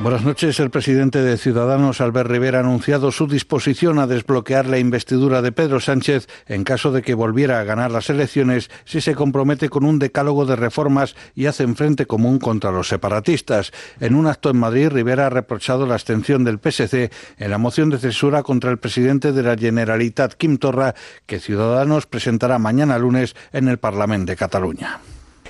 Buenas 0.00 0.24
noches. 0.24 0.60
El 0.60 0.70
presidente 0.70 1.22
de 1.22 1.36
Ciudadanos, 1.36 2.00
Albert 2.00 2.30
Rivera, 2.30 2.58
ha 2.58 2.60
anunciado 2.60 3.10
su 3.10 3.26
disposición 3.26 3.98
a 3.98 4.06
desbloquear 4.06 4.66
la 4.66 4.78
investidura 4.78 5.42
de 5.42 5.50
Pedro 5.50 5.80
Sánchez 5.80 6.28
en 6.46 6.62
caso 6.62 6.92
de 6.92 7.02
que 7.02 7.14
volviera 7.14 7.58
a 7.58 7.64
ganar 7.64 7.90
las 7.90 8.08
elecciones 8.08 8.70
si 8.84 9.00
se 9.00 9.16
compromete 9.16 9.68
con 9.68 9.84
un 9.84 9.98
decálogo 9.98 10.46
de 10.46 10.54
reformas 10.54 11.16
y 11.34 11.46
hace 11.46 11.66
frente 11.74 12.06
común 12.06 12.38
contra 12.38 12.70
los 12.70 12.88
separatistas. 12.88 13.72
En 13.98 14.14
un 14.14 14.28
acto 14.28 14.50
en 14.50 14.58
Madrid, 14.58 14.88
Rivera 14.88 15.26
ha 15.26 15.30
reprochado 15.30 15.84
la 15.84 15.94
abstención 15.94 16.44
del 16.44 16.60
PSC 16.60 17.10
en 17.36 17.50
la 17.50 17.58
moción 17.58 17.90
de 17.90 17.98
censura 17.98 18.44
contra 18.44 18.70
el 18.70 18.78
presidente 18.78 19.32
de 19.32 19.42
la 19.42 19.56
Generalitat, 19.56 20.34
Quim 20.34 20.58
Torra, 20.58 20.94
que 21.26 21.40
Ciudadanos 21.40 22.06
presentará 22.06 22.60
mañana 22.60 22.98
lunes 22.98 23.34
en 23.52 23.66
el 23.66 23.78
Parlamento 23.78 24.30
de 24.30 24.36
Cataluña. 24.36 25.00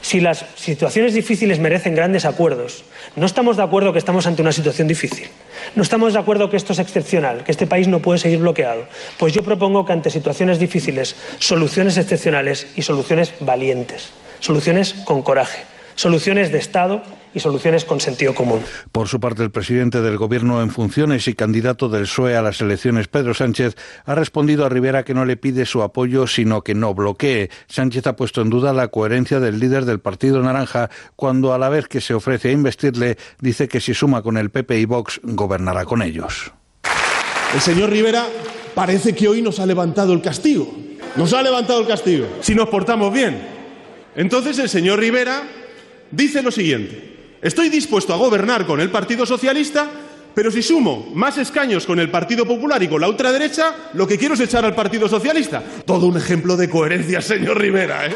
Si 0.00 0.20
las 0.20 0.44
situaciones 0.56 1.14
difíciles 1.14 1.58
merecen 1.58 1.94
grandes 1.94 2.24
acuerdos, 2.24 2.84
no 3.16 3.26
estamos 3.26 3.56
de 3.56 3.62
acuerdo 3.62 3.92
que 3.92 3.98
estamos 3.98 4.26
ante 4.26 4.42
una 4.42 4.52
situación 4.52 4.88
difícil. 4.88 5.28
No 5.74 5.82
estamos 5.82 6.12
de 6.12 6.18
acuerdo 6.18 6.50
que 6.50 6.56
esto 6.56 6.72
es 6.72 6.78
excepcional, 6.78 7.44
que 7.44 7.52
este 7.52 7.66
país 7.66 7.88
no 7.88 8.00
puede 8.00 8.18
seguir 8.18 8.38
bloqueado. 8.38 8.86
Pues 9.18 9.32
yo 9.32 9.42
propongo 9.42 9.84
que 9.84 9.92
ante 9.92 10.10
situaciones 10.10 10.58
difíciles, 10.58 11.16
soluciones 11.38 11.96
excepcionales 11.96 12.68
y 12.76 12.82
soluciones 12.82 13.34
valientes, 13.40 14.10
soluciones 14.40 14.94
con 15.04 15.22
coraje, 15.22 15.64
soluciones 15.98 16.52
de 16.52 16.58
Estado 16.58 17.02
y 17.34 17.40
soluciones 17.40 17.84
con 17.84 17.98
sentido 17.98 18.32
común. 18.32 18.62
Por 18.92 19.08
su 19.08 19.18
parte, 19.18 19.42
el 19.42 19.50
presidente 19.50 20.00
del 20.00 20.16
Gobierno 20.16 20.62
en 20.62 20.70
funciones 20.70 21.26
y 21.26 21.34
candidato 21.34 21.88
del 21.88 22.02
PSOE 22.02 22.36
a 22.36 22.42
las 22.42 22.60
elecciones, 22.60 23.08
Pedro 23.08 23.34
Sánchez, 23.34 23.74
ha 24.04 24.14
respondido 24.14 24.64
a 24.64 24.68
Rivera 24.68 25.04
que 25.04 25.12
no 25.12 25.24
le 25.24 25.36
pide 25.36 25.66
su 25.66 25.82
apoyo, 25.82 26.28
sino 26.28 26.62
que 26.62 26.74
no 26.74 26.94
bloquee. 26.94 27.50
Sánchez 27.66 28.06
ha 28.06 28.14
puesto 28.14 28.42
en 28.42 28.48
duda 28.48 28.72
la 28.72 28.88
coherencia 28.88 29.40
del 29.40 29.58
líder 29.58 29.86
del 29.86 29.98
Partido 29.98 30.40
Naranja 30.40 30.88
cuando, 31.16 31.52
a 31.52 31.58
la 31.58 31.68
vez 31.68 31.88
que 31.88 32.00
se 32.00 32.14
ofrece 32.14 32.50
a 32.50 32.52
investirle, 32.52 33.18
dice 33.40 33.66
que 33.66 33.80
si 33.80 33.92
suma 33.92 34.22
con 34.22 34.36
el 34.36 34.50
PP 34.50 34.78
y 34.78 34.84
Vox, 34.84 35.20
gobernará 35.24 35.84
con 35.84 36.02
ellos. 36.02 36.52
El 37.52 37.60
señor 37.60 37.90
Rivera 37.90 38.24
parece 38.72 39.16
que 39.16 39.26
hoy 39.26 39.42
nos 39.42 39.58
ha 39.58 39.66
levantado 39.66 40.12
el 40.12 40.22
castigo. 40.22 40.72
Nos 41.16 41.32
ha 41.32 41.42
levantado 41.42 41.80
el 41.80 41.88
castigo. 41.88 42.28
Si 42.40 42.54
nos 42.54 42.68
portamos 42.68 43.12
bien. 43.12 43.42
Entonces 44.14 44.60
el 44.60 44.68
señor 44.68 45.00
Rivera 45.00 45.42
dice 46.10 46.42
lo 46.42 46.50
siguiente. 46.50 47.36
Estoy 47.40 47.68
dispuesto 47.68 48.12
a 48.12 48.16
gobernar 48.16 48.66
con 48.66 48.80
el 48.80 48.90
Partido 48.90 49.24
Socialista, 49.24 49.88
pero 50.34 50.50
si 50.50 50.62
sumo 50.62 51.10
más 51.14 51.38
escaños 51.38 51.86
con 51.86 51.98
el 51.98 52.10
Partido 52.10 52.46
Popular 52.46 52.82
y 52.82 52.88
con 52.88 53.00
la 53.00 53.08
ultraderecha, 53.08 53.90
lo 53.94 54.06
que 54.06 54.18
quiero 54.18 54.34
es 54.34 54.40
echar 54.40 54.64
al 54.64 54.74
Partido 54.74 55.08
Socialista. 55.08 55.62
Todo 55.84 56.06
un 56.06 56.16
ejemplo 56.16 56.56
de 56.56 56.68
coherencia, 56.68 57.20
señor 57.20 57.60
Rivera, 57.60 58.06
¿eh? 58.06 58.14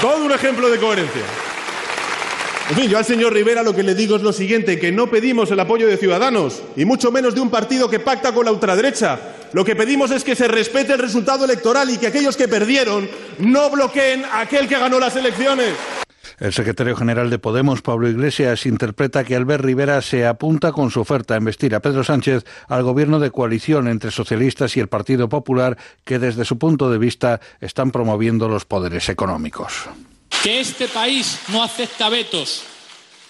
Todo 0.00 0.24
un 0.24 0.32
ejemplo 0.32 0.68
de 0.68 0.78
coherencia. 0.78 1.22
En 2.70 2.76
fin, 2.76 2.88
yo 2.88 2.96
al 2.96 3.04
señor 3.04 3.32
Rivera 3.32 3.62
lo 3.62 3.74
que 3.74 3.82
le 3.82 3.94
digo 3.94 4.16
es 4.16 4.22
lo 4.22 4.32
siguiente, 4.32 4.78
que 4.78 4.90
no 4.90 5.10
pedimos 5.10 5.50
el 5.50 5.60
apoyo 5.60 5.86
de 5.86 5.98
Ciudadanos, 5.98 6.62
y 6.76 6.84
mucho 6.84 7.12
menos 7.12 7.34
de 7.34 7.40
un 7.40 7.50
partido 7.50 7.90
que 7.90 8.00
pacta 8.00 8.32
con 8.32 8.46
la 8.46 8.52
ultraderecha. 8.52 9.20
Lo 9.52 9.64
que 9.64 9.76
pedimos 9.76 10.10
es 10.10 10.24
que 10.24 10.34
se 10.34 10.48
respete 10.48 10.94
el 10.94 10.98
resultado 10.98 11.44
electoral 11.44 11.90
y 11.90 11.98
que 11.98 12.06
aquellos 12.06 12.36
que 12.36 12.48
perdieron 12.48 13.08
no 13.38 13.70
bloqueen 13.70 14.24
a 14.24 14.40
aquel 14.40 14.66
que 14.66 14.78
ganó 14.78 14.98
las 14.98 15.14
elecciones. 15.14 15.74
El 16.38 16.52
secretario 16.52 16.96
general 16.96 17.30
de 17.30 17.38
Podemos, 17.38 17.80
Pablo 17.82 18.08
Iglesias, 18.08 18.66
interpreta 18.66 19.24
que 19.24 19.36
Albert 19.36 19.64
Rivera 19.64 20.02
se 20.02 20.26
apunta 20.26 20.72
con 20.72 20.90
su 20.90 21.00
oferta 21.00 21.34
a 21.34 21.38
investir 21.38 21.74
a 21.74 21.80
Pedro 21.80 22.02
Sánchez 22.02 22.44
al 22.68 22.82
gobierno 22.82 23.20
de 23.20 23.30
coalición 23.30 23.86
entre 23.86 24.10
socialistas 24.10 24.76
y 24.76 24.80
el 24.80 24.88
Partido 24.88 25.28
Popular 25.28 25.78
que 26.04 26.18
desde 26.18 26.44
su 26.44 26.58
punto 26.58 26.90
de 26.90 26.98
vista 26.98 27.40
están 27.60 27.92
promoviendo 27.92 28.48
los 28.48 28.64
poderes 28.64 29.08
económicos. 29.08 29.72
Que 30.42 30.60
este 30.60 30.88
país 30.88 31.38
no 31.48 31.62
acepta 31.62 32.08
vetos. 32.08 32.64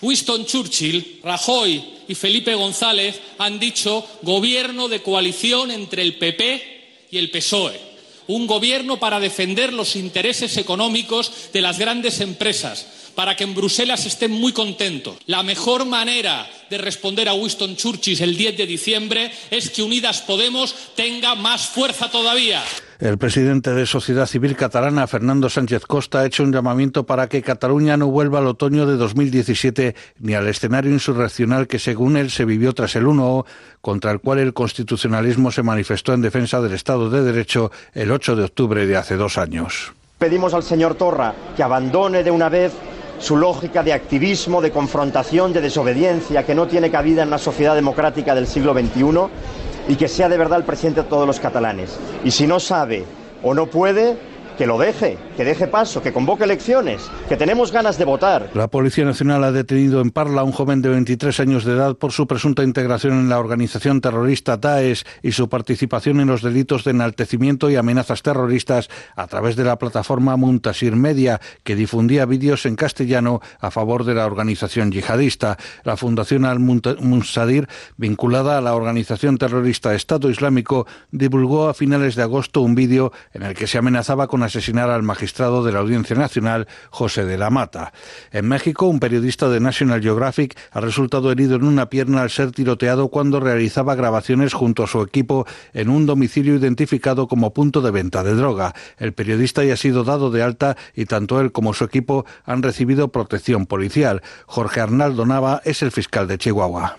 Winston 0.01 0.45
Churchill, 0.47 1.21
Rajoy 1.23 2.05
y 2.09 2.15
Felipe 2.15 2.55
González 2.55 3.21
han 3.39 3.59
dicho 3.59 4.05
gobierno 4.23 4.89
de 4.89 5.03
coalición 5.03 5.71
entre 5.71 6.03
el 6.03 6.19
PP 6.19 7.07
y 7.11 7.19
el 7.19 7.31
PSOE 7.31 7.94
un 8.27 8.47
gobierno 8.47 8.99
para 8.99 9.21
defender 9.21 9.73
los 9.73 9.97
intereses 9.97 10.57
económicos 10.57 11.51
de 11.53 11.61
las 11.61 11.79
grandes 11.79 12.21
empresas, 12.21 12.87
para 13.15 13.37
que 13.37 13.45
en 13.45 13.55
Bruselas 13.55 14.07
estén 14.07 14.33
muy 14.33 14.53
contentos. 14.53 15.17
La 15.27 15.43
mejor 15.43 15.85
manera 15.85 16.51
de 16.71 16.79
responder 16.79 17.29
a 17.29 17.35
Winston 17.35 17.77
Churchill 17.77 18.23
el 18.23 18.37
10 18.37 18.57
de 18.57 18.67
diciembre 18.67 19.33
es 19.51 19.71
que 19.71 19.83
Unidas 19.83 20.21
Podemos 20.23 20.75
tenga 20.97 21.35
más 21.35 21.67
fuerza 21.67 22.11
todavía. 22.11 22.65
El 23.05 23.19
presidente 23.19 23.75
de 23.75 23.85
Sociedad 23.85 24.25
Civil 24.25 24.57
Catalana, 24.57 25.07
Fernando 25.07 25.51
Sánchez 25.51 25.85
Costa, 25.85 26.21
ha 26.21 26.25
hecho 26.25 26.43
un 26.43 26.55
llamamiento 26.55 27.05
para 27.05 27.29
que 27.29 27.43
Cataluña 27.43 27.99
no 27.99 28.07
vuelva 28.07 28.39
al 28.39 28.47
otoño 28.47 28.87
de 28.87 28.97
2017 28.97 29.95
ni 30.21 30.33
al 30.33 30.49
escenario 30.49 30.91
insurreccional 30.91 31.67
que, 31.67 31.79
según 31.79 32.17
él, 32.17 32.31
se 32.31 32.47
vivió 32.47 32.73
tras 32.73 32.97
el 32.97 33.07
1 33.07 33.45
contra 33.83 34.11
el 34.11 34.21
cual 34.21 34.39
el 34.39 34.55
constitucionalismo 34.55 35.51
se 35.51 35.63
manifestó 35.63 36.15
en 36.15 36.23
defensa 36.23 36.63
del 36.63 36.73
Estado 36.73 37.11
de 37.11 37.23
Derecho 37.23 37.71
el 37.93 38.11
8 38.11 38.37
de 38.37 38.45
octubre 38.45 38.87
de 38.87 38.97
hace 38.97 39.17
dos 39.17 39.37
años. 39.37 39.93
Pedimos 40.17 40.55
al 40.55 40.63
señor 40.63 40.95
Torra 40.95 41.35
que 41.55 41.63
abandone 41.63 42.25
de 42.25 42.31
una 42.31 42.49
vez 42.49 42.73
su 43.19 43.37
lógica 43.37 43.83
de 43.83 43.93
activismo, 43.93 44.63
de 44.63 44.71
confrontación, 44.71 45.53
de 45.53 45.61
desobediencia, 45.61 46.47
que 46.47 46.55
no 46.55 46.67
tiene 46.69 46.91
cabida 46.91 47.21
en 47.21 47.29
una 47.29 47.37
sociedad 47.39 47.75
democrática 47.75 48.35
del 48.35 48.47
siglo 48.47 48.73
XXI 48.73 49.64
y 49.89 49.97
que 49.97 50.09
sea 50.09 50.29
de 50.29 50.39
verdad 50.39 50.59
el 50.59 50.65
presidente 50.65 51.03
de 51.03 51.09
todos 51.09 51.27
los 51.27 51.41
catalanes. 51.41 51.99
Y 52.25 52.31
si 52.31 52.47
no 52.47 52.61
sabe 52.61 53.05
o 53.43 53.55
no 53.55 53.67
puede, 53.67 54.17
que 54.57 54.67
lo 54.67 54.79
deje, 54.79 55.19
que 55.37 55.45
deje 55.45 55.67
paso, 55.67 56.03
que 56.03 56.13
convoque 56.13 56.45
elecciones, 56.45 57.11
que 57.29 57.37
tenemos 57.37 57.73
ganas 57.73 57.99
de 57.99 58.05
votar. 58.05 58.51
La 58.55 58.69
Policía 58.69 59.05
Nacional 59.05 59.45
ha 59.45 59.53
detenido 59.53 60.01
en 60.01 60.11
Parla 60.11 60.43
a 60.43 60.45
un 60.45 60.53
joven 60.53 60.83
de 60.83 60.89
23 60.91 61.41
años 61.41 61.65
de 61.65 61.73
edad 61.73 61.97
por 61.97 62.13
su 62.13 62.27
presunta 62.27 62.63
integración 62.63 63.15
en 63.15 63.29
la 63.29 63.39
organización 63.39 64.01
terrorista 64.01 64.57
Daesh 64.57 65.05
y 65.23 65.33
su 65.33 65.49
participación 65.49 66.21
en 66.21 66.29
los 66.29 66.43
delitos 66.43 66.85
de 66.85 66.93
enaltecimiento 66.93 67.71
y 67.71 67.77
amenazas 67.77 68.23
terroristas 68.23 68.89
a 69.17 69.27
través 69.27 69.57
de 69.57 69.65
la 69.65 69.79
plataforma 69.79 70.37
Muntasir 70.37 70.97
Media, 70.97 71.41
que 71.63 71.77
difundía 71.77 72.27
vídeos 72.27 72.67
en 72.67 72.77
castellano 72.77 73.41
a 73.61 73.71
favor 73.71 74.05
de 74.05 74.15
la 74.15 74.27
organización 74.27 74.93
yihadista. 74.93 75.57
La 75.83 75.97
Fundación 75.97 76.45
Al-Munsadir, 76.45 77.69
vinculada 77.97 78.59
a 78.59 78.61
la 78.61 78.75
organización 78.75 79.39
terrorista 79.39 79.95
Estado 79.95 80.31
Islámico, 80.31 80.87
divulgó 81.11 81.69
a 81.69 81.75
finales 81.75 82.15
de 82.15 82.23
agosto 82.23 82.61
un 82.61 82.75
vídeo 82.75 83.13
en 83.33 83.43
el 83.43 83.55
que 83.55 83.67
se 83.67 83.79
amenazaba 83.79 84.27
con 84.29 84.44
asesinar 84.45 84.91
al 84.91 85.03
magistrado 85.03 85.65
de 85.65 85.73
la 85.73 85.81
Audiencia 85.81 86.17
Nacional, 86.17 86.69
José 86.91 87.25
de 87.25 87.39
la 87.39 87.51
Mata. 87.51 87.93
En 88.31 88.47
México, 88.47 88.87
un 88.87 89.01
periodista 89.01 89.49
de 89.49 89.61
National 89.61 90.03
Geographic 90.03 90.59
ha 90.71 90.81
resultado 90.81 91.31
herido 91.31 91.57
en 91.57 91.65
una 91.65 91.91
pierna 91.91 92.23
al 92.23 92.31
ser 92.31 92.53
tiroteado 92.53 93.09
cuando 93.09 93.41
realizaba 93.41 93.95
grabaciones 93.95 94.55
junto 94.55 94.85
a 94.85 94.87
su 94.87 95.03
equipo 95.03 95.47
en 95.73 95.89
un 95.89 96.07
domicilio 96.07 96.55
identificado 96.55 97.29
como 97.29 97.53
punto 97.53 97.81
de 97.81 97.91
venta 97.91 98.23
de 98.23 98.35
droga. 98.35 98.75
El 98.99 99.13
periodista 99.13 99.65
ya 99.65 99.75
ha 99.75 99.77
sido 99.77 100.05
dado 100.05 100.31
de 100.31 100.43
alta 100.43 100.77
y 100.95 101.07
tanto 101.07 101.41
él 101.41 101.53
como 101.53 101.75
su 101.75 101.85
equipo 101.85 102.27
han 102.45 102.63
recibido 102.63 103.09
protección 103.09 103.67
policial. 103.67 104.23
Jorge 104.47 104.81
Arnaldo 104.81 105.27
Nava 105.27 105.63
es 105.65 105.83
el 105.83 105.93
fiscal 105.93 106.29
de 106.29 106.39
Chihuahua. 106.39 106.97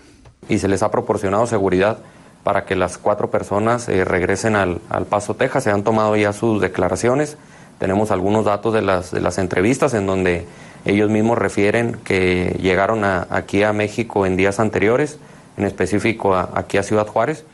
Y 0.48 0.58
se 0.58 0.68
les 0.68 0.82
ha 0.82 0.90
proporcionado 0.90 1.46
seguridad 1.46 1.98
para 2.46 2.64
que 2.64 2.76
las 2.76 2.96
cuatro 2.96 3.28
personas 3.28 3.88
eh, 3.88 4.04
regresen 4.04 4.54
al, 4.54 4.78
Paso, 5.10 5.34
Texas. 5.34 5.64
Se 5.64 5.72
han 5.72 5.82
tomado 5.82 6.14
ya 6.14 6.32
sus 6.32 6.60
declaraciones. 6.60 7.36
Tenemos 7.80 8.12
algunos 8.12 8.44
datos 8.44 8.72
de 8.72 8.82
las, 8.82 9.10
de 9.10 9.20
las 9.20 9.38
entrevistas 9.38 9.94
en 9.94 10.06
donde 10.06 10.46
ellos 10.84 11.10
mismos 11.10 11.38
refieren 11.38 11.98
que 12.04 12.56
llegaron 12.62 13.02
aquí 13.02 13.64
a 13.64 13.72
México 13.72 14.26
en 14.26 14.36
días 14.36 14.60
anteriores, 14.60 15.18
en 15.56 15.64
específico 15.64 16.36
aquí 16.36 16.78
a 16.78 16.84
Ciudad 16.84 17.08
Juárez. 17.08 17.44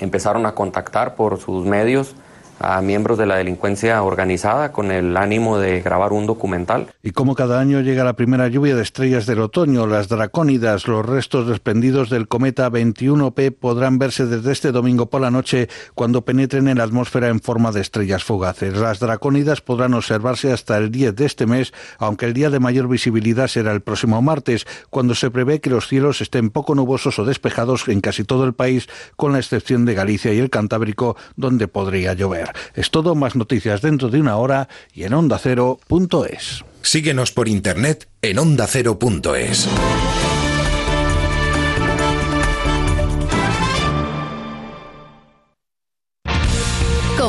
Empezaron 0.00 0.44
a 0.44 0.56
contactar 0.56 1.14
por 1.14 1.38
sus 1.38 1.64
medios 1.64 2.16
a 2.60 2.80
miembros 2.82 3.18
de 3.18 3.26
la 3.26 3.36
delincuencia 3.36 4.02
organizada 4.02 4.70
con 4.70 4.90
el 4.90 5.16
ánimo 5.16 5.58
de 5.58 5.80
grabar 5.80 6.12
un 6.12 6.26
documental. 6.26 6.88
Y 7.02 7.12
como 7.12 7.34
cada 7.34 7.58
año 7.58 7.80
llega 7.80 8.04
la 8.04 8.12
primera 8.12 8.48
lluvia 8.48 8.76
de 8.76 8.82
estrellas 8.82 9.26
del 9.26 9.40
otoño, 9.40 9.86
las 9.86 10.08
dracónidas, 10.08 10.86
los 10.86 11.04
restos 11.04 11.48
desprendidos 11.48 12.10
del 12.10 12.28
cometa 12.28 12.70
21P 12.70 13.56
podrán 13.58 13.98
verse 13.98 14.26
desde 14.26 14.52
este 14.52 14.72
domingo 14.72 15.06
por 15.06 15.22
la 15.22 15.30
noche 15.30 15.68
cuando 15.94 16.24
penetren 16.24 16.68
en 16.68 16.78
la 16.78 16.84
atmósfera 16.84 17.28
en 17.28 17.40
forma 17.40 17.72
de 17.72 17.80
estrellas 17.80 18.24
fugaces. 18.24 18.76
Las 18.76 19.00
dracónidas 19.00 19.62
podrán 19.62 19.94
observarse 19.94 20.52
hasta 20.52 20.76
el 20.76 20.90
10 20.90 21.16
de 21.16 21.26
este 21.26 21.46
mes, 21.46 21.72
aunque 21.98 22.26
el 22.26 22.34
día 22.34 22.50
de 22.50 22.60
mayor 22.60 22.88
visibilidad 22.88 23.48
será 23.48 23.72
el 23.72 23.80
próximo 23.80 24.20
martes, 24.20 24.66
cuando 24.90 25.14
se 25.14 25.30
prevé 25.30 25.60
que 25.60 25.70
los 25.70 25.88
cielos 25.88 26.20
estén 26.20 26.50
poco 26.50 26.74
nubosos 26.74 27.18
o 27.18 27.24
despejados 27.24 27.88
en 27.88 28.00
casi 28.00 28.24
todo 28.24 28.44
el 28.44 28.52
país, 28.52 28.88
con 29.16 29.32
la 29.32 29.38
excepción 29.38 29.84
de 29.86 29.94
Galicia 29.94 30.32
y 30.34 30.38
el 30.38 30.50
Cantábrico, 30.50 31.16
donde 31.36 31.68
podría 31.68 32.12
llover. 32.12 32.49
Es 32.74 32.90
todo, 32.90 33.14
más 33.14 33.36
noticias 33.36 33.82
dentro 33.82 34.08
de 34.08 34.20
una 34.20 34.36
hora 34.36 34.68
y 34.92 35.04
en 35.04 35.14
ondacero.es. 35.14 36.64
Síguenos 36.82 37.32
por 37.32 37.48
internet 37.48 38.08
en 38.22 38.38
ondacero.es. 38.38 39.68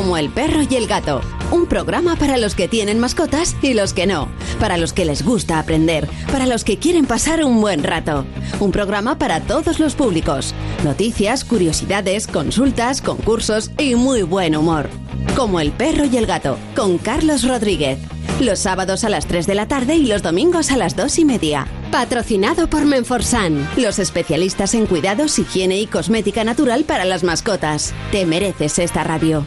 como 0.02 0.16
El 0.16 0.30
perro 0.30 0.62
y 0.68 0.74
el 0.74 0.88
gato. 0.88 1.20
Un 1.52 1.66
programa 1.66 2.16
para 2.16 2.36
los 2.36 2.56
que 2.56 2.66
tienen 2.66 2.98
mascotas 2.98 3.54
y 3.62 3.72
los 3.72 3.92
que 3.92 4.04
no. 4.04 4.28
Para 4.58 4.76
los 4.76 4.92
que 4.92 5.04
les 5.04 5.22
gusta 5.22 5.60
aprender. 5.60 6.08
Para 6.32 6.46
los 6.46 6.64
que 6.64 6.76
quieren 6.76 7.06
pasar 7.06 7.44
un 7.44 7.60
buen 7.60 7.84
rato. 7.84 8.26
Un 8.58 8.72
programa 8.72 9.16
para 9.16 9.42
todos 9.42 9.78
los 9.78 9.94
públicos. 9.94 10.56
Noticias, 10.82 11.44
curiosidades, 11.44 12.26
consultas, 12.26 13.00
concursos 13.00 13.70
y 13.78 13.94
muy 13.94 14.22
buen 14.22 14.56
humor. 14.56 14.90
Como 15.36 15.60
El 15.60 15.70
perro 15.70 16.04
y 16.04 16.16
el 16.16 16.26
gato, 16.26 16.58
con 16.74 16.98
Carlos 16.98 17.46
Rodríguez. 17.46 18.00
Los 18.40 18.58
sábados 18.58 19.04
a 19.04 19.08
las 19.08 19.26
3 19.26 19.46
de 19.46 19.54
la 19.54 19.68
tarde 19.68 19.94
y 19.94 20.06
los 20.06 20.22
domingos 20.22 20.72
a 20.72 20.76
las 20.76 20.96
2 20.96 21.20
y 21.20 21.24
media. 21.24 21.68
Patrocinado 21.92 22.68
por 22.68 22.86
Menforsan, 22.86 23.68
los 23.76 24.00
especialistas 24.00 24.74
en 24.74 24.86
cuidados, 24.86 25.38
higiene 25.38 25.78
y 25.78 25.86
cosmética 25.86 26.42
natural 26.42 26.82
para 26.82 27.04
las 27.04 27.22
mascotas. 27.22 27.94
Te 28.10 28.26
mereces 28.26 28.80
esta 28.80 29.04
radio. 29.04 29.46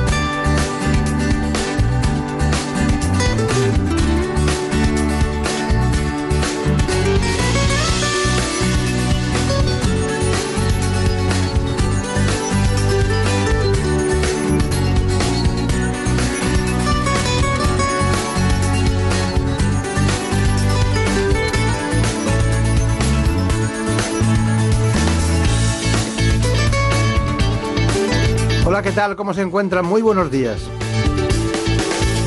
¿Qué 28.91 28.95
tal? 28.95 29.15
¿Cómo 29.15 29.33
se 29.33 29.41
encuentran? 29.41 29.85
Muy 29.85 30.01
buenos 30.01 30.29
días. 30.29 30.59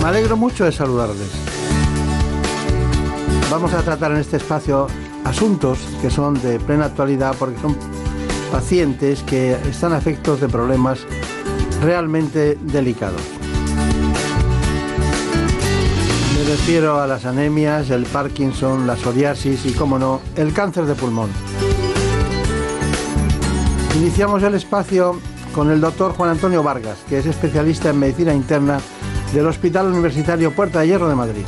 Me 0.00 0.08
alegro 0.08 0.34
mucho 0.34 0.64
de 0.64 0.72
saludarles. 0.72 1.28
Vamos 3.50 3.74
a 3.74 3.82
tratar 3.82 4.12
en 4.12 4.16
este 4.16 4.38
espacio 4.38 4.86
asuntos 5.24 5.78
que 6.00 6.08
son 6.08 6.40
de 6.40 6.58
plena 6.58 6.86
actualidad 6.86 7.36
porque 7.38 7.60
son 7.60 7.76
pacientes 8.50 9.22
que 9.24 9.52
están 9.68 9.92
afectos 9.92 10.40
de 10.40 10.48
problemas 10.48 11.00
realmente 11.82 12.56
delicados. 12.62 13.20
Me 16.38 16.50
refiero 16.50 16.98
a 16.98 17.06
las 17.06 17.26
anemias, 17.26 17.90
el 17.90 18.06
Parkinson, 18.06 18.86
la 18.86 18.96
psoriasis 18.96 19.66
y, 19.66 19.72
como 19.72 19.98
no, 19.98 20.22
el 20.34 20.54
cáncer 20.54 20.86
de 20.86 20.94
pulmón. 20.94 21.28
Iniciamos 23.96 24.42
el 24.42 24.54
espacio 24.54 25.20
con 25.54 25.70
el 25.70 25.80
doctor 25.80 26.12
Juan 26.12 26.30
Antonio 26.30 26.62
Vargas, 26.62 26.98
que 27.08 27.18
es 27.18 27.26
especialista 27.26 27.90
en 27.90 27.98
medicina 27.98 28.34
interna 28.34 28.80
del 29.32 29.46
Hospital 29.46 29.86
Universitario 29.86 30.52
Puerta 30.52 30.80
de 30.80 30.88
Hierro 30.88 31.08
de 31.08 31.14
Madrid. 31.14 31.44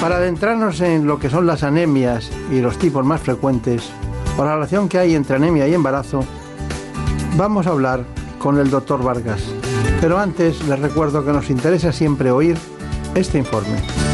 Para 0.00 0.16
adentrarnos 0.16 0.80
en 0.80 1.06
lo 1.06 1.18
que 1.18 1.30
son 1.30 1.46
las 1.46 1.62
anemias 1.62 2.30
y 2.50 2.60
los 2.60 2.78
tipos 2.78 3.04
más 3.04 3.20
frecuentes, 3.20 3.90
o 4.36 4.44
la 4.44 4.54
relación 4.54 4.88
que 4.88 4.98
hay 4.98 5.14
entre 5.14 5.36
anemia 5.36 5.68
y 5.68 5.74
embarazo, 5.74 6.24
vamos 7.36 7.66
a 7.66 7.70
hablar 7.70 8.04
con 8.38 8.58
el 8.58 8.70
doctor 8.70 9.02
Vargas. 9.02 9.42
Pero 10.00 10.18
antes 10.18 10.66
les 10.66 10.78
recuerdo 10.78 11.24
que 11.24 11.32
nos 11.32 11.50
interesa 11.50 11.92
siempre 11.92 12.30
oír 12.30 12.56
este 13.14 13.38
informe. 13.38 14.13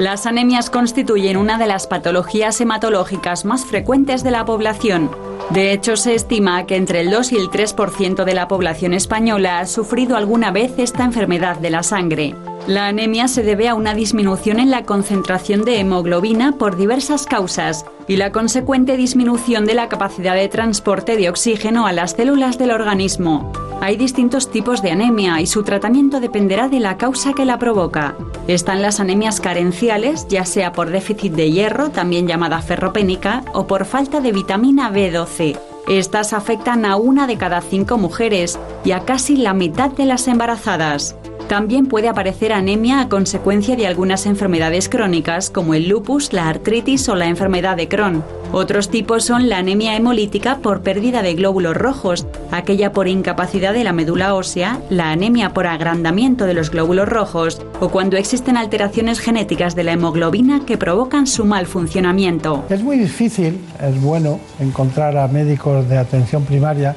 Las 0.00 0.24
anemias 0.24 0.70
constituyen 0.70 1.36
una 1.36 1.58
de 1.58 1.66
las 1.66 1.86
patologías 1.86 2.58
hematológicas 2.58 3.44
más 3.44 3.66
frecuentes 3.66 4.22
de 4.22 4.30
la 4.30 4.46
población. 4.46 5.10
De 5.50 5.74
hecho, 5.74 5.98
se 5.98 6.14
estima 6.14 6.64
que 6.64 6.76
entre 6.76 7.00
el 7.00 7.10
2 7.10 7.32
y 7.32 7.36
el 7.36 7.50
3% 7.50 8.24
de 8.24 8.32
la 8.32 8.48
población 8.48 8.94
española 8.94 9.58
ha 9.58 9.66
sufrido 9.66 10.16
alguna 10.16 10.52
vez 10.52 10.72
esta 10.78 11.04
enfermedad 11.04 11.58
de 11.58 11.68
la 11.68 11.82
sangre. 11.82 12.34
La 12.66 12.86
anemia 12.86 13.28
se 13.28 13.42
debe 13.42 13.68
a 13.68 13.74
una 13.74 13.92
disminución 13.92 14.58
en 14.58 14.70
la 14.70 14.84
concentración 14.84 15.66
de 15.66 15.80
hemoglobina 15.80 16.52
por 16.52 16.78
diversas 16.78 17.26
causas 17.26 17.84
y 18.08 18.16
la 18.16 18.32
consecuente 18.32 18.96
disminución 18.96 19.66
de 19.66 19.74
la 19.74 19.90
capacidad 19.90 20.34
de 20.34 20.48
transporte 20.48 21.18
de 21.18 21.28
oxígeno 21.28 21.86
a 21.86 21.92
las 21.92 22.12
células 22.12 22.56
del 22.56 22.70
organismo. 22.70 23.52
Hay 23.82 23.96
distintos 23.96 24.50
tipos 24.50 24.82
de 24.82 24.90
anemia 24.90 25.40
y 25.40 25.46
su 25.46 25.62
tratamiento 25.62 26.20
dependerá 26.20 26.68
de 26.68 26.80
la 26.80 26.98
causa 26.98 27.32
que 27.32 27.46
la 27.46 27.58
provoca. 27.58 28.14
Están 28.46 28.82
las 28.82 29.00
anemias 29.00 29.40
carenciales, 29.40 30.26
ya 30.28 30.44
sea 30.44 30.72
por 30.72 30.90
déficit 30.90 31.32
de 31.32 31.50
hierro, 31.50 31.88
también 31.90 32.28
llamada 32.28 32.60
ferropénica, 32.60 33.42
o 33.54 33.66
por 33.66 33.86
falta 33.86 34.20
de 34.20 34.32
vitamina 34.32 34.92
B12. 34.92 35.58
Estas 35.88 36.34
afectan 36.34 36.84
a 36.84 36.96
una 36.96 37.26
de 37.26 37.38
cada 37.38 37.62
cinco 37.62 37.96
mujeres 37.96 38.58
y 38.84 38.92
a 38.92 39.00
casi 39.00 39.36
la 39.36 39.54
mitad 39.54 39.90
de 39.90 40.04
las 40.04 40.28
embarazadas. 40.28 41.16
También 41.50 41.86
puede 41.86 42.08
aparecer 42.08 42.52
anemia 42.52 43.00
a 43.00 43.08
consecuencia 43.08 43.74
de 43.74 43.88
algunas 43.88 44.24
enfermedades 44.26 44.88
crónicas 44.88 45.50
como 45.50 45.74
el 45.74 45.88
lupus, 45.88 46.32
la 46.32 46.48
artritis 46.48 47.08
o 47.08 47.16
la 47.16 47.26
enfermedad 47.26 47.76
de 47.76 47.88
Crohn. 47.88 48.22
Otros 48.52 48.88
tipos 48.88 49.24
son 49.24 49.48
la 49.48 49.58
anemia 49.58 49.96
hemolítica 49.96 50.58
por 50.58 50.82
pérdida 50.82 51.22
de 51.22 51.34
glóbulos 51.34 51.76
rojos, 51.76 52.24
aquella 52.52 52.92
por 52.92 53.08
incapacidad 53.08 53.72
de 53.72 53.82
la 53.82 53.92
médula 53.92 54.36
ósea, 54.36 54.78
la 54.90 55.10
anemia 55.10 55.52
por 55.52 55.66
agrandamiento 55.66 56.46
de 56.46 56.54
los 56.54 56.70
glóbulos 56.70 57.08
rojos 57.08 57.60
o 57.80 57.88
cuando 57.88 58.16
existen 58.16 58.56
alteraciones 58.56 59.18
genéticas 59.18 59.74
de 59.74 59.82
la 59.82 59.92
hemoglobina 59.94 60.64
que 60.64 60.78
provocan 60.78 61.26
su 61.26 61.44
mal 61.44 61.66
funcionamiento. 61.66 62.64
Es 62.70 62.84
muy 62.84 62.96
difícil, 62.96 63.58
es 63.80 64.00
bueno 64.00 64.38
encontrar 64.60 65.16
a 65.16 65.26
médicos 65.26 65.88
de 65.88 65.98
atención 65.98 66.44
primaria 66.44 66.94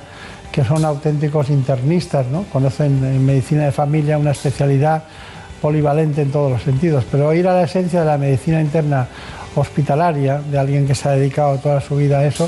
que 0.54 0.64
son 0.64 0.86
auténticos 0.86 1.50
internistas, 1.50 2.28
¿no? 2.28 2.44
conocen 2.44 3.04
en 3.04 3.26
medicina 3.26 3.66
de 3.66 3.72
familia 3.72 4.20
una 4.20 4.32
especialidad 4.32 5.04
polivalente 5.60 6.22
en 6.22 6.32
todos 6.32 6.52
los 6.52 6.62
sentidos, 6.62 7.06
pero 7.12 7.34
ir 7.34 7.48
a 7.48 7.54
la 7.54 7.64
esencia 7.64 8.02
de 8.02 8.06
la 8.06 8.20
medicina 8.20 8.62
interna 8.62 9.08
hospitalaria, 9.56 10.40
de 10.40 10.60
alguien 10.60 10.86
que 10.86 10.94
se 10.94 11.10
ha 11.10 11.14
dedicado 11.14 11.58
toda 11.58 11.82
su 11.82 11.96
vida 11.96 12.20
a 12.20 12.26
eso, 12.26 12.48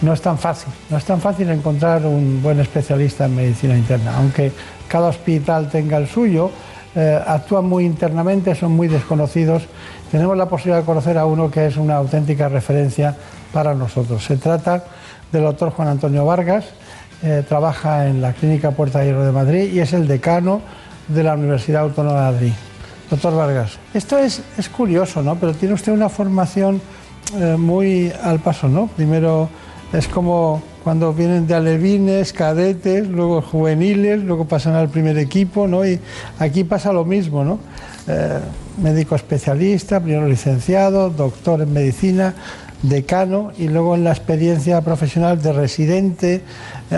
no 0.00 0.14
es 0.14 0.22
tan 0.22 0.38
fácil. 0.38 0.72
No 0.88 0.96
es 0.96 1.04
tan 1.04 1.20
fácil 1.20 1.50
encontrar 1.50 2.06
un 2.06 2.42
buen 2.42 2.58
especialista 2.58 3.26
en 3.26 3.36
medicina 3.36 3.76
interna, 3.76 4.16
aunque 4.16 4.50
cada 4.88 5.08
hospital 5.08 5.68
tenga 5.68 5.98
el 5.98 6.06
suyo, 6.06 6.50
eh, 6.94 7.20
actúan 7.26 7.66
muy 7.66 7.84
internamente, 7.84 8.54
son 8.54 8.72
muy 8.72 8.88
desconocidos. 8.88 9.64
Tenemos 10.10 10.38
la 10.38 10.46
posibilidad 10.46 10.80
de 10.80 10.86
conocer 10.86 11.18
a 11.18 11.26
uno 11.26 11.50
que 11.50 11.66
es 11.66 11.76
una 11.76 11.96
auténtica 11.96 12.48
referencia 12.48 13.14
para 13.52 13.74
nosotros. 13.74 14.24
Se 14.24 14.38
trata 14.38 14.84
del 15.30 15.42
doctor 15.42 15.70
Juan 15.70 15.88
Antonio 15.88 16.24
Vargas, 16.24 16.64
eh, 17.22 17.44
trabaja 17.48 18.08
en 18.08 18.20
la 18.20 18.32
Clínica 18.32 18.72
Puerta 18.72 19.00
de 19.00 19.06
Hierro 19.06 19.24
de 19.24 19.32
Madrid 19.32 19.72
y 19.72 19.80
es 19.80 19.92
el 19.92 20.08
decano 20.08 20.60
de 21.08 21.22
la 21.22 21.34
Universidad 21.34 21.82
Autónoma 21.82 22.26
de 22.26 22.32
Madrid. 22.32 22.52
Doctor 23.10 23.36
Vargas, 23.36 23.78
esto 23.92 24.18
es, 24.18 24.42
es 24.56 24.68
curioso, 24.68 25.22
¿no? 25.22 25.36
Pero 25.36 25.52
tiene 25.54 25.74
usted 25.74 25.92
una 25.92 26.08
formación 26.08 26.80
eh, 27.38 27.56
muy 27.58 28.12
al 28.22 28.40
paso, 28.40 28.68
¿no? 28.68 28.88
Primero 28.88 29.48
es 29.92 30.08
como 30.08 30.62
cuando 30.82 31.12
vienen 31.12 31.46
de 31.46 31.54
alevines, 31.54 32.32
cadetes, 32.32 33.08
luego 33.08 33.40
juveniles, 33.42 34.22
luego 34.22 34.46
pasan 34.46 34.74
al 34.74 34.88
primer 34.88 35.18
equipo, 35.18 35.68
¿no? 35.68 35.86
Y 35.86 36.00
aquí 36.38 36.64
pasa 36.64 36.92
lo 36.92 37.04
mismo, 37.04 37.44
¿no? 37.44 37.58
Eh, 38.08 38.38
médico 38.82 39.14
especialista, 39.14 40.00
primero 40.00 40.26
licenciado, 40.26 41.10
doctor 41.10 41.62
en 41.62 41.72
medicina, 41.72 42.34
decano 42.82 43.52
y 43.58 43.68
luego 43.68 43.94
en 43.94 44.04
la 44.04 44.10
experiencia 44.10 44.80
profesional 44.80 45.40
de 45.40 45.52
residente, 45.52 46.42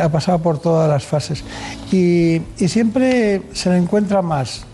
ha 0.01 0.09
pasado 0.11 0.39
por 0.39 0.59
todas 0.59 0.89
las 0.89 1.05
fases. 1.05 1.45
Y, 1.93 2.41
y 2.59 2.69
siempre 2.69 3.43
se 3.53 3.71
le 3.71 3.77
encuentra 3.77 4.23
más 4.23 4.65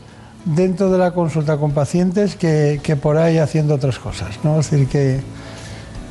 dentro 0.45 0.91
de 0.91 0.99
la 0.99 1.13
consulta 1.13 1.57
con 1.57 1.73
pacientes 1.73 2.37
que, 2.37 2.81
que 2.83 2.97
por 2.97 3.17
ahí 3.17 3.39
haciendo 3.39 3.75
otras 3.75 3.99
cosas, 3.99 4.39
¿no? 4.43 4.61
Es 4.61 4.71
decir, 4.71 4.89
que 4.89 5.21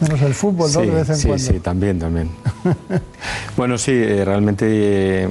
menos 0.01 0.21
el 0.21 0.33
fútbol, 0.33 0.71
¿no? 0.73 0.81
Sí, 0.81 0.85
de 0.85 0.93
vez 0.93 1.09
en 1.09 1.15
sí, 1.17 1.27
cuando. 1.27 1.45
sí, 1.45 1.59
también, 1.59 1.99
también. 1.99 2.29
bueno, 3.57 3.77
sí, 3.77 3.91
eh, 3.93 4.23
realmente 4.23 4.65
eh, 4.69 5.29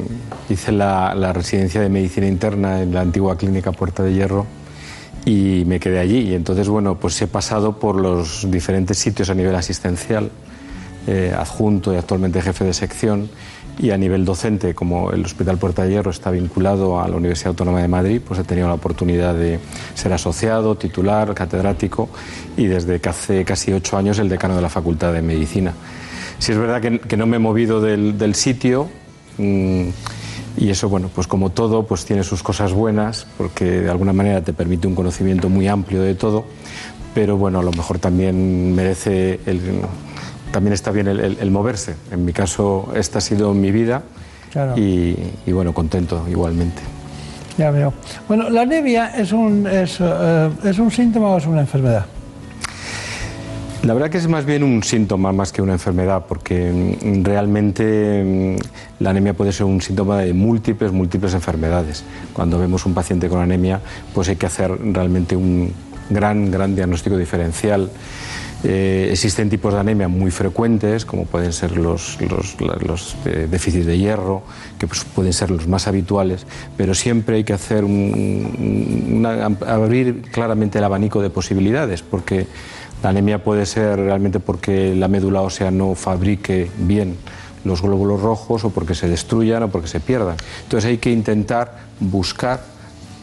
hice 0.49 0.73
la, 0.73 1.15
la 1.15 1.33
residencia 1.33 1.81
de 1.81 1.89
medicina 1.89 2.27
interna 2.27 2.83
en 2.83 2.93
la 2.93 3.01
antigua 3.01 3.37
clínica 3.37 3.73
Puerta 3.73 4.03
de 4.03 4.13
Hierro 4.13 4.47
y 5.25 5.65
me 5.67 5.81
quedé 5.81 5.99
allí. 5.99 6.21
Y 6.21 6.35
entonces, 6.35 6.69
bueno, 6.69 6.99
pues 6.99 7.21
he 7.23 7.27
pasado 7.27 7.79
por 7.79 7.97
los 7.97 8.51
diferentes 8.51 8.99
sitios 8.99 9.31
a 9.31 9.35
nivel 9.35 9.55
asistencial, 9.55 10.31
eh, 11.07 11.35
adjunto 11.37 11.93
y 11.93 11.97
actualmente 11.97 12.43
jefe 12.43 12.65
de 12.65 12.75
sección. 12.75 13.31
Y 13.79 13.91
a 13.93 13.97
nivel 13.97 14.25
docente, 14.25 14.75
como 14.75 15.13
el 15.13 15.25
Hospital 15.25 15.57
Puerta 15.57 15.85
de 15.85 15.91
Hierro 15.91 16.11
está 16.11 16.31
vinculado 16.31 17.01
a 17.01 17.07
la 17.07 17.17
Universidad 17.17 17.51
Autónoma 17.51 17.81
de 17.81 17.89
Madrid, 17.89 18.21
pues 18.27 18.41
he 18.41 18.45
tenido 18.45 18.67
la 18.67 18.75
oportunidad 18.75 19.35
de 19.35 19.61
ser 19.95 20.13
asociado, 20.13 20.77
titular, 20.77 21.33
catedrático 21.33 22.09
y 22.57 22.67
desde 22.67 23.01
que 23.01 23.09
hace 23.09 23.45
casi 23.45 23.73
ocho 23.73 23.97
años 23.97 24.19
el 24.19 24.29
decano 24.29 24.57
de 24.57 24.63
la 24.63 24.69
Facultad 24.69 25.13
de 25.13 25.23
Medicina. 25.23 25.75
Si 26.41 26.53
es 26.53 26.59
verdad 26.59 26.81
que, 26.81 27.17
no 27.17 27.27
me 27.27 27.37
he 27.37 27.41
movido 27.41 27.81
del, 27.81 28.19
del 28.19 28.35
sitio 28.35 28.89
mmm, 29.39 29.89
y 30.61 30.71
eso, 30.71 30.89
bueno, 30.89 31.09
pues 31.15 31.27
como 31.27 31.51
todo, 31.51 31.85
pues 31.85 32.05
tiene 32.05 32.25
sus 32.25 32.43
cosas 32.43 32.73
buenas 32.73 33.27
porque 33.37 33.65
de 33.65 33.91
alguna 33.91 34.13
manera 34.13 34.43
te 34.43 34.53
permite 34.53 34.89
un 34.89 34.95
conocimiento 34.95 35.49
muy 35.49 35.69
amplio 35.69 36.03
de 36.03 36.15
todo, 36.17 36.47
pero 37.15 37.37
bueno, 37.37 37.61
a 37.61 37.63
lo 37.63 37.71
mejor 37.71 37.99
también 37.99 38.75
merece 38.75 39.41
el, 39.47 39.61
también 40.53 40.73
está 40.73 40.91
bien 40.91 41.09
el, 41.09 41.21
el, 41.21 41.39
el, 41.41 41.51
moverse. 41.51 41.95
En 42.11 42.25
mi 42.25 42.33
caso, 42.33 42.93
esta 42.95 43.19
ha 43.19 43.21
sido 43.21 43.53
mi 43.55 43.71
vida 43.71 44.03
Claro. 44.53 44.79
y, 44.79 45.17
y, 45.47 45.53
bueno, 45.53 45.73
contento 45.75 46.25
igualmente. 46.31 46.81
Ya 47.59 47.71
veo. 47.71 47.93
Bueno, 48.29 48.49
la 48.51 48.63
anemia 48.63 49.09
es 49.17 49.33
un, 49.33 49.67
es, 49.67 49.99
eh, 50.01 50.51
es 50.65 50.79
un 50.79 50.91
síntoma 50.91 51.29
o 51.31 51.39
es 51.39 51.47
una 51.47 51.61
enfermedad. 51.61 52.07
La 53.83 53.95
verdad 53.95 54.11
que 54.11 54.19
es 54.19 54.27
más 54.29 54.45
bien 54.45 54.65
un 54.65 54.83
síntoma 54.83 55.33
más 55.33 55.53
que 55.53 55.63
una 55.63 55.73
enfermedad, 55.75 56.25
porque 56.29 56.97
mm, 57.01 57.25
realmente 57.25 58.57
mm, 58.59 59.03
la 59.03 59.11
anemia 59.11 59.35
puede 59.35 59.53
ser 59.53 59.67
un 59.67 59.81
síntoma 59.81 60.19
de 60.19 60.35
múltiples, 60.35 60.93
múltiples 60.93 61.35
enfermedades. 61.35 62.05
Cuando 62.33 62.59
vemos 62.59 62.87
un 62.87 62.95
paciente 62.95 63.29
con 63.29 63.41
anemia, 63.41 63.81
pues 64.15 64.29
hay 64.29 64.37
que 64.37 64.47
hacer 64.47 64.71
realmente 64.93 65.37
un 65.37 65.73
gran, 66.11 66.51
gran 66.51 66.75
diagnóstico 66.75 67.17
diferencial. 67.17 67.91
Eh, 68.65 69.11
existen 69.13 69.49
tipos 69.49 69.73
de 69.73 69.79
anemia 69.79 70.09
muy 70.09 70.33
frecuentes, 70.33 71.05
como 71.05 71.27
pueden 71.27 71.53
ser 71.53 71.77
los, 71.77 72.19
eh, 72.21 73.47
déficits 73.49 73.87
de 73.87 73.99
hierro, 73.99 74.43
que 74.79 74.89
pues, 74.89 75.05
pueden 75.05 75.33
ser 75.33 75.51
los 75.53 75.69
más 75.69 75.87
habituales, 75.87 76.45
pero 76.77 76.95
siempre 76.95 77.37
hay 77.37 77.45
que 77.45 77.53
hacer 77.53 77.85
un, 77.85 79.25
abrir 79.65 80.23
claramente 80.33 80.79
el 80.79 80.85
abanico 80.85 81.23
de 81.23 81.31
posibilidades, 81.31 82.03
porque 82.03 82.49
la 83.01 83.11
anemia 83.11 83.45
puede 83.45 83.65
ser 83.65 83.97
realmente 83.97 84.41
porque 84.41 84.93
la 84.93 85.07
médula 85.07 85.43
ósea 85.43 85.71
no 85.71 85.95
fabrique 85.95 86.69
bien 86.79 87.17
los 87.65 87.81
glóbulos 87.81 88.21
rojos 88.23 88.65
o 88.65 88.71
porque 88.71 88.97
se 88.97 89.09
destruyan 89.09 89.63
o 89.63 89.69
porque 89.69 89.87
se 89.87 90.01
pierdan. 90.01 90.37
Entonces 90.65 90.91
hay 90.91 90.99
que 90.99 91.13
intentar 91.13 91.79
buscar 92.01 92.61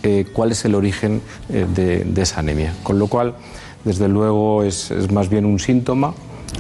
eh, 0.04 0.26
cuál 0.32 0.54
es 0.54 0.64
el 0.64 0.76
origen 0.76 1.22
de, 1.50 2.06
de, 2.06 2.22
esa 2.22 2.40
anemia. 2.40 2.74
Con 2.84 3.00
lo 3.00 3.08
cual, 3.08 3.36
desde 3.86 4.10
luego, 4.10 4.64
es, 4.64 4.92
más 5.12 5.30
bien 5.30 5.46
un 5.46 5.60
síntoma 5.60 6.14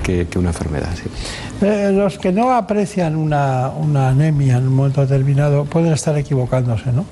que, 0.03 0.27
una 0.38 0.50
enfermedad. 0.50 0.94
Eh, 1.62 1.91
los 1.91 2.20
que 2.20 2.32
no 2.32 2.53
aprecian 2.53 3.15
una, 3.15 3.67
anemia 4.08 4.58
en 4.58 4.67
un 4.67 4.75
momento 4.75 5.01
determinado 5.01 5.65
pueden 5.65 5.91
estar 5.91 6.17
equivocándose, 6.17 6.91
¿no? 6.91 7.05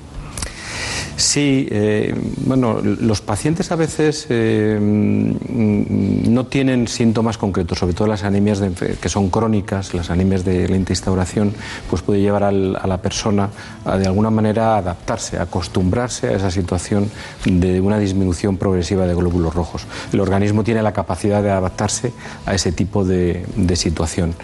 Sí, 1.16 1.68
eh, 1.70 2.12
bueno, 2.44 2.80
los 2.82 3.20
pacientes 3.20 3.70
a 3.70 3.76
veces 3.76 4.26
eh, 4.30 4.78
no 4.80 6.46
tienen 6.46 6.88
síntomas 6.88 7.38
concretos, 7.38 7.78
sobre 7.78 7.94
todo 7.94 8.08
las 8.08 8.24
anemias 8.24 8.58
de, 8.58 8.72
que 9.00 9.08
son 9.08 9.30
crónicas, 9.30 9.94
las 9.94 10.10
anemias 10.10 10.44
de 10.44 10.68
lenta 10.68 10.92
instauración, 10.92 11.54
pues 11.88 12.02
puede 12.02 12.20
llevar 12.20 12.42
al, 12.42 12.76
a 12.76 12.86
la 12.86 13.00
persona 13.00 13.50
de 13.84 14.06
alguna 14.06 14.30
manera 14.30 14.76
adaptarse, 14.76 15.38
acostumbrarse 15.38 16.28
a 16.28 16.32
esa 16.32 16.50
situación 16.50 17.08
de 17.44 17.80
una 17.80 17.98
disminución 17.98 18.56
progresiva 18.56 19.06
de 19.06 19.14
glóbulos 19.14 19.54
rojos. 19.54 19.86
El 20.12 20.20
organismo 20.20 20.64
tiene 20.64 20.82
la 20.82 20.92
capacidad 20.92 21.42
de 21.42 21.50
adaptarse 21.50 22.12
a 22.44 22.54
ese 22.54 22.72
tipo 22.72 23.04
de, 23.04 23.44
de 23.56 23.76
situación. 23.76 24.34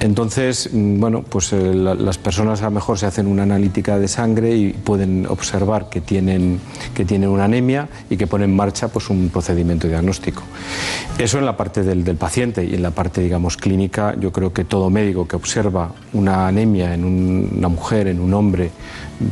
Entonces, 0.00 0.68
bueno, 0.72 1.22
pues 1.22 1.52
eh, 1.52 1.74
la, 1.74 1.94
las 1.94 2.18
personas 2.18 2.60
a 2.60 2.66
lo 2.66 2.72
mejor 2.72 2.98
se 2.98 3.06
hacen 3.06 3.26
una 3.26 3.44
analítica 3.44 3.98
de 3.98 4.08
sangre 4.08 4.54
y 4.54 4.72
pueden 4.72 5.26
observar 5.26 5.85
que 5.90 6.00
tienen, 6.00 6.60
que 6.94 7.04
tienen 7.04 7.28
una 7.28 7.44
anemia 7.44 7.88
y 8.10 8.16
que 8.16 8.26
ponen 8.26 8.50
en 8.50 8.56
marcha 8.56 8.88
pues, 8.88 9.10
un 9.10 9.28
procedimiento 9.30 9.88
diagnóstico. 9.88 10.42
Eso 11.18 11.38
en 11.38 11.46
la 11.46 11.56
parte 11.56 11.82
del, 11.82 12.04
del, 12.04 12.16
paciente 12.16 12.64
y 12.64 12.74
en 12.74 12.82
la 12.82 12.90
parte, 12.90 13.20
digamos, 13.20 13.56
clínica, 13.56 14.14
yo 14.20 14.32
creo 14.32 14.52
que 14.52 14.64
todo 14.64 14.90
médico 14.90 15.26
que 15.26 15.36
observa 15.36 15.92
una 16.12 16.46
anemia 16.46 16.94
en 16.94 17.04
un, 17.04 17.54
una 17.56 17.68
mujer, 17.68 18.08
en 18.08 18.20
un 18.20 18.34
hombre, 18.34 18.70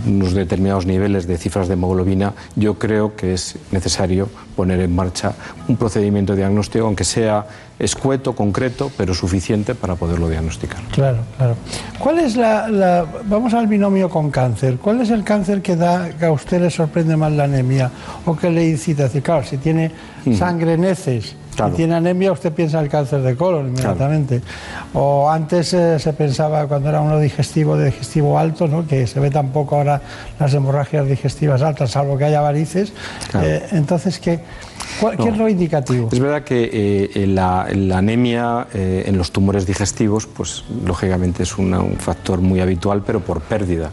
unos 0.07 0.33
determinados 0.33 0.87
niveles 0.87 1.27
de 1.27 1.37
cifras 1.39 1.69
de 1.69 1.75
hemoglobina, 1.75 2.33
yo 2.57 2.79
creo 2.79 3.17
que 3.17 3.35
es 3.35 3.57
necesario 3.71 4.29
poner 4.57 4.81
en 4.81 4.95
marcha 4.95 5.35
un 5.69 5.77
procedimiento 5.77 6.35
diagnóstico, 6.35 6.87
aunque 6.87 7.05
sea 7.05 7.47
escueto, 7.79 8.35
concreto, 8.35 8.91
pero 8.97 9.15
suficiente 9.15 9.75
para 9.75 9.97
poderlo 9.97 10.29
diagnosticar. 10.29 10.81
Claro, 10.93 11.19
claro. 11.37 11.57
¿Cuál 11.99 12.21
es 12.21 12.37
la, 12.37 12.69
la, 12.69 13.07
vamos 13.25 13.53
al 13.53 13.67
binomio 13.67 14.09
con 14.09 14.31
cáncer? 14.31 14.77
¿Cuál 14.77 15.01
es 15.01 15.11
el 15.11 15.25
cáncer 15.25 15.61
que 15.61 15.77
da 15.77 16.11
que 16.11 16.25
a 16.25 16.33
usted 16.33 16.61
le 16.61 16.71
sorprende 16.71 17.17
más 17.17 17.33
la 17.33 17.45
anemia 17.45 17.91
o 18.25 18.37
que 18.37 18.51
le 18.51 18.69
incita 18.69 19.09
claro, 19.23 19.45
si 19.45 19.59
tiene 19.59 19.91
sangre 20.37 20.75
en 20.75 20.85
heces, 20.85 21.37
Claro. 21.55 21.73
Si 21.73 21.77
tiene 21.77 21.95
anemia, 21.95 22.33
usted 22.33 22.53
piensa 22.53 22.81
el 22.81 22.89
cáncer 22.89 23.23
de 23.23 23.37
colon 23.37 23.69
inmediatamente. 23.69 24.41
Claro. 24.41 25.07
O 25.07 25.31
antes 25.31 25.73
eh, 25.75 25.99
se 25.99 26.13
pensaba, 26.13 26.67
cuando 26.67 26.89
era 26.89 27.01
uno 27.01 27.19
digestivo, 27.19 27.77
de 27.77 27.87
digestivo 27.87 28.39
alto, 28.39 28.69
¿no? 28.69 28.87
que 28.87 29.07
se 29.07 29.21
ve 29.21 29.31
tampoco 29.31 29.77
ahora 29.77 30.01
las 30.39 30.53
hemorragias 30.55 31.07
digestivas 31.07 31.63
altas, 31.63 31.91
salvo 31.91 32.19
que 32.19 32.25
haya 32.25 32.41
varices. 32.41 32.93
Claro. 33.31 33.47
Eh, 33.47 33.63
entonces, 33.73 34.19
¿qué, 34.19 34.41
cuál, 35.01 35.17
no. 35.17 35.25
¿qué, 35.25 35.31
es 35.31 35.37
lo 35.37 35.49
indicativo? 35.49 36.09
Es 36.11 36.19
verdad 36.19 36.43
que 36.43 37.11
eh, 37.15 37.27
la, 37.27 37.69
la, 37.73 37.99
anemia 37.99 38.67
en 38.73 39.17
los 39.17 39.31
tumores 39.31 39.67
digestivos, 39.67 40.27
pues 40.27 40.65
lógicamente 40.85 41.43
es 41.43 41.59
una, 41.59 41.81
un 41.81 41.97
factor 41.97 42.41
muy 42.41 42.61
habitual, 42.61 43.03
pero 43.07 43.21
por 43.21 43.41
pérdida 43.41 43.91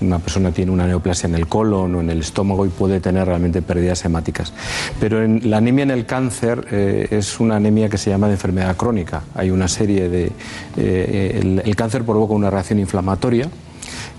una 0.00 0.18
persona 0.18 0.52
tiene 0.52 0.70
una 0.70 0.86
neoplasia 0.86 1.28
en 1.28 1.34
el 1.34 1.46
colon 1.46 1.94
o 1.94 2.00
en 2.00 2.10
el 2.10 2.20
estómago 2.20 2.66
y 2.66 2.68
puede 2.68 3.00
tener 3.00 3.26
realmente 3.26 3.62
pérdidas 3.62 4.04
hemáticas. 4.04 4.52
Pero 5.00 5.26
la 5.26 5.58
anemia 5.58 5.84
en 5.84 5.90
el 5.90 6.06
cáncer 6.06 6.66
eh, 6.70 7.08
es 7.10 7.40
una 7.40 7.56
anemia 7.56 7.88
que 7.88 7.98
se 7.98 8.10
llama 8.10 8.26
de 8.26 8.34
enfermedad 8.34 8.76
crónica. 8.76 9.22
Hay 9.34 9.50
una 9.50 9.68
serie 9.68 10.08
de... 10.08 10.32
Eh, 10.76 11.40
el, 11.40 11.62
el, 11.64 11.76
cáncer 11.76 12.04
provoca 12.04 12.34
una 12.34 12.50
reacción 12.50 12.78
inflamatoria 12.78 13.48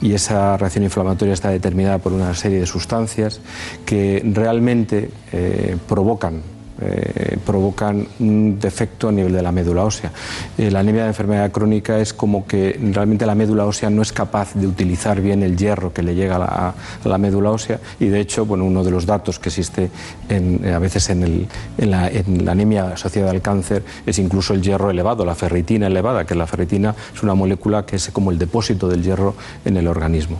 y 0.02 0.14
esa 0.14 0.58
reacción 0.58 0.84
inflamatoria 0.84 1.34
está 1.34 1.50
determinada 1.50 1.98
por 1.98 2.14
una 2.14 2.34
serie 2.34 2.60
de 2.60 2.66
sustancias 2.66 3.42
que 3.86 4.22
realmente 4.34 5.12
eh, 5.32 5.78
provocan 5.88 6.42
eh, 6.82 7.38
provocan 7.46 8.08
un 8.20 8.58
defecto 8.60 9.10
a 9.10 9.12
nivel 9.12 9.34
de 9.34 9.42
la 9.42 9.52
médula 9.52 9.84
ósea. 9.84 10.12
Eh, 10.58 10.72
la 10.72 10.80
anemia 10.80 11.04
de 11.04 11.10
enfermedad 11.10 11.52
crónica 11.52 12.00
es 12.00 12.14
como 12.14 12.48
que 12.48 12.80
realmente 12.94 13.26
la 13.26 13.36
médula 13.36 13.66
ósea 13.66 13.90
no 13.90 14.02
es 14.02 14.14
capaz 14.14 14.54
de 14.54 14.66
utilizar 14.66 15.20
bien 15.20 15.44
el 15.44 15.58
hierro 15.58 15.94
que 15.94 16.04
le 16.04 16.16
llega 16.16 16.38
a 16.38 16.74
la, 17.04 17.18
médula 17.18 17.52
ósea 17.52 17.80
y 18.00 18.08
de 18.08 18.22
hecho 18.22 18.46
bueno, 18.46 18.64
uno 18.64 18.84
de 18.84 18.92
los 18.92 19.06
datos 19.06 19.40
que 19.40 19.50
existe 19.50 19.92
en, 20.30 20.66
a 20.74 20.80
veces 20.80 21.10
en, 21.10 21.48
la, 21.78 22.10
en, 22.10 22.46
la, 22.46 22.52
anemia 22.54 22.94
asociada 22.94 23.32
al 23.32 23.42
cáncer 23.42 23.84
es 24.06 24.18
incluso 24.20 24.54
el 24.54 24.62
hierro 24.62 24.90
elevado, 24.90 25.26
la 25.26 25.36
ferritina 25.36 25.88
elevada, 25.88 26.26
que 26.26 26.36
la 26.36 26.48
ferritina 26.48 26.96
es 27.14 27.22
una 27.24 27.36
molécula 27.36 27.86
que 27.86 27.98
es 27.98 28.10
como 28.12 28.32
el 28.32 28.38
depósito 28.38 28.88
del 28.88 29.04
hierro 29.04 29.36
en 29.66 29.76
el 29.76 29.88
organismo. 29.88 30.38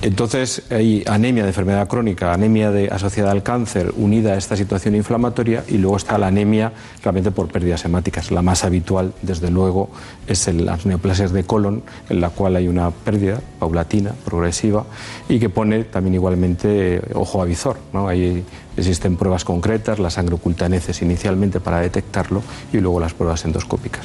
Entonces 0.00 0.62
hay 0.70 1.02
anemia 1.08 1.42
de 1.42 1.48
enfermedad 1.48 1.88
crónica, 1.88 2.32
anemia 2.32 2.70
de, 2.70 2.88
asociada 2.88 3.32
al 3.32 3.42
cáncer 3.42 3.92
unida 3.96 4.34
a 4.34 4.36
esta 4.36 4.56
situación 4.56 4.94
inflamatoria 4.94 5.64
y 5.66 5.76
luego 5.78 5.96
está 5.96 6.18
la 6.18 6.28
anemia 6.28 6.72
realmente 7.02 7.32
por 7.32 7.48
pérdidas 7.48 7.84
hemáticas. 7.84 8.30
La 8.30 8.40
más 8.40 8.62
habitual, 8.62 9.12
desde 9.22 9.50
luego, 9.50 9.90
es 10.28 10.46
el, 10.46 10.64
las 10.64 10.86
neoplasias 10.86 11.32
de 11.32 11.42
colon, 11.42 11.82
en 12.10 12.20
la 12.20 12.30
cual 12.30 12.54
hay 12.54 12.68
una 12.68 12.92
pérdida 12.92 13.40
paulatina, 13.58 14.12
progresiva 14.24 14.84
y 15.28 15.40
que 15.40 15.48
pone 15.48 15.82
también 15.82 16.14
igualmente 16.14 17.02
ojo 17.14 17.42
a 17.42 17.44
visor. 17.44 17.78
¿no? 17.92 18.06
Hay, 18.06 18.44
existen 18.78 19.16
pruebas 19.16 19.44
concretas, 19.44 19.98
la 19.98 20.10
sangre 20.10 20.34
oculta 20.34 20.66
en 20.66 20.74
heces 20.74 21.02
inicialmente 21.02 21.60
para 21.60 21.80
detectarlo 21.80 22.42
y 22.72 22.78
luego 22.78 23.00
las 23.00 23.14
pruebas 23.14 23.44
endoscópicas. 23.44 24.04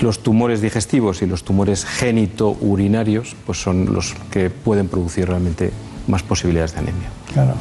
Los 0.00 0.22
tumores 0.22 0.60
digestivos 0.60 1.22
y 1.22 1.26
los 1.26 1.44
tumores 1.44 1.84
génito-urinarios 1.84 3.36
pues 3.46 3.60
son 3.60 3.92
los 3.92 4.14
que 4.30 4.50
pueden 4.50 4.88
producir 4.88 5.28
realmente 5.28 5.70
más 6.06 6.22
posibilidades 6.22 6.72
de 6.72 6.78
anemia. 6.78 7.08
Claro. 7.32 7.54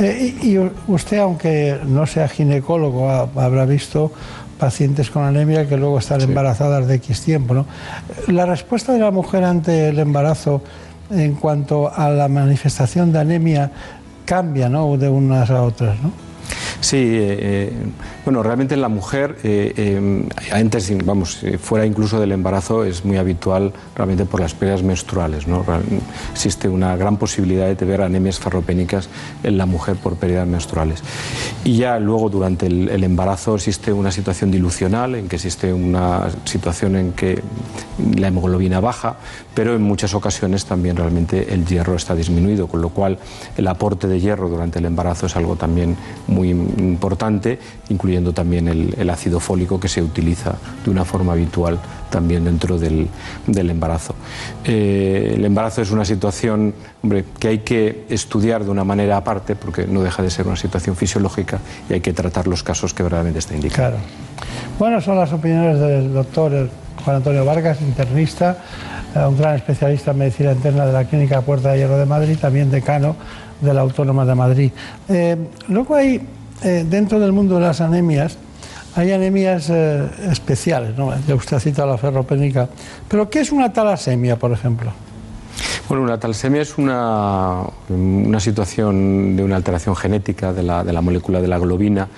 Eh, 0.00 0.34
y, 0.42 0.58
usted, 0.90 1.18
aunque 1.18 1.78
no 1.86 2.06
sea 2.06 2.28
ginecólogo, 2.28 3.08
habrá 3.08 3.64
visto 3.64 4.12
pacientes 4.58 5.10
con 5.10 5.24
anemia 5.24 5.68
que 5.68 5.76
luego 5.76 5.98
están 5.98 6.20
embarazadas 6.20 6.86
de 6.86 6.96
X 6.96 7.22
tiempo. 7.22 7.54
¿no? 7.54 7.66
La 8.28 8.46
respuesta 8.46 8.92
de 8.92 8.98
la 8.98 9.10
mujer 9.10 9.44
ante 9.44 9.88
el 9.88 9.98
embarazo 9.98 10.62
en 11.10 11.34
cuanto 11.34 11.92
a 11.92 12.08
la 12.10 12.28
manifestación 12.28 13.12
de 13.12 13.18
anemia 13.20 13.70
cambia 14.24 14.68
¿no? 14.68 14.96
de 14.96 15.08
unas 15.08 15.50
a 15.50 15.62
otras. 15.62 16.00
¿no? 16.02 16.12
Sí, 16.80 16.96
eh, 16.98 17.38
eh, 17.40 17.72
bueno, 18.24 18.42
realmente 18.42 18.74
en 18.74 18.80
la 18.80 18.88
mujer, 18.88 19.36
eh, 19.42 20.28
antes, 20.52 20.92
vamos, 21.04 21.40
fuera 21.60 21.84
incluso 21.84 22.18
del 22.18 22.32
embarazo, 22.32 22.84
es 22.84 23.04
muy 23.04 23.18
habitual 23.18 23.72
realmente 23.94 24.24
por 24.24 24.40
las 24.40 24.54
pérdidas 24.54 24.82
menstruales. 24.82 25.46
¿no? 25.46 25.64
Existe 26.32 26.68
una 26.68 26.96
gran 26.96 27.18
posibilidad 27.18 27.66
de 27.66 27.76
tener 27.76 28.00
anemias 28.00 28.38
ferropénicas 28.38 29.08
en 29.42 29.58
la 29.58 29.66
mujer 29.66 29.96
por 29.96 30.16
pérdidas 30.16 30.46
menstruales. 30.46 31.02
Y 31.64 31.76
ya 31.76 31.98
luego 31.98 32.30
durante 32.30 32.66
el, 32.66 33.04
embarazo 33.04 33.54
existe 33.56 33.92
una 33.92 34.10
situación 34.10 34.50
dilucional, 34.50 35.14
en 35.14 35.28
que 35.28 35.36
existe 35.36 35.72
una 35.72 36.28
situación 36.44 36.96
en 36.96 37.12
que 37.12 37.42
la 38.16 38.28
hemoglobina 38.28 38.80
baja, 38.80 39.16
pero 39.54 39.74
en 39.74 39.82
muchas 39.82 40.14
ocasiones 40.14 40.64
también 40.64 40.96
realmente 40.96 41.52
el 41.52 41.66
hierro 41.66 41.94
está 41.94 42.14
disminuido, 42.14 42.66
con 42.66 42.80
lo 42.80 42.88
cual 42.88 43.18
el 43.56 43.68
aporte 43.68 44.08
de 44.08 44.20
hierro 44.20 44.48
durante 44.48 44.78
el 44.78 44.86
embarazo 44.86 45.26
es 45.26 45.36
algo 45.36 45.56
también 45.56 45.96
muy 46.26 46.50
importante, 46.50 47.58
incluyendo 47.88 48.13
también 48.32 48.68
el, 48.68 49.10
ácido 49.10 49.40
fólico 49.40 49.78
que 49.78 49.88
se 49.88 50.02
utiliza 50.02 50.54
de 50.84 50.90
una 50.90 51.04
forma 51.04 51.32
habitual 51.32 51.78
también 52.10 52.44
dentro 52.44 52.78
del, 52.78 53.08
embarazo. 53.46 54.14
Eh, 54.64 55.32
el 55.36 55.44
embarazo 55.44 55.82
es 55.82 55.90
una 55.90 56.04
situación 56.04 56.74
hombre, 57.02 57.24
que 57.38 57.48
hay 57.48 57.58
que 57.58 58.06
estudiar 58.08 58.64
de 58.64 58.70
una 58.70 58.84
manera 58.84 59.16
aparte, 59.16 59.56
porque 59.56 59.86
no 59.86 60.02
deja 60.02 60.22
de 60.22 60.30
ser 60.30 60.46
una 60.46 60.56
situación 60.56 60.96
fisiológica 60.96 61.58
y 61.88 61.94
hay 61.94 62.00
que 62.00 62.12
tratar 62.12 62.46
los 62.46 62.62
casos 62.62 62.94
que 62.94 63.02
verdaderamente 63.02 63.40
está 63.40 63.54
indicado. 63.54 63.90
Claro. 63.90 64.04
Bueno, 64.78 65.00
son 65.00 65.16
las 65.16 65.32
opiniones 65.32 65.78
del 65.78 66.12
doctor 66.12 66.68
Juan 67.04 67.16
Antonio 67.16 67.44
Vargas, 67.44 67.80
internista, 67.80 68.58
eh, 69.14 69.26
un 69.26 69.36
gran 69.36 69.56
especialista 69.56 70.10
en 70.12 70.18
medicina 70.18 70.52
interna 70.52 70.86
de 70.86 70.92
la 70.92 71.04
Clínica 71.04 71.40
Puerta 71.42 71.72
de 71.72 71.78
Hierro 71.78 71.98
de 71.98 72.06
Madrid, 72.06 72.36
también 72.40 72.70
decano 72.70 73.16
de 73.60 73.74
la 73.74 73.82
Autónoma 73.82 74.24
de 74.24 74.34
Madrid. 74.34 74.72
Eh, 75.08 75.36
luego 75.68 75.94
hay 75.94 76.20
eh, 76.62 76.84
dentro 76.88 77.20
del 77.20 77.32
mundo 77.32 77.56
de 77.56 77.62
las 77.62 77.80
anemias 77.80 78.38
hay 78.96 79.12
anemias 79.12 79.70
eh, 79.70 80.08
especiales, 80.30 80.96
¿no? 80.96 81.12
Ya 81.26 81.34
usted 81.34 81.56
ha 81.56 81.60
citado 81.60 81.88
la 81.88 81.98
ferropénica. 81.98 82.68
Pero 83.08 83.28
¿qué 83.28 83.40
es 83.40 83.50
una 83.50 83.72
talasemia, 83.72 84.38
por 84.38 84.52
ejemplo? 84.52 84.92
Bueno, 85.88 86.04
una 86.04 86.18
talasemia 86.18 86.62
es 86.62 86.78
una, 86.78 87.62
una 87.88 88.40
situación 88.40 89.36
de 89.36 89.42
una 89.42 89.56
alteración 89.56 89.96
genética 89.96 90.52
de 90.52 90.62
la, 90.62 90.84
de 90.84 90.92
la 90.92 91.00
molécula 91.00 91.40
de 91.40 91.48
la 91.48 91.58
globina 91.58 92.08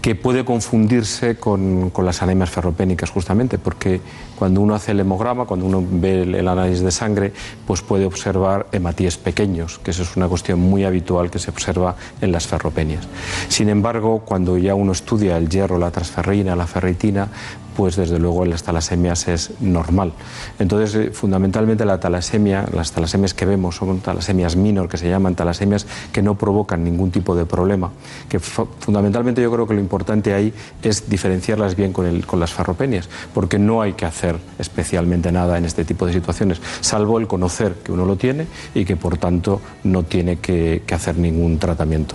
que 0.00 0.14
puede 0.14 0.44
confundirse 0.44 1.36
con, 1.36 1.88
con, 1.88 2.04
las 2.04 2.22
anemias 2.22 2.50
ferropénicas 2.50 3.10
justamente, 3.10 3.56
porque 3.56 4.02
cuando 4.36 4.60
uno 4.60 4.74
hace 4.74 4.92
el 4.92 5.00
hemograma, 5.00 5.44
cuando 5.44 5.66
uno 5.66 5.84
ve 5.86 6.22
el, 6.22 6.48
análisis 6.48 6.82
de 6.82 6.90
sangre, 6.90 7.32
pues 7.66 7.82
puede 7.82 8.04
observar 8.04 8.66
hematíes 8.72 9.16
pequeños, 9.16 9.78
que 9.78 9.90
eso 9.90 10.02
es 10.02 10.16
una 10.16 10.28
cuestión 10.28 10.60
muy 10.60 10.84
habitual 10.84 11.30
que 11.30 11.38
se 11.38 11.50
observa 11.50 11.96
en 12.20 12.32
las 12.32 12.46
ferropenias. 12.46 13.06
Sin 13.48 13.68
embargo, 13.68 14.22
cuando 14.24 14.58
ya 14.58 14.74
uno 14.74 14.92
estudia 14.92 15.36
el 15.36 15.48
hierro, 15.48 15.78
la 15.78 15.90
transferrina, 15.90 16.56
la 16.56 16.66
ferritina, 16.66 17.28
pues 17.76 17.96
desde 17.96 18.18
luego 18.18 18.44
las 18.44 18.62
talasemias 18.62 19.28
es 19.28 19.50
normal. 19.60 20.12
Entonces, 20.58 20.94
eh, 20.94 21.10
fundamentalmente 21.10 21.84
la 21.84 21.98
talasemia, 21.98 22.66
las 22.72 22.92
talasemias 22.92 23.34
que 23.34 23.46
vemos 23.46 23.76
son 23.76 24.00
talasemias 24.00 24.56
minor, 24.56 24.88
que 24.88 24.96
se 24.96 25.08
llaman 25.08 25.34
talasemias 25.34 25.86
que 26.12 26.22
no 26.22 26.36
provocan 26.36 26.84
ningún 26.84 27.10
tipo 27.10 27.34
de 27.34 27.46
problema. 27.46 27.90
Que 28.28 28.38
fundamentalmente 28.38 29.42
yo 29.42 29.50
creo 29.52 29.66
que 29.66 29.74
lo 29.74 29.80
importante 29.80 30.34
ahí 30.34 30.52
es 30.82 31.08
diferenciarlas 31.08 31.76
bien 31.76 31.92
con, 31.92 32.06
el, 32.06 32.26
con 32.26 32.40
las 32.40 32.52
ferropenias, 32.52 33.08
porque 33.32 33.58
no 33.58 33.82
hay 33.82 33.94
que 33.94 34.06
hacer 34.06 34.23
especialmente 34.58 35.32
nada 35.32 35.58
en 35.58 35.64
este 35.64 35.84
tipo 35.84 36.06
de 36.06 36.12
situaciones, 36.12 36.60
salvo 36.80 37.18
el 37.18 37.26
conocer 37.26 37.74
que 37.84 37.92
uno 37.92 38.04
lo 38.04 38.16
tiene 38.16 38.46
y 38.74 38.84
que 38.84 38.96
por 38.96 39.18
tanto 39.18 39.60
no 39.84 40.02
tiene 40.02 40.36
que, 40.36 40.82
hacer 40.94 41.18
ningún 41.18 41.58
tratamiento. 41.58 42.14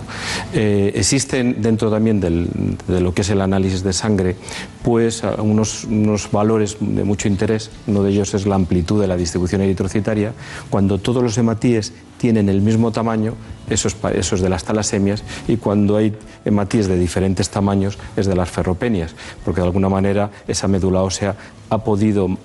Eh, 0.54 0.92
existen 0.94 1.60
dentro 1.60 1.90
también 1.90 2.18
de 2.18 3.00
lo 3.00 3.12
que 3.12 3.20
es 3.20 3.28
el 3.28 3.42
análisis 3.42 3.82
de 3.82 3.92
sangre, 3.92 4.36
pues 4.82 5.22
unos, 5.38 5.86
valores 6.32 6.76
de 6.80 7.04
mucho 7.04 7.28
interés. 7.28 7.70
Uno 7.86 8.02
de 8.02 8.10
ellos 8.10 8.32
es 8.34 8.46
la 8.46 8.54
amplitud 8.54 9.00
de 9.00 9.06
la 9.06 9.16
distribución 9.16 9.60
eritrocitaria. 9.60 10.32
Cuando 10.70 10.98
todos 10.98 11.22
los 11.22 11.36
hematíes 11.36 11.92
tienen 12.20 12.50
el 12.50 12.60
mismo 12.60 12.92
tamaño, 12.92 13.32
eso 13.70 13.88
es, 13.88 14.40
de 14.42 14.48
las 14.50 14.64
talasemias, 14.64 15.24
y 15.48 15.56
cuando 15.56 15.96
hay 15.96 16.14
hematíes 16.44 16.86
de 16.86 16.98
diferentes 16.98 17.48
tamaños, 17.48 17.98
es 18.14 18.26
de 18.26 18.36
las 18.36 18.50
ferropenias, 18.50 19.14
porque 19.42 19.62
de 19.62 19.66
alguna 19.66 19.88
manera 19.88 20.30
esa 20.46 20.68
médula 20.68 21.02
ósea 21.02 21.34
ha 21.70 21.78
podido 21.78 22.28
mm, 22.28 22.36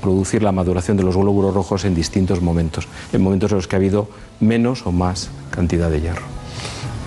producir 0.00 0.42
la 0.42 0.50
maduración 0.50 0.96
de 0.96 1.02
los 1.02 1.14
glóbulos 1.14 1.52
rojos 1.52 1.84
en 1.84 1.94
distintos 1.94 2.40
momentos, 2.40 2.88
en 3.12 3.20
momentos 3.20 3.52
en 3.52 3.58
los 3.58 3.68
que 3.68 3.76
ha 3.76 3.78
habido 3.78 4.08
menos 4.40 4.86
o 4.86 4.92
más 4.92 5.28
cantidad 5.50 5.90
de 5.90 6.00
hierro. 6.00 6.24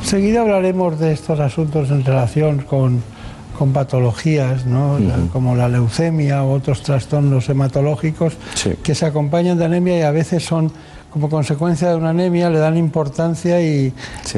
Seguida 0.03 0.41
hablaremos 0.41 0.99
de 0.99 1.13
estos 1.13 1.39
asuntos 1.39 1.89
en 1.89 2.05
relación 2.05 2.59
con 2.59 3.01
con 3.61 3.73
patologías, 3.73 4.65
¿no? 4.65 4.97
como 5.31 5.55
la 5.55 5.69
leucemia 5.69 6.43
u 6.43 6.49
otros 6.49 6.81
trastornos 6.81 7.47
hematológicos 7.47 8.35
que 8.81 8.95
se 8.95 9.05
acompañan 9.05 9.59
de 9.59 9.65
anemia 9.65 9.99
y 9.99 10.01
a 10.01 10.09
veces 10.09 10.43
son 10.43 10.71
como 11.11 11.29
consecuencia 11.29 11.89
de 11.89 11.95
una 11.95 12.11
anemia, 12.11 12.49
le 12.49 12.59
dan 12.59 12.77
importancia 12.77 13.61
y, 13.61 13.93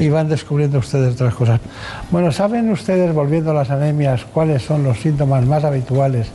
van 0.09 0.27
descubriendo 0.27 0.79
ustedes 0.79 1.13
otras 1.13 1.35
cosas. 1.35 1.61
Bueno, 2.09 2.31
¿saben 2.31 2.69
ustedes, 2.71 3.13
volviendo 3.13 3.51
a 3.51 3.53
las 3.53 3.69
anemias, 3.69 4.25
cuáles 4.33 4.63
son 4.63 4.83
los 4.83 4.99
síntomas 4.99 5.45
más 5.45 5.63
habituales 5.63 6.27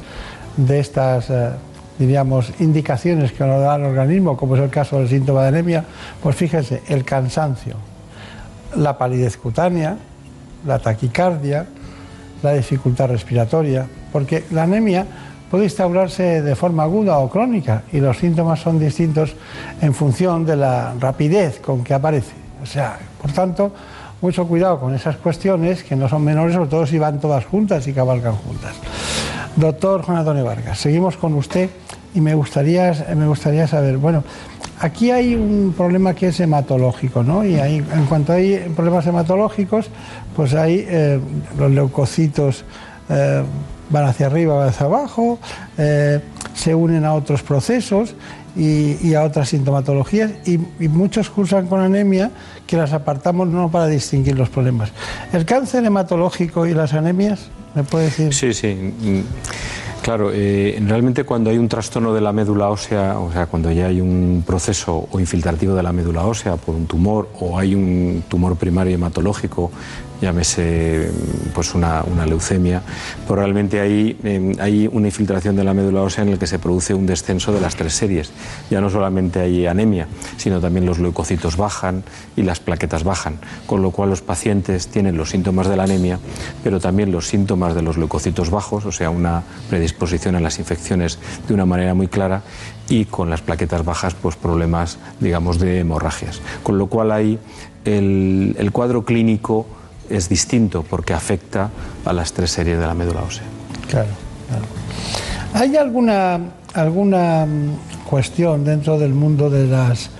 de 0.57 0.79
estas, 0.79 1.29
eh, 1.31 1.51
diríamos, 1.99 2.53
indicaciones 2.61 3.33
que 3.33 3.45
nos 3.45 3.61
da 3.61 3.77
el 3.77 3.83
organismo, 3.83 4.37
como 4.37 4.55
es 4.55 4.63
el 4.63 4.71
caso 4.71 4.99
del 4.99 5.09
síntoma 5.09 5.43
de 5.43 5.49
anemia? 5.49 5.85
Pues 6.23 6.37
fíjense, 6.37 6.83
el 6.89 7.05
cansancio, 7.05 7.75
la 8.77 8.97
palidez 8.97 9.37
cutánea, 9.37 9.97
la 10.65 10.79
taquicardia, 10.79 11.67
la 12.45 12.53
dificultad 12.53 13.09
respiratoria, 13.09 13.87
porque 14.13 14.45
la 14.53 14.63
anemia 14.63 15.05
puede 15.51 15.65
instaurarse 15.65 16.43
de 16.43 16.55
forma 16.55 16.83
aguda 16.85 17.19
o 17.19 17.29
crónica 17.29 17.83
y 17.93 18.01
los 18.01 18.19
síntomas 18.19 18.61
son 18.61 18.79
distintos 18.79 19.35
en 19.81 19.95
función 19.95 20.45
de 20.45 20.57
la 20.57 20.95
rapidez 20.99 21.61
con 21.61 21.83
que 21.83 21.95
aparece. 21.95 22.35
O 22.63 22.67
sea, 22.67 22.99
por 23.21 23.33
tanto, 23.33 23.73
mucho 24.21 24.47
cuidado 24.47 24.81
con 24.81 24.95
esas 24.95 25.17
cuestiones 25.17 25.85
que 25.85 25.97
no 25.97 26.09
son 26.09 26.25
menores, 26.25 26.55
sobre 26.55 26.69
todo 26.69 26.87
si 26.87 26.99
van 26.99 27.21
todas 27.21 27.45
juntas 27.47 27.87
y 27.87 27.93
cabalgan 27.93 28.35
juntas. 28.35 28.75
Doctor 29.57 30.03
Juan 30.03 30.19
Antonio 30.19 30.45
Vargas, 30.45 30.79
seguimos 30.79 31.17
con 31.17 31.35
usted 31.35 31.71
y 32.15 32.21
me 32.21 32.35
gustaría, 32.35 33.07
me 33.17 33.27
gustaría 33.27 33.67
saber, 33.67 33.97
bueno, 33.97 34.25
aquí 34.81 35.11
hay 35.11 35.35
un 35.35 35.75
problema 35.77 36.15
que 36.15 36.29
es 36.29 36.41
hematológico, 36.41 37.23
¿no? 37.23 37.45
Y 37.45 37.59
en 37.59 38.07
cuanto 38.09 38.33
hay 38.33 38.73
problemas 38.75 39.07
hematológicos, 39.07 39.89
pues 40.35 40.55
hay 40.55 40.85
eh, 40.89 41.21
los 41.59 41.71
leucocitos 41.71 42.65
eh, 43.09 43.43
van 43.91 44.05
hacia 44.05 44.27
arriba, 44.27 44.55
van 44.55 44.69
hacia 44.69 44.87
abajo, 44.87 45.39
eh, 45.77 46.21
se 46.55 46.75
unen 46.75 47.05
a 47.05 47.15
otros 47.15 47.43
procesos 47.43 48.15
y, 48.57 49.15
a 49.15 49.23
otras 49.23 49.51
sintomatologías 49.51 50.33
y, 50.45 50.59
muchos 50.89 51.31
cursan 51.31 51.69
con 51.69 51.81
anemia 51.81 52.31
que 52.67 52.77
las 52.77 52.93
apartamos 52.93 53.49
no 53.49 53.71
para 53.71 53.87
distinguir 53.87 54.37
los 54.37 54.49
problemas. 54.49 54.91
¿El 55.33 55.45
cáncer 55.45 55.85
hematológico 55.85 56.67
y 56.67 56.75
las 56.75 56.93
anemias? 56.93 57.49
¿Me 57.75 57.85
puede 57.85 58.07
decir? 58.07 58.35
Sí, 58.35 58.53
sí. 58.53 58.95
Claro, 60.03 60.31
eh, 60.33 60.81
realmente 60.87 61.25
cuando 61.25 61.51
hay 61.51 61.59
un 61.59 61.69
trastorno 61.69 62.15
de 62.15 62.21
la 62.21 62.33
médula 62.33 62.71
ósea, 62.71 63.19
o 63.19 63.31
sea, 63.33 63.47
cuando 63.47 63.71
ya 63.71 63.87
hay 63.87 64.01
un 64.01 64.43
proceso 64.47 65.07
o 65.11 65.21
infiltrativo 65.21 65.75
de 65.75 65.83
la 65.83 65.93
médula 65.93 66.25
ósea 66.25 66.57
por 66.57 66.75
un 66.75 66.87
tumor 66.87 67.29
o 67.39 67.59
hay 67.59 67.75
un 67.75 68.25
tumor 68.29 68.57
primario 68.57 68.95
hematológico 68.95 69.71
llámese 70.21 71.11
pues 71.55 71.75
una, 71.75 72.05
leucemia, 72.27 72.83
pues 73.27 73.39
realmente 73.39 73.81
ahí 73.81 74.19
em, 74.25 74.55
hay 74.61 74.89
una 74.91 75.09
infiltración 75.09 75.57
de 75.57 75.65
la 75.65 75.75
médula 75.75 76.03
ósea 76.03 76.25
en 76.25 76.31
el 76.31 76.39
que 76.39 76.47
se 76.47 76.59
produce 76.59 76.95
un 76.95 77.07
descenso 77.07 77.53
de 77.53 77.61
las 77.61 77.77
tres 77.77 77.95
series. 77.95 78.31
Ya 78.71 78.81
no 78.81 78.91
solamente 78.91 79.41
hay 79.41 79.67
anemia, 79.67 80.09
sino 80.37 80.61
también 80.61 80.87
los 80.87 80.99
leucocitos 80.99 81.57
bajan 81.57 82.03
y 82.37 82.43
las 82.43 82.61
plaquetas 82.61 83.05
bajan, 83.05 83.39
con 83.67 83.83
lo 83.83 83.91
cual 83.91 84.11
los 84.11 84.23
pacientes 84.23 84.89
tienen 84.89 85.17
los 85.17 85.31
síntomas 85.31 85.69
de 85.69 85.77
la 85.77 85.85
anemia, 85.85 86.19
pero 86.63 86.81
también 86.81 87.13
los 87.13 87.27
síntomas 87.27 87.75
de 87.75 87.83
los 87.83 87.97
leucocitos 87.97 88.51
bajos, 88.51 88.85
o 88.87 88.93
sea, 88.93 89.11
una 89.11 89.43
predisposición 89.69 90.35
a 90.37 90.41
las 90.41 90.59
infecciones 90.59 91.19
de 91.47 91.55
una 91.55 91.67
manera 91.67 91.95
muy 91.95 92.09
clara, 92.09 92.43
y 92.89 93.05
con 93.05 93.29
las 93.29 93.43
plaquetas 93.43 93.85
bajas, 93.85 94.15
pues 94.15 94.37
problemas, 94.37 94.99
digamos, 95.21 95.59
de 95.59 95.81
hemorragias. 95.81 96.41
Con 96.63 96.79
lo 96.79 96.87
cual 96.87 97.13
hay 97.13 97.39
el, 97.85 98.57
el 98.59 98.73
cuadro 98.73 99.05
clínico 99.05 99.67
es 100.11 100.29
distinto 100.29 100.85
porque 100.89 101.15
afecta 101.15 101.71
a 102.05 102.13
las 102.13 102.33
tres 102.33 102.51
series 102.51 102.79
de 102.79 102.87
la 102.87 102.95
médula 102.95 103.23
ósea. 103.23 103.45
Claro, 103.89 104.09
claro. 104.49 104.65
¿Hay 105.55 105.77
alguna, 105.77 106.41
alguna 106.75 107.47
mm, 107.47 108.07
cuestión 108.09 108.65
dentro 108.65 108.99
del 108.99 109.15
mundo 109.15 109.51
de 109.51 109.67
las 109.67 110.11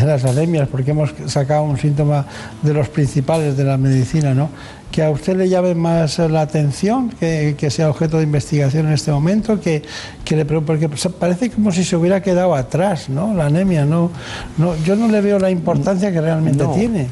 de 0.00 0.06
las 0.06 0.24
anemias, 0.24 0.66
porque 0.68 0.92
hemos 0.92 1.12
sacado 1.26 1.64
un 1.64 1.76
síntoma 1.76 2.24
de 2.62 2.72
los 2.72 2.88
principales 2.88 3.54
de 3.54 3.64
la 3.64 3.76
medicina, 3.76 4.32
¿no? 4.32 4.48
que 4.94 5.02
a 5.02 5.10
usted 5.10 5.36
le 5.36 5.48
llame 5.48 5.74
más 5.74 6.20
la 6.20 6.42
atención, 6.42 7.10
que, 7.10 7.68
sea 7.68 7.90
objeto 7.90 8.18
de 8.18 8.22
investigación 8.22 8.86
en 8.86 8.92
este 8.92 9.10
momento, 9.10 9.60
que, 9.60 9.82
le 10.30 10.44
porque 10.44 10.88
parece 11.18 11.50
como 11.50 11.72
si 11.72 11.82
se 11.82 11.96
hubiera 11.96 12.22
quedado 12.22 12.54
atrás, 12.54 13.08
¿no? 13.08 13.34
La 13.34 13.46
anemia, 13.46 13.84
no, 13.84 14.12
no 14.56 14.76
yo 14.84 14.94
no 14.94 15.08
le 15.08 15.20
veo 15.20 15.40
la 15.40 15.50
importancia 15.50 16.12
que 16.12 16.20
realmente 16.20 16.64
tiene. 16.76 17.08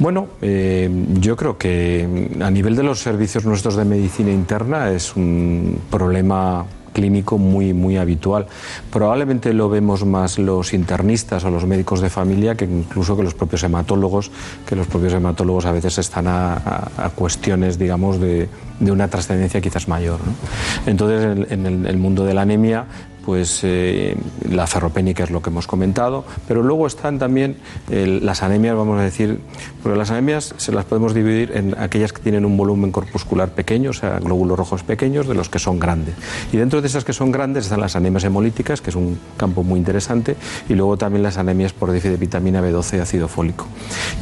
Bueno, 0.00 0.28
eh, 0.42 0.88
yo 1.14 1.36
creo 1.36 1.58
que 1.58 2.28
a 2.40 2.50
nivel 2.50 2.76
de 2.76 2.84
los 2.84 3.00
servicios 3.00 3.44
nuestros 3.44 3.74
de 3.74 3.84
medicina 3.84 4.30
interna 4.30 4.92
es 4.92 5.16
un 5.16 5.80
problema 5.90 6.66
clínico 6.92 7.38
muy, 7.38 7.74
muy 7.74 7.96
habitual. 7.96 8.46
Probablemente 8.92 9.52
lo 9.52 9.68
vemos 9.68 10.04
más 10.04 10.38
los 10.38 10.72
internistas 10.72 11.44
o 11.44 11.50
los 11.50 11.66
médicos 11.66 12.00
de 12.00 12.10
familia 12.10 12.56
que 12.56 12.64
incluso 12.64 13.16
que 13.16 13.22
los 13.22 13.34
propios 13.34 13.62
hematólogos, 13.62 14.30
que 14.66 14.74
los 14.76 14.86
propios 14.86 15.12
hematólogos 15.12 15.66
a 15.66 15.72
veces 15.72 15.98
están 15.98 16.26
a, 16.26 17.10
cuestiones, 17.14 17.78
digamos, 17.78 18.20
de, 18.20 18.48
una 18.80 19.08
trascendencia 19.08 19.60
quizás 19.60 19.88
mayor. 19.88 20.18
Entonces, 20.86 21.50
en, 21.50 21.86
el, 21.86 21.96
mundo 21.98 22.24
de 22.24 22.34
la 22.34 22.42
anemia, 22.42 22.86
pues 23.28 23.60
eh, 23.62 24.16
la 24.48 24.66
ferropénica 24.66 25.22
es 25.22 25.30
lo 25.30 25.42
que 25.42 25.50
hemos 25.50 25.66
comentado, 25.66 26.24
pero 26.46 26.62
luego 26.62 26.86
están 26.86 27.18
también 27.18 27.58
las 27.90 28.42
anemias, 28.42 28.74
vamos 28.74 28.98
a 28.98 29.02
decir, 29.02 29.38
porque 29.82 29.98
las 29.98 30.10
anemias 30.10 30.54
se 30.56 30.72
las 30.72 30.86
podemos 30.86 31.12
dividir 31.12 31.52
en 31.54 31.78
aquellas 31.78 32.14
que 32.14 32.22
tienen 32.22 32.46
un 32.46 32.56
volumen 32.56 32.90
corpuscular 32.90 33.50
pequeño, 33.50 33.90
o 33.90 33.92
sea, 33.92 34.18
glóbulos 34.18 34.58
rojos 34.58 34.82
pequeños, 34.82 35.28
de 35.28 35.34
los 35.34 35.50
que 35.50 35.58
son 35.58 35.78
grandes. 35.78 36.14
Y 36.54 36.56
dentro 36.56 36.80
de 36.80 36.86
esas 36.86 37.04
que 37.04 37.12
son 37.12 37.30
grandes 37.30 37.64
están 37.64 37.82
las 37.82 37.96
anemias 37.96 38.24
hemolíticas, 38.24 38.80
que 38.80 38.88
es 38.88 38.96
un 38.96 39.18
campo 39.36 39.62
muy 39.62 39.78
interesante, 39.78 40.34
y 40.66 40.72
luego 40.72 40.96
también 40.96 41.22
las 41.22 41.36
anemias 41.36 41.74
por 41.74 41.92
déficit 41.92 42.12
de 42.12 42.16
vitamina 42.16 42.62
B12 42.62 42.96
y 42.96 43.00
ácido 43.00 43.28
fólico. 43.28 43.66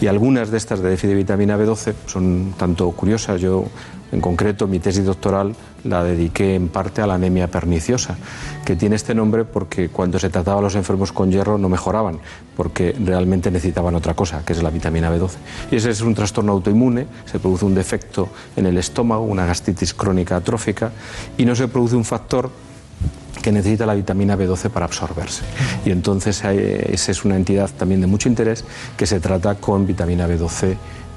Y 0.00 0.08
algunas 0.08 0.50
de 0.50 0.56
estas 0.56 0.82
de 0.82 0.90
déficit 0.90 1.10
de 1.10 1.14
vitamina 1.14 1.56
B12 1.56 1.94
son 2.06 2.54
tanto 2.58 2.90
curiosas, 2.90 3.40
yo 3.40 3.66
en 4.12 4.20
concreto, 4.20 4.68
mi 4.68 4.78
tesis 4.78 5.04
doctoral 5.04 5.54
la 5.84 6.04
dediqué 6.04 6.54
en 6.54 6.68
parte 6.68 7.02
a 7.02 7.06
la 7.06 7.14
anemia 7.14 7.48
perniciosa, 7.48 8.16
que 8.64 8.76
tiene 8.76 8.96
este 8.96 9.14
nombre 9.14 9.44
porque 9.44 9.88
cuando 9.88 10.18
se 10.18 10.30
trataba 10.30 10.60
a 10.60 10.62
los 10.62 10.74
enfermos 10.76 11.12
con 11.12 11.30
hierro 11.30 11.58
no 11.58 11.68
mejoraban, 11.68 12.18
porque 12.56 12.94
realmente 13.04 13.50
necesitaban 13.50 13.94
otra 13.94 14.14
cosa, 14.14 14.44
que 14.44 14.52
es 14.52 14.62
la 14.62 14.70
vitamina 14.70 15.10
B12. 15.10 15.30
Y 15.70 15.76
ese 15.76 15.90
es 15.90 16.00
un 16.00 16.14
trastorno 16.14 16.52
autoinmune, 16.52 17.06
se 17.24 17.38
produce 17.38 17.64
un 17.64 17.74
defecto 17.74 18.28
en 18.56 18.66
el 18.66 18.78
estómago, 18.78 19.24
una 19.24 19.46
gastritis 19.46 19.92
crónica 19.92 20.36
atrófica, 20.36 20.92
y 21.36 21.44
no 21.44 21.54
se 21.54 21.68
produce 21.68 21.96
un 21.96 22.04
factor 22.04 22.50
que 23.42 23.52
necesita 23.52 23.86
la 23.86 23.94
vitamina 23.94 24.36
B12 24.36 24.70
para 24.70 24.86
absorberse. 24.86 25.42
Y 25.84 25.90
entonces 25.90 26.42
esa 26.44 27.10
es 27.12 27.24
una 27.24 27.36
entidad 27.36 27.70
también 27.70 28.00
de 28.00 28.06
mucho 28.06 28.28
interés 28.28 28.64
que 28.96 29.06
se 29.06 29.20
trata 29.20 29.56
con 29.56 29.86
vitamina 29.86 30.26
B12 30.26 30.76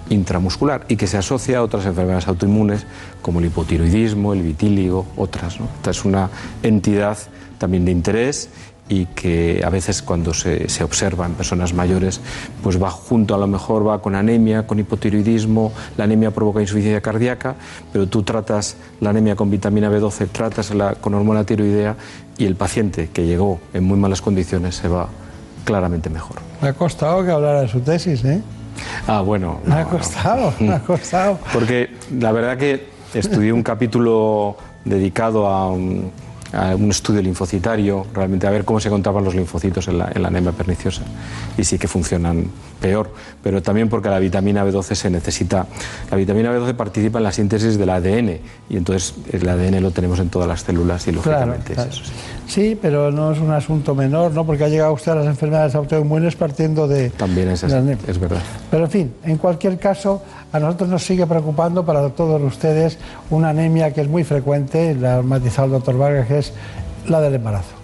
intramuscular 0.09 0.85
y 0.87 0.95
que 0.95 1.07
se 1.07 1.17
asocia 1.17 1.59
a 1.59 1.63
otras 1.63 1.85
enfermedades 1.85 2.27
autoinmunes 2.27 2.85
como 3.21 3.39
el 3.39 3.45
hipotiroidismo, 3.45 4.33
el 4.33 4.41
vitíligo, 4.41 5.05
otras. 5.15 5.57
Esta 5.77 5.91
es 5.91 6.05
una 6.05 6.29
entidad 6.63 7.17
también 7.57 7.85
de 7.85 7.91
interés 7.91 8.49
y 8.89 9.05
que 9.05 9.61
a 9.63 9.69
veces 9.69 10.01
cuando 10.01 10.33
se, 10.33 10.67
se, 10.67 10.83
observa 10.83 11.27
en 11.27 11.33
personas 11.33 11.73
mayores, 11.73 12.21
pues 12.63 12.81
va 12.81 12.89
junto, 12.89 13.35
a 13.35 13.37
lo 13.37 13.45
mejor 13.45 13.87
va 13.87 14.01
con 14.01 14.15
anemia, 14.15 14.65
con 14.65 14.79
hipotiroidismo, 14.79 15.71
la 15.95 16.05
anemia 16.05 16.31
provoca 16.31 16.59
insuficiencia 16.59 16.99
cardíaca, 16.99 17.55
pero 17.93 18.07
tú 18.07 18.23
tratas 18.23 18.77
la 18.99 19.11
anemia 19.11 19.35
con 19.35 19.51
vitamina 19.51 19.91
B12, 19.91 20.29
tratas 20.31 20.73
con 20.99 21.13
hormona 21.13 21.43
tiroidea 21.43 21.95
y 22.37 22.45
el 22.45 22.55
paciente 22.55 23.09
que 23.13 23.27
llegó 23.27 23.59
en 23.73 23.83
muy 23.83 23.99
malas 23.99 24.21
condiciones 24.21 24.75
se 24.75 24.87
va 24.87 25.07
claramente 25.65 26.09
mejor. 26.09 26.37
Me 26.59 26.69
ha 26.69 26.73
costado 26.73 27.23
que 27.23 27.29
hablara 27.29 27.61
de 27.61 27.67
su 27.67 27.81
tesis, 27.81 28.25
¿eh? 28.25 28.41
Ah, 29.07 29.21
bueno. 29.21 29.59
me 29.65 29.75
ha 29.75 29.85
costado, 29.85 30.53
me 30.59 30.73
ha 30.73 30.79
costado. 30.79 31.39
Porque 31.53 31.89
la 32.19 32.31
verdad 32.31 32.57
que 32.57 32.87
estudié 33.13 33.51
un 33.51 33.63
capítulo 33.63 34.57
dedicado 34.85 35.47
a 35.47 35.69
un, 35.69 36.11
estudio 36.89 37.21
linfocitario, 37.21 38.07
realmente 38.13 38.47
a 38.47 38.49
ver 38.49 38.65
cómo 38.65 38.79
se 38.79 38.89
contaban 38.89 39.23
los 39.23 39.35
linfocitos 39.35 39.87
en 39.87 39.99
la, 39.99 40.11
en 40.13 40.21
la, 40.21 40.29
anemia 40.29 40.51
perniciosa. 40.51 41.03
Y 41.57 41.63
sí 41.63 41.77
que 41.77 41.87
funcionan 41.87 42.45
peor, 42.81 43.13
pero 43.43 43.61
también 43.61 43.89
porque 43.89 44.09
la 44.09 44.19
vitamina 44.19 44.65
B12 44.65 44.95
se 44.95 45.09
necesita. 45.09 45.67
La 46.09 46.17
vitamina 46.17 46.51
B12 46.51 46.73
participa 46.73 47.19
en 47.19 47.25
la 47.25 47.31
síntesis 47.31 47.77
del 47.77 47.89
ADN 47.89 48.39
y 48.69 48.77
entonces 48.77 49.13
el 49.31 49.47
ADN 49.47 49.81
lo 49.81 49.91
tenemos 49.91 50.19
en 50.19 50.29
todas 50.29 50.47
las 50.47 50.61
células 50.61 51.07
y 51.07 51.11
lógicamente 51.11 51.73
es 51.73 51.79
eso. 51.79 52.03
Sí. 52.47 52.77
pero 52.81 53.11
no 53.11 53.31
es 53.31 53.39
un 53.39 53.51
asunto 53.51 53.93
menor, 53.93 54.31
¿no? 54.31 54.45
Porque 54.45 54.63
ha 54.63 54.69
llegado 54.69 54.93
usted 54.93 55.11
a 55.11 55.15
las 55.15 55.27
enfermedades 55.27 55.75
autoinmunes 55.75 56.35
partiendo 56.35 56.87
de. 56.87 57.11
También 57.11 57.49
es, 57.49 57.63
es 57.63 58.19
verdad. 58.19 58.41
Pero 58.71 58.85
en 58.85 58.91
fin, 58.91 59.13
en 59.23 59.37
cualquier 59.37 59.77
caso, 59.77 60.23
a 60.51 60.59
nosotros 60.59 60.89
nos 60.89 61.03
sigue 61.03 61.27
preocupando 61.27 61.85
para 61.85 62.09
todos 62.09 62.41
ustedes 62.41 62.97
una 63.29 63.49
anemia 63.49 63.93
que 63.93 64.01
es 64.01 64.07
muy 64.07 64.23
frecuente, 64.23 64.95
la 64.95 65.17
ha 65.17 65.21
matizado 65.21 65.67
el 65.67 65.71
doctor 65.73 65.97
Vargas, 65.97 66.27
que 66.27 66.39
es 66.39 66.53
la 67.07 67.21
del 67.21 67.35
embarazo. 67.35 67.75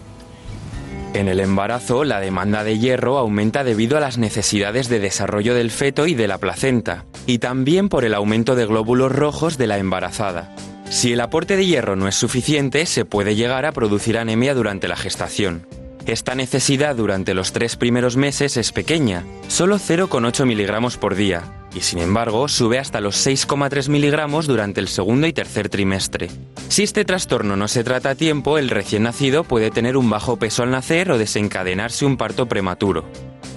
En 1.14 1.30
el 1.30 1.40
embarazo, 1.40 2.04
la 2.04 2.20
demanda 2.20 2.66
de 2.66 2.78
hierro 2.78 3.18
aumenta 3.18 3.64
debido 3.64 3.96
a 3.96 4.02
las 4.02 4.18
necesidades 4.18 4.90
de 4.90 5.00
desarrollo 5.00 5.56
del 5.56 5.72
feto 5.72 6.08
y 6.08 6.14
de 6.14 6.28
la 6.28 6.40
placenta, 6.40 7.06
y 7.26 7.38
también 7.38 7.88
por 7.88 8.04
el 8.04 8.14
aumento 8.14 8.56
de 8.56 8.66
glóbulos 8.66 9.14
rojos 9.14 9.58
de 9.58 9.68
la 9.68 9.78
embarazada. 9.78 10.54
Si 10.90 11.14
el 11.14 11.22
aporte 11.22 11.56
de 11.56 11.66
hierro 11.66 11.96
no 11.96 12.10
es 12.10 12.16
suficiente, 12.16 12.86
se 12.86 13.06
puede 13.06 13.36
llegar 13.36 13.66
a 13.66 13.72
producir 13.72 14.18
anemia 14.18 14.54
durante 14.54 14.90
la 14.90 14.98
gestación. 14.98 15.66
Esta 16.06 16.36
necesidad 16.36 16.96
durante 16.96 17.34
los 17.34 17.54
tres 17.54 17.78
primeros 17.78 18.18
meses 18.18 18.58
es 18.58 18.72
pequeña, 18.72 19.24
solo 19.48 19.78
0,8 19.78 20.46
miligramos 20.46 20.98
por 20.98 21.16
día, 21.16 21.44
y 21.76 21.82
sin 21.82 22.00
embargo 22.00 22.48
sube 22.48 22.80
hasta 22.80 23.02
los 23.02 23.28
6,3 23.28 23.90
miligramos 23.90 24.48
durante 24.48 24.80
el 24.80 24.88
segundo 24.88 25.28
y 25.28 25.34
tercer 25.34 25.70
trimestre. 25.70 26.30
Si 26.70 26.84
este 26.84 27.06
trastorno 27.06 27.56
no 27.56 27.68
se 27.68 27.84
trata 27.84 28.12
a 28.12 28.16
tiempo, 28.16 28.58
el 28.58 28.70
recién 28.70 29.04
nacido 29.04 29.44
puede 29.44 29.70
tener 29.70 29.98
un 29.98 30.10
bajo 30.10 30.38
peso 30.38 30.64
al 30.64 30.72
nacer 30.72 31.12
o 31.12 31.18
desencadenarse 31.18 32.06
un 32.06 32.18
parto 32.18 32.48
prematuro. 32.48 33.06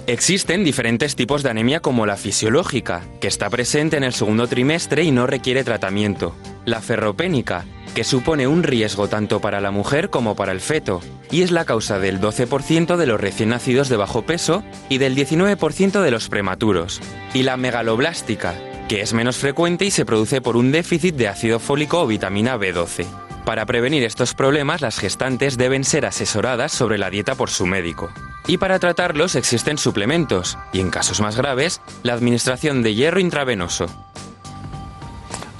Existen 0.05 0.63
diferentes 0.63 1.15
tipos 1.15 1.43
de 1.43 1.51
anemia 1.51 1.81
como 1.81 2.05
la 2.05 2.17
fisiológica, 2.17 3.03
que 3.21 3.27
está 3.27 3.49
presente 3.49 3.95
en 3.95 4.03
el 4.03 4.13
segundo 4.13 4.47
trimestre 4.47 5.03
y 5.03 5.11
no 5.11 5.27
requiere 5.27 5.63
tratamiento, 5.63 6.35
la 6.65 6.81
ferropénica, 6.81 7.65
que 7.93 8.03
supone 8.03 8.47
un 8.47 8.63
riesgo 8.63 9.07
tanto 9.07 9.41
para 9.41 9.61
la 9.61 9.71
mujer 9.71 10.09
como 10.09 10.35
para 10.35 10.51
el 10.51 10.61
feto, 10.61 11.01
y 11.31 11.41
es 11.41 11.51
la 11.51 11.65
causa 11.65 11.99
del 11.99 12.19
12% 12.19 12.97
de 12.97 13.05
los 13.05 13.19
recién 13.19 13.49
nacidos 13.49 13.89
de 13.89 13.97
bajo 13.97 14.23
peso 14.23 14.63
y 14.89 14.97
del 14.97 15.15
19% 15.15 16.01
de 16.01 16.11
los 16.11 16.29
prematuros, 16.29 17.01
y 17.33 17.43
la 17.43 17.57
megaloblástica, 17.57 18.55
que 18.87 19.01
es 19.01 19.13
menos 19.13 19.37
frecuente 19.37 19.85
y 19.85 19.91
se 19.91 20.05
produce 20.05 20.41
por 20.41 20.57
un 20.57 20.71
déficit 20.71 21.15
de 21.15 21.27
ácido 21.27 21.59
fólico 21.59 22.01
o 22.01 22.07
vitamina 22.07 22.57
B12. 22.57 23.05
Para 23.45 23.65
prevenir 23.65 24.03
estos 24.03 24.35
problemas, 24.35 24.81
las 24.81 24.99
gestantes 24.99 25.57
deben 25.57 25.83
ser 25.83 26.05
asesoradas 26.05 26.71
sobre 26.71 26.97
la 26.97 27.09
dieta 27.09 27.35
por 27.35 27.49
su 27.49 27.65
médico. 27.65 28.11
Y 28.47 28.57
para 28.57 28.79
tratarlos 28.79 29.35
existen 29.35 29.77
suplementos, 29.77 30.57
y 30.71 30.79
en 30.79 30.91
casos 30.91 31.19
más 31.21 31.35
graves, 31.35 31.81
la 32.03 32.13
administración 32.13 32.83
de 32.83 32.93
hierro 32.93 33.19
intravenoso. 33.19 33.87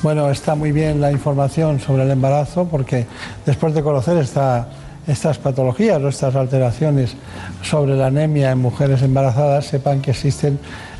Bueno, 0.01 0.31
está 0.31 0.55
muy 0.55 0.71
bien 0.71 1.01
la 1.01 1.11
información 1.11 1.81
sobre 1.81 2.03
el 2.03 2.11
embarazo 2.11 2.65
porque 2.69 3.05
después 3.45 3.73
de 3.73 3.83
conocer 3.83 4.15
estas 4.15 5.37
patologías 5.39 6.01
o 6.01 6.07
estas 6.07 6.37
alteraciones 6.37 7.17
sobre 7.61 7.97
la 7.97 8.07
anemia 8.07 8.51
en 8.51 8.59
mujeres 8.59 9.01
embarazadas, 9.01 9.65
sepan 9.65 10.01
que 10.01 10.11
existen 10.11 10.57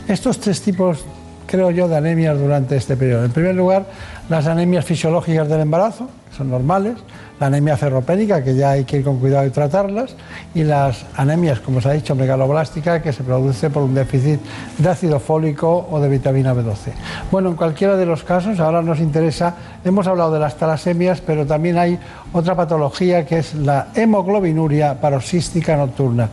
estos 0.10 0.42
tres 0.42 0.62
tipos, 0.62 1.06
creo 1.48 1.72
yo, 1.72 1.88
de 1.88 1.96
anemias 1.96 2.38
durante 2.38 2.76
este 2.76 2.98
periodo. 2.98 3.24
En 3.24 3.32
primer 3.32 3.56
lugar, 3.56 3.86
las 4.30 4.46
anemias 4.46 4.86
fisiológicas 4.86 5.50
del 5.50 5.62
embarazo, 5.62 6.08
que 6.30 6.38
son 6.38 6.52
normales, 6.52 6.96
la 7.40 7.48
anemia 7.48 7.76
ferropénica, 7.78 8.44
que 8.44 8.56
ya 8.56 8.72
hay 8.72 8.84
que 8.84 8.98
ir 8.98 9.04
con 9.04 9.18
cuidado 9.18 9.46
y 9.48 9.50
tratarlas, 9.50 10.16
y 10.54 10.64
las 10.64 11.06
anemias, 11.16 11.60
como 11.60 11.82
se 11.82 11.90
ha 11.90 11.94
dicho, 11.94 12.14
megaloblástica, 12.14 13.02
que 13.02 13.12
se 13.12 13.24
produce 13.24 13.70
por 13.70 13.84
un 13.84 13.96
déficit 13.96 14.40
de 14.78 14.90
ácido 14.90 15.20
fólico 15.20 15.88
o 15.90 16.00
de 16.00 16.10
vitamina 16.10 16.54
B12. 16.54 16.92
Bueno, 17.32 17.50
en 17.50 17.56
cualquiera 17.56 17.96
de 17.96 18.06
los 18.06 18.24
casos, 18.24 18.60
ahora 18.60 18.84
nos 18.84 19.00
interesa, 19.00 19.56
hemos 19.84 20.06
hablado 20.06 20.34
de 20.34 20.40
las 20.40 20.56
talasemias, 20.58 21.22
pero 21.22 21.48
también 21.48 21.78
hay 21.78 21.98
otra 22.32 22.56
patología 22.56 23.26
que 23.26 23.40
es 23.40 23.56
la 23.56 23.88
hemoglobinuria 23.96 25.02
paroxística 25.02 25.76
nocturna. 25.76 26.30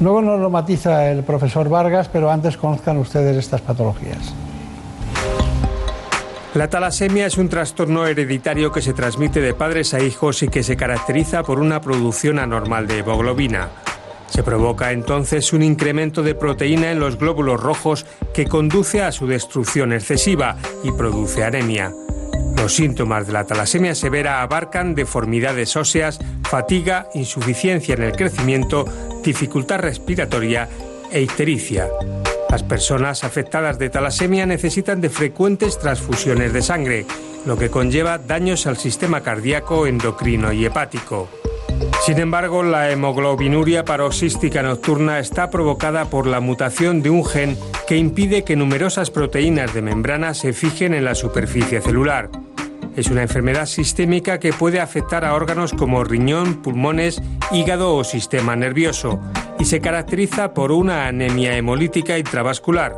Luego 0.00 0.20
nos 0.20 0.40
lo 0.40 0.50
matiza 0.50 1.10
el 1.10 1.22
profesor 1.22 1.68
Vargas, 1.68 2.10
pero 2.12 2.30
antes 2.30 2.58
conozcan 2.58 2.98
ustedes 2.98 3.36
estas 3.36 3.62
patologías. 3.62 4.34
La 6.54 6.70
talasemia 6.70 7.26
es 7.26 7.36
un 7.36 7.50
trastorno 7.50 8.06
hereditario 8.06 8.72
que 8.72 8.80
se 8.80 8.94
transmite 8.94 9.40
de 9.40 9.52
padres 9.52 9.92
a 9.92 10.00
hijos 10.00 10.42
y 10.42 10.48
que 10.48 10.62
se 10.62 10.76
caracteriza 10.76 11.42
por 11.42 11.60
una 11.60 11.80
producción 11.80 12.38
anormal 12.38 12.86
de 12.86 12.98
hemoglobina. 12.98 13.68
Se 14.30 14.42
provoca 14.42 14.92
entonces 14.92 15.52
un 15.52 15.62
incremento 15.62 16.22
de 16.22 16.34
proteína 16.34 16.90
en 16.90 17.00
los 17.00 17.18
glóbulos 17.18 17.60
rojos 17.60 18.06
que 18.32 18.46
conduce 18.46 19.02
a 19.02 19.12
su 19.12 19.26
destrucción 19.26 19.92
excesiva 19.92 20.56
y 20.82 20.90
produce 20.92 21.44
anemia. 21.44 21.92
Los 22.56 22.74
síntomas 22.74 23.26
de 23.26 23.34
la 23.34 23.44
talasemia 23.44 23.94
severa 23.94 24.42
abarcan 24.42 24.94
deformidades 24.94 25.76
óseas, 25.76 26.18
fatiga, 26.44 27.08
insuficiencia 27.14 27.94
en 27.94 28.02
el 28.02 28.12
crecimiento, 28.12 28.86
dificultad 29.22 29.80
respiratoria 29.80 30.68
e 31.10 31.20
ictericia. 31.20 31.88
Las 32.50 32.62
personas 32.62 33.24
afectadas 33.24 33.78
de 33.78 33.90
talasemia 33.90 34.46
necesitan 34.46 35.00
de 35.00 35.10
frecuentes 35.10 35.78
transfusiones 35.78 36.52
de 36.52 36.62
sangre, 36.62 37.06
lo 37.44 37.56
que 37.56 37.70
conlleva 37.70 38.18
daños 38.18 38.66
al 38.66 38.76
sistema 38.76 39.20
cardíaco, 39.22 39.86
endocrino 39.86 40.52
y 40.52 40.64
hepático. 40.64 41.28
Sin 42.04 42.18
embargo, 42.18 42.62
la 42.62 42.90
hemoglobinuria 42.90 43.84
paroxística 43.84 44.62
nocturna 44.62 45.18
está 45.18 45.50
provocada 45.50 46.06
por 46.06 46.26
la 46.26 46.40
mutación 46.40 47.02
de 47.02 47.10
un 47.10 47.24
gen 47.24 47.56
que 47.86 47.96
impide 47.96 48.44
que 48.44 48.56
numerosas 48.56 49.10
proteínas 49.10 49.74
de 49.74 49.82
membrana 49.82 50.32
se 50.34 50.52
fijen 50.52 50.94
en 50.94 51.04
la 51.04 51.14
superficie 51.14 51.80
celular. 51.80 52.30
Es 52.98 53.12
una 53.12 53.22
enfermedad 53.22 53.66
sistémica 53.66 54.40
que 54.40 54.52
puede 54.52 54.80
afectar 54.80 55.24
a 55.24 55.34
órganos 55.34 55.72
como 55.72 56.02
riñón, 56.02 56.56
pulmones, 56.62 57.22
hígado 57.52 57.94
o 57.94 58.02
sistema 58.02 58.56
nervioso 58.56 59.20
y 59.60 59.66
se 59.66 59.80
caracteriza 59.80 60.52
por 60.52 60.72
una 60.72 61.06
anemia 61.06 61.56
hemolítica 61.56 62.18
intravascular. 62.18 62.96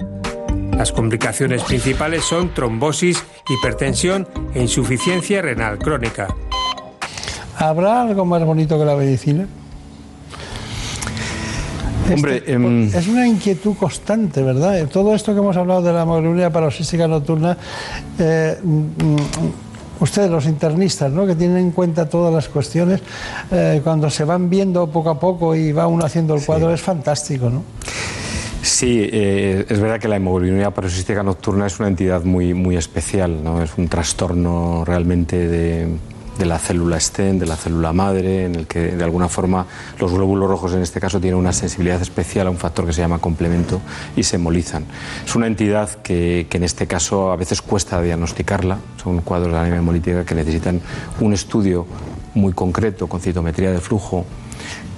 Las 0.72 0.90
complicaciones 0.90 1.62
principales 1.64 2.24
son 2.24 2.54
trombosis, 2.54 3.22
hipertensión 3.46 4.26
e 4.54 4.62
insuficiencia 4.62 5.42
renal 5.42 5.76
crónica. 5.76 6.28
¿Habrá 7.58 8.00
algo 8.00 8.24
más 8.24 8.42
bonito 8.42 8.78
que 8.78 8.86
la 8.86 8.96
medicina? 8.96 9.46
Hombre, 12.10 12.42
em, 12.46 12.86
es 12.86 13.06
una 13.06 13.28
inquietud 13.28 13.76
constante, 13.76 14.42
¿verdad? 14.42 14.88
Todo 14.88 15.14
esto 15.14 15.34
que 15.34 15.40
hemos 15.40 15.58
hablado 15.58 15.82
de 15.82 15.92
la 15.92 16.04
hemoglobinuria 16.04 16.48
paroxística 16.48 17.06
nocturna, 17.06 17.58
eh, 18.18 18.58
mm, 18.62 19.16
ustedes 20.00 20.30
los 20.30 20.46
internistas, 20.46 21.10
¿no? 21.12 21.26
que 21.26 21.34
tienen 21.34 21.58
en 21.58 21.70
cuenta 21.70 22.08
todas 22.08 22.32
las 22.32 22.48
cuestiones, 22.48 23.00
eh, 23.50 23.80
cuando 23.84 24.10
se 24.10 24.24
van 24.24 24.50
viendo 24.50 24.86
poco 24.88 25.10
a 25.10 25.20
poco 25.20 25.54
y 25.54 25.72
va 25.72 25.86
uno 25.86 26.04
haciendo 26.04 26.34
el 26.34 26.44
cuadro, 26.44 26.72
es 26.72 26.80
fantástico, 26.80 27.48
¿no? 27.48 27.62
Sí, 28.62 29.08
eh, 29.10 29.64
es 29.68 29.80
verdad 29.80 29.98
que 29.98 30.06
la 30.06 30.16
hemoglobinuria 30.16 30.70
paroxística 30.70 31.22
nocturna 31.22 31.66
es 31.66 31.78
una 31.80 31.88
entidad 31.88 32.24
muy, 32.24 32.52
muy 32.52 32.76
especial, 32.76 33.42
¿no? 33.42 33.62
es 33.62 33.70
un 33.78 33.88
trastorno 33.88 34.84
realmente 34.84 35.48
de 35.48 35.96
de 36.40 36.46
la 36.46 36.58
célula 36.58 36.98
STEM, 36.98 37.38
de 37.38 37.44
la 37.44 37.54
célula 37.54 37.92
madre, 37.92 38.46
en 38.46 38.54
el 38.54 38.66
que 38.66 38.96
de 38.96 39.04
alguna 39.04 39.28
forma 39.28 39.66
los 39.98 40.10
glóbulos 40.10 40.48
rojos 40.48 40.72
en 40.72 40.80
este 40.80 40.98
caso 40.98 41.20
tienen 41.20 41.38
una 41.38 41.52
sensibilidad 41.52 42.00
especial 42.00 42.46
a 42.46 42.50
un 42.50 42.56
factor 42.56 42.86
que 42.86 42.94
se 42.94 43.02
llama 43.02 43.18
complemento 43.18 43.82
y 44.16 44.22
se 44.22 44.36
hemolizan. 44.36 44.86
Es 45.24 45.36
una 45.36 45.46
entidad 45.46 45.90
que, 46.02 46.48
en 46.50 46.64
este 46.64 46.86
caso 46.86 47.30
a 47.30 47.36
veces 47.36 47.60
cuesta 47.60 48.00
diagnosticarla, 48.00 48.78
son 49.02 49.20
cuadros 49.20 49.52
de 49.52 49.58
anemia 49.58 49.80
hemolítica 49.80 50.24
que 50.24 50.34
necesitan 50.34 50.80
un 51.20 51.34
estudio 51.34 51.86
muy 52.32 52.54
concreto 52.54 53.06
con 53.06 53.20
citometría 53.20 53.70
de 53.70 53.80
flujo. 53.80 54.24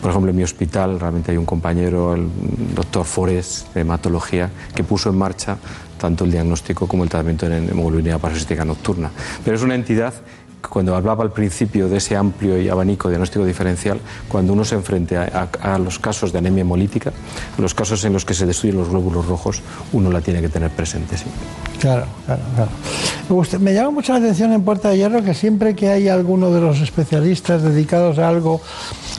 Por 0.01 0.11
ejemplo, 0.11 0.31
en 0.31 0.37
mi 0.37 0.45
hospital 0.45 1.01
realmente 1.01 1.33
hay 1.33 1.39
un 1.39 1.45
compañero, 1.45 2.15
el 2.15 2.29
doctor 2.75 3.05
Forés, 3.05 3.67
de 3.75 3.81
hematología, 3.81 4.51
que 4.75 4.85
puso 4.85 5.11
en 5.11 5.19
marcha 5.19 5.59
tanto 6.03 6.25
el 6.25 6.33
diagnóstico 6.33 6.89
como 6.89 7.05
el 7.05 7.11
tratamiento 7.11 7.49
de 7.49 7.59
hemoglobina 7.59 8.19
parasítica 8.19 8.65
nocturna. 8.65 9.11
Pero 9.45 9.57
es 9.57 9.63
una 9.63 9.77
entidad 9.77 10.13
cuando 10.69 10.95
hablaba 10.95 11.25
al 11.25 11.33
principio 11.33 11.89
de 11.89 11.99
ese 11.99 12.17
amplio 12.17 12.61
y 12.61 12.69
abanico 12.69 13.09
diagnóstico 13.09 13.45
diferencial, 13.45 14.01
cuando 14.29 14.53
uno 14.53 14.65
se 14.65 14.75
enfrenta 14.75 15.49
a, 15.61 15.79
los 15.79 15.99
casos 15.99 16.33
de 16.33 16.39
anemia 16.39 16.63
hemolítica, 16.63 17.13
los 17.59 17.75
casos 17.75 18.05
en 18.05 18.13
los 18.13 18.25
que 18.25 18.35
se 18.35 18.47
destruyen 18.47 18.79
los 18.79 18.89
glóbulos 18.89 19.27
rojos, 19.27 19.63
uno 19.93 20.11
la 20.11 20.21
tiene 20.21 20.41
que 20.41 20.49
tener 20.49 20.71
presente. 20.71 21.17
Sí. 21.17 21.25
Claro, 21.81 22.07
claro, 22.27 22.43
claro. 22.55 23.61
me 23.61 23.75
llama 23.75 23.91
mucho 23.91 24.13
la 24.13 24.19
atención 24.19 24.53
en 24.53 24.63
Puerta 24.63 24.91
de 24.91 24.99
Hierro 24.99 25.23
que 25.23 25.35
siempre 25.35 25.75
que 25.75 25.89
hay 25.89 26.09
alguno 26.09 26.51
de 26.51 26.61
los 26.61 26.81
especialistas 26.81 27.63
dedicados 27.63 28.19
a 28.19 28.29
algo, 28.29 28.61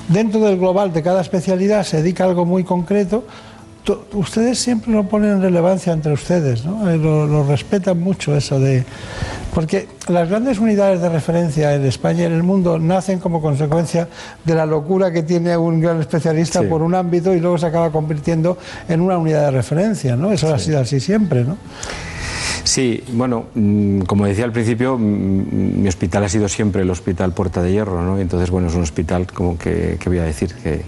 dentro 0.08 0.40
del 0.40 0.58
global 0.58 0.94
de 0.94 1.04
cada 1.04 1.22
especialidad 1.22 1.84
se 1.84 1.98
dedica 1.98 2.24
a 2.24 2.28
algo 2.28 2.46
muy 2.46 2.64
concreto, 2.64 3.26
ustedes 4.14 4.60
siempre 4.60 4.92
lo 4.92 5.04
ponen 5.04 5.32
en 5.32 5.42
relevancia 5.42 5.94
entre 5.94 6.14
ustedes, 6.14 6.66
¿no? 6.66 6.90
Eh, 6.90 6.98
lo, 6.98 7.46
respetan 7.46 8.00
mucho 8.00 8.36
eso 8.36 8.60
de... 8.60 8.84
Porque 9.54 9.88
las 10.08 10.30
grandes 10.30 10.58
unidades 10.60 11.02
de 11.02 11.10
referencia 11.10 11.76
en 11.76 11.86
España 11.86 12.24
y 12.24 12.26
en 12.26 12.34
el 12.34 12.44
mundo 12.44 12.80
nacen 12.80 13.20
como 13.20 13.42
consecuencia 13.42 14.08
de 14.44 14.56
la 14.56 14.66
locura 14.66 15.12
que 15.12 15.22
tiene 15.22 15.56
un 15.58 15.80
gran 15.80 16.00
especialista 16.00 16.64
por 16.64 16.82
un 16.82 16.96
ámbito 16.96 17.34
y 17.36 17.40
luego 17.40 17.58
se 17.58 17.68
acaba 17.68 17.92
convirtiendo 17.92 18.58
en 18.88 19.02
una 19.02 19.18
unidad 19.18 19.46
de 19.46 19.52
referencia, 19.52 20.16
¿no? 20.16 20.32
Eso 20.32 20.54
ha 20.54 20.58
sido 20.58 20.80
así 20.80 21.00
siempre, 21.00 21.44
¿no? 21.44 21.58
Sí, 22.64 23.04
bueno, 23.12 23.46
mm, 23.54 24.02
como 24.02 24.26
decía 24.26 24.46
al 24.46 24.54
principio, 24.54 24.98
mm, 24.98 25.82
mi 25.82 25.88
hospital 25.88 26.24
ha 26.24 26.30
sido 26.30 26.48
siempre 26.48 26.82
el 26.82 26.90
Hospital 26.90 27.34
Puerta 27.34 27.62
de 27.62 27.74
Hierro, 27.74 28.02
¿no? 28.02 28.18
Entonces, 28.18 28.50
bueno, 28.50 28.70
es 28.70 28.76
un 28.76 28.84
hospital 28.84 29.28
como 29.28 29.58
que, 29.58 29.98
que 30.00 30.10
voy 30.10 30.20
a 30.20 30.24
decir, 30.24 30.54
que 30.56 30.82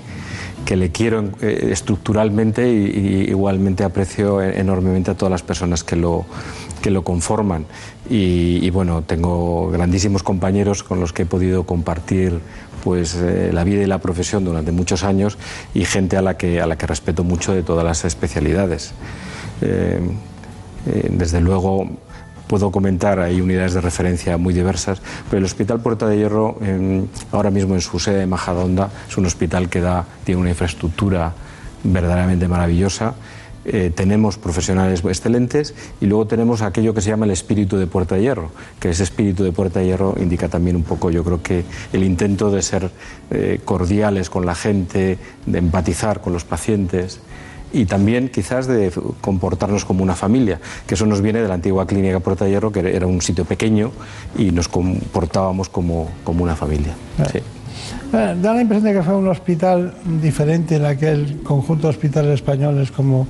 que 0.66 0.76
le 0.76 0.92
quiero 0.92 1.24
eh, 1.42 1.70
estructuralmente 1.72 2.68
y, 2.70 3.30
igualmente 3.30 3.84
aprecio 3.84 4.42
enormemente 4.42 5.12
a 5.12 5.14
todas 5.14 5.32
las 5.32 5.44
personas 5.44 5.84
que 5.84 5.96
lo, 5.96 6.26
que 6.82 6.90
lo 6.92 7.04
conforman. 7.04 7.66
Y, 8.10 8.70
bueno, 8.70 9.02
tengo 9.02 9.72
grandísimos 9.72 10.22
compañeros 10.22 10.84
con 10.84 11.00
los 11.00 11.14
que 11.14 11.24
he 11.24 11.26
podido 11.26 11.66
compartir 11.66 12.40
pues 12.84 13.16
eh, 13.16 13.50
la 13.52 13.64
vida 13.64 13.82
y 13.82 13.88
la 13.88 13.98
profesión 13.98 14.46
durante 14.46 14.72
muchos 14.72 15.04
años 15.04 15.40
y 15.74 15.86
gente 15.86 16.18
a 16.18 16.22
la 16.22 16.38
que, 16.38 16.62
a 16.62 16.68
la 16.68 16.78
que 16.78 16.86
respeto 16.86 17.24
mucho 17.24 17.54
de 17.54 17.64
todas 17.64 17.84
las 17.84 18.06
especialidades. 18.06 18.94
Eh, 19.62 20.00
desde 21.10 21.42
luego, 21.42 21.90
puedo 22.48 22.72
comentar, 22.72 23.20
hay 23.20 23.42
unidades 23.42 23.74
de 23.74 23.82
referencia 23.82 24.38
muy 24.38 24.54
diversas, 24.54 25.02
pero 25.30 25.40
el 25.40 25.46
Hospital 25.46 25.80
Puerta 25.82 26.08
de 26.08 26.18
Hierro, 26.18 26.58
ahora 27.32 27.52
mismo 27.52 27.76
en 27.76 27.82
su 27.82 28.00
sede 28.00 28.20
de 28.20 28.28
Majadahonda, 28.28 28.90
es 29.08 29.18
un 29.18 29.26
hospital 29.26 29.70
que 29.70 29.82
da, 29.82 30.06
tiene 30.24 30.42
una 30.42 30.50
infraestructura 30.50 31.34
verdaderamente 31.84 32.48
maravillosa. 32.48 33.16
Eh, 33.68 33.92
tenemos 33.96 34.38
profesionales 34.38 35.04
excelentes 35.04 35.74
y 36.00 36.06
luego 36.06 36.28
tenemos 36.28 36.62
aquello 36.62 36.94
que 36.94 37.02
se 37.02 37.10
llama 37.10 37.26
el 37.26 37.32
espíritu 37.32 37.78
de 37.78 37.88
Puerta 37.88 38.14
de 38.14 38.22
Hierro, 38.22 38.52
que 38.80 38.92
ese 38.92 39.02
espíritu 39.02 39.44
de 39.44 39.52
Puerta 39.52 39.80
de 39.80 39.88
Hierro 39.88 40.14
indica 40.20 40.50
también 40.50 40.76
un 40.76 40.84
poco, 40.84 41.10
yo 41.10 41.24
creo 41.24 41.42
que 41.42 41.64
el 41.92 42.04
intento 42.04 42.52
de 42.52 42.62
ser 42.62 42.92
eh, 43.32 43.60
cordiales 43.66 44.30
con 44.30 44.46
la 44.46 44.54
gente, 44.54 45.18
de 45.48 45.58
empatizar 45.58 46.22
con 46.22 46.32
los 46.32 46.44
pacientes 46.44 47.20
y 47.76 47.86
también 47.86 48.30
quizás 48.30 48.68
de 48.68 48.92
comportarnos 49.20 49.84
como 49.84 50.02
una 50.02 50.16
familia, 50.16 50.60
que 50.88 50.96
eso 50.96 51.06
nos 51.06 51.22
viene 51.22 51.42
de 51.42 51.48
la 51.48 51.56
antigua 51.56 51.86
clínica 51.86 52.22
Puerta 52.22 52.46
de 52.46 52.52
Hierro, 52.52 52.72
que 52.72 52.80
era 52.80 53.06
un 53.06 53.22
sitio 53.22 53.44
pequeño 53.44 53.92
y 54.38 54.52
nos 54.52 54.70
comportábamos 54.70 55.68
como, 55.68 56.10
como 56.24 56.44
una 56.44 56.56
familia. 56.56 56.96
Sí. 57.32 57.40
Eh, 58.14 58.36
da 58.42 58.54
la 58.54 58.62
impresión 58.62 58.86
de 58.86 58.98
que 58.98 59.04
fue 59.04 59.16
un 59.16 59.28
hospital 59.28 59.94
diferente 60.22 60.78
en 60.78 60.86
aquel 60.86 61.42
conjunto 61.44 61.88
de 61.88 61.90
hospitales 61.90 62.36
españoles 62.36 62.92
como 62.92 63.28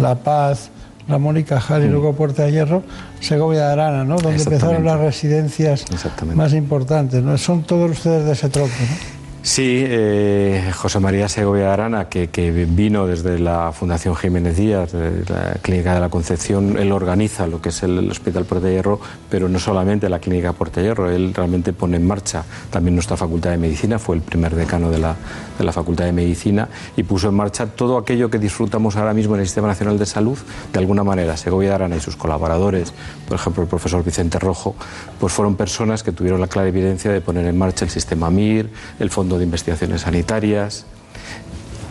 La 0.00 0.14
Paz, 0.14 0.70
Ramón 1.08 1.36
y 1.36 1.42
Cajal 1.42 1.82
y 1.84 1.88
mm. 1.88 1.90
luego 1.90 2.12
Puerta 2.12 2.44
de 2.44 2.52
Hierro, 2.52 2.84
Segovia 3.18 3.66
de 3.66 3.72
Arana, 3.72 4.04
¿no? 4.04 4.16
donde 4.18 4.40
empezaron 4.40 4.84
las 4.84 5.00
residencias 5.00 5.86
más 6.34 6.52
importantes. 6.52 7.20
¿no? 7.22 7.36
Son 7.36 7.64
todos 7.64 7.90
ustedes 7.90 8.24
de 8.26 8.32
ese 8.32 8.48
tropo. 8.48 8.68
¿no? 8.68 9.17
Sí, 9.40 9.84
eh, 9.86 10.72
José 10.74 10.98
María 10.98 11.28
Segovia 11.28 11.72
Arana, 11.72 12.08
que, 12.08 12.26
vino 12.68 13.06
desde 13.06 13.38
la 13.38 13.72
Fundación 13.72 14.16
Jiménez 14.16 14.56
Díaz, 14.56 14.92
de 14.92 15.24
la 15.28 15.54
Clínica 15.62 15.94
de 15.94 16.00
la 16.00 16.08
Concepción, 16.08 16.76
él 16.76 16.90
organiza 16.90 17.46
lo 17.46 17.62
que 17.62 17.68
es 17.68 17.82
el, 17.84 18.10
Hospital 18.10 18.44
Puerta 18.44 18.68
Hierro, 18.68 19.00
pero 19.30 19.48
no 19.48 19.60
solamente 19.60 20.08
la 20.08 20.18
Clínica 20.18 20.52
Puerta 20.52 20.82
Hierro, 20.82 21.08
él 21.08 21.32
realmente 21.32 21.72
pone 21.72 21.96
en 21.96 22.06
marcha 22.06 22.44
también 22.70 22.96
nuestra 22.96 23.16
Facultad 23.16 23.50
de 23.50 23.58
Medicina, 23.58 24.00
fue 24.00 24.16
el 24.16 24.22
primer 24.22 24.56
decano 24.56 24.90
de 24.90 24.98
la, 24.98 25.14
de 25.56 25.64
la 25.64 25.72
Facultad 25.72 26.04
de 26.04 26.12
Medicina 26.12 26.68
y 26.96 27.04
puso 27.04 27.28
en 27.28 27.34
marcha 27.34 27.66
todo 27.66 27.96
aquello 27.96 28.30
que 28.30 28.40
disfrutamos 28.40 28.96
ahora 28.96 29.14
mismo 29.14 29.36
en 29.36 29.42
el 29.42 29.46
Sistema 29.46 29.68
Nacional 29.68 29.98
de 29.98 30.06
Salud, 30.06 30.38
de 30.72 30.78
alguna 30.78 31.04
manera. 31.04 31.36
Segovia 31.36 31.76
Arana 31.76 31.96
y 31.96 32.00
sus 32.00 32.16
colaboradores, 32.16 32.92
por 33.28 33.36
ejemplo 33.36 33.62
el 33.62 33.68
profesor 33.68 34.04
Vicente 34.04 34.40
Rojo, 34.40 34.74
pues 35.20 35.32
fueron 35.32 35.54
personas 35.54 36.02
que 36.02 36.10
tuvieron 36.10 36.40
la 36.40 36.48
clara 36.48 36.68
evidencia 36.68 37.12
de 37.12 37.20
poner 37.20 37.46
en 37.46 37.56
marcha 37.56 37.84
el 37.84 37.90
sistema 37.90 38.30
MIR, 38.30 38.68
el 38.98 39.10
Fondo 39.10 39.27
de 39.36 39.44
Investigaciones 39.44 40.02
Sanitarias, 40.02 40.86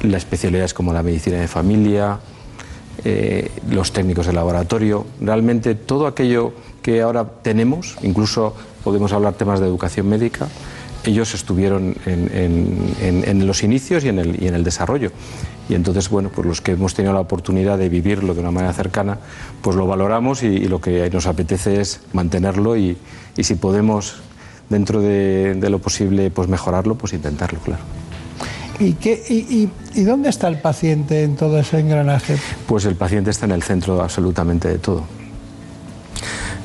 las 0.02 0.24
especialidades 0.24 0.74
como 0.74 0.94
la 0.94 1.04
medicina 1.04 1.38
de 1.38 1.48
familia, 1.48 2.20
eh, 3.04 3.52
los 3.70 3.94
técnicos 3.94 4.26
de 4.26 4.34
laboratorio, 4.34 5.06
realmente 5.22 5.76
todo 5.76 6.08
aquello 6.08 6.54
que 6.82 7.02
ahora 7.02 7.26
tenemos, 7.44 7.96
incluso 8.02 8.56
podemos 8.84 9.12
hablar 9.14 9.34
temas 9.34 9.60
de 9.60 9.68
educación 9.68 10.10
médica, 10.10 10.48
ellos 11.04 11.34
estuvieron 11.34 11.96
en, 12.06 13.48
los 13.48 13.64
inicios 13.64 14.04
y 14.04 14.10
en, 14.10 14.20
el, 14.20 14.44
y 14.44 14.48
en 14.48 14.56
el 14.56 14.64
desarrollo. 14.64 15.12
Y 15.70 15.76
entonces, 15.76 16.10
bueno, 16.10 16.30
pues 16.34 16.46
los 16.48 16.62
que 16.62 16.74
hemos 16.74 16.94
tenido 16.94 17.14
la 17.14 17.20
oportunidad 17.20 17.78
de 17.78 17.90
vivirlo 17.90 18.34
de 18.34 18.42
una 18.42 18.52
manera 18.52 18.74
cercana, 18.74 19.20
pues 19.62 19.76
lo 19.76 19.88
valoramos 19.88 20.44
y, 20.44 20.68
lo 20.68 20.82
que 20.82 21.10
nos 21.10 21.28
apetece 21.28 21.80
es 21.82 22.02
mantenerlo 22.14 22.78
y, 22.78 22.98
y 23.36 23.44
si 23.44 23.56
podemos 23.56 24.18
dentro 24.70 25.02
de, 25.02 25.58
lo 25.70 25.80
posible 25.80 26.30
pues 26.32 26.48
mejorarlo, 26.48 26.96
pues 26.96 27.14
intentarlo, 27.14 27.60
claro. 27.60 27.84
¿Y, 28.80 28.94
qué, 28.94 29.24
y, 29.28 29.70
y, 30.00 30.04
dónde 30.04 30.30
está 30.30 30.48
el 30.48 30.60
paciente 30.60 31.24
en 31.24 31.36
todo 31.36 31.58
ese 31.60 31.80
engranaje? 31.80 32.38
Pues 32.68 32.86
el 32.86 32.96
paciente 32.96 33.32
está 33.32 33.46
en 33.46 33.54
el 33.54 33.64
centro 33.64 34.02
absolutamente 34.02 34.68
de 34.68 34.78
todo. 34.78 35.04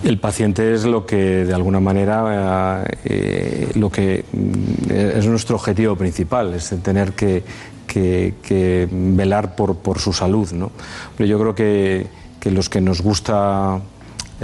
El 0.04 0.18
paciente 0.18 0.74
es 0.74 0.84
lo 0.84 1.06
que, 1.06 1.44
de 1.44 1.54
alguna 1.54 1.78
manera, 1.78 2.84
eh, 3.04 3.70
lo 3.76 3.88
que 3.88 4.24
mm, 4.32 4.90
es 4.90 5.26
nuestro 5.26 5.56
objetivo 5.56 5.96
principal, 5.96 6.52
es 6.54 6.74
tener 6.82 7.12
que, 7.12 7.44
que, 7.86 8.88
velar 8.90 9.54
por, 9.54 9.76
por, 9.76 10.00
su 10.00 10.12
salud. 10.12 10.50
¿no? 10.52 10.72
Pero 11.16 11.28
yo 11.28 11.38
creo 11.38 11.54
que, 11.54 12.06
que 12.40 12.50
los 12.50 12.68
que 12.68 12.80
nos 12.80 13.00
gusta 13.00 13.80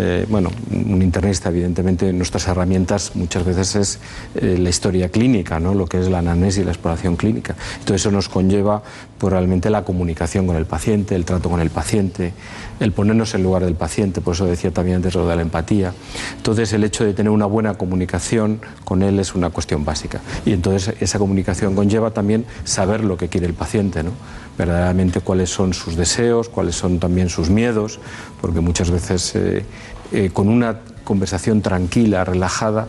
eh, 0.00 0.26
bueno, 0.28 0.50
un 0.70 1.02
internista, 1.02 1.48
evidentemente, 1.48 2.12
nuestras 2.12 2.46
herramientas 2.46 3.16
muchas 3.16 3.44
veces 3.44 3.74
es 3.74 3.98
eh, 4.36 4.56
la 4.56 4.68
historia 4.68 5.08
clínica, 5.08 5.58
¿no? 5.58 5.74
lo 5.74 5.86
que 5.86 5.98
es 5.98 6.08
la 6.08 6.20
anamnesis 6.20 6.62
y 6.62 6.64
la 6.64 6.70
exploración 6.70 7.16
clínica. 7.16 7.56
Todo 7.84 7.96
eso 7.96 8.12
nos 8.12 8.28
conlleva 8.28 8.80
pues, 9.18 9.32
realmente 9.32 9.70
la 9.70 9.82
comunicación 9.82 10.46
con 10.46 10.54
el 10.54 10.66
paciente, 10.66 11.16
el 11.16 11.24
trato 11.24 11.50
con 11.50 11.60
el 11.60 11.70
paciente, 11.70 12.32
el 12.78 12.92
ponernos 12.92 13.34
en 13.34 13.42
lugar 13.42 13.64
del 13.64 13.74
paciente, 13.74 14.20
por 14.20 14.34
eso 14.34 14.46
decía 14.46 14.70
también 14.70 14.98
antes 14.98 15.16
lo 15.16 15.26
de 15.26 15.34
la 15.34 15.42
empatía. 15.42 15.92
Entonces, 16.36 16.72
el 16.72 16.84
hecho 16.84 17.04
de 17.04 17.12
tener 17.12 17.30
una 17.30 17.46
buena 17.46 17.74
comunicación 17.74 18.60
con 18.84 19.02
él 19.02 19.18
es 19.18 19.34
una 19.34 19.50
cuestión 19.50 19.84
básica. 19.84 20.20
Y 20.46 20.52
entonces 20.52 20.94
esa 21.00 21.18
comunicación 21.18 21.74
conlleva 21.74 22.12
también 22.12 22.46
saber 22.62 23.02
lo 23.02 23.16
que 23.16 23.28
quiere 23.28 23.48
el 23.48 23.54
paciente, 23.54 24.04
¿no? 24.04 24.12
Verdaderamente 24.58 25.20
cuáles 25.20 25.50
son 25.50 25.72
sus 25.72 25.96
deseos, 25.96 26.48
cuáles 26.48 26.74
son 26.74 26.98
también 26.98 27.28
sus 27.28 27.48
miedos, 27.48 28.00
porque 28.40 28.60
muchas 28.60 28.90
veces 28.90 29.34
eh, 29.36 29.64
eh, 30.12 30.30
con 30.32 30.48
una 30.48 30.80
conversación 31.04 31.62
tranquila, 31.62 32.24
relajada, 32.24 32.88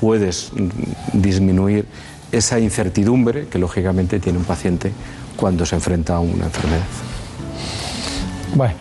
puedes 0.00 0.52
disminuir 1.12 1.86
esa 2.30 2.60
incertidumbre 2.60 3.48
que 3.48 3.58
lógicamente 3.58 4.20
tiene 4.20 4.38
un 4.38 4.44
paciente 4.44 4.92
cuando 5.36 5.66
se 5.66 5.74
enfrenta 5.74 6.16
a 6.16 6.20
una 6.20 6.44
enfermedad. 6.44 6.84
Bueno, 8.54 8.74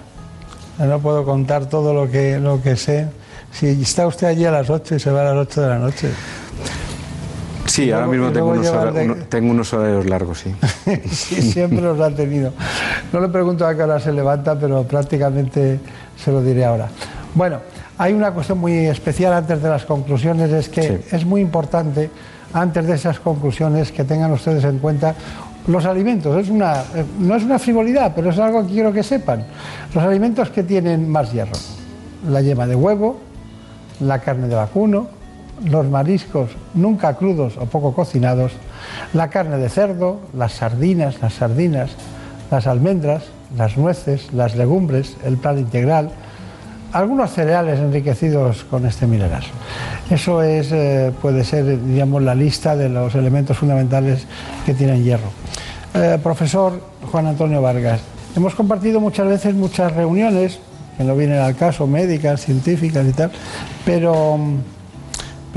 no 0.80 1.00
puedo 1.00 1.26
contar 1.26 1.68
todo 1.68 1.94
lo 1.94 2.10
que, 2.10 2.40
lo 2.40 2.62
que 2.62 2.76
sé. 2.76 3.08
Si 3.52 3.68
está 3.68 4.06
usted 4.06 4.28
allí 4.28 4.46
a 4.46 4.52
las 4.52 4.70
8 4.70 4.96
y 4.96 5.00
se 5.00 5.10
va 5.10 5.22
a 5.22 5.34
las 5.34 5.48
8 5.48 5.62
de 5.62 5.68
la 5.68 5.80
noche. 5.80 6.10
Sí, 7.78 7.92
ahora 7.92 8.08
mismo 8.08 8.32
tengo 8.32 8.50
unos, 8.50 9.72
horarios, 9.72 10.08
largos, 10.08 10.40
sí. 10.40 10.56
sí, 11.12 11.44
siempre 11.44 11.80
los 11.80 12.00
ha 12.00 12.10
tenido. 12.10 12.52
No 13.14 13.22
le 13.22 13.28
pregunto 13.28 13.68
a 13.68 13.76
qué 13.76 13.84
hora 13.84 14.00
se 14.00 14.12
levanta, 14.12 14.58
pero 14.58 14.82
prácticamente 14.82 15.80
se 16.18 16.32
lo 16.32 16.42
diré 16.42 16.66
ahora. 16.66 16.88
Bueno, 17.36 17.60
hay 18.00 18.14
una 18.14 18.32
cuestión 18.32 18.58
muy 18.58 18.88
especial 18.88 19.32
antes 19.34 19.62
de 19.62 19.70
las 19.70 19.86
conclusiones, 19.86 20.52
es 20.52 20.70
que 20.70 21.02
es 21.12 21.24
muy 21.24 21.40
importante, 21.40 22.10
antes 22.52 22.88
de 22.88 22.96
esas 22.96 23.20
conclusiones, 23.20 23.92
que 23.92 24.04
tengan 24.04 24.32
ustedes 24.32 24.64
en 24.64 24.80
cuenta 24.80 25.14
los 25.68 25.86
alimentos. 25.86 26.36
Es 26.36 26.50
una, 26.50 26.84
no 27.20 27.36
es 27.36 27.44
una 27.44 27.60
frivolidad, 27.60 28.14
pero 28.16 28.32
es 28.32 28.40
algo 28.40 28.66
que 28.66 28.74
quiero 28.74 28.92
que 28.92 29.04
sepan. 29.04 29.46
Los 29.94 30.04
alimentos 30.04 30.50
que 30.50 30.64
tienen 30.64 31.08
más 31.08 31.32
hierro. 31.32 31.60
La 32.28 32.42
yema 32.42 32.66
de 32.66 32.74
huevo, 32.74 33.20
la 34.00 34.18
carne 34.18 34.48
de 34.48 34.56
vacuno, 34.56 35.17
los 35.66 35.88
mariscos 35.88 36.52
nunca 36.74 37.16
crudos 37.16 37.58
o 37.58 37.66
poco 37.66 37.94
cocinados, 37.94 38.54
la 39.14 39.30
carne 39.30 39.58
de 39.58 39.70
cerdo, 39.70 40.20
las 40.34 40.54
sardinas, 40.54 41.22
las 41.22 41.34
sardinas, 41.34 41.92
las 42.52 42.68
almendras, 42.68 43.24
las 43.56 43.78
nueces, 43.78 44.34
las 44.34 44.56
legumbres, 44.56 45.18
el 45.24 45.38
plan 45.38 45.58
integral, 45.58 46.12
algunos 46.94 47.32
cereales 47.32 47.80
enriquecidos 47.80 48.64
con 48.64 48.86
este 48.86 49.08
mineral. 49.08 49.44
Eso 50.10 50.42
es, 50.42 50.72
eh, 50.72 51.12
puede 51.22 51.44
ser, 51.44 51.84
digamos, 51.84 52.22
la 52.24 52.36
lista 52.36 52.76
de 52.76 52.90
los 52.90 53.14
elementos 53.16 53.58
fundamentales 53.58 54.26
que 54.66 54.74
tienen 54.74 55.04
hierro. 55.04 55.30
Eh, 55.94 56.18
profesor 56.22 56.82
Juan 57.12 57.28
Antonio 57.28 57.62
Vargas, 57.62 58.02
hemos 58.36 58.56
compartido 58.56 59.00
muchas 59.00 59.28
veces 59.28 59.54
muchas 59.54 59.94
reuniones, 59.94 60.60
que 60.98 61.04
no 61.04 61.16
vienen 61.16 61.40
al 61.40 61.56
caso, 61.56 61.86
médicas, 61.88 62.42
científicas 62.42 63.06
y 63.06 63.12
tal, 63.12 63.32
pero 63.86 64.40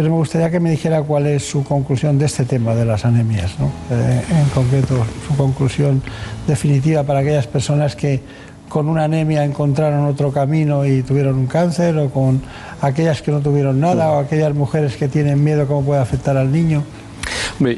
pero 0.01 0.13
me 0.13 0.17
gustaría 0.17 0.51
que 0.51 0.61
me 0.61 0.71
dijera 0.71 1.03
cuál 1.03 1.27
es 1.27 1.47
su 1.47 1.63
conclusión 1.63 2.19
de 2.19 2.25
este 2.25 2.47
tema 2.47 2.75
de 2.75 2.87
las 2.87 3.05
anemias, 3.05 3.59
¿no? 3.59 3.67
Eh, 3.91 4.23
en 4.31 4.49
concreto 4.49 5.05
su 5.29 5.37
conclusión 5.37 6.01
definitiva 6.47 7.03
para 7.03 7.19
aquellas 7.19 7.47
personas 7.47 7.97
que 7.97 8.23
con 8.71 8.89
una 8.89 9.05
anemia 9.05 9.45
encontraron 9.45 10.07
otro 10.07 10.33
camino 10.33 10.87
y 10.87 11.03
tuvieron 11.03 11.35
un 11.35 11.47
cáncer, 11.47 11.99
o 11.99 12.09
con 12.09 12.41
aquellas 12.81 13.21
que 13.21 13.31
no 13.31 13.41
tuvieron 13.41 13.79
nada, 13.79 14.11
o 14.13 14.21
aquellas 14.21 14.55
mujeres 14.55 14.97
que 14.97 15.07
tienen 15.07 15.45
miedo 15.45 15.67
cómo 15.67 15.85
puede 15.85 16.01
afectar 16.01 16.35
al 16.39 16.51
niño. 16.51 16.83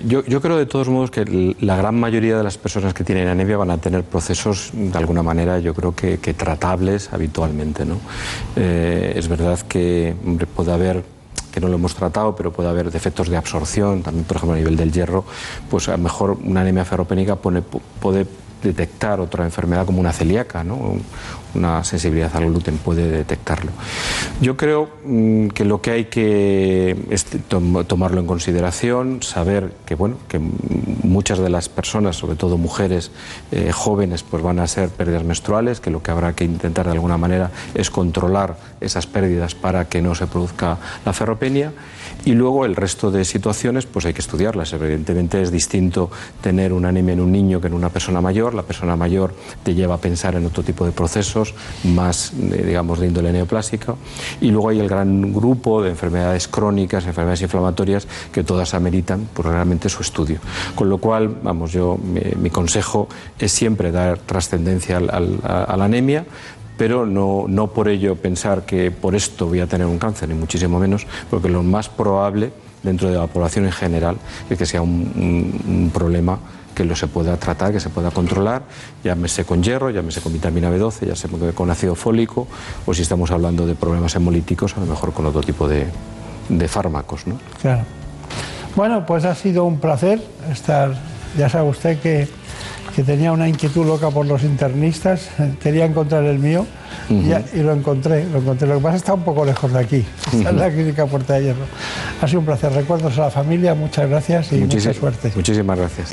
Yo, 0.06 0.24
yo, 0.24 0.40
creo 0.40 0.58
de 0.58 0.66
todos 0.66 0.88
modos 0.88 1.10
que 1.10 1.56
la 1.58 1.76
gran 1.76 1.98
mayoría 1.98 2.38
de 2.38 2.44
las 2.44 2.56
personas 2.56 2.94
que 2.94 3.02
tienen 3.02 3.26
anemia 3.26 3.56
van 3.56 3.72
a 3.72 3.78
tener 3.78 4.04
procesos 4.04 4.70
de 4.72 4.96
alguna 4.96 5.24
manera 5.24 5.58
yo 5.58 5.74
creo 5.74 5.92
que, 5.92 6.18
tratables 6.34 7.12
habitualmente. 7.12 7.84
¿no? 7.84 7.96
Eh, 8.54 9.14
es 9.16 9.26
verdad 9.26 9.58
que 9.58 10.14
puede 10.54 10.70
haber 10.70 11.02
que 11.52 11.60
no 11.60 11.68
lo 11.68 11.74
hemos 11.74 11.94
tratado, 11.94 12.34
pero 12.34 12.52
puede 12.52 12.68
haber 12.68 12.90
defectos 12.90 13.28
de 13.28 13.36
absorción, 13.36 14.02
también 14.02 14.24
por 14.24 14.38
ejemplo 14.38 14.54
a 14.54 14.58
nivel 14.58 14.76
del 14.76 14.90
hierro, 14.90 15.24
pues 15.70 15.88
a 15.88 15.92
lo 15.92 15.98
mejor 15.98 16.38
una 16.44 16.62
anemia 16.62 16.84
ferropénica 16.84 17.36
puede 17.36 18.26
detectar 18.62 19.20
otra 19.20 19.44
enfermedad 19.44 19.86
como 19.86 20.00
una 20.00 20.12
celíaca, 20.12 20.64
¿no? 20.64 20.96
una 21.54 21.84
sensibilidad 21.84 22.34
al 22.34 22.46
gluten 22.46 22.78
puede 22.78 23.10
detectarlo. 23.10 23.72
Yo 24.40 24.56
creo 24.56 24.88
mm, 25.04 25.48
que 25.48 25.64
lo 25.64 25.80
que 25.80 25.90
hay 25.90 26.04
que 26.06 26.96
tomarlo 27.86 28.20
en 28.20 28.26
consideración, 28.26 29.22
saber 29.22 29.72
que 29.84 29.94
bueno 29.94 30.16
que 30.28 30.38
muchas 30.38 31.38
de 31.38 31.50
las 31.50 31.68
personas, 31.68 32.16
sobre 32.16 32.36
todo 32.36 32.56
mujeres 32.56 33.10
eh, 33.50 33.70
jóvenes, 33.72 34.22
pues 34.22 34.42
van 34.42 34.60
a 34.60 34.66
ser 34.66 34.88
pérdidas 34.88 35.24
menstruales, 35.24 35.80
que 35.80 35.90
lo 35.90 36.02
que 36.02 36.10
habrá 36.10 36.34
que 36.34 36.44
intentar 36.44 36.86
de 36.86 36.92
alguna 36.92 37.18
manera 37.18 37.50
es 37.74 37.90
controlar 37.90 38.56
esas 38.80 39.06
pérdidas 39.06 39.54
para 39.54 39.88
que 39.88 40.00
no 40.00 40.14
se 40.14 40.26
produzca 40.26 40.78
la 41.04 41.12
ferropenia 41.12 41.72
y 42.24 42.32
luego 42.32 42.64
el 42.64 42.76
resto 42.76 43.10
de 43.10 43.24
situaciones 43.24 43.86
pues 43.86 44.06
hay 44.06 44.14
que 44.14 44.20
estudiarlas. 44.20 44.72
Evidentemente 44.72 45.42
es 45.42 45.50
distinto 45.50 46.10
tener 46.40 46.72
una 46.72 46.88
anemia 46.88 47.14
en 47.14 47.20
un 47.20 47.32
niño 47.32 47.60
que 47.60 47.66
en 47.66 47.74
una 47.74 47.88
persona 47.88 48.20
mayor. 48.20 48.54
La 48.54 48.62
persona 48.62 48.96
mayor 48.96 49.34
te 49.62 49.74
lleva 49.74 49.96
a 49.96 49.98
pensar 49.98 50.34
en 50.34 50.46
otro 50.46 50.62
tipo 50.62 50.84
de 50.84 50.92
procesos 50.92 51.54
más, 51.84 52.32
eh, 52.32 52.62
digamos, 52.66 53.00
de 53.00 53.08
índole 53.08 53.32
neoplásica. 53.32 53.94
Y 54.40 54.50
luego 54.50 54.68
hay 54.68 54.80
el 54.80 54.88
gran 54.88 55.32
grupo 55.32 55.82
de 55.82 55.90
enfermedades 55.90 56.48
crónicas, 56.48 57.06
enfermedades 57.06 57.42
inflamatorias, 57.42 58.06
que 58.32 58.44
todas 58.44 58.74
ameritan 58.74 59.28
pues, 59.32 59.46
realmente 59.48 59.88
su 59.88 60.02
estudio. 60.02 60.38
Con 60.74 60.88
lo 60.88 60.98
cual, 60.98 61.36
vamos, 61.42 61.72
yo, 61.72 61.98
mi, 61.98 62.50
consejo 62.50 63.08
es 63.38 63.50
siempre 63.50 63.90
dar 63.90 64.18
trascendencia 64.18 64.98
a 64.98 65.76
la 65.76 65.84
anemia, 65.84 66.24
pero 66.76 67.06
no, 67.06 67.44
no 67.48 67.68
por 67.68 67.88
ello 67.88 68.16
pensar 68.16 68.64
que 68.64 68.90
por 68.90 69.14
esto 69.14 69.46
voy 69.46 69.60
a 69.60 69.66
tener 69.66 69.86
un 69.86 69.98
cáncer, 69.98 70.28
ni 70.28 70.34
muchísimo 70.34 70.78
menos, 70.78 71.06
porque 71.30 71.48
lo 71.48 71.62
más 71.62 71.88
probable 71.88 72.52
dentro 72.82 73.08
de 73.10 73.16
la 73.16 73.26
población 73.26 73.64
en 73.66 73.72
general 73.72 74.16
es 74.50 74.58
que 74.58 74.66
sea 74.66 74.82
un, 74.82 75.90
problema 75.94 76.38
que 76.74 76.84
lo 76.84 76.96
se 76.96 77.06
pueda 77.06 77.36
tratar, 77.36 77.72
que 77.72 77.80
se 77.80 77.90
pueda 77.90 78.10
controlar, 78.10 78.62
llámese 79.04 79.44
con 79.44 79.62
hierro, 79.62 79.90
llámese 79.90 80.22
con 80.22 80.32
vitamina 80.32 80.70
B12, 80.70 81.06
ya 81.06 81.14
sea 81.14 81.30
con 81.54 81.70
ácido 81.70 81.94
fólico, 81.94 82.46
o 82.86 82.94
si 82.94 83.02
estamos 83.02 83.30
hablando 83.30 83.66
de 83.66 83.74
problemas 83.74 84.14
hemolíticos, 84.16 84.76
a 84.76 84.80
lo 84.80 84.86
mejor 84.86 85.12
con 85.12 85.26
otro 85.26 85.42
tipo 85.42 85.68
de, 85.68 85.86
de 86.48 86.68
fármacos. 86.68 87.26
¿no? 87.26 87.38
Claro. 87.60 87.82
Bueno, 88.74 89.04
pues 89.04 89.26
ha 89.26 89.34
sido 89.34 89.64
un 89.64 89.80
placer 89.80 90.22
estar, 90.50 90.94
ya 91.36 91.50
sabe 91.50 91.68
usted 91.68 92.00
que 92.00 92.26
que 92.94 93.02
tenía 93.02 93.32
una 93.32 93.48
inquietud 93.48 93.86
loca 93.86 94.10
por 94.10 94.26
los 94.26 94.42
internistas, 94.42 95.30
quería 95.62 95.84
encontrar 95.84 96.24
el 96.24 96.38
mío 96.38 96.66
y, 97.08 97.60
lo 97.60 97.72
encontré, 97.72 98.26
lo 98.28 98.38
encontré. 98.38 98.68
Lo 98.68 98.76
que 98.76 98.80
pasa 98.82 98.96
es 98.96 99.02
que 99.02 99.04
está 99.04 99.14
un 99.14 99.24
poco 99.24 99.44
lejos 99.44 99.72
de 99.72 99.78
aquí, 99.78 100.04
está 100.32 100.50
en 100.50 100.58
la 100.58 100.70
clínica 100.70 101.06
Puerta 101.06 101.34
de 101.34 101.44
Hierro. 101.44 101.64
Ha 102.20 102.28
sido 102.28 102.40
un 102.40 102.46
placer. 102.46 102.72
Recuerdos 102.72 103.18
a 103.18 103.22
la 103.22 103.30
familia, 103.30 103.74
muchas 103.74 104.08
gracias 104.08 104.52
y 104.52 104.56
mucha 104.56 104.92
suerte. 104.92 105.32
Muchísimas 105.34 105.78
gracias. 105.78 106.10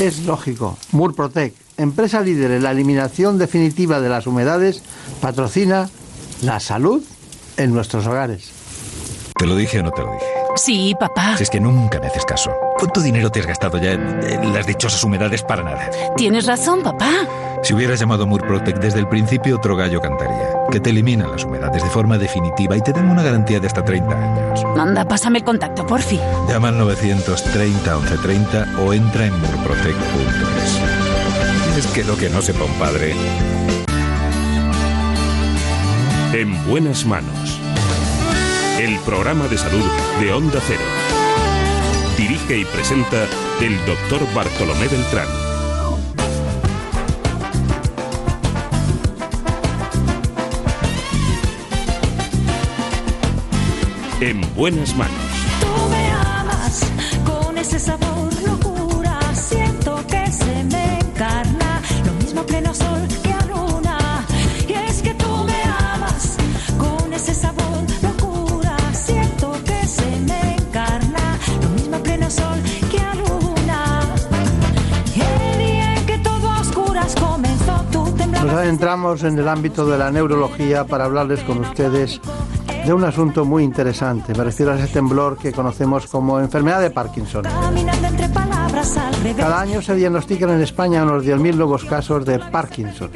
Es 0.00 0.24
lógico. 0.24 0.76
Murprotec, 0.90 1.54
empresa 1.76 2.20
líder 2.20 2.50
en 2.50 2.62
la 2.64 2.72
eliminación 2.72 3.38
definitiva 3.38 4.00
de 4.00 4.08
las 4.08 4.26
humedades, 4.26 4.82
patrocina 5.20 5.88
la 6.42 6.58
salud 6.60 7.02
en 7.56 7.72
nuestros 7.72 8.06
hogares. 8.06 8.50
¿Te 9.38 9.46
lo 9.46 9.56
dije 9.56 9.80
o 9.80 9.82
no 9.82 9.90
te 9.92 10.02
lo 10.02 10.12
dije? 10.12 10.33
Sí, 10.64 10.96
papá. 10.98 11.36
Si 11.36 11.42
es 11.42 11.50
que 11.50 11.60
nunca 11.60 12.00
me 12.00 12.06
haces 12.06 12.24
caso. 12.24 12.50
¿Cuánto 12.78 13.02
dinero 13.02 13.28
te 13.28 13.38
has 13.38 13.46
gastado 13.46 13.76
ya 13.76 13.92
en, 13.92 14.54
las 14.54 14.66
dichosas 14.66 15.04
humedades 15.04 15.42
para 15.42 15.62
nada? 15.62 15.90
Tienes 16.16 16.46
razón, 16.46 16.82
papá. 16.82 17.10
Si 17.62 17.74
hubieras 17.74 18.00
llamado 18.00 18.26
Murprotec 18.26 18.78
desde 18.78 18.98
el 18.98 19.06
principio, 19.06 19.56
otro 19.56 19.76
gallo 19.76 20.00
cantaría. 20.00 20.48
Que 20.70 20.80
te 20.80 20.88
eliminan 20.88 21.30
las 21.30 21.44
humedades 21.44 21.82
de 21.82 21.90
forma 21.90 22.16
definitiva 22.16 22.78
y 22.78 22.80
te 22.80 22.94
dan 22.94 23.10
una 23.10 23.22
garantía 23.22 23.60
de 23.60 23.66
hasta 23.66 23.84
30 23.84 24.16
años. 24.16 24.64
Anda, 24.78 25.04
pásame 25.04 25.40
el 25.40 25.44
contacto, 25.44 25.86
porfi. 25.86 26.18
Llama 26.48 26.68
al 26.68 26.78
930 26.78 27.96
1130 27.98 28.80
o 28.80 28.94
entra 28.94 29.26
en 29.26 29.38
murprotec.es. 29.38 30.80
Es 31.76 31.86
que 31.88 32.04
lo 32.04 32.16
que 32.16 32.30
no 32.30 32.40
sepa 32.40 32.64
un 32.64 32.72
padre. 32.78 33.14
En 36.32 36.66
buenas 36.66 37.04
manos 37.04 37.60
el 38.78 38.98
programa 39.00 39.46
de 39.48 39.56
salud 39.56 39.84
de 40.20 40.32
Onda 40.32 40.60
Cero. 40.66 40.82
Dirige 42.16 42.58
y 42.58 42.64
presenta 42.64 43.26
el 43.60 43.76
doctor 43.86 44.20
Bartolomé 44.34 44.88
Beltrán. 44.88 45.28
En 54.20 54.40
buenas 54.54 54.96
manos. 54.96 55.34
ese 57.64 57.78
sabor 57.78 58.13
adentramos 78.64 79.22
en 79.24 79.38
el 79.38 79.46
ámbito 79.46 79.84
de 79.84 79.98
la 79.98 80.10
neurología 80.10 80.84
para 80.86 81.04
hablarles 81.04 81.40
con 81.40 81.58
ustedes 81.58 82.18
de 82.86 82.94
un 82.94 83.04
asunto 83.04 83.44
muy 83.44 83.62
interesante. 83.62 84.32
Me 84.34 84.42
refiero 84.42 84.72
a 84.72 84.78
ese 84.78 84.90
temblor 84.90 85.36
que 85.36 85.52
conocemos 85.52 86.06
como 86.06 86.40
enfermedad 86.40 86.80
de 86.80 86.88
Parkinson. 86.88 87.44
Cada 89.36 89.60
año 89.60 89.82
se 89.82 89.94
diagnostican 89.94 90.48
en 90.48 90.62
España 90.62 91.02
unos 91.02 91.24
10.000 91.24 91.54
nuevos 91.56 91.84
casos 91.84 92.24
de 92.24 92.38
Parkinson. 92.38 93.10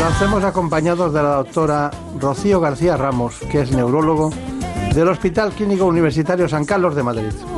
Lo 0.00 0.06
hacemos 0.06 0.42
acompañados 0.42 1.12
de 1.14 1.22
la 1.22 1.36
doctora 1.36 1.92
Rocío 2.18 2.60
García 2.60 2.96
Ramos, 2.96 3.36
que 3.48 3.60
es 3.60 3.70
neurólogo 3.70 4.32
del 4.92 5.06
Hospital 5.06 5.52
Clínico 5.52 5.86
Universitario 5.86 6.48
San 6.48 6.64
Carlos 6.64 6.96
de 6.96 7.02
Madrid. 7.04 7.55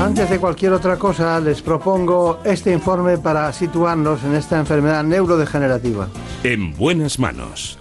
Antes 0.00 0.28
de 0.28 0.38
cualquier 0.38 0.72
otra 0.72 0.98
cosa, 0.98 1.38
les 1.40 1.62
propongo 1.62 2.40
este 2.44 2.72
informe 2.72 3.16
para 3.16 3.52
situarnos 3.52 4.22
en 4.24 4.34
esta 4.34 4.58
enfermedad 4.58 5.04
neurodegenerativa. 5.04 6.08
En 6.42 6.76
buenas 6.76 7.18
manos. 7.18 7.78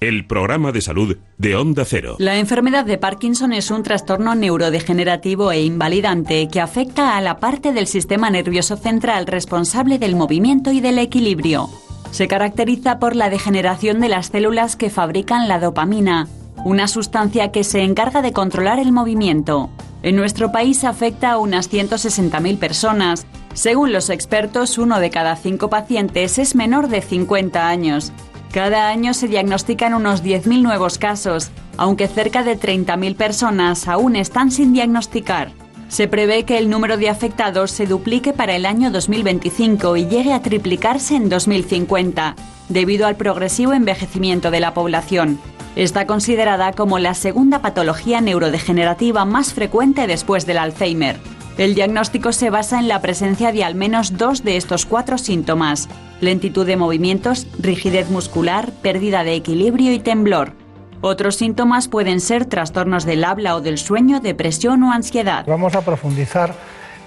El 0.00 0.24
programa 0.26 0.70
de 0.70 0.80
salud 0.80 1.16
de 1.36 1.56
Onda 1.56 1.84
Cero. 1.84 2.14
La 2.20 2.38
enfermedad 2.38 2.84
de 2.84 2.96
Parkinson 2.96 3.52
es 3.52 3.72
un 3.72 3.82
trastorno 3.82 4.36
neurodegenerativo 4.36 5.50
e 5.50 5.62
invalidante 5.62 6.48
que 6.48 6.60
afecta 6.60 7.16
a 7.16 7.20
la 7.20 7.38
parte 7.38 7.72
del 7.72 7.88
sistema 7.88 8.30
nervioso 8.30 8.76
central 8.76 9.26
responsable 9.26 9.98
del 9.98 10.14
movimiento 10.14 10.70
y 10.70 10.80
del 10.80 10.98
equilibrio. 10.98 11.68
Se 12.12 12.28
caracteriza 12.28 13.00
por 13.00 13.16
la 13.16 13.28
degeneración 13.28 14.00
de 14.00 14.08
las 14.08 14.28
células 14.28 14.76
que 14.76 14.88
fabrican 14.88 15.48
la 15.48 15.58
dopamina, 15.58 16.28
una 16.64 16.88
sustancia 16.88 17.50
que 17.52 17.64
se 17.64 17.82
encarga 17.82 18.22
de 18.22 18.32
controlar 18.32 18.78
el 18.78 18.92
movimiento. 18.92 19.70
En 20.02 20.16
nuestro 20.16 20.52
país 20.52 20.84
afecta 20.84 21.32
a 21.32 21.38
unas 21.38 21.70
160.000 21.70 22.58
personas. 22.58 23.26
Según 23.54 23.92
los 23.92 24.10
expertos, 24.10 24.78
uno 24.78 25.00
de 25.00 25.10
cada 25.10 25.34
cinco 25.36 25.68
pacientes 25.70 26.38
es 26.38 26.54
menor 26.54 26.88
de 26.88 27.02
50 27.02 27.68
años. 27.68 28.12
Cada 28.52 28.88
año 28.88 29.12
se 29.14 29.28
diagnostican 29.28 29.94
unos 29.94 30.22
10.000 30.22 30.62
nuevos 30.62 30.98
casos, 30.98 31.50
aunque 31.76 32.08
cerca 32.08 32.42
de 32.42 32.58
30.000 32.58 33.16
personas 33.16 33.88
aún 33.88 34.16
están 34.16 34.50
sin 34.50 34.72
diagnosticar. 34.72 35.52
Se 35.88 36.06
prevé 36.06 36.44
que 36.44 36.58
el 36.58 36.68
número 36.68 36.98
de 36.98 37.08
afectados 37.08 37.70
se 37.70 37.86
duplique 37.86 38.34
para 38.34 38.54
el 38.54 38.66
año 38.66 38.90
2025 38.90 39.96
y 39.96 40.06
llegue 40.06 40.34
a 40.34 40.42
triplicarse 40.42 41.16
en 41.16 41.30
2050, 41.30 42.36
debido 42.68 43.06
al 43.06 43.16
progresivo 43.16 43.72
envejecimiento 43.72 44.50
de 44.50 44.60
la 44.60 44.74
población. 44.74 45.40
Está 45.76 46.06
considerada 46.06 46.72
como 46.72 46.98
la 46.98 47.14
segunda 47.14 47.62
patología 47.62 48.20
neurodegenerativa 48.20 49.24
más 49.24 49.54
frecuente 49.54 50.06
después 50.06 50.44
del 50.44 50.58
Alzheimer. 50.58 51.18
El 51.56 51.74
diagnóstico 51.74 52.32
se 52.32 52.50
basa 52.50 52.78
en 52.78 52.86
la 52.86 53.00
presencia 53.00 53.50
de 53.50 53.64
al 53.64 53.74
menos 53.74 54.18
dos 54.18 54.44
de 54.44 54.56
estos 54.56 54.84
cuatro 54.84 55.16
síntomas, 55.16 55.88
lentitud 56.20 56.66
de 56.66 56.76
movimientos, 56.76 57.46
rigidez 57.58 58.10
muscular, 58.10 58.70
pérdida 58.82 59.24
de 59.24 59.34
equilibrio 59.34 59.92
y 59.92 59.98
temblor. 60.00 60.52
Otros 61.00 61.36
síntomas 61.36 61.86
pueden 61.86 62.20
ser 62.20 62.46
trastornos 62.46 63.04
del 63.04 63.24
habla 63.24 63.54
o 63.54 63.60
del 63.60 63.78
sueño, 63.78 64.20
depresión 64.20 64.82
o 64.82 64.92
ansiedad. 64.92 65.44
Vamos 65.46 65.74
a 65.76 65.82
profundizar 65.82 66.54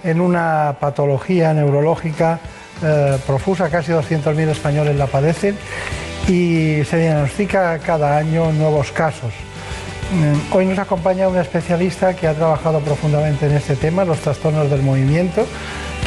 en 0.03 0.21
una 0.21 0.77
patología 0.79 1.53
neurológica 1.53 2.39
eh, 2.83 3.17
profusa, 3.27 3.69
casi 3.69 3.91
200.000 3.91 4.47
españoles 4.49 4.95
la 4.95 5.07
padecen 5.07 5.57
y 6.27 6.83
se 6.85 6.97
diagnostica 6.97 7.77
cada 7.79 8.17
año 8.17 8.51
nuevos 8.53 8.91
casos. 8.91 9.33
Mm, 10.13 10.55
Hoy 10.55 10.65
nos 10.65 10.79
acompaña 10.79 11.27
un 11.27 11.37
especialista 11.37 12.15
que 12.15 12.27
ha 12.27 12.33
trabajado 12.33 12.79
profundamente 12.79 13.45
en 13.45 13.53
este 13.53 13.75
tema, 13.75 14.05
los 14.05 14.19
trastornos 14.19 14.69
del 14.69 14.81
movimiento, 14.81 15.45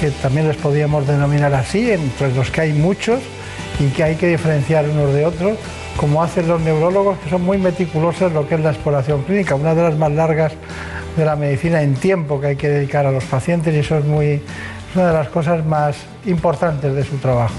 que 0.01 0.11
también 0.11 0.49
les 0.49 0.57
podríamos 0.57 1.07
denominar 1.07 1.55
así, 1.55 1.91
entre 1.91 2.35
los 2.35 2.51
que 2.51 2.63
hay 2.63 2.73
muchos 2.73 3.21
y 3.79 3.89
que 3.89 4.05
hay 4.05 4.17
que 4.17 4.29
diferenciar 4.29 4.89
unos 4.89 5.13
de 5.13 5.27
otros, 5.27 5.59
como 5.97 6.23
hacen 6.23 6.49
los 6.49 6.61
neurólogos, 6.61 7.19
que 7.19 7.31
son 7.31 7.43
muy 7.43 7.59
meticulosos 7.59 8.23
en 8.23 8.35
lo 8.35 8.49
que 8.49 8.57
es 8.57 8.61
la 8.61 8.71
exploración 8.71 9.23
clínica, 9.23 9.55
una 9.55 9.75
de 9.75 9.83
las 9.83 9.97
más 9.97 10.13
largas 10.13 10.53
de 11.17 11.25
la 11.25 11.37
medicina 11.37 11.83
en 11.83 11.95
tiempo 11.95 12.41
que 12.41 12.49
hay 12.49 12.57
que 12.57 12.69
dedicar 12.69 13.07
a 13.07 13.13
los 13.13 13.25
pacientes 13.25 13.75
y 13.75 13.79
eso 13.79 13.99
es 13.99 14.05
muy 14.05 14.43
una 14.95 15.09
de 15.09 15.13
las 15.13 15.29
cosas 15.29 15.65
más 15.65 15.97
importantes 16.27 16.95
de 16.95 17.05
su 17.05 17.17
trabajo. 17.19 17.55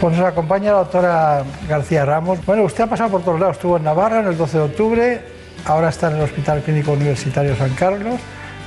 Pues 0.00 0.16
nos 0.16 0.26
acompaña 0.26 0.72
la 0.72 0.78
doctora 0.78 1.44
García 1.68 2.04
Ramos. 2.04 2.44
Bueno, 2.46 2.64
usted 2.64 2.84
ha 2.84 2.86
pasado 2.86 3.10
por 3.10 3.22
todos 3.22 3.38
lados, 3.38 3.56
estuvo 3.56 3.76
en 3.76 3.84
Navarra 3.84 4.20
en 4.20 4.26
el 4.26 4.36
12 4.36 4.58
de 4.58 4.64
octubre, 4.64 5.20
ahora 5.66 5.90
está 5.90 6.10
en 6.10 6.16
el 6.16 6.22
Hospital 6.22 6.62
Clínico 6.62 6.92
Universitario 6.92 7.54
San 7.56 7.74
Carlos, 7.74 8.18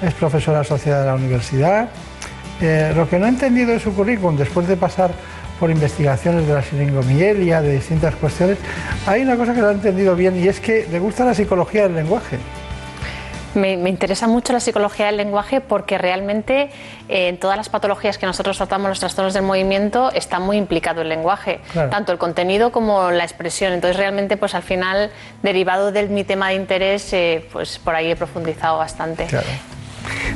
es 0.01 0.13
profesora 0.13 0.59
asociada 0.59 1.01
de 1.01 1.07
la 1.07 1.15
universidad. 1.15 1.89
Eh, 2.61 2.93
lo 2.95 3.09
que 3.09 3.17
no 3.17 3.25
he 3.25 3.29
entendido 3.29 3.71
de 3.71 3.79
su 3.79 3.93
currículum, 3.93 4.37
después 4.37 4.67
de 4.67 4.77
pasar 4.77 5.11
por 5.63 5.71
investigaciones 5.71 6.45
de 6.45 6.53
la 6.55 6.61
siringomielia, 6.61 7.61
de 7.61 7.71
distintas 7.71 8.13
cuestiones, 8.15 8.57
hay 9.07 9.21
una 9.21 9.37
cosa 9.37 9.53
que 9.53 9.61
no 9.61 9.69
he 9.69 9.71
entendido 9.71 10.13
bien 10.13 10.37
y 10.37 10.49
es 10.49 10.59
que 10.59 10.85
le 10.91 10.99
gusta 10.99 11.23
la 11.23 11.33
psicología 11.33 11.83
del 11.83 11.95
lenguaje. 11.95 12.37
Me, 13.55 13.77
me 13.77 13.89
interesa 13.89 14.27
mucho 14.27 14.51
la 14.51 14.59
psicología 14.59 15.05
del 15.05 15.15
lenguaje 15.15 15.61
porque 15.61 15.97
realmente 15.97 16.69
eh, 17.07 17.29
en 17.29 17.37
todas 17.37 17.55
las 17.55 17.69
patologías 17.69 18.17
que 18.17 18.25
nosotros 18.25 18.57
tratamos, 18.57 18.89
los 18.89 18.99
trastornos 18.99 19.33
del 19.33 19.43
movimiento, 19.43 20.11
está 20.11 20.37
muy 20.39 20.57
implicado 20.57 21.01
el 21.01 21.07
lenguaje, 21.07 21.61
Claro. 21.71 21.89
tanto 21.89 22.11
el 22.11 22.17
contenido 22.17 22.73
como 22.73 23.11
la 23.11 23.23
expresión. 23.23 23.71
Entonces 23.71 23.95
realmente, 23.95 24.35
pues 24.35 24.55
al 24.55 24.63
final, 24.63 25.11
derivado 25.43 25.93
de 25.93 26.07
mi 26.07 26.25
tema 26.25 26.49
de 26.49 26.55
interés, 26.55 27.13
eh, 27.13 27.47
pues 27.53 27.79
por 27.79 27.95
ahí 27.95 28.11
he 28.11 28.17
profundizado 28.17 28.79
bastante. 28.79 29.27
Claro. 29.27 29.47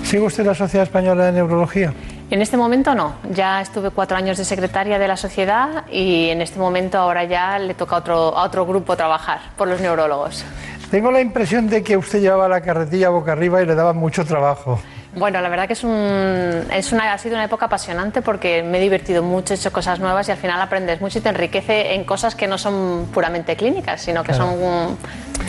¿Sigue 0.03 0.23
usted 0.23 0.45
la 0.45 0.55
Sociedad 0.55 0.83
Española 0.83 1.25
de 1.25 1.31
Neurología? 1.33 1.93
En 2.29 2.41
este 2.41 2.57
momento 2.57 2.93
no, 2.93 3.15
ya 3.31 3.61
estuve 3.61 3.89
cuatro 3.89 4.17
años 4.17 4.37
de 4.37 4.43
secretaria 4.43 4.99
de 4.99 5.07
la 5.07 5.15
sociedad 5.15 5.85
y 5.89 6.29
en 6.29 6.41
este 6.41 6.59
momento 6.59 6.97
ahora 6.97 7.23
ya 7.23 7.57
le 7.57 7.73
toca 7.73 7.95
a 7.95 7.99
otro, 7.99 8.37
a 8.37 8.43
otro 8.43 8.65
grupo 8.65 8.97
trabajar 8.97 9.39
por 9.57 9.67
los 9.67 9.79
neurólogos. 9.79 10.43
Tengo 10.91 11.11
la 11.11 11.21
impresión 11.21 11.69
de 11.69 11.83
que 11.83 11.95
usted 11.95 12.19
llevaba 12.19 12.49
la 12.49 12.61
carretilla 12.61 13.09
boca 13.09 13.31
arriba 13.31 13.61
y 13.61 13.65
le 13.65 13.75
daba 13.75 13.93
mucho 13.93 14.25
trabajo. 14.25 14.79
Bueno, 15.17 15.41
la 15.41 15.49
verdad 15.49 15.65
que 15.67 15.73
es, 15.73 15.83
un, 15.83 16.63
es 16.71 16.91
una, 16.91 17.11
ha 17.11 17.17
sido 17.17 17.35
una 17.35 17.45
época 17.45 17.65
apasionante 17.65 18.21
porque 18.21 18.61
me 18.61 18.77
he 18.77 18.81
divertido 18.81 19.23
mucho, 19.23 19.53
he 19.53 19.57
hecho 19.57 19.71
cosas 19.71 19.99
nuevas 19.99 20.27
y 20.27 20.31
al 20.31 20.37
final 20.37 20.61
aprendes 20.61 21.01
mucho 21.01 21.17
y 21.17 21.21
te 21.21 21.29
enriquece 21.29 21.95
en 21.95 22.03
cosas 22.03 22.35
que 22.35 22.47
no 22.47 22.57
son 22.59 23.07
puramente 23.11 23.55
clínicas, 23.55 23.99
sino 24.01 24.23
que 24.23 24.33
Claro. 24.33 24.51
son 24.51 24.97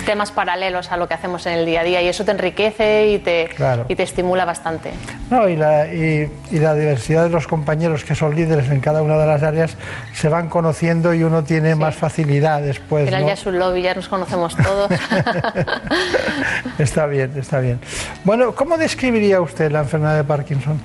temas 0.06 0.32
paralelos 0.32 0.90
a 0.90 0.96
lo 0.96 1.06
que 1.06 1.12
hacemos 1.14 1.44
en 1.46 1.52
el 1.54 1.66
día 1.66 1.80
a 1.80 1.84
día 1.84 2.00
y 2.00 2.08
eso 2.08 2.24
te 2.24 2.30
enriquece 2.30 3.08
y 3.08 3.18
te, 3.18 3.48
Claro. 3.56 3.84
y 3.88 3.94
te 3.96 4.04
estimula 4.04 4.46
bastante. 4.46 4.90
No, 5.28 5.46
y, 5.48 5.56
la, 5.56 5.86
y- 5.92 6.30
y 6.50 6.58
la 6.60 6.74
diversidad 6.74 7.24
de 7.24 7.30
los 7.30 7.46
compañeros 7.46 8.04
que 8.04 8.14
son 8.14 8.34
líderes 8.34 8.70
en 8.70 8.80
cada 8.80 9.02
una 9.02 9.18
de 9.18 9.26
las 9.26 9.42
áreas 9.42 9.76
se 10.14 10.30
van 10.30 10.48
conociendo 10.48 11.12
y 11.12 11.22
uno 11.24 11.44
tiene 11.44 11.74
más 11.74 11.94
facilidad 11.94 12.62
después. 12.62 13.10
¿no? 13.10 13.18
ya 13.26 13.32
es 13.34 13.44
un 13.44 13.58
lobby, 13.58 13.82
ya 13.82 13.94
nos 13.94 14.08
conocemos 14.08 14.56
todos. 14.56 14.90
Está 16.78 17.06
bien, 17.06 17.32
está 17.36 17.58
bien. 17.60 17.80
Bueno, 18.24 18.54
¿cómo 18.54 18.76
describiría 18.76 19.40
usted 19.40 19.57
la 19.60 19.80
enfermedad 19.80 20.16
de 20.16 20.24
Parkinson? 20.24 20.80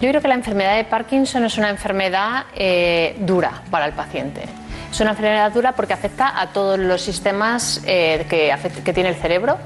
Yo 0.00 0.08
creo 0.08 0.22
que 0.22 0.28
la 0.28 0.34
enfermedad 0.34 0.76
de 0.76 0.84
Parkinson 0.84 1.44
es 1.44 1.58
una 1.58 1.68
enfermedad 1.68 2.44
eh, 2.56 3.16
dura 3.20 3.62
para 3.70 3.86
el 3.86 3.92
paciente. 3.92 4.42
Es 4.90 5.00
una 5.00 5.10
enfermedad 5.10 5.52
dura 5.52 5.72
porque 5.72 5.92
afecta 5.92 6.40
a 6.40 6.48
todos 6.48 6.78
los 6.78 7.00
sistemas 7.00 7.80
eh, 7.86 8.26
que, 8.28 8.52
que 8.82 8.92
tiene 8.92 9.10
el 9.10 9.14
cerebro, 9.14 9.56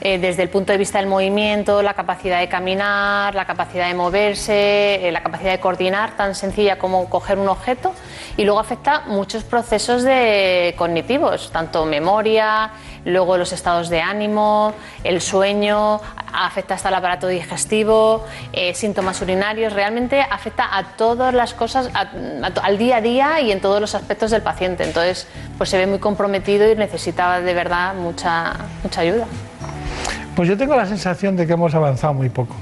eh, 0.00 0.18
desde 0.18 0.42
el 0.42 0.48
punto 0.48 0.72
de 0.72 0.78
vista 0.78 0.98
del 0.98 1.06
movimiento, 1.06 1.80
la 1.80 1.94
capacidad 1.94 2.40
de 2.40 2.48
caminar, 2.48 3.34
la 3.34 3.44
capacidad 3.44 3.86
de 3.86 3.94
moverse, 3.94 5.06
eh, 5.06 5.12
la 5.12 5.22
capacidad 5.22 5.52
de 5.52 5.60
coordinar, 5.60 6.16
tan 6.16 6.34
sencilla 6.34 6.76
como 6.76 7.08
coger 7.08 7.38
un 7.38 7.48
objeto, 7.48 7.94
y 8.36 8.44
luego 8.44 8.58
afecta 8.58 9.02
muchos 9.06 9.44
procesos 9.44 10.04
cognitivos, 10.76 11.52
tanto 11.52 11.86
memoria, 11.86 12.70
luego 13.04 13.36
los 13.36 13.52
estados 13.52 13.88
de 13.88 14.00
ánimo, 14.00 14.72
el 15.02 15.20
sueño, 15.20 16.00
afecta 16.32 16.74
hasta 16.74 16.88
el 16.88 16.94
aparato 16.96 17.28
digestivo, 17.28 18.24
eh, 18.52 18.74
síntomas 18.74 19.20
urinarios, 19.22 19.72
realmente 19.72 20.20
afecta 20.20 20.76
a 20.76 20.82
todas 20.96 21.32
las 21.32 21.54
cosas, 21.54 21.90
a- 21.94 22.08
al 22.62 22.78
día 22.78 22.96
a 22.96 23.00
día 23.00 23.40
y 23.40 23.52
en 23.52 23.60
todos 23.60 23.80
los 23.80 23.94
aspectos 23.94 24.30
del 24.30 24.42
paciente. 24.42 24.84
Entonces, 24.84 25.28
pues 25.58 25.70
se 25.70 25.78
ve 25.78 25.86
muy 25.86 25.98
comprometido 25.98 26.70
y 26.70 26.74
necesita 26.74 27.40
de 27.40 27.54
verdad 27.54 27.94
mucha, 27.94 28.54
mucha 28.82 29.00
ayuda. 29.02 29.26
Pues 30.34 30.48
yo 30.48 30.56
tengo 30.56 30.74
la 30.74 30.86
sensación 30.86 31.36
de 31.36 31.46
que 31.46 31.52
hemos 31.52 31.74
avanzado 31.74 32.14
muy 32.14 32.28
poco. 32.28 32.56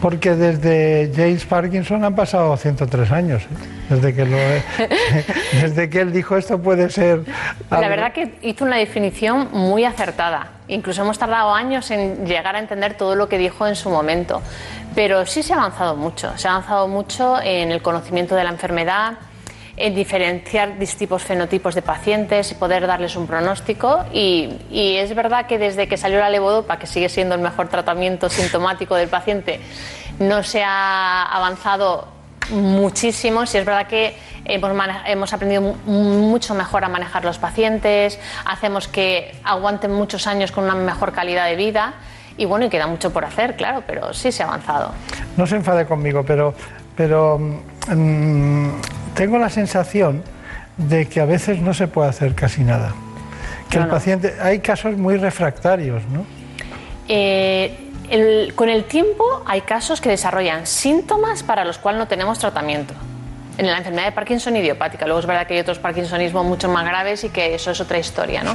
Porque 0.00 0.34
desde 0.34 1.10
James 1.14 1.44
Parkinson 1.44 2.04
han 2.04 2.14
pasado 2.14 2.56
103 2.56 3.10
años. 3.12 3.42
¿eh? 3.44 3.46
Desde, 3.88 4.14
que 4.14 4.24
lo, 4.24 4.36
desde 5.60 5.88
que 5.88 6.00
él 6.00 6.12
dijo 6.12 6.36
esto 6.36 6.60
puede 6.60 6.90
ser... 6.90 7.22
La 7.70 7.88
verdad 7.88 8.12
que 8.12 8.38
hizo 8.42 8.64
una 8.64 8.76
definición 8.76 9.48
muy 9.52 9.84
acertada. 9.84 10.48
Incluso 10.68 11.02
hemos 11.02 11.18
tardado 11.18 11.54
años 11.54 11.90
en 11.90 12.26
llegar 12.26 12.56
a 12.56 12.58
entender 12.58 12.94
todo 12.94 13.14
lo 13.14 13.28
que 13.28 13.38
dijo 13.38 13.66
en 13.66 13.76
su 13.76 13.88
momento. 13.88 14.42
Pero 14.94 15.24
sí 15.26 15.42
se 15.42 15.52
ha 15.52 15.56
avanzado 15.56 15.96
mucho. 15.96 16.36
Se 16.36 16.48
ha 16.48 16.52
avanzado 16.52 16.88
mucho 16.88 17.40
en 17.40 17.70
el 17.70 17.80
conocimiento 17.82 18.34
de 18.34 18.44
la 18.44 18.50
enfermedad, 18.50 19.14
en 19.76 19.94
diferenciar 19.94 20.78
distintos 20.78 21.22
fenotipos 21.22 21.74
de 21.74 21.82
pacientes 21.82 22.50
y 22.50 22.54
poder 22.54 22.86
darles 22.86 23.14
un 23.16 23.26
pronóstico. 23.26 24.04
Y, 24.12 24.58
y 24.70 24.96
es 24.96 25.14
verdad 25.14 25.46
que 25.46 25.58
desde 25.58 25.86
que 25.86 25.96
salió 25.96 26.18
la 26.18 26.30
levodopa, 26.30 26.78
que 26.78 26.86
sigue 26.86 27.08
siendo 27.08 27.34
el 27.34 27.42
mejor 27.42 27.68
tratamiento 27.68 28.28
sintomático 28.30 28.94
del 28.94 29.08
paciente, 29.08 29.60
no 30.18 30.42
se 30.42 30.62
ha 30.64 31.24
avanzado 31.24 32.08
muchísimo. 32.50 33.44
Sí 33.46 33.58
es 33.58 33.64
verdad 33.66 33.86
que 33.86 34.16
hemos, 34.44 34.72
hemos 35.06 35.32
aprendido 35.32 35.60
mu- 35.60 35.74
mucho 35.84 36.54
mejor 36.54 36.84
a 36.84 36.88
manejar 36.88 37.24
los 37.24 37.38
pacientes, 37.38 38.18
hacemos 38.44 38.88
que 38.88 39.34
aguanten 39.44 39.92
muchos 39.92 40.26
años 40.26 40.52
con 40.52 40.64
una 40.64 40.74
mejor 40.74 41.12
calidad 41.12 41.46
de 41.46 41.56
vida. 41.56 41.94
Y 42.38 42.44
bueno, 42.44 42.66
y 42.66 42.68
queda 42.68 42.86
mucho 42.86 43.12
por 43.12 43.24
hacer, 43.24 43.56
claro, 43.56 43.82
pero 43.86 44.12
sí 44.12 44.30
se 44.30 44.42
ha 44.42 44.46
avanzado. 44.46 44.92
No 45.36 45.46
se 45.46 45.56
enfade 45.56 45.86
conmigo, 45.86 46.22
pero, 46.24 46.54
pero 46.96 47.38
mm, 47.38 48.68
tengo 49.14 49.38
la 49.38 49.50
sensación 49.50 50.22
de 50.76 51.06
que 51.06 51.20
a 51.20 51.24
veces 51.24 51.60
no 51.60 51.72
se 51.74 51.88
puede 51.88 52.08
hacer 52.08 52.34
casi 52.34 52.62
nada. 52.64 52.92
Que 53.70 53.76
No, 53.78 53.84
el 53.84 53.88
no. 53.88 53.94
paciente, 53.94 54.34
hay 54.40 54.60
casos 54.60 54.96
muy 54.96 55.16
refractarios, 55.16 56.02
¿no? 56.08 56.24
Eh, 57.08 57.90
el- 58.10 58.52
con 58.54 58.68
el 58.68 58.84
tiempo 58.84 59.24
hay 59.46 59.62
casos 59.62 60.00
que 60.00 60.08
desarrollan 60.08 60.66
síntomas 60.66 61.42
para 61.42 61.64
los 61.64 61.78
cuales 61.78 61.98
no 61.98 62.08
tenemos 62.08 62.38
tratamiento. 62.38 62.94
En 63.58 63.66
la 63.66 63.78
enfermedad 63.78 64.06
de 64.06 64.12
Parkinson 64.12 64.56
idiopática. 64.56 65.06
Luego 65.06 65.20
es 65.20 65.26
verdad 65.26 65.46
que 65.46 65.54
hay 65.54 65.60
otros 65.60 65.78
Parkinsonismos 65.78 66.44
mucho 66.44 66.68
más 66.68 66.84
graves 66.84 67.24
y 67.24 67.30
que 67.30 67.54
eso 67.54 67.70
es 67.70 67.80
otra 67.80 67.98
historia, 67.98 68.42
¿no? 68.42 68.52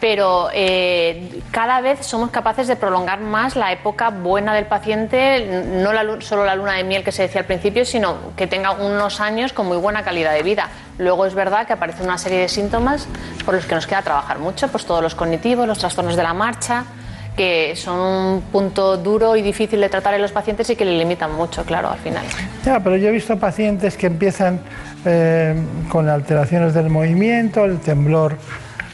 Pero 0.00 0.50
eh, 0.52 1.40
cada 1.50 1.80
vez 1.80 2.04
somos 2.04 2.30
capaces 2.30 2.66
de 2.66 2.76
prolongar 2.76 3.20
más 3.20 3.56
la 3.56 3.72
época 3.72 4.10
buena 4.10 4.54
del 4.54 4.66
paciente, 4.66 5.64
no 5.64 5.92
la 5.92 6.20
solo 6.20 6.44
la 6.44 6.54
luna 6.54 6.74
de 6.74 6.84
miel 6.84 7.02
que 7.02 7.12
se 7.12 7.22
decía 7.22 7.40
al 7.40 7.46
principio, 7.46 7.84
sino 7.84 8.34
que 8.36 8.46
tenga 8.46 8.72
unos 8.72 9.20
años 9.20 9.52
con 9.52 9.66
muy 9.66 9.78
buena 9.78 10.02
calidad 10.02 10.34
de 10.34 10.42
vida. 10.42 10.68
Luego 10.98 11.24
es 11.24 11.34
verdad 11.34 11.66
que 11.66 11.72
aparecen 11.72 12.04
una 12.04 12.18
serie 12.18 12.40
de 12.40 12.48
síntomas 12.48 13.08
por 13.44 13.54
los 13.54 13.64
que 13.64 13.74
nos 13.74 13.86
queda 13.86 14.02
trabajar 14.02 14.38
mucho, 14.38 14.68
pues 14.68 14.84
todos 14.84 15.02
los 15.02 15.14
cognitivos, 15.14 15.66
los 15.66 15.78
trastornos 15.78 16.16
de 16.16 16.22
la 16.22 16.34
marcha, 16.34 16.84
que 17.36 17.74
son 17.76 17.98
un 18.00 18.40
punto 18.50 18.96
duro 18.96 19.36
y 19.36 19.42
difícil 19.42 19.80
de 19.80 19.88
tratar 19.88 20.14
en 20.14 20.22
los 20.22 20.32
pacientes 20.32 20.70
y 20.70 20.76
que 20.76 20.84
le 20.84 20.96
limitan 20.96 21.32
mucho, 21.32 21.64
claro, 21.64 21.90
al 21.90 21.98
final. 21.98 22.24
Ya, 22.64 22.80
pero 22.80 22.96
yo 22.96 23.08
he 23.08 23.12
visto 23.12 23.38
pacientes 23.38 23.96
que 23.96 24.06
empiezan 24.06 24.60
eh, 25.04 25.54
con 25.90 26.08
alteraciones 26.08 26.72
del 26.74 26.88
movimiento, 26.88 27.64
el 27.66 27.78
temblor, 27.78 28.36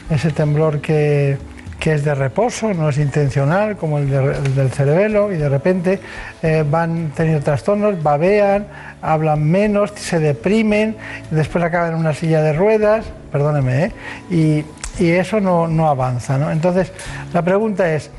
ese 0.09 0.31
temblor 0.31 0.81
que, 0.81 1.37
que 1.79 1.93
es 1.93 2.03
de 2.03 2.13
reposo, 2.15 2.73
no 2.73 2.89
es 2.89 2.97
intencional, 2.97 3.77
como 3.77 3.97
el, 3.97 4.09
de- 4.09 4.35
el 4.35 4.55
del 4.55 4.69
cerebelo, 4.71 5.31
y 5.31 5.37
de 5.37 5.47
repente 5.49 5.99
eh, 6.41 6.65
van 6.69 7.11
teniendo 7.15 7.41
trastornos, 7.43 8.03
babean, 8.03 8.67
hablan 9.01 9.43
menos, 9.49 9.91
se 9.95 10.19
deprimen, 10.19 10.97
después 11.31 11.63
acaban 11.63 11.93
en 11.93 11.99
una 11.99 12.13
silla 12.13 12.41
de 12.41 12.51
ruedas, 12.53 13.05
perdóneme, 13.31 13.85
¿eh? 13.85 13.91
y, 14.29 14.65
y 15.03 15.11
eso 15.11 15.39
no, 15.39 15.67
no 15.67 15.87
avanza. 15.87 16.37
¿no? 16.37 16.51
Entonces, 16.51 16.91
la 17.33 17.41
pregunta 17.41 17.91
es, 17.93 18.11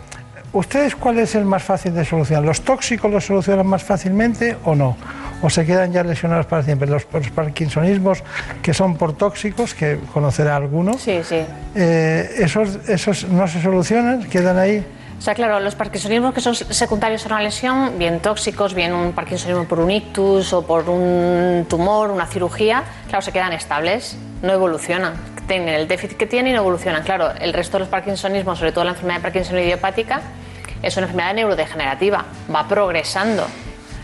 ¿Ustedes 0.55 0.95
cuál 0.95 1.19
es 1.19 1.35
el 1.35 1.45
más 1.45 1.65
fácil 1.65 1.93
de 1.95 2.05
solucionar? 2.05 2.45
¿Los 2.45 2.61
tóxicos 2.63 3.11
los 3.11 3.25
solucionan 3.27 3.67
más 3.67 3.83
fácilmente 3.83 4.57
o 4.65 4.77
no? 4.77 4.97
¿O 5.43 5.51
se 5.51 5.67
quedan 5.67 5.93
ya 5.93 6.05
lesionados 6.05 6.47
para 6.47 6.63
siempre? 6.63 6.89
Los, 6.89 7.07
los 7.13 7.29
parkinsonismos 7.31 8.23
que 8.63 8.73
son 8.73 8.97
por 8.97 9.17
tóxicos, 9.17 9.75
que 9.75 9.99
conocerá 10.13 10.55
alguno, 10.55 10.93
Sí, 10.95 11.21
sí. 11.25 11.45
eh, 11.75 12.31
esos, 12.39 12.79
¿esos 12.89 13.25
no 13.29 13.49
se 13.49 13.61
solucionan? 13.61 14.23
¿Quedan 14.31 14.57
ahí? 14.57 14.87
O 15.19 15.21
sea, 15.21 15.35
claro, 15.35 15.59
los 15.59 15.75
parkinsonismos 15.75 16.33
que 16.35 16.41
son 16.41 16.55
secundarios 16.55 17.25
a 17.25 17.29
una 17.31 17.41
lesión, 17.43 17.99
bien 17.99 18.21
tóxicos, 18.21 18.75
bien 18.75 18.93
un 18.93 19.13
parkinsonismo 19.13 19.65
por 19.65 19.81
un 19.81 19.91
ictus 19.91 20.53
o 20.53 20.65
por 20.65 20.89
un 20.89 21.67
tumor, 21.69 22.11
una 22.11 22.27
cirugía, 22.27 22.85
claro, 23.09 23.23
se 23.23 23.33
quedan 23.33 23.53
estables, 23.53 24.17
no 24.43 24.53
evolucionan. 24.53 25.15
Tienen 25.49 25.69
el 25.69 25.89
déficit 25.89 26.17
que 26.17 26.27
tienen 26.27 26.53
y 26.53 26.55
no 26.55 26.61
evolucionan. 26.63 27.03
Claro, 27.03 27.31
el 27.41 27.53
resto 27.53 27.77
de 27.77 27.81
los 27.81 27.89
parkinsonismos, 27.89 28.59
sobre 28.59 28.73
todo 28.73 28.85
la 28.85 28.91
enfermedad 28.93 29.17
de 29.19 29.23
Parkinson 29.23 29.59
idiopática, 29.59 30.21
es 30.87 30.97
una 30.97 31.07
enfermedad 31.07 31.35
neurodegenerativa, 31.35 32.25
va 32.55 32.69
progresando. 32.69 33.47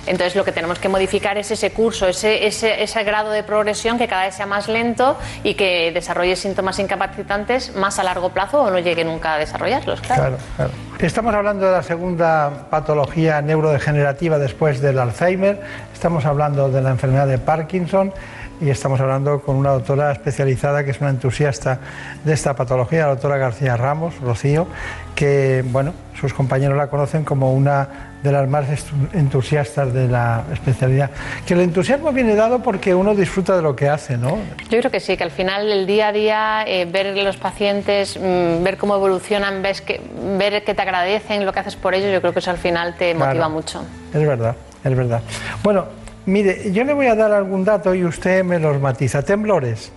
Entonces 0.07 0.35
lo 0.35 0.45
que 0.45 0.53
tenemos 0.53 0.79
que 0.79 0.89
modificar 0.89 1.37
es 1.37 1.51
ese 1.51 1.73
curso, 1.73 2.09
ese, 2.09 2.47
ese, 2.47 2.83
ese 2.83 3.05
grado 3.05 3.31
de 3.31 3.43
progresión 3.43 3.99
que 3.99 4.09
cada 4.09 4.25
vez 4.25 4.35
sea 4.35 4.47
más 4.47 4.67
lento 4.67 5.19
y 5.45 5.55
que 5.55 5.93
desarrolle 5.93 6.37
síntomas 6.37 6.79
incapacitantes 6.79 7.75
más 7.77 7.99
a 7.99 8.03
largo 8.03 8.31
plazo 8.31 8.63
o 8.63 8.71
no 8.71 8.79
llegue 8.79 9.05
nunca 9.05 9.35
a 9.35 9.39
desarrollarlos. 9.39 10.01
Claro. 10.01 10.23
Claro, 10.23 10.39
claro. 10.57 10.71
Estamos 10.99 11.35
hablando 11.35 11.67
de 11.67 11.73
la 11.73 11.83
segunda 11.83 12.67
patología 12.71 13.41
neurodegenerativa 13.43 14.39
después 14.39 14.81
del 14.81 14.99
Alzheimer, 14.99 15.61
estamos 15.93 16.25
hablando 16.25 16.71
de 16.71 16.83
la 16.83 16.91
enfermedad 16.91 17.27
de 17.27 17.39
Parkinson 17.39 18.13
y 18.61 18.69
estamos 18.71 19.01
hablando 19.01 19.41
con 19.41 19.57
una 19.57 19.71
doctora 19.71 20.13
especializada 20.13 20.85
que 20.85 20.91
es 20.91 21.01
una 21.01 21.11
entusiasta 21.11 21.79
de 22.25 22.33
esta 22.33 22.55
patología, 22.55 23.03
la 23.07 23.15
doctora 23.15 23.39
García 23.39 23.77
Ramos, 23.77 24.19
Rocío, 24.21 24.67
que 25.15 25.65
bueno, 25.67 25.95
sus 26.21 26.35
compañeros 26.35 26.77
la 26.77 26.89
conocen 26.89 27.25
como 27.25 27.53
una 27.55 27.89
de 28.23 28.33
las 28.33 28.47
más 28.49 28.67
entusiastas 29.15 29.95
de 29.95 30.07
la 30.09 30.45
especialidad. 30.53 31.11
Que 31.47 31.55
el 31.55 31.61
entusiasmo 31.61 32.13
viene 32.13 32.35
dado 32.35 32.63
porque 32.63 32.95
uno 32.95 33.15
disfruta 33.15 33.57
de 33.57 33.63
lo 33.63 33.75
que 33.75 33.89
hace, 33.89 34.19
¿no? 34.19 34.37
Yo 34.69 34.79
creo 34.79 34.91
que 34.91 35.01
sí, 35.01 35.17
que 35.17 35.25
al 35.25 35.31
final 35.31 35.73
el 35.73 35.87
día 35.87 36.09
a 36.09 36.13
día, 36.13 36.65
eh, 36.67 36.85
ver 36.85 37.17
los 37.17 37.39
pacientes, 37.39 38.19
mm, 38.19 38.63
ver 38.63 38.77
cómo 38.77 38.95
evolucionan, 38.97 39.63
ves 39.63 39.81
que, 39.81 40.03
ver 40.37 40.63
que 40.65 40.75
te 40.75 40.83
agradecen 40.83 41.47
lo 41.47 41.53
que 41.55 41.61
haces 41.61 41.77
por 41.77 41.95
ellos, 41.95 42.13
yo 42.13 42.21
creo 42.21 42.35
que 42.35 42.41
eso 42.41 42.51
al 42.51 42.59
final 42.59 42.95
te 42.97 43.15
Claro. 43.15 43.27
motiva 43.31 43.49
mucho. 43.49 43.83
Es 44.13 44.27
verdad, 44.27 44.55
es 44.85 44.95
verdad. 44.97 45.23
Bueno, 45.63 45.87
mire, 46.31 46.73
yo 46.73 46.85
le 46.85 46.93
voy 46.95 47.07
a 47.07 47.15
dar 47.15 47.33
algún 47.33 47.65
dato 47.65 47.95
y 47.95 48.05
usted 48.05 48.45
me 48.45 48.59
los 48.59 48.81
matiza. 48.81 49.23
Temblores. 49.23 49.93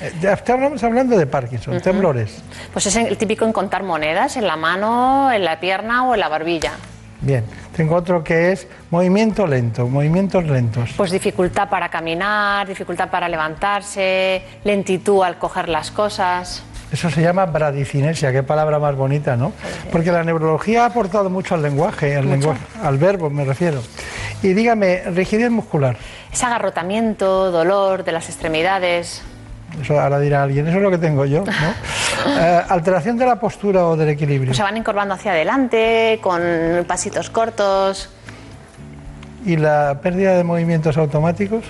Eh, 0.00 0.12
Estamos 0.32 0.82
hablando 0.84 1.16
de 1.16 1.26
Parkinson, 1.26 1.80
temblores. 1.80 2.42
Pues 2.72 2.86
es 2.86 2.96
el 2.96 3.16
típico 3.16 3.44
en 3.44 3.52
contar 3.52 3.82
monedas 3.82 4.36
en 4.36 4.46
la 4.46 4.56
mano, 4.56 5.32
en 5.32 5.44
la 5.44 5.58
pierna 5.58 6.06
o 6.08 6.14
en 6.14 6.20
la 6.20 6.28
barbilla. 6.28 6.72
Bien, 7.20 7.44
tengo 7.74 7.96
otro 7.96 8.22
que 8.22 8.52
es 8.52 8.68
movimiento 8.90 9.44
lento, 9.44 9.88
movimientos 9.88 10.44
lentos. 10.44 10.90
Pues 10.96 11.10
dificultad 11.10 11.68
para 11.68 11.88
caminar, 11.88 12.68
dificultad 12.68 13.10
para 13.10 13.28
levantarse, 13.28 14.40
lentitud 14.62 15.24
al 15.24 15.36
coger 15.36 15.68
las 15.68 15.90
cosas. 15.90 16.62
Eso 16.92 17.10
se 17.10 17.20
llama 17.20 17.44
bradicinesia, 17.46 18.32
qué 18.32 18.42
palabra 18.42 18.78
más 18.78 18.96
bonita, 18.96 19.36
¿no? 19.36 19.52
Porque 19.92 20.10
la 20.10 20.24
neurología 20.24 20.84
ha 20.84 20.86
aportado 20.86 21.28
mucho 21.28 21.54
al 21.54 21.62
lenguaje, 21.62 22.16
al, 22.16 22.28
lenguaje, 22.28 22.60
al 22.82 22.96
verbo 22.96 23.28
me 23.28 23.44
refiero. 23.44 23.82
Y 24.42 24.54
dígame, 24.54 25.02
rigidez 25.06 25.50
muscular. 25.50 25.96
Es 26.32 26.42
agarrotamiento, 26.42 27.50
dolor 27.50 28.04
de 28.04 28.12
las 28.12 28.28
extremidades. 28.28 29.22
Eso 29.82 30.00
ahora 30.00 30.18
dirá 30.18 30.42
alguien, 30.42 30.66
eso 30.66 30.78
es 30.78 30.82
lo 30.82 30.90
que 30.90 30.98
tengo 30.98 31.24
yo, 31.24 31.44
¿no? 31.44 31.52
Eh, 32.26 32.62
alteración 32.68 33.16
de 33.16 33.24
la 33.24 33.36
postura 33.36 33.86
o 33.86 33.96
del 33.96 34.08
equilibrio. 34.08 34.48
Pues 34.48 34.56
se 34.56 34.62
van 34.62 34.76
encorvando 34.76 35.14
hacia 35.14 35.30
adelante, 35.30 36.18
con 36.20 36.42
pasitos 36.86 37.30
cortos. 37.30 38.10
¿Y 39.46 39.56
la 39.56 40.00
pérdida 40.02 40.36
de 40.36 40.42
movimientos 40.42 40.96
automáticos? 40.98 41.64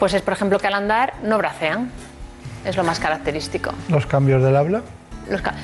Pues 0.00 0.12
es, 0.14 0.22
por 0.22 0.34
ejemplo, 0.34 0.58
que 0.58 0.66
al 0.66 0.74
andar 0.74 1.14
no 1.22 1.38
bracean. 1.38 1.90
Es 2.64 2.76
lo 2.76 2.84
más 2.84 2.98
característico. 3.00 3.72
Los 3.88 4.06
cambios 4.06 4.42
del 4.42 4.56
habla. 4.56 4.82
Los 5.28 5.40
ca- 5.42 5.54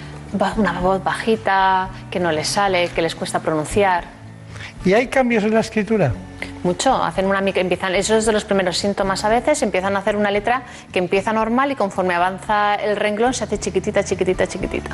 una 0.57 0.81
voz 0.81 1.03
bajita, 1.03 1.89
que 2.11 2.21
no 2.21 2.33
les 2.33 2.49
sale, 2.49 2.89
que 2.89 3.03
les 3.03 3.15
cuesta 3.15 3.41
pronunciar. 3.41 4.05
¿Y 4.85 4.93
hay 4.93 5.07
cambios 5.09 5.45
en 5.45 5.55
la 5.55 5.61
escritura? 5.61 6.13
Mucho, 6.63 7.03
hacen 7.03 7.27
una 7.27 7.41
empiezan, 7.61 7.95
eso 7.95 8.17
es 8.17 8.27
de 8.27 8.33
los 8.33 8.45
primeros 8.45 8.77
síntomas 8.79 9.25
a 9.25 9.29
veces, 9.29 9.63
empiezan 9.63 9.95
a 9.97 10.01
hacer 10.01 10.17
una 10.17 10.31
letra 10.31 10.63
que 10.93 10.99
empieza 10.99 11.33
normal 11.33 11.71
y 11.73 11.77
conforme 11.77 12.15
avanza 12.15 12.75
el 12.75 12.97
renglón 12.97 13.33
se 13.33 13.45
hace 13.45 13.59
chiquitita, 13.59 14.03
chiquitita, 14.05 14.47
chiquitita. 14.47 14.91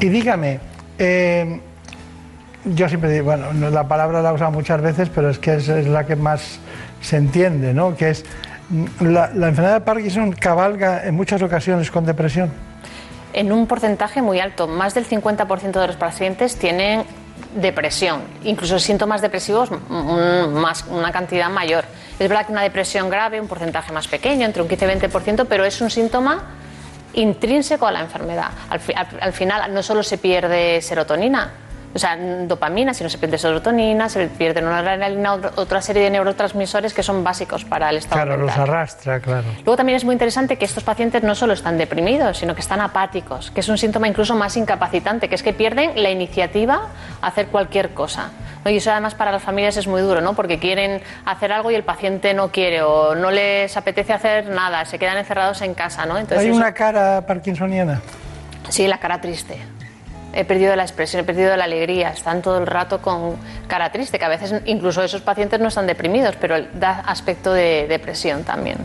Y 0.00 0.08
dígame, 0.08 0.58
eh, 0.98 1.60
yo 2.64 2.88
siempre 2.88 3.10
digo, 3.10 3.26
bueno, 3.26 3.52
no- 3.52 3.70
la 3.70 3.86
palabra 3.88 4.20
la 4.20 4.30
he 4.30 4.32
usado 4.34 4.50
muchas 4.50 4.80
veces, 4.82 5.08
pero 5.14 5.30
es 5.30 5.38
que 5.38 5.54
es, 5.54 5.68
es 5.68 5.86
la 5.86 6.04
que 6.06 6.16
más 6.16 6.58
se 7.00 7.16
entiende, 7.16 7.72
¿no? 7.72 7.96
Que 7.96 8.10
es 8.10 8.24
la, 9.00 9.48
enfermedad 9.48 9.74
de 9.74 9.80
Parkinson 9.80 10.32
cabalga 10.32 11.04
en 11.04 11.14
muchas 11.14 11.42
ocasiones 11.42 11.90
con 11.90 12.04
depresión. 12.06 12.50
En 13.32 13.52
un 13.52 13.66
porcentaje 13.66 14.22
muy 14.22 14.40
alto, 14.40 14.66
más 14.66 14.94
del 14.94 15.06
50% 15.06 15.72
de 15.80 15.86
los 15.86 15.96
pacientes 15.96 16.56
tienen 16.56 17.04
depresión, 17.56 18.22
incluso 18.44 18.78
síntomas 18.78 19.22
depresivos 19.22 19.70
mm, 19.70 20.48
más, 20.52 20.84
una 20.88 21.12
cantidad 21.12 21.50
mayor. 21.50 21.84
Es 22.18 22.28
verdad 22.28 22.46
que 22.46 22.52
una 22.52 22.62
depresión 22.62 23.10
grave, 23.10 23.40
un 23.40 23.48
porcentaje 23.48 23.92
más 23.92 24.08
pequeño, 24.08 24.46
entre 24.46 24.62
un 24.62 24.68
15 24.68 24.84
y 24.84 24.88
20%, 24.88 25.46
pero 25.48 25.64
es 25.64 25.80
un 25.80 25.90
síntoma 25.90 26.42
intrínseco 27.14 27.86
a 27.86 27.92
la 27.92 28.00
enfermedad. 28.00 28.50
Al 29.20 29.32
final 29.32 29.72
no 29.72 29.82
solo 29.82 30.02
se 30.02 30.18
pierde 30.18 30.80
serotonina, 30.80 31.52
O 31.94 31.98
sea, 31.98 32.16
dopamina, 32.16 32.92
si 32.92 33.04
no 33.04 33.08
se 33.10 33.18
pierde 33.18 33.38
serotonina, 33.38 34.08
se 34.08 34.26
pierde 34.26 34.60
noradrenalina, 34.60 35.34
otra 35.54 35.80
serie 35.80 36.02
de 36.02 36.10
neurotransmisores 36.10 36.92
que 36.92 37.04
son 37.04 37.22
básicos 37.22 37.64
para 37.64 37.88
el 37.90 37.98
estado 37.98 38.22
Claro, 38.24 38.36
los 38.42 38.50
arrastra, 38.56 39.20
claro. 39.20 39.44
Luego 39.58 39.76
también 39.76 39.96
es 39.96 40.04
muy 40.04 40.12
interesante 40.12 40.58
que 40.58 40.64
estos 40.64 40.82
pacientes 40.82 41.22
no 41.22 41.36
solo 41.36 41.52
están 41.52 41.78
deprimidos, 41.78 42.38
sino 42.38 42.54
que 42.56 42.62
están 42.62 42.80
apáticos, 42.80 43.52
que 43.52 43.60
es 43.60 43.68
un 43.68 43.78
síntoma 43.78 44.08
incluso 44.08 44.34
más 44.34 44.56
incapacitante, 44.56 45.28
que 45.28 45.36
es 45.36 45.42
que 45.44 45.52
pierden 45.52 45.92
la 46.02 46.10
iniciativa 46.10 46.88
a 47.22 47.26
hacer 47.28 47.46
cualquier 47.46 47.90
cosa. 47.94 48.30
¿no? 48.64 48.70
Y 48.72 48.78
eso 48.78 48.90
además 48.90 49.14
para 49.14 49.30
las 49.30 49.42
familias 49.42 49.76
es 49.76 49.86
muy 49.86 50.02
duro, 50.02 50.20
¿no? 50.20 50.34
Porque 50.34 50.58
quieren 50.58 51.00
hacer 51.26 51.52
algo 51.52 51.70
y 51.70 51.76
el 51.76 51.84
paciente 51.84 52.34
no 52.34 52.50
quiere 52.50 52.82
o 52.82 53.14
no 53.14 53.30
les 53.30 53.76
apetece 53.76 54.12
hacer 54.12 54.48
nada, 54.48 54.84
se 54.84 54.98
quedan 54.98 55.18
encerrados 55.18 55.62
en 55.62 55.74
casa, 55.74 56.06
¿no? 56.06 56.18
Entonces 56.18 56.38
Hay 56.40 56.48
eso- 56.48 56.56
una 56.56 56.72
cara 56.74 57.24
parkinsoniana. 57.26 58.00
Sí, 58.70 58.88
la 58.88 58.98
cara 58.98 59.20
triste. 59.20 59.58
He 60.34 60.44
perdido 60.44 60.74
la 60.76 60.82
expresión, 60.82 61.22
he 61.22 61.24
perdido 61.24 61.56
la 61.56 61.64
alegría. 61.64 62.10
Están 62.10 62.42
todo 62.42 62.58
el 62.58 62.66
rato 62.66 63.00
con 63.00 63.36
cara 63.66 63.92
triste, 63.92 64.18
que 64.18 64.24
a 64.24 64.28
veces 64.28 64.62
incluso 64.66 65.02
esos 65.02 65.22
pacientes 65.22 65.60
no 65.60 65.68
están 65.68 65.86
deprimidos, 65.86 66.36
pero 66.40 66.56
da 66.74 67.00
aspecto 67.00 67.52
de 67.52 67.86
depresión 67.88 68.44
también. 68.44 68.78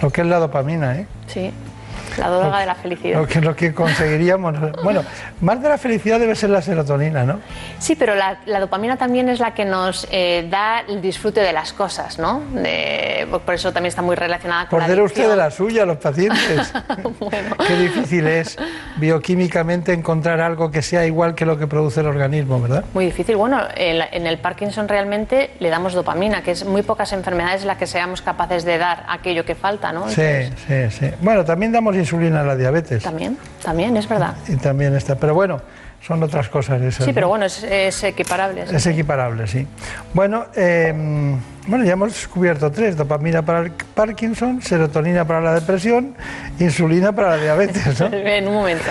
Lo 0.00 0.10
que 0.10 0.22
es 0.22 0.26
la 0.26 0.38
dopamina, 0.38 0.96
¿eh? 0.96 1.06
Sí, 1.26 1.52
la 2.18 2.28
droga 2.28 2.60
de 2.60 2.66
la 2.66 2.74
felicidad. 2.74 3.20
Lo 3.20 3.26
que, 3.26 3.40
lo 3.40 3.54
que 3.56 3.72
conseguiríamos. 3.74 4.54
Bueno, 4.82 5.02
más 5.40 5.62
de 5.62 5.68
la 5.68 5.78
felicidad 5.78 6.18
debe 6.20 6.34
ser 6.34 6.50
la 6.50 6.62
serotonina, 6.62 7.24
¿no? 7.24 7.40
Sí, 7.78 7.94
pero 7.96 8.14
la, 8.14 8.38
la 8.46 8.60
dopamina 8.60 8.96
también 8.96 9.28
es 9.28 9.40
la 9.40 9.54
que 9.54 9.64
nos 9.64 10.06
eh, 10.10 10.46
da 10.50 10.80
el 10.80 11.00
disfrute 11.00 11.40
de 11.40 11.52
las 11.52 11.72
cosas, 11.72 12.18
¿no? 12.18 12.40
De- 12.52 13.26
por 13.44 13.54
eso 13.54 13.72
también 13.72 13.88
está 13.88 14.02
muy 14.02 14.16
relacionada 14.16 14.68
con 14.68 14.80
Por 14.80 14.88
la 14.88 15.02
usted 15.02 15.28
de 15.28 15.36
la 15.36 15.50
suya, 15.50 15.84
los 15.86 15.98
pacientes. 15.98 16.72
Qué 17.66 17.76
difícil 17.76 18.26
es 18.26 18.56
bioquímicamente 18.96 19.92
encontrar 19.92 20.40
algo 20.40 20.70
que 20.70 20.82
sea 20.82 21.06
igual 21.06 21.34
que 21.34 21.46
lo 21.46 21.58
que 21.58 21.66
produce 21.66 22.00
el 22.00 22.06
organismo, 22.06 22.60
¿verdad? 22.60 22.84
Muy 22.94 23.06
difícil. 23.06 23.36
Bueno, 23.36 23.60
en, 23.76 24.02
en 24.12 24.26
el 24.26 24.38
Parkinson 24.38 24.88
realmente 24.88 25.50
le 25.60 25.70
damos 25.70 25.94
dopamina, 25.94 26.42
que 26.42 26.50
es 26.50 26.64
muy 26.64 26.82
pocas 26.82 27.12
enfermedades 27.12 27.64
las 27.64 27.78
que 27.78 27.86
seamos 27.86 28.22
capaces 28.22 28.64
de 28.64 28.78
dar 28.78 29.04
aquello 29.08 29.44
que 29.44 29.54
falta, 29.54 29.92
¿no? 29.92 30.08
Sí, 30.08 30.22
sí, 30.66 30.90
sí. 30.90 31.10
Bueno, 31.20 31.44
también 31.44 31.72
damos 31.72 31.94
insulina 32.08 32.40
a 32.40 32.44
la 32.44 32.56
diabetes. 32.56 33.02
También, 33.02 33.36
también, 33.62 33.96
es 33.96 34.08
verdad. 34.08 34.34
Y 34.48 34.56
también 34.56 34.94
está. 34.96 35.16
Pero 35.16 35.34
bueno, 35.34 35.60
son 36.06 36.22
otras 36.22 36.48
cosas 36.48 36.80
esas. 36.80 37.04
Sí, 37.04 37.10
¿no? 37.10 37.14
pero 37.14 37.28
bueno, 37.28 37.44
es, 37.44 37.62
es 37.64 38.02
equiparable. 38.04 38.66
sí. 38.66 38.74
Es 38.76 38.86
equiparable, 38.86 39.46
sí. 39.46 39.66
Bueno, 40.14 40.46
eh, 40.56 40.92
bueno, 41.66 41.84
ya 41.84 41.92
hemos 41.92 42.12
descubierto 42.14 42.70
tres: 42.70 42.96
dopamina 42.96 43.42
para 43.42 43.60
el 43.60 43.72
Parkinson, 43.72 44.62
serotonina 44.62 45.26
para 45.26 45.42
la 45.42 45.54
depresión, 45.54 46.14
insulina 46.58 47.12
para 47.12 47.36
la 47.36 47.42
diabetes, 47.42 48.00
¿no? 48.00 48.06
en 48.12 48.48
un 48.48 48.54
momento. 48.54 48.84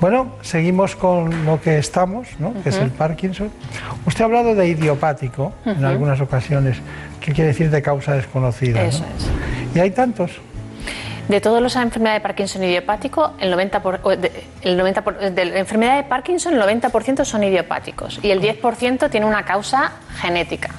Bueno, 0.00 0.36
seguimos 0.40 0.96
con 0.96 1.44
lo 1.44 1.60
que 1.60 1.76
estamos, 1.78 2.28
¿no? 2.38 2.54
que 2.62 2.70
es 2.70 2.76
el 2.78 2.90
Parkinson. 2.90 3.50
Usted 4.06 4.22
ha 4.22 4.24
hablado 4.24 4.54
de 4.54 4.66
idiopático 4.68 5.52
en 5.66 5.76
Ujú. 5.78 5.86
algunas 5.86 6.20
ocasiones, 6.22 6.78
que 7.20 7.32
quiere 7.32 7.48
decir 7.48 7.70
de 7.70 7.82
causa 7.82 8.14
desconocida. 8.14 8.82
¿no? 8.82 8.88
Eso 8.88 9.04
es. 9.18 9.76
Y 9.76 9.80
hay 9.80 9.90
tantos. 9.90 10.40
De 11.28 11.40
todas 11.40 11.62
las 11.62 11.74
enfermedades 11.76 12.20
de 12.22 12.26
Parkinson 12.28 12.62
idiopático, 12.64 13.32
el 13.40 13.50
90%, 13.52 13.80
por- 13.80 14.18
de, 14.18 14.44
el 14.62 14.76
90 14.76 15.02
por- 15.02 15.18
de 15.18 15.44
la 15.46 15.58
enfermedad 15.58 15.96
de 15.96 16.02
Parkinson, 16.04 16.54
el 16.54 16.60
90% 16.60 17.24
son 17.24 17.42
idiopáticos 17.44 18.20
y 18.22 18.30
el 18.30 18.40
10% 18.42 19.08
tiene 19.10 19.24
una 19.26 19.42
causa 19.44 19.92
genética. 20.20 20.70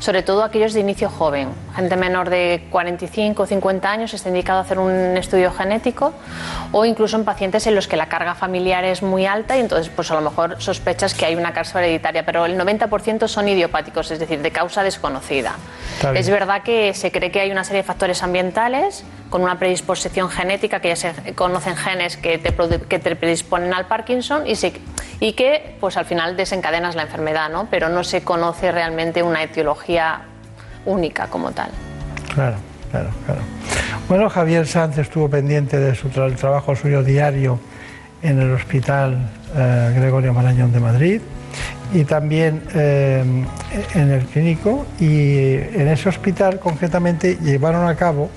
Sobre 0.00 0.22
todo 0.22 0.44
aquellos 0.44 0.74
de 0.74 0.80
inicio 0.80 1.10
joven, 1.10 1.48
gente 1.74 1.96
menor 1.96 2.30
de 2.30 2.64
45 2.70 3.42
o 3.42 3.46
50 3.46 3.90
años 3.90 4.14
está 4.14 4.28
indicado 4.28 4.60
hacer 4.60 4.78
un 4.78 5.16
estudio 5.16 5.50
genético 5.52 6.12
o 6.70 6.84
incluso 6.84 7.16
en 7.16 7.24
pacientes 7.24 7.66
en 7.66 7.74
los 7.74 7.88
que 7.88 7.96
la 7.96 8.06
carga 8.06 8.36
familiar 8.36 8.84
es 8.84 9.02
muy 9.02 9.26
alta 9.26 9.56
y 9.56 9.60
entonces 9.60 9.90
pues 9.94 10.10
a 10.12 10.14
lo 10.14 10.20
mejor 10.20 10.62
sospechas 10.62 11.14
que 11.14 11.26
hay 11.26 11.34
una 11.34 11.52
causa 11.52 11.80
hereditaria, 11.80 12.24
pero 12.24 12.46
el 12.46 12.56
90% 12.56 13.26
son 13.26 13.48
idiopáticos, 13.48 14.12
es 14.12 14.20
decir, 14.20 14.40
de 14.40 14.52
causa 14.52 14.84
desconocida. 14.84 15.56
Es 16.14 16.30
verdad 16.30 16.62
que 16.62 16.94
se 16.94 17.10
cree 17.10 17.32
que 17.32 17.40
hay 17.40 17.50
una 17.50 17.64
serie 17.64 17.82
de 17.82 17.86
factores 17.86 18.22
ambientales 18.22 19.02
con 19.30 19.42
una 19.42 19.58
predisposición 19.58 20.30
genética, 20.30 20.80
que 20.80 20.88
ya 20.90 20.96
se 20.96 21.12
conocen 21.34 21.76
genes 21.76 22.16
que 22.16 22.38
te, 22.38 22.54
que 22.88 22.98
te 23.00 23.16
predisponen 23.16 23.74
al 23.74 23.86
Parkinson 23.86 24.46
y, 24.46 24.54
se- 24.54 24.80
y 25.20 25.32
que 25.32 25.76
pues 25.80 25.96
al 25.96 26.04
final 26.04 26.36
desencadenas 26.36 26.94
la 26.94 27.02
enfermedad, 27.02 27.50
¿no? 27.50 27.68
pero 27.70 27.88
no 27.88 28.04
se 28.04 28.22
conoce 28.22 28.72
realmente 28.72 29.22
una 29.22 29.42
etiología 29.42 30.22
única 30.86 31.26
como 31.26 31.52
tal. 31.52 31.70
Claro, 32.34 32.56
claro, 32.90 33.10
claro. 33.26 33.40
Bueno, 34.08 34.30
Javier 34.30 34.66
Sanz 34.66 34.98
estuvo 34.98 35.28
pendiente 35.28 35.78
de 35.78 35.94
su 35.94 36.08
trabajo 36.08 36.74
suyo 36.76 37.02
diario 37.02 37.58
en 38.22 38.40
el 38.40 38.52
Hospital 38.52 39.30
eh, 39.56 39.92
Gregorio 39.96 40.32
Marañón 40.32 40.72
de 40.72 40.80
Madrid 40.80 41.20
y 41.92 42.04
también 42.04 42.62
eh, 42.74 43.24
en 43.94 44.10
el 44.10 44.24
clínico 44.26 44.86
y 45.00 45.54
en 45.54 45.88
ese 45.88 46.08
hospital 46.08 46.58
concretamente 46.58 47.36
llevaron 47.36 47.88
a 47.88 47.94
cabo 47.96 48.30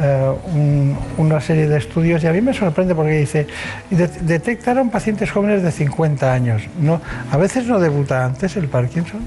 eh, 0.00 0.32
un- 0.54 0.96
una 1.18 1.40
serie 1.40 1.66
de 1.68 1.78
estudios 1.78 2.22
y 2.22 2.26
a 2.26 2.32
mí 2.32 2.40
me 2.40 2.54
sorprende 2.54 2.94
porque 2.94 3.12
dice, 3.12 3.46
de- 3.90 4.06
detectaron 4.08 4.90
pacientes 4.90 5.30
jóvenes 5.30 5.62
de 5.62 5.70
50 5.72 6.32
años. 6.32 6.62
¿no? 6.78 7.00
A 7.32 7.36
veces 7.36 7.66
no 7.66 7.78
debuta 7.80 8.24
antes 8.24 8.56
el 8.56 8.68
Parkinson. 8.68 9.20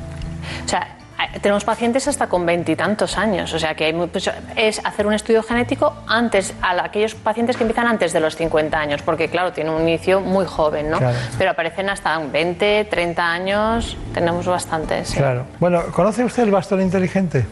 O 0.65 0.67
sea, 0.67 0.95
tenemos 1.41 1.63
pacientes 1.63 2.07
hasta 2.07 2.27
con 2.27 2.45
veintitantos 2.45 3.17
años, 3.17 3.53
o 3.53 3.59
sea 3.59 3.73
que 3.75 3.85
hay 3.85 3.93
muy- 3.93 4.07
pues, 4.07 4.29
es 4.55 4.81
hacer 4.83 5.05
un 5.07 5.13
estudio 5.13 5.43
genético 5.43 5.93
antes 6.07 6.53
a 6.61 6.73
la- 6.73 6.83
aquellos 6.85 7.13
pacientes 7.15 7.55
que 7.57 7.63
empiezan 7.63 7.87
antes 7.87 8.11
de 8.11 8.19
los 8.19 8.35
50 8.35 8.77
años, 8.79 9.01
porque 9.01 9.29
claro, 9.29 9.53
tiene 9.53 9.69
un 9.69 9.81
inicio 9.83 10.19
muy 10.19 10.45
joven, 10.45 10.89
¿no? 10.89 10.97
Claro. 10.97 11.17
Pero 11.37 11.51
aparecen 11.51 11.89
hasta 11.89 12.19
en 12.19 12.31
20, 12.31 12.85
30 12.85 13.31
años, 13.31 13.95
tenemos 14.13 14.45
bastantes. 14.45 15.09
sí. 15.09 15.17
Claro. 15.17 15.45
Bueno, 15.59 15.83
¿conoce 15.93 16.23
usted 16.25 16.43
el 16.43 16.51
bastón 16.51 16.81
inteligente? 16.81 17.45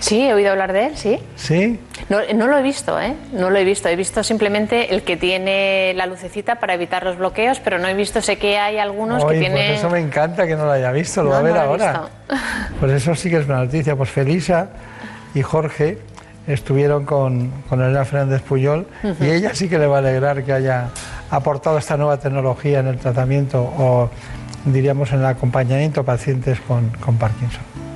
Sí, 0.00 0.22
he 0.22 0.32
oído 0.32 0.52
hablar 0.52 0.72
de 0.72 0.86
él, 0.86 0.96
sí. 0.96 1.18
Sí. 1.36 1.80
No, 2.08 2.18
no 2.34 2.46
lo 2.46 2.56
he 2.56 2.62
visto, 2.62 3.00
¿eh? 3.00 3.14
No 3.32 3.50
lo 3.50 3.58
he 3.58 3.64
visto. 3.64 3.88
He 3.88 3.96
visto 3.96 4.22
simplemente 4.22 4.94
el 4.94 5.02
que 5.02 5.16
tiene 5.16 5.92
la 5.94 6.06
lucecita 6.06 6.56
para 6.56 6.74
evitar 6.74 7.04
los 7.04 7.18
bloqueos, 7.18 7.60
pero 7.60 7.78
no 7.78 7.88
he 7.88 7.94
visto, 7.94 8.22
sé 8.22 8.38
que 8.38 8.58
hay 8.58 8.78
algunos 8.78 9.24
que 9.24 9.38
tienen... 9.38 9.66
Pues 9.66 9.78
eso 9.78 9.90
me 9.90 9.98
encanta 9.98 10.46
que 10.46 10.54
no 10.54 10.66
lo 10.66 10.72
haya 10.72 10.92
visto, 10.92 11.22
lo 11.22 11.30
No, 11.30 11.34
va 11.34 11.38
a 11.38 11.42
ver 11.42 11.54
no 11.54 11.60
ahora. 11.60 12.02
Pues 12.78 12.92
eso 12.92 13.14
sí 13.14 13.28
que 13.28 13.38
es 13.38 13.46
una 13.46 13.64
noticia. 13.64 13.96
Pues 13.96 14.10
Felisa 14.10 14.68
y 15.34 15.42
Jorge 15.42 15.98
estuvieron 16.46 17.04
con, 17.04 17.50
con 17.68 17.82
Elena 17.82 18.04
Fernández 18.04 18.42
Puyol 18.42 18.86
y 19.20 19.30
ella 19.30 19.54
sí 19.54 19.68
que 19.68 19.78
le 19.78 19.86
va 19.86 19.96
a 19.96 19.98
alegrar 19.98 20.44
que 20.44 20.52
haya 20.52 20.88
aportado 21.30 21.76
esta 21.76 21.96
nueva 21.96 22.18
tecnología 22.18 22.78
en 22.78 22.86
el 22.86 22.98
tratamiento 22.98 23.60
o 23.62 24.10
diríamos 24.64 25.12
en 25.12 25.20
el 25.20 25.26
acompañamiento 25.26 26.00
a 26.00 26.04
pacientes 26.04 26.60
con, 26.60 26.88
con 27.00 27.16
Parkinson. 27.16 27.87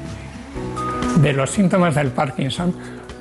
De 1.20 1.32
los 1.32 1.50
síntomas 1.50 1.94
del 1.94 2.08
Parkinson, 2.08 2.74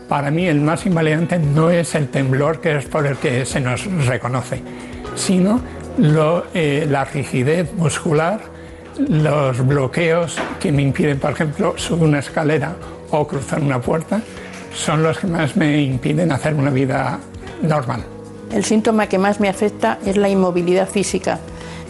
para 0.08 0.32
mí 0.32 0.48
el 0.48 0.62
más 0.62 0.86
invalidante 0.86 1.40
no 1.40 1.70
es 1.70 1.96
el 1.96 2.10
temblor, 2.10 2.60
que 2.60 2.78
es 2.78 2.86
por 2.86 3.06
el 3.06 3.18
que 3.18 3.46
se 3.46 3.60
nos 3.60 3.86
reconoce, 4.06 4.62
sino 5.16 5.62
eh, 6.54 6.88
la 6.90 7.06
rigidez 7.06 7.74
muscular, 7.74 8.42
los 8.98 9.66
bloqueos 9.66 10.38
que 10.60 10.72
me 10.72 10.82
impiden, 10.82 11.20
por 11.20 11.32
ejemplo, 11.32 11.74
subir 11.78 12.04
una 12.04 12.20
escalera 12.20 12.76
o 13.12 13.28
cruzar 13.28 13.62
una 13.62 13.80
puerta, 13.80 14.22
son 14.74 15.04
los 15.04 15.18
que 15.20 15.28
más 15.28 15.56
me 15.56 15.82
impiden 15.82 16.32
hacer 16.32 16.54
una 16.56 16.72
vida 16.72 17.20
normal. 17.62 18.04
El 18.52 18.66
síntoma 18.66 19.08
que 19.08 19.18
más 19.18 19.40
me 19.40 19.48
afecta 19.48 20.00
es 20.06 20.18
la 20.18 20.30
inmovilidad 20.30 20.90
física. 20.90 21.40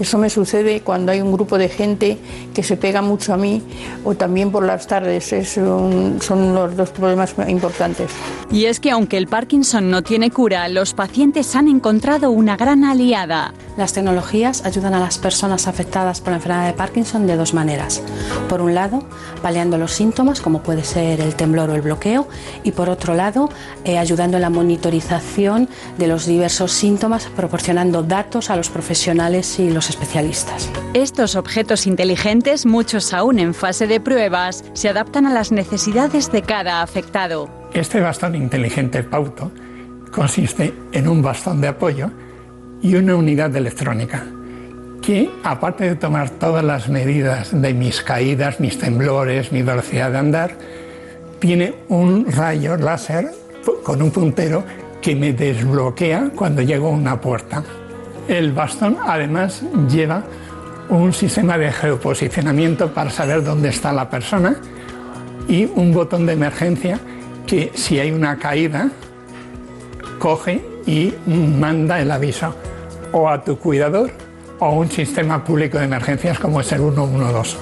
Eso 0.02 0.18
me 0.18 0.32
sucede 0.32 0.82
cuando 0.82 1.12
hay 1.12 1.22
un 1.22 1.32
grupo 1.32 1.60
de 1.60 1.70
gente 1.70 2.18
que 2.56 2.64
se 2.64 2.76
pega 2.76 3.04
mucho 3.04 3.36
a 3.36 3.38
mí 3.38 3.62
o 4.04 4.16
también 4.16 4.52
por 4.52 4.66
las 4.66 4.88
tardes. 4.88 5.32
Es 5.32 5.58
un- 5.58 6.18
son 6.20 6.56
los 6.56 6.76
dos 6.76 6.90
problemas 6.90 7.36
importantes. 7.48 8.10
Y 8.52 8.66
es 8.66 8.80
que 8.80 8.90
aunque 8.90 9.18
el 9.18 9.28
Parkinson 9.28 9.92
no 9.92 10.02
tiene 10.02 10.32
cura, 10.32 10.68
los 10.70 10.96
pacientes 10.96 11.56
han 11.56 11.68
encontrado 11.68 12.32
una 12.32 12.58
gran 12.58 12.84
aliada. 12.84 13.54
Las 13.78 13.94
tecnologías 13.94 14.66
ayudan 14.66 14.96
a 14.96 15.00
las 15.00 15.20
personas 15.20 15.68
afectadas 15.68 16.20
por 16.20 16.32
la 16.32 16.38
enfermedad 16.38 16.66
de 16.66 16.74
Parkinson 16.74 17.28
de 17.28 17.36
dos 17.38 17.54
maneras. 17.54 18.02
Por 18.50 18.60
un 18.62 18.74
lado, 18.74 19.04
paliando 19.44 19.78
los 19.78 19.92
síntomas, 19.92 20.42
como 20.42 20.64
puede 20.64 20.84
ser 20.84 21.22
el 21.22 21.36
temblor 21.36 21.70
o 21.70 21.76
el 21.76 21.82
bloqueo, 21.82 22.28
y 22.64 22.72
por 22.72 22.90
otro 22.90 23.14
lado, 23.14 23.50
eh, 23.86 24.00
ayudando 24.00 24.38
en 24.38 24.42
la 24.42 24.50
monitorización 24.50 25.70
de 26.00 26.08
los 26.08 26.26
diversos 26.26 26.72
síntomas, 26.72 27.28
proporcionando 27.36 28.02
datos 28.02 28.50
a 28.50 28.56
los 28.56 28.70
profesionales 28.70 29.60
y 29.60 29.70
los 29.70 29.91
especialistas. 29.92 30.70
Estos 30.94 31.36
objetos 31.36 31.86
inteligentes, 31.86 32.66
muchos 32.66 33.14
aún 33.14 33.40
en 33.40 33.54
fase 33.54 33.88
de 33.88 34.00
pruebas, 34.00 34.64
se 34.74 34.90
adaptan 34.90 35.26
a 35.26 35.34
las 35.34 35.52
necesidades 35.52 36.32
de 36.32 36.42
cada 36.42 36.82
afectado. 36.82 37.50
Este 37.74 38.00
bastón 38.00 38.36
inteligente 38.36 39.04
Pauto 39.04 39.52
consiste 40.12 40.74
en 40.92 41.08
un 41.08 41.22
bastón 41.22 41.62
de 41.62 41.68
apoyo 41.68 42.10
y 42.82 42.96
una 42.96 43.16
unidad 43.16 43.50
de 43.50 43.60
electrónica 43.60 44.26
que, 45.02 45.30
aparte 45.44 45.84
de 45.86 45.96
tomar 45.96 46.30
todas 46.30 46.64
las 46.64 46.88
medidas 46.88 47.50
de 47.60 47.74
mis 47.74 48.02
caídas, 48.02 48.60
mis 48.60 48.78
temblores, 48.78 49.52
mi 49.52 49.64
velocidad 49.64 50.12
de 50.12 50.18
andar, 50.18 50.58
tiene 51.40 51.74
un 51.90 52.32
rayo 52.32 52.78
láser 52.78 53.32
con 53.84 54.02
un 54.02 54.12
puntero 54.12 54.64
que 55.02 55.16
me 55.16 55.34
desbloquea 55.34 56.32
cuando 56.36 56.62
llego 56.62 56.88
a 56.88 56.92
una 56.92 57.20
puerta. 57.20 57.64
El 58.28 58.52
bastón 58.54 58.98
además 59.06 59.64
lleva 59.90 60.24
un 60.90 61.14
sistema 61.14 61.58
de 61.58 61.72
geoposicionamiento 61.72 62.94
para 62.94 63.10
saber 63.10 63.44
dónde 63.44 63.70
está 63.70 63.94
la 63.94 64.10
persona 64.10 64.56
y 65.48 65.66
un 65.66 65.94
botón 65.94 66.26
de 66.26 66.34
emergencia 66.34 67.00
que 67.48 67.72
si 67.74 68.00
hay 68.00 68.12
una 68.12 68.38
caída 68.38 68.90
coge 70.20 70.64
y 70.86 71.14
manda 71.28 72.00
el 72.00 72.12
aviso 72.12 72.54
o 73.12 73.30
a 73.30 73.44
tu 73.44 73.58
cuidador 73.58 74.12
o 74.60 74.66
a 74.66 74.70
un 74.72 74.90
sistema 74.90 75.44
público 75.44 75.78
de 75.78 75.86
emergencias 75.86 76.40
como 76.40 76.62
es 76.62 76.72
el 76.72 76.80
112. 76.80 77.58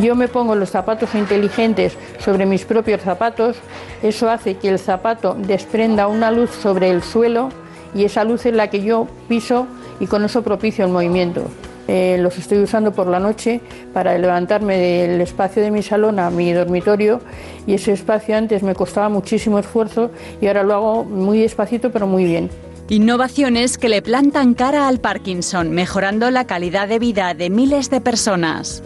Yo 0.00 0.14
me 0.14 0.28
pongo 0.28 0.54
los 0.54 0.70
zapatos 0.70 1.14
inteligentes 1.14 1.96
sobre 2.18 2.46
mis 2.46 2.64
propios 2.64 3.00
zapatos, 3.00 3.56
eso 4.02 4.28
hace 4.28 4.56
que 4.56 4.68
el 4.68 4.78
zapato 4.78 5.34
desprenda 5.34 6.08
una 6.08 6.30
luz 6.30 6.50
sobre 6.50 6.90
el 6.90 7.02
suelo 7.02 7.48
y 7.94 8.04
esa 8.04 8.24
luz 8.24 8.44
es 8.46 8.54
la 8.54 8.68
que 8.70 8.82
yo 8.82 9.06
piso 9.28 9.66
y 10.00 10.06
con 10.06 10.24
eso 10.24 10.42
propicio 10.42 10.84
el 10.84 10.90
movimiento. 10.90 11.48
Eh, 11.86 12.16
los 12.18 12.38
estoy 12.38 12.58
usando 12.60 12.92
por 12.92 13.06
la 13.06 13.20
noche 13.20 13.60
para 13.92 14.16
levantarme 14.16 14.78
del 14.78 15.20
espacio 15.20 15.62
de 15.62 15.70
mi 15.70 15.82
salón 15.82 16.18
a 16.18 16.30
mi 16.30 16.50
dormitorio 16.52 17.20
y 17.66 17.74
ese 17.74 17.92
espacio 17.92 18.36
antes 18.36 18.62
me 18.62 18.74
costaba 18.74 19.10
muchísimo 19.10 19.58
esfuerzo 19.58 20.10
y 20.40 20.46
ahora 20.46 20.62
lo 20.62 20.74
hago 20.74 21.04
muy 21.04 21.40
despacito 21.40 21.90
pero 21.90 22.06
muy 22.06 22.24
bien. 22.24 22.48
Innovaciones 22.88 23.76
que 23.76 23.88
le 23.88 24.02
plantan 24.02 24.54
cara 24.54 24.88
al 24.88 24.98
Parkinson, 24.98 25.70
mejorando 25.70 26.30
la 26.30 26.46
calidad 26.46 26.88
de 26.88 26.98
vida 26.98 27.34
de 27.34 27.50
miles 27.50 27.90
de 27.90 28.00
personas. 28.00 28.82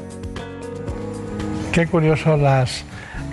Qué 1.72 1.86
curioso 1.86 2.36
las, 2.36 2.84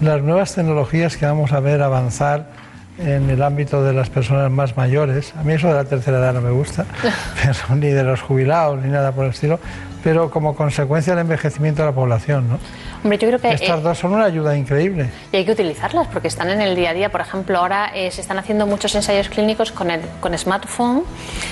las 0.01 0.21
nuevas 0.21 0.53
tecnologías 0.53 1.17
que 1.17 1.25
vamos 1.25 1.53
a 1.53 1.59
ver 1.59 1.81
avanzar 1.81 2.54
en 2.97 3.29
el 3.29 3.41
ámbito 3.43 3.83
de 3.83 3.93
las 3.93 4.09
personas 4.09 4.49
más 4.51 4.77
mayores. 4.77 5.33
A 5.35 5.43
mí 5.43 5.53
eso 5.53 5.67
de 5.67 5.73
la 5.73 5.85
tercera 5.85 6.19
edad 6.19 6.33
no 6.33 6.41
me 6.41 6.51
gusta, 6.51 6.85
pero 7.43 7.75
ni 7.75 7.89
de 7.89 8.03
los 8.03 8.21
jubilados 8.21 8.81
ni 8.81 8.89
nada 8.89 9.11
por 9.11 9.25
el 9.25 9.31
estilo, 9.31 9.59
pero 10.03 10.29
como 10.29 10.55
consecuencia 10.55 11.13
del 11.13 11.21
envejecimiento 11.21 11.81
de 11.81 11.89
la 11.89 11.95
población, 11.95 12.49
¿no? 12.49 12.59
Hombre, 13.05 13.19
yo 13.19 13.27
creo 13.27 13.39
que 13.39 13.51
Estas 13.51 13.81
eh, 13.81 13.83
dos 13.83 13.99
son 13.99 14.13
una 14.13 14.25
ayuda 14.25 14.57
increíble. 14.57 15.11
y 15.31 15.37
hay 15.37 15.45
que 15.45 15.51
utilizarlas 15.51 16.07
porque 16.07 16.27
están 16.27 16.49
en 16.49 16.59
el 16.59 16.75
día 16.75 16.89
a 16.89 16.93
día. 16.95 17.11
Por 17.11 17.21
ejemplo, 17.21 17.59
ahora 17.59 17.91
eh, 17.93 18.09
se 18.09 18.21
están 18.21 18.39
haciendo 18.39 18.65
muchos 18.65 18.95
ensayos 18.95 19.29
clínicos 19.29 19.71
con, 19.71 19.91
el, 19.91 20.01
con 20.19 20.35
smartphone 20.35 21.03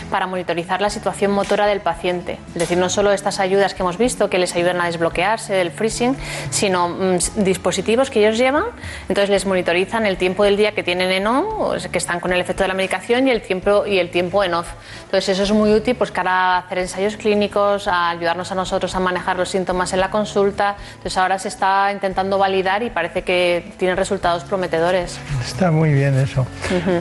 para 0.10 0.26
monitorizar 0.26 0.82
la 0.82 0.90
situación 0.90 1.30
motora 1.30 1.68
del 1.68 1.80
paciente. 1.80 2.40
Es 2.56 2.60
decir, 2.62 2.80
no 2.80 2.90
solo 2.90 3.12
estas 3.12 3.40
ayudas 3.40 3.76
que 3.76 3.84
hemos 3.84 4.00
visto 4.00 4.32
que 4.32 4.40
les 4.40 4.56
ayudan 4.56 4.82
a 4.82 4.88
desbloquearse 4.88 5.54
del 5.54 5.70
freezing, 5.70 6.18
sino 6.50 6.90
mm, 6.90 7.44
dispositivos 7.44 8.10
que 8.10 8.26
ellos 8.26 8.40
llevan. 8.40 8.64
Entonces 9.08 9.30
les 9.30 9.46
monitorizan 9.46 10.08
el 10.08 10.18
tiempo 10.18 10.46
del 10.46 10.58
día 10.58 10.72
que 10.72 10.82
tienen 10.82 11.12
en 11.12 11.28
on, 11.28 11.46
o 11.52 11.76
que 11.92 12.00
están 12.00 12.20
con 12.20 12.34
el 12.34 12.42
efecto 12.42 12.64
de 12.64 12.70
la 12.70 12.74
medicación, 12.74 13.28
y 13.28 13.32
el 13.32 13.44
tiempo, 13.44 13.86
y 13.86 14.00
el 14.00 14.10
tiempo 14.10 14.44
en 14.44 14.56
off. 14.56 14.70
Entonces 15.06 15.30
eso 15.30 15.44
es 15.44 15.52
muy 15.52 15.72
útil 15.72 15.94
pues, 15.96 16.10
para 16.10 16.58
hacer 16.58 16.80
ensayos 16.80 17.16
clínicos, 17.16 17.88
a 17.88 18.10
ayudarnos 18.10 18.52
a 18.52 18.56
nosotros 18.56 18.96
a 18.96 19.00
manejar 19.00 19.38
los 19.38 19.50
síntomas 19.50 19.94
en 19.94 20.00
la 20.00 20.10
consulta. 20.10 20.78
Entonces 20.96 21.16
ahora 21.20 21.43
se 21.44 21.50
está 21.50 21.92
intentando 21.92 22.38
validar 22.38 22.84
y 22.84 22.90
parece 22.90 23.22
que 23.24 23.74
tiene 23.78 23.96
resultados 23.96 24.46
prometedores. 24.46 25.20
Está 25.46 25.72
muy 25.72 25.94
bien 25.94 26.18
eso. 26.18 26.48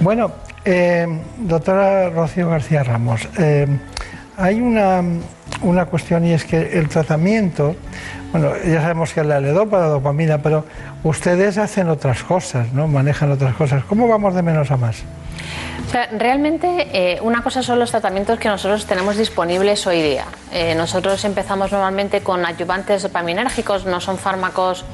Bueno, 0.01 0.32
eh, 0.64 1.07
doctora 1.38 2.11
Rocío 2.11 2.49
García 2.49 2.82
Ramos, 2.82 3.28
eh, 3.38 3.68
hay 4.36 4.61
una, 4.61 5.01
una 5.62 5.86
cuestión 5.86 6.26
y 6.26 6.32
es 6.32 6.45
que 6.45 6.76
el 6.76 6.88
tratamiento, 6.88 7.76
bueno, 8.32 8.51
ya 8.66 8.82
sabemos 8.82 9.12
que 9.12 9.22
la 9.22 9.38
ledopa, 9.38 9.78
la 9.78 9.86
dopamina, 9.86 10.38
pero 10.38 10.66
ustedes 11.05 11.57
hacen 11.57 11.88
otras 11.88 12.24
cosas, 12.24 12.72
¿no? 12.72 12.88
Manejan 12.88 13.30
otras 13.30 13.55
cosas. 13.55 13.84
¿Cómo 13.84 14.09
vamos 14.09 14.34
de 14.34 14.43
menos 14.43 14.72
a 14.72 14.76
más? 14.76 15.05
Realmente 16.12 16.88
eh, 16.92 17.20
una 17.20 17.42
cosa 17.42 17.62
son 17.62 17.78
los 17.78 17.90
tratamientos 17.90 18.38
que 18.38 18.48
nosotros 18.48 18.86
tenemos 18.86 19.16
disponibles 19.16 19.86
hoy 19.86 20.00
día. 20.00 20.24
Eh, 20.50 20.74
nosotros 20.74 21.22
empezamos 21.24 21.70
normalmente 21.70 22.22
con 22.22 22.46
adyuvantes 22.46 23.03
dopaminérgicos, 23.03 23.84
no 23.84 24.00
son 24.00 24.16
fármacos, 24.16 24.86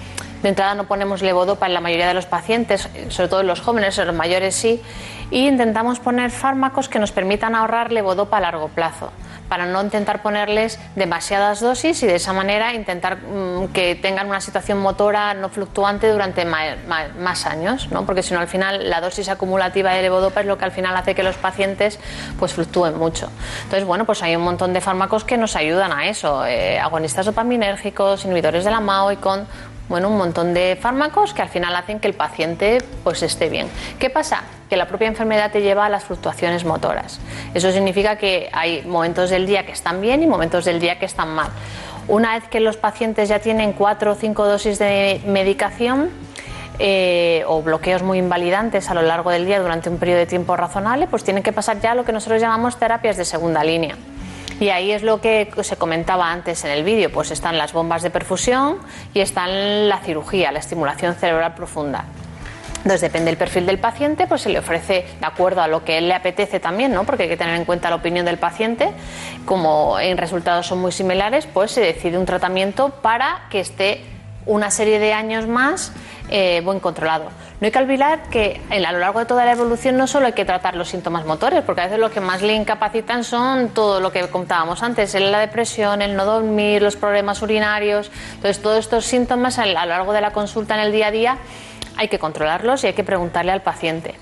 de 0.42 0.48
entrada 0.48 0.74
no 0.74 0.84
ponemos 0.84 1.22
levodopa 1.22 1.66
en 1.66 1.74
la 1.74 1.80
mayoría 1.80 2.08
de 2.08 2.14
los 2.14 2.26
pacientes, 2.26 2.88
sobre 3.08 3.28
todo 3.28 3.40
en 3.40 3.46
los 3.46 3.60
jóvenes, 3.60 3.98
en 3.98 4.06
los 4.06 4.16
mayores 4.16 4.54
sí, 4.54 4.82
y 5.30 5.46
intentamos 5.46 6.00
poner 6.00 6.30
fármacos 6.30 6.88
que 6.88 6.98
nos 6.98 7.12
permitan 7.12 7.54
ahorrar 7.54 7.92
levodopa 7.92 8.38
a 8.38 8.40
largo 8.40 8.68
plazo 8.68 9.10
para 9.48 9.66
no 9.66 9.82
intentar 9.82 10.22
ponerles 10.22 10.78
demasiadas 10.94 11.60
dosis 11.60 12.02
y 12.02 12.06
de 12.06 12.16
esa 12.16 12.32
manera 12.32 12.74
intentar 12.74 13.16
mm, 13.16 13.68
que 13.68 13.94
tengan 13.94 14.28
una 14.28 14.40
situación 14.40 14.78
motora 14.78 15.34
no 15.34 15.48
fluctuante 15.48 16.10
durante 16.10 16.44
más 16.44 17.46
años, 17.46 17.88
¿no? 17.90 18.04
porque 18.04 18.22
si 18.22 18.34
no 18.34 18.40
al 18.40 18.48
final 18.48 18.88
la 18.90 19.00
dosis 19.00 19.28
acumulativa 19.28 19.92
de 19.92 20.02
levodopa 20.02 20.40
es 20.40 20.46
lo 20.46 20.58
que 20.58 20.64
al 20.64 20.72
final 20.72 20.96
hace 20.96 21.14
que 21.14 21.22
los 21.22 21.36
pacientes 21.36 21.98
pues 22.38 22.52
fluctúen 22.52 22.98
mucho. 22.98 23.30
Entonces 23.64 23.86
bueno, 23.86 24.04
pues 24.04 24.22
hay 24.22 24.36
un 24.36 24.42
montón 24.42 24.72
de 24.72 24.80
fármacos 24.80 25.24
que 25.24 25.36
nos 25.36 25.56
ayudan 25.56 25.92
a 25.92 26.08
eso, 26.08 26.44
eh, 26.44 26.78
agonistas 26.78 27.26
dopaminérgicos, 27.26 28.24
inhibidores 28.24 28.64
de 28.64 28.70
la 28.70 28.80
MAO 28.80 29.12
y 29.12 29.16
con 29.16 29.46
bueno, 29.88 30.08
un 30.08 30.18
montón 30.18 30.54
de 30.54 30.76
fármacos 30.80 31.34
que 31.34 31.42
al 31.42 31.48
final 31.48 31.74
hacen 31.76 32.00
que 32.00 32.08
el 32.08 32.14
paciente 32.14 32.78
pues 33.04 33.22
esté 33.22 33.48
bien. 33.48 33.68
¿Qué 33.98 34.10
pasa? 34.10 34.42
Que 34.68 34.76
la 34.76 34.86
propia 34.86 35.08
enfermedad 35.08 35.50
te 35.50 35.62
lleva 35.62 35.86
a 35.86 35.88
las 35.88 36.04
fluctuaciones 36.04 36.64
motoras. 36.64 37.20
Eso 37.54 37.72
significa 37.72 38.16
que 38.16 38.50
hay 38.52 38.82
momentos 38.82 39.30
del 39.30 39.46
día 39.46 39.64
que 39.64 39.72
están 39.72 40.00
bien 40.00 40.22
y 40.22 40.26
momentos 40.26 40.64
del 40.64 40.80
día 40.80 40.98
que 40.98 41.06
están 41.06 41.30
mal. 41.30 41.48
Una 42.06 42.34
vez 42.34 42.48
que 42.48 42.60
los 42.60 42.76
pacientes 42.76 43.28
ya 43.28 43.38
tienen 43.38 43.72
cuatro 43.72 44.12
o 44.12 44.14
cinco 44.14 44.46
dosis 44.46 44.78
de 44.78 45.20
medicación, 45.26 46.10
eh, 46.80 47.42
o 47.48 47.60
bloqueos 47.60 48.04
muy 48.04 48.18
invalidantes 48.18 48.88
a 48.88 48.94
lo 48.94 49.02
largo 49.02 49.30
del 49.30 49.46
día 49.46 49.58
durante 49.58 49.90
un 49.90 49.98
periodo 49.98 50.20
de 50.20 50.26
tiempo 50.26 50.56
razonable, 50.56 51.08
pues 51.08 51.24
tienen 51.24 51.42
que 51.42 51.52
pasar 51.52 51.80
ya 51.80 51.94
lo 51.96 52.04
que 52.04 52.12
nosotros 52.12 52.40
llamamos 52.40 52.78
terapias 52.78 53.16
de 53.16 53.24
segunda 53.24 53.64
línea. 53.64 53.96
Y 54.60 54.70
ahí 54.70 54.90
es 54.90 55.02
lo 55.02 55.20
que 55.20 55.48
se 55.62 55.76
comentaba 55.76 56.32
antes 56.32 56.64
en 56.64 56.70
el 56.72 56.82
vídeo, 56.82 57.12
pues 57.12 57.30
están 57.30 57.58
las 57.58 57.72
bombas 57.72 58.02
de 58.02 58.10
perfusión 58.10 58.78
y 59.14 59.20
están 59.20 59.88
la 59.88 59.98
cirugía, 59.98 60.50
la 60.50 60.58
estimulación 60.58 61.14
cerebral 61.14 61.54
profunda. 61.54 62.04
Entonces 62.78 63.00
depende 63.00 63.26
del 63.26 63.36
perfil 63.36 63.66
del 63.66 63.78
paciente, 63.78 64.26
pues 64.26 64.42
se 64.42 64.48
le 64.48 64.58
ofrece 64.60 65.04
de 65.20 65.26
acuerdo 65.26 65.60
a 65.60 65.68
lo 65.68 65.84
que 65.84 65.98
él 65.98 66.08
le 66.08 66.14
apetece 66.14 66.60
también, 66.60 66.92
¿no? 66.92 67.04
Porque 67.04 67.24
hay 67.24 67.28
que 67.28 67.36
tener 67.36 67.56
en 67.56 67.64
cuenta 67.64 67.90
la 67.90 67.96
opinión 67.96 68.24
del 68.24 68.38
paciente. 68.38 68.90
Como 69.44 69.98
en 69.98 70.16
resultados 70.16 70.66
son 70.66 70.78
muy 70.78 70.92
similares, 70.92 71.46
pues 71.46 71.72
se 71.72 71.80
decide 71.80 72.18
un 72.18 72.24
tratamiento 72.24 72.90
para 73.02 73.46
que 73.50 73.60
esté 73.60 74.00
una 74.46 74.70
serie 74.70 74.98
de 75.00 75.12
años 75.12 75.46
más 75.46 75.92
eh, 76.30 76.62
buen 76.64 76.80
controlado. 76.80 77.30
No 77.60 77.64
hay 77.64 77.72
que 77.72 77.78
olvidar 77.78 78.22
que 78.30 78.60
a 78.70 78.92
lo 78.92 78.98
largo 79.00 79.18
de 79.18 79.26
toda 79.26 79.44
la 79.44 79.50
evolución 79.50 79.96
no 79.96 80.06
solo 80.06 80.26
hay 80.26 80.32
que 80.32 80.44
tratar 80.44 80.76
los 80.76 80.88
síntomas 80.88 81.26
motores, 81.26 81.64
porque 81.64 81.80
a 81.80 81.84
veces 81.84 81.98
lo 81.98 82.10
que 82.10 82.20
más 82.20 82.40
le 82.40 82.54
incapacitan 82.54 83.24
son 83.24 83.70
todo 83.70 83.98
lo 83.98 84.12
que 84.12 84.28
contábamos 84.28 84.84
antes, 84.84 85.12
la 85.14 85.40
depresión, 85.40 86.00
el 86.00 86.14
no 86.14 86.24
dormir, 86.24 86.82
los 86.82 86.94
problemas 86.94 87.42
urinarios. 87.42 88.12
Entonces 88.34 88.62
todos 88.62 88.78
estos 88.78 89.04
síntomas 89.04 89.58
a 89.58 89.66
lo 89.66 89.72
largo 89.72 90.12
de 90.12 90.20
la 90.20 90.32
consulta 90.32 90.74
en 90.74 90.80
el 90.80 90.92
día 90.92 91.08
a 91.08 91.10
día 91.10 91.38
hay 91.96 92.06
que 92.06 92.20
controlarlos 92.20 92.84
y 92.84 92.88
hay 92.88 92.92
que 92.92 93.02
preguntarle 93.02 93.50
al 93.50 93.62
paciente. 93.62 94.14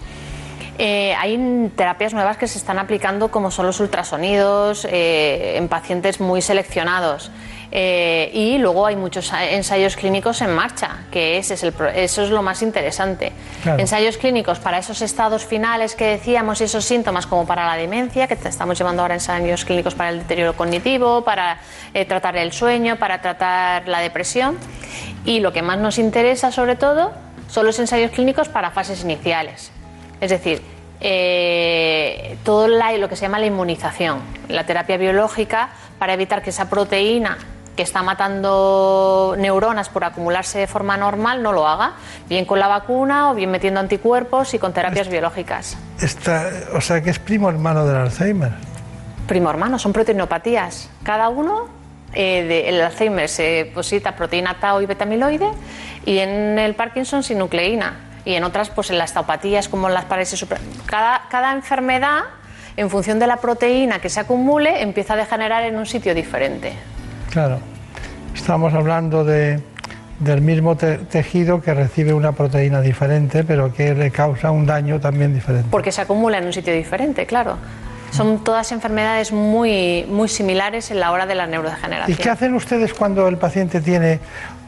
Eh, 0.78 1.14
hay 1.14 1.72
terapias 1.76 2.14
nuevas 2.14 2.39
que 2.39 2.49
se 2.49 2.57
están 2.57 2.78
aplicando 2.78 3.30
como 3.30 3.51
son 3.51 3.66
los 3.66 3.80
ultrasonidos 3.80 4.87
eh, 4.91 5.57
en 5.57 5.68
pacientes 5.68 6.20
muy 6.20 6.41
seleccionados. 6.41 7.30
Eh, 7.72 8.30
y 8.32 8.58
luego 8.58 8.86
hay 8.86 8.94
muchos 8.96 9.32
ensayos 9.32 9.96
clínicos 9.96 10.40
en 10.40 10.54
marcha, 10.54 10.98
que 11.10 11.38
ese 11.38 11.54
es 11.54 11.62
el 11.64 11.74
eso 11.94 12.22
es 12.22 12.30
lo 12.30 12.40
más 12.42 12.62
interesante. 12.62 13.32
Claro. 13.62 13.80
Ensayos 13.80 14.16
clínicos 14.18 14.58
para 14.60 14.78
esos 14.78 15.02
estados 15.02 15.44
finales 15.44 15.94
que 15.96 16.04
decíamos 16.06 16.60
y 16.60 16.64
esos 16.64 16.84
síntomas 16.84 17.26
como 17.26 17.44
para 17.46 17.66
la 17.66 17.74
demencia, 17.76 18.28
que 18.28 18.36
te- 18.36 18.48
estamos 18.48 18.78
llevando 18.78 19.02
ahora 19.02 19.14
ensayos 19.14 19.64
clínicos 19.64 19.94
para 19.94 20.10
el 20.10 20.20
deterioro 20.20 20.54
cognitivo, 20.54 21.24
para 21.24 21.58
eh, 21.92 22.04
tratar 22.04 22.36
el 22.36 22.52
sueño, 22.52 22.96
para 22.96 23.20
tratar 23.20 23.88
la 23.88 23.98
depresión. 24.00 24.56
Y 25.24 25.40
lo 25.40 25.52
que 25.52 25.62
más 25.62 25.78
nos 25.78 25.98
interesa 25.98 26.52
sobre 26.52 26.76
todo 26.76 27.12
son 27.48 27.66
los 27.66 27.78
ensayos 27.80 28.12
clínicos 28.12 28.48
para 28.48 28.70
fases 28.70 29.02
iniciales. 29.02 29.72
Es 30.20 30.30
decir, 30.30 30.62
eh, 31.00 32.36
todo 32.44 32.68
la- 32.68 32.92
lo 32.96 33.08
que 33.08 33.16
se 33.16 33.22
llama 33.22 33.38
la 33.38 33.46
inmunización, 33.46 34.20
la 34.48 34.64
terapia 34.64 34.96
biológica 34.96 35.70
para 35.98 36.14
evitar 36.14 36.42
que 36.42 36.50
esa 36.50 36.68
proteína 36.70 37.38
que 37.77 37.83
está 37.83 38.03
matando 38.03 39.35
neuronas 39.39 39.89
por 39.89 40.05
acumularse 40.05 40.59
de 40.59 40.66
forma 40.66 40.97
normal 40.97 41.43
no 41.43 41.53
lo 41.53 41.68
haga, 41.68 41.93
bien 42.29 42.45
con 42.47 42.59
la 42.59 42.68
vacuna 42.68 43.31
o 43.31 43.35
bien 43.35 43.51
metiendo 43.51 43.81
anticuerpos 43.81 44.55
y 44.55 44.59
con 44.59 44.72
terapias 44.72 45.09
biológicas. 45.09 45.77
Está, 46.01 46.51
o 46.74 46.81
sea 46.81 47.03
que 47.03 47.11
es 47.11 47.18
primo 47.18 47.49
hermano 47.51 47.87
del 47.87 47.97
Alzheimer. 47.97 48.53
Primo 49.29 49.51
hermano, 49.51 49.79
son 49.79 49.93
proteinopatías. 49.93 50.89
Cada 51.03 51.29
uno, 51.29 51.68
eh, 52.14 52.45
de- 52.45 52.68
el 52.68 52.81
Alzheimer 52.81 53.29
se 53.29 53.70
posita 53.74 54.16
proteína 54.16 54.57
tau 54.59 54.81
y 54.81 54.87
betamiloide 54.87 55.51
y 56.05 56.18
en 56.18 56.59
el 56.59 56.74
Parkinson 56.74 57.22
sinucleína. 57.22 58.01
Y 58.24 58.35
en 58.35 58.43
otras, 58.43 58.70
pues 58.70 58.91
en 58.91 58.99
las 58.99 59.12
taupatías 59.12 59.68
como 59.68 59.87
en 59.87 59.95
las 59.95 60.05
parálisis 60.07 60.39
super... 60.41 60.59
Cada, 60.87 61.22
cada 61.31 61.53
enfermedad, 61.53 62.22
en 62.77 62.91
función 62.91 63.18
de 63.20 63.27
la 63.29 63.37
proteína 63.37 64.01
que 64.01 64.09
se 64.09 64.18
acumule, 64.18 64.83
empieza 64.83 65.12
a 65.14 65.16
degenerar 65.16 65.62
en 65.64 65.77
un 65.77 65.87
sitio 65.87 66.12
diferente. 66.14 66.72
Claro. 67.37 67.59
Estamos 68.34 68.72
hablando 68.72 69.22
de, 69.22 69.61
del 70.20 70.41
mismo 70.41 70.74
te- 70.74 70.97
tejido 70.97 71.61
que 71.61 71.74
recibe 71.74 72.14
una 72.14 72.32
proteína 72.32 72.80
diferente, 72.80 73.45
pero 73.45 73.74
que 73.74 73.95
le 73.95 74.11
causa 74.11 74.51
un 74.51 74.64
daño 74.64 75.01
también 75.01 75.34
diferente. 75.34 75.68
Porque 75.70 75.93
se 75.93 76.01
acumula 76.01 76.39
en 76.39 76.47
un 76.47 76.55
sitio 76.55 76.72
diferente, 76.72 77.26
claro. 77.26 77.59
Son 78.11 78.43
todas 78.43 78.72
enfermedades 78.72 79.32
muy, 79.32 80.07
muy 80.09 80.28
similares 80.30 80.91
en 80.91 80.99
la 80.99 81.11
hora 81.12 81.26
de 81.26 81.34
la 81.34 81.45
¿Y 81.47 81.51
neurodegeneración. 81.51 82.16
qué 82.16 82.30
hacen 82.30 82.55
ustedes 82.55 82.95
cuando 82.95 83.28
el 83.28 83.37
paciente 83.37 83.82
tiene 83.82 84.18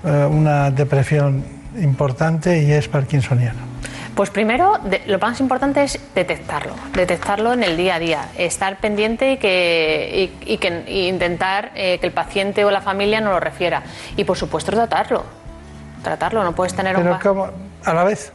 eh, 0.04 0.28
una 0.30 0.70
depresión 0.70 1.42
importante 1.80 2.62
y 2.62 2.70
es 2.72 2.86
parkinsoniano? 2.86 3.60
Pues 4.18 4.30
primero, 4.30 4.78
de- 4.82 5.00
lo 5.06 5.20
más 5.20 5.38
importante 5.38 5.80
es 5.84 5.96
detectarlo, 6.12 6.72
detectarlo 6.92 7.52
en 7.52 7.62
el 7.62 7.76
día 7.76 7.94
a 7.94 7.98
día, 8.00 8.28
estar 8.36 8.78
pendiente 8.78 9.30
y, 9.30 9.36
que, 9.36 10.32
y, 10.44 10.54
y 10.54 10.58
que, 10.58 10.82
y 10.88 11.06
intentar 11.06 11.70
eh, 11.76 11.98
que 12.00 12.06
el 12.08 12.12
paciente 12.12 12.64
o 12.64 12.70
la 12.72 12.80
familia 12.80 13.20
no 13.20 13.30
lo 13.30 13.38
refiera. 13.38 13.84
Y 14.16 14.24
por 14.24 14.36
supuesto 14.36 14.72
tratarlo, 14.72 15.22
tratarlo, 16.02 16.42
no 16.42 16.52
puedes 16.52 16.74
tener 16.74 16.96
un 16.96 17.04
Pero 17.04 17.14
pa- 17.14 17.22
¿cómo? 17.22 17.48
a 17.84 17.94
la 17.94 18.02
vez. 18.02 18.32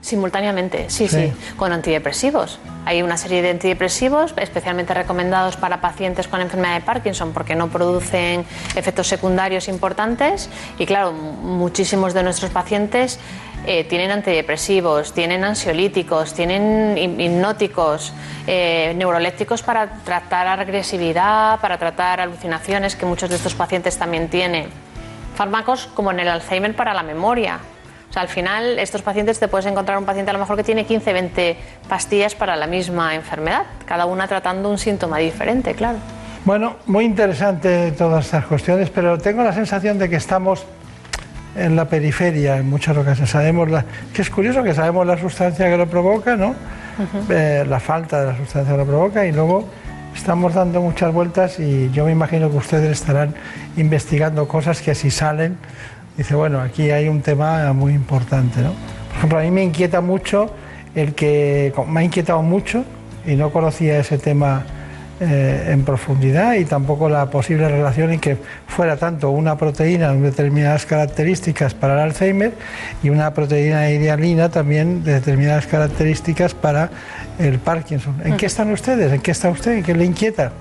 Simultáneamente, 0.00 0.88
sí, 0.88 1.08
sí, 1.08 1.26
Sí. 1.36 1.54
con 1.56 1.72
antidepresivos. 1.72 2.58
Hay 2.86 3.02
una 3.02 3.18
serie 3.18 3.42
de 3.42 3.50
antidepresivos 3.50 4.32
especialmente 4.38 4.94
recomendados 4.94 5.56
para 5.58 5.82
pacientes 5.82 6.26
con 6.28 6.40
enfermedad 6.40 6.76
de 6.76 6.80
Parkinson 6.80 7.32
porque 7.34 7.54
no 7.54 7.68
producen 7.68 8.46
efectos 8.76 9.08
secundarios 9.08 9.68
importantes 9.68 10.48
y 10.78 10.86
claro, 10.86 11.12
muchísimos 11.12 12.14
de 12.14 12.22
nuestros 12.22 12.50
pacientes 12.50 13.18
eh, 13.66 13.84
tienen 13.84 14.10
antidepresivos, 14.10 15.12
tienen 15.12 15.44
ansiolíticos, 15.44 16.34
tienen 16.34 16.96
hip- 16.96 17.20
hipnóticos, 17.20 18.12
eh, 18.46 18.96
para 19.64 19.88
tratar 20.04 20.60
agresividad, 20.60 21.60
para 21.60 21.78
tratar 21.78 22.20
alucinaciones 22.20 22.96
que 22.96 23.06
muchos 23.06 23.28
de 23.30 23.36
estos 23.36 23.54
pacientes 23.54 23.98
también 23.98 24.28
tienen. 24.28 24.68
Fármacos 25.34 25.88
como 25.94 26.10
en 26.10 26.20
el 26.20 26.28
Alzheimer 26.28 26.74
para 26.74 26.94
la 26.94 27.02
memoria. 27.02 27.58
O 28.08 28.12
sea, 28.12 28.22
al 28.22 28.28
final, 28.28 28.78
estos 28.78 29.02
pacientes 29.02 29.38
te 29.38 29.48
puedes 29.48 29.66
encontrar 29.66 29.98
un 29.98 30.06
paciente 30.06 30.30
a 30.30 30.32
lo 30.32 30.38
mejor 30.38 30.56
que 30.56 30.64
tiene 30.64 30.86
15, 30.86 31.12
20 31.12 31.56
pastillas 31.88 32.34
para 32.34 32.56
la 32.56 32.66
misma 32.66 33.14
enfermedad, 33.14 33.64
cada 33.84 34.06
una 34.06 34.26
tratando 34.26 34.70
un 34.70 34.78
síntoma 34.78 35.18
diferente, 35.18 35.74
claro. 35.74 35.98
Bueno, 36.44 36.76
muy 36.86 37.04
interesante 37.04 37.92
todas 37.92 38.24
estas 38.24 38.46
cuestiones, 38.46 38.88
pero 38.88 39.18
tengo 39.18 39.42
la 39.42 39.52
sensación 39.52 39.98
de 39.98 40.08
que 40.08 40.16
estamos 40.16 40.64
en 41.56 41.76
la 41.76 41.88
periferia 41.88 42.56
en 42.56 42.68
muchas 42.68 42.96
ocasiones. 42.96 43.30
Sabemos 43.30 43.70
la, 43.70 43.84
que 44.12 44.22
es 44.22 44.30
curioso 44.30 44.62
que 44.62 44.74
sabemos 44.74 45.06
la 45.06 45.18
sustancia 45.18 45.68
que 45.68 45.76
lo 45.76 45.86
provoca, 45.86 46.36
¿no? 46.36 46.54
Eh, 47.30 47.64
la 47.68 47.78
falta 47.78 48.20
de 48.20 48.26
la 48.32 48.36
sustancia 48.36 48.72
que 48.72 48.78
lo 48.78 48.86
provoca 48.86 49.24
y 49.24 49.32
luego 49.32 49.68
estamos 50.14 50.54
dando 50.54 50.80
muchas 50.80 51.12
vueltas 51.12 51.60
y 51.60 51.90
yo 51.92 52.04
me 52.06 52.12
imagino 52.12 52.50
que 52.50 52.56
ustedes 52.56 52.90
estarán 52.90 53.34
investigando 53.76 54.48
cosas 54.48 54.82
que 54.82 54.94
si 54.94 55.10
salen, 55.10 55.56
dice, 56.16 56.34
bueno, 56.34 56.60
aquí 56.60 56.90
hay 56.90 57.08
un 57.08 57.22
tema 57.22 57.72
muy 57.72 57.92
importante, 57.92 58.60
¿no? 58.60 58.72
Por 59.08 59.16
ejemplo, 59.16 59.38
a 59.38 59.42
mí 59.42 59.50
me 59.50 59.62
inquieta 59.62 60.00
mucho 60.00 60.50
el 60.94 61.14
que, 61.14 61.72
me 61.86 62.00
ha 62.00 62.02
inquietado 62.02 62.42
mucho 62.42 62.84
y 63.26 63.36
no 63.36 63.50
conocía 63.50 63.98
ese 63.98 64.18
tema 64.18 64.64
eh, 65.20 65.70
en 65.72 65.84
profundidad 65.84 66.54
y 66.54 66.64
tampoco 66.64 67.08
la 67.08 67.26
posible 67.30 67.68
relación 67.68 68.12
en 68.12 68.20
que 68.20 68.36
fuera 68.66 68.96
tanto 68.96 69.30
una 69.30 69.56
proteína 69.58 70.08
con 70.08 70.22
determinadas 70.22 70.86
características 70.86 71.74
para 71.74 71.94
el 71.94 72.00
Alzheimer 72.00 72.52
y 73.02 73.10
una 73.10 73.34
proteína 73.34 73.80
de 73.82 73.94
idealina 73.96 74.48
también 74.48 75.02
de 75.02 75.14
determinadas 75.14 75.66
características 75.66 76.54
para 76.54 76.90
el 77.38 77.58
Parkinson. 77.58 78.14
¿En 78.24 78.36
qué 78.36 78.46
están 78.46 78.70
ustedes? 78.70 79.12
¿En 79.12 79.20
qué 79.20 79.30
está 79.32 79.50
usted? 79.50 79.72
¿En 79.72 79.82
qué 79.82 79.94
le 79.94 80.04
inquieta? 80.04 80.52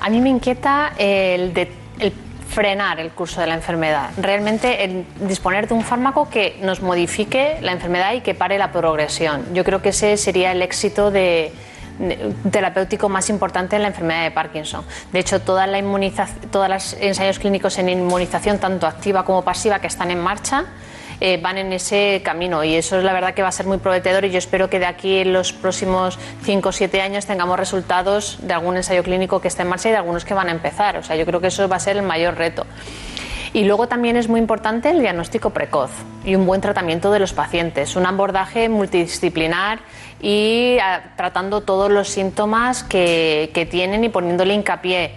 A 0.00 0.10
mí 0.10 0.20
me 0.20 0.30
inquieta 0.30 0.92
el, 0.98 1.54
de- 1.54 1.70
el 2.00 2.12
frenar 2.48 3.00
el 3.00 3.10
curso 3.10 3.40
de 3.40 3.48
la 3.48 3.54
enfermedad, 3.54 4.10
realmente 4.20 4.84
el 4.84 5.04
disponer 5.28 5.66
de 5.68 5.74
un 5.74 5.82
fármaco 5.82 6.30
que 6.30 6.56
nos 6.62 6.80
modifique 6.80 7.56
la 7.60 7.72
enfermedad 7.72 8.14
y 8.14 8.20
que 8.20 8.34
pare 8.34 8.56
la 8.56 8.72
progresión. 8.72 9.42
Yo 9.52 9.62
creo 9.64 9.82
que 9.82 9.88
ese 9.90 10.16
sería 10.16 10.52
el 10.52 10.62
éxito 10.62 11.10
de, 11.10 11.20
de- 11.20 11.52
terapéutico 12.50 13.08
más 13.08 13.30
importante 13.30 13.76
en 13.76 13.82
la 13.82 13.88
enfermedad 13.88 14.24
de 14.24 14.30
Parkinson. 14.30 14.84
De 15.12 15.18
hecho, 15.18 15.40
toda 15.40 15.66
la 15.66 15.76
todos 16.50 16.68
los 16.68 16.94
ensayos 16.94 17.38
clínicos 17.38 17.78
en 17.78 17.88
inmunización, 17.88 18.58
tanto 18.58 18.86
activa 18.86 19.24
como 19.24 19.42
pasiva, 19.42 19.78
que 19.80 19.86
están 19.86 20.10
en 20.10 20.20
marcha, 20.20 20.64
eh, 21.20 21.38
van 21.42 21.56
en 21.56 21.72
ese 21.72 22.20
camino 22.22 22.62
y 22.62 22.74
eso 22.74 22.98
es 22.98 23.04
la 23.04 23.14
verdad 23.14 23.32
que 23.32 23.40
va 23.40 23.48
a 23.48 23.52
ser 23.52 23.64
muy 23.64 23.78
prometedor 23.78 24.26
y 24.26 24.30
yo 24.30 24.38
espero 24.38 24.68
que 24.68 24.78
de 24.78 24.84
aquí 24.84 25.18
en 25.18 25.32
los 25.32 25.54
próximos 25.54 26.18
5 26.42 26.68
o 26.68 26.72
7 26.72 27.00
años 27.00 27.24
tengamos 27.24 27.58
resultados 27.58 28.38
de 28.42 28.52
algún 28.52 28.76
ensayo 28.76 29.02
clínico 29.02 29.40
que 29.40 29.48
esté 29.48 29.62
en 29.62 29.68
marcha 29.68 29.88
y 29.88 29.92
de 29.92 29.98
algunos 29.98 30.26
que 30.26 30.34
van 30.34 30.48
a 30.48 30.52
empezar. 30.52 30.98
O 30.98 31.02
sea, 31.02 31.16
yo 31.16 31.24
creo 31.24 31.40
que 31.40 31.46
eso 31.46 31.68
va 31.68 31.76
a 31.76 31.80
ser 31.80 31.96
el 31.96 32.02
mayor 32.02 32.36
reto. 32.36 32.66
Y 33.56 33.64
luego 33.64 33.88
también 33.88 34.16
es 34.18 34.28
muy 34.28 34.38
importante 34.38 34.90
el 34.90 35.00
diagnóstico 35.00 35.48
precoz 35.48 35.90
y 36.26 36.34
un 36.34 36.44
buen 36.44 36.60
tratamiento 36.60 37.10
de 37.10 37.20
los 37.20 37.32
pacientes, 37.32 37.96
un 37.96 38.04
abordaje 38.04 38.68
multidisciplinar 38.68 39.78
y 40.20 40.76
ah, 40.82 41.14
tratando 41.16 41.62
todos 41.62 41.90
los 41.90 42.10
síntomas 42.10 42.84
que, 42.84 43.50
que 43.54 43.64
tienen 43.64 44.04
y 44.04 44.10
poniéndole 44.10 44.52
hincapié 44.52 45.12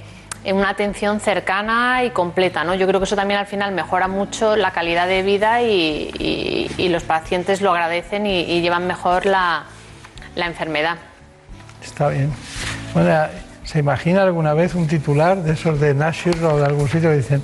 en 0.45 0.55
una 0.55 0.69
atención 0.69 1.19
cercana 1.19 2.05
y 2.05 2.11
completa. 2.11 2.63
¿no? 2.63 2.75
Yo 2.75 2.87
creo 2.87 3.01
que 3.01 3.03
eso 3.03 3.17
también 3.17 3.41
al 3.41 3.45
final 3.45 3.73
mejora 3.73 4.07
mucho 4.07 4.55
la 4.55 4.71
calidad 4.71 5.05
de 5.09 5.21
vida 5.21 5.61
y, 5.61 6.09
y- 6.17 6.71
y 6.77 6.87
los 6.87 7.03
pacientes 7.03 7.59
lo 7.59 7.71
agradecen 7.71 8.25
y, 8.25 8.61
llevan 8.61 8.87
mejor 8.87 9.25
la, 9.25 9.65
la 10.35 10.45
enfermedad. 10.45 10.95
Está 11.83 12.07
bien. 12.07 12.31
Bueno, 12.93 13.17
¿se 13.65 13.79
imagina 13.79 14.23
alguna 14.23 14.53
vez 14.53 14.75
un 14.75 14.87
titular 14.87 15.43
de 15.43 15.51
esos 15.51 15.77
de 15.81 15.93
Nashville 15.93 16.45
o 16.45 16.57
de 16.57 16.65
algún 16.65 16.87
sitio 16.87 17.09
que 17.09 17.17
dicen 17.17 17.43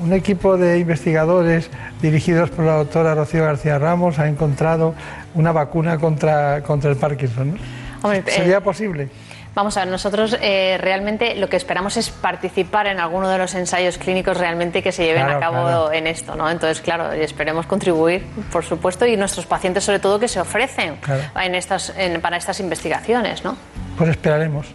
un 0.00 0.12
equipo 0.12 0.56
de 0.56 0.78
investigadores 0.78 1.70
dirigidos 2.02 2.50
por 2.50 2.64
la 2.64 2.74
doctora 2.74 3.14
Rocío 3.14 3.44
García 3.44 3.78
Ramos 3.78 4.18
ha 4.18 4.28
encontrado 4.28 4.94
una 5.34 5.52
vacuna 5.52 5.98
contra, 5.98 6.62
contra 6.62 6.90
el 6.90 6.96
Parkinson? 6.96 7.52
¿no? 7.54 7.58
Hombre, 8.02 8.18
eh, 8.26 8.30
¿Sería 8.30 8.60
posible? 8.60 9.08
Vamos 9.54 9.74
a 9.78 9.80
ver, 9.80 9.88
nosotros 9.88 10.36
eh, 10.42 10.76
realmente 10.78 11.34
lo 11.36 11.48
que 11.48 11.56
esperamos 11.56 11.96
es 11.96 12.10
participar 12.10 12.88
en 12.88 13.00
alguno 13.00 13.30
de 13.30 13.38
los 13.38 13.54
ensayos 13.54 13.96
clínicos 13.96 14.36
realmente 14.36 14.82
que 14.82 14.92
se 14.92 15.04
lleven 15.04 15.22
Claro, 15.24 15.38
a 15.38 15.40
cabo 15.40 15.62
claro. 15.62 15.92
en 15.92 16.06
esto, 16.06 16.34
¿no? 16.36 16.50
Entonces, 16.50 16.82
claro, 16.82 17.10
esperemos 17.12 17.64
contribuir, 17.64 18.26
por 18.52 18.64
supuesto, 18.66 19.06
y 19.06 19.16
nuestros 19.16 19.46
pacientes 19.46 19.82
sobre 19.84 19.98
todo 19.98 20.18
que 20.20 20.28
se 20.28 20.40
ofrecen 20.40 20.96
Claro. 20.96 21.22
en 21.42 21.54
estas, 21.54 21.94
en- 21.96 22.20
para 22.20 22.36
estas 22.36 22.60
investigaciones, 22.60 23.44
¿no? 23.44 23.56
Pues 23.96 24.10
esperaremos. 24.10 24.66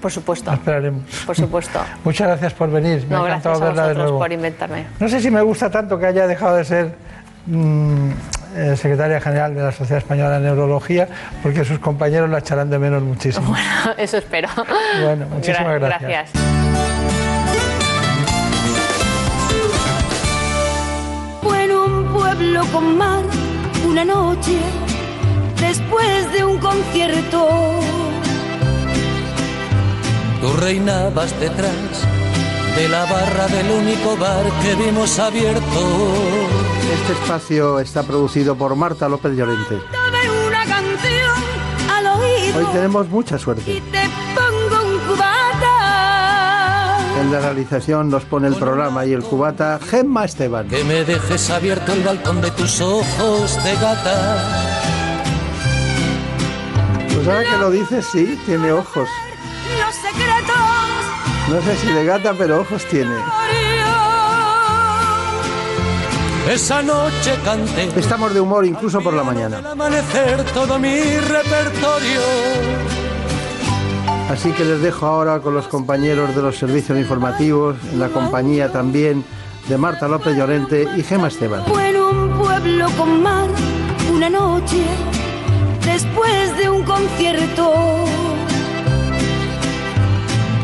Por 0.00 0.12
supuesto, 0.12 0.52
Esperaremos. 0.52 1.02
por 1.24 1.34
supuesto. 1.36 1.80
Muchas 2.04 2.28
gracias 2.28 2.52
por 2.54 2.70
venir. 2.70 3.02
Me 3.08 3.16
No, 3.16 3.22
ha 3.24 3.26
gracias 3.26 3.46
encantado 3.56 3.64
a 3.64 3.68
verla 3.68 3.88
de 3.88 3.94
nuevo. 3.94 4.18
por 4.18 4.32
inventarme. 4.32 4.86
No 5.00 5.08
sé 5.08 5.20
si 5.20 5.30
me 5.30 5.40
gusta 5.42 5.70
tanto 5.70 5.98
que 5.98 6.06
haya 6.06 6.26
dejado 6.26 6.56
de 6.56 6.64
ser 6.64 6.94
mm, 7.46 8.10
eh, 8.56 8.76
secretaria 8.76 9.20
general 9.20 9.54
de 9.54 9.62
la 9.62 9.72
Sociedad 9.72 9.98
Española 9.98 10.38
de 10.38 10.46
Neurología, 10.46 11.08
porque 11.42 11.64
sus 11.64 11.78
compañeros 11.78 12.28
la 12.30 12.38
echarán 12.38 12.70
de 12.70 12.78
menos 12.78 13.02
muchísimo. 13.02 13.54
Eso 13.96 14.18
espero. 14.18 14.48
Bueno, 15.02 15.26
muchísimas 15.26 15.66
Gra- 15.76 15.78
gracias. 15.80 16.10
gracias. 16.32 16.42
Fue 21.42 21.64
en 21.64 21.72
un 21.72 22.12
pueblo 22.12 22.62
con 22.72 22.96
mar 22.98 23.22
una 23.86 24.04
noche 24.04 24.58
después 25.60 26.32
de 26.32 26.44
un 26.44 26.58
concierto. 26.58 27.48
Tú 30.40 30.52
reinabas 30.54 31.38
detrás 31.40 31.72
de 32.76 32.88
la 32.88 33.04
barra 33.06 33.46
del 33.48 33.70
único 33.70 34.16
bar 34.16 34.44
que 34.62 34.74
vimos 34.74 35.18
abierto. 35.18 35.62
Este 36.92 37.12
espacio 37.14 37.80
está 37.80 38.02
producido 38.02 38.54
por 38.56 38.76
Marta 38.76 39.08
López 39.08 39.32
Llorente. 39.36 39.76
De 39.76 40.46
una 40.46 40.64
canción 40.66 41.42
al 41.90 42.06
oído 42.06 42.58
Hoy 42.58 42.64
tenemos 42.72 43.08
mucha 43.08 43.38
suerte. 43.38 43.62
te 43.64 44.10
pongo 44.34 44.82
un 44.84 44.98
cubata. 45.08 46.98
En 47.20 47.32
la 47.32 47.40
realización 47.40 48.10
nos 48.10 48.24
pone 48.24 48.48
el 48.48 48.56
programa 48.56 49.06
y 49.06 49.12
el 49.14 49.22
cubata 49.22 49.80
Gemma 49.82 50.26
Esteban. 50.26 50.68
Que 50.68 50.84
me 50.84 51.04
dejes 51.04 51.48
abierto 51.50 51.92
el 51.94 52.02
balcón 52.02 52.42
de 52.42 52.50
tus 52.50 52.80
ojos 52.82 53.64
de 53.64 53.74
gata. 53.76 54.36
Pues 57.14 57.26
ahora 57.26 57.42
que 57.50 57.56
lo 57.56 57.70
dices, 57.70 58.06
sí, 58.12 58.38
tiene 58.44 58.70
ojos. 58.72 59.08
Secretos 60.02 60.56
No 61.48 61.62
sé 61.62 61.76
si 61.76 61.92
de 61.92 62.04
gata, 62.04 62.34
pero 62.36 62.60
ojos 62.60 62.84
tiene. 62.86 63.14
Esa 66.50 66.82
noche 66.82 67.34
canté. 67.44 67.88
Estamos 67.98 68.32
de 68.32 68.40
humor 68.40 68.64
incluso 68.64 69.00
por 69.00 69.14
la 69.14 69.24
mañana. 69.24 69.58
Al 69.58 69.66
amanecer 69.66 70.44
todo 70.54 70.78
mi 70.78 71.00
repertorio. 71.16 72.20
Así 74.30 74.50
que 74.52 74.64
les 74.64 74.80
dejo 74.80 75.06
ahora 75.06 75.40
con 75.40 75.54
los 75.54 75.66
compañeros 75.66 76.34
de 76.34 76.42
los 76.42 76.56
servicios 76.56 76.98
informativos, 76.98 77.76
en 77.92 78.00
la 78.00 78.08
compañía 78.08 78.70
también 78.70 79.24
de 79.68 79.78
Marta 79.78 80.08
López 80.08 80.36
Llorente 80.36 80.86
y 80.96 81.02
Gema 81.02 81.28
Esteban. 81.28 81.64
Fue 81.66 81.90
en 81.90 81.96
un 81.96 82.38
pueblo 82.38 82.86
con 82.96 83.22
mar 83.22 83.48
una 84.12 84.30
noche 84.30 84.82
después 85.84 86.56
de 86.58 86.70
un 86.70 86.82
concierto. 86.84 88.04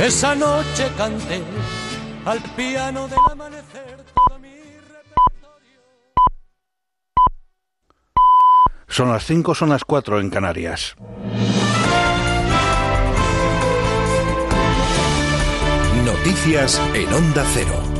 Esa 0.00 0.34
noche 0.34 0.90
canté 0.96 1.40
al 2.24 2.40
piano 2.56 3.06
del 3.06 3.18
amanecer. 3.30 4.04
Son 8.88 9.08
las 9.08 9.24
5, 9.24 9.54
son 9.54 9.70
las 9.70 9.84
4 9.84 10.20
en 10.20 10.30
Canarias. 10.30 10.94
Noticias 16.04 16.80
en 16.94 17.12
Onda 17.12 17.44
Cero. 17.52 17.93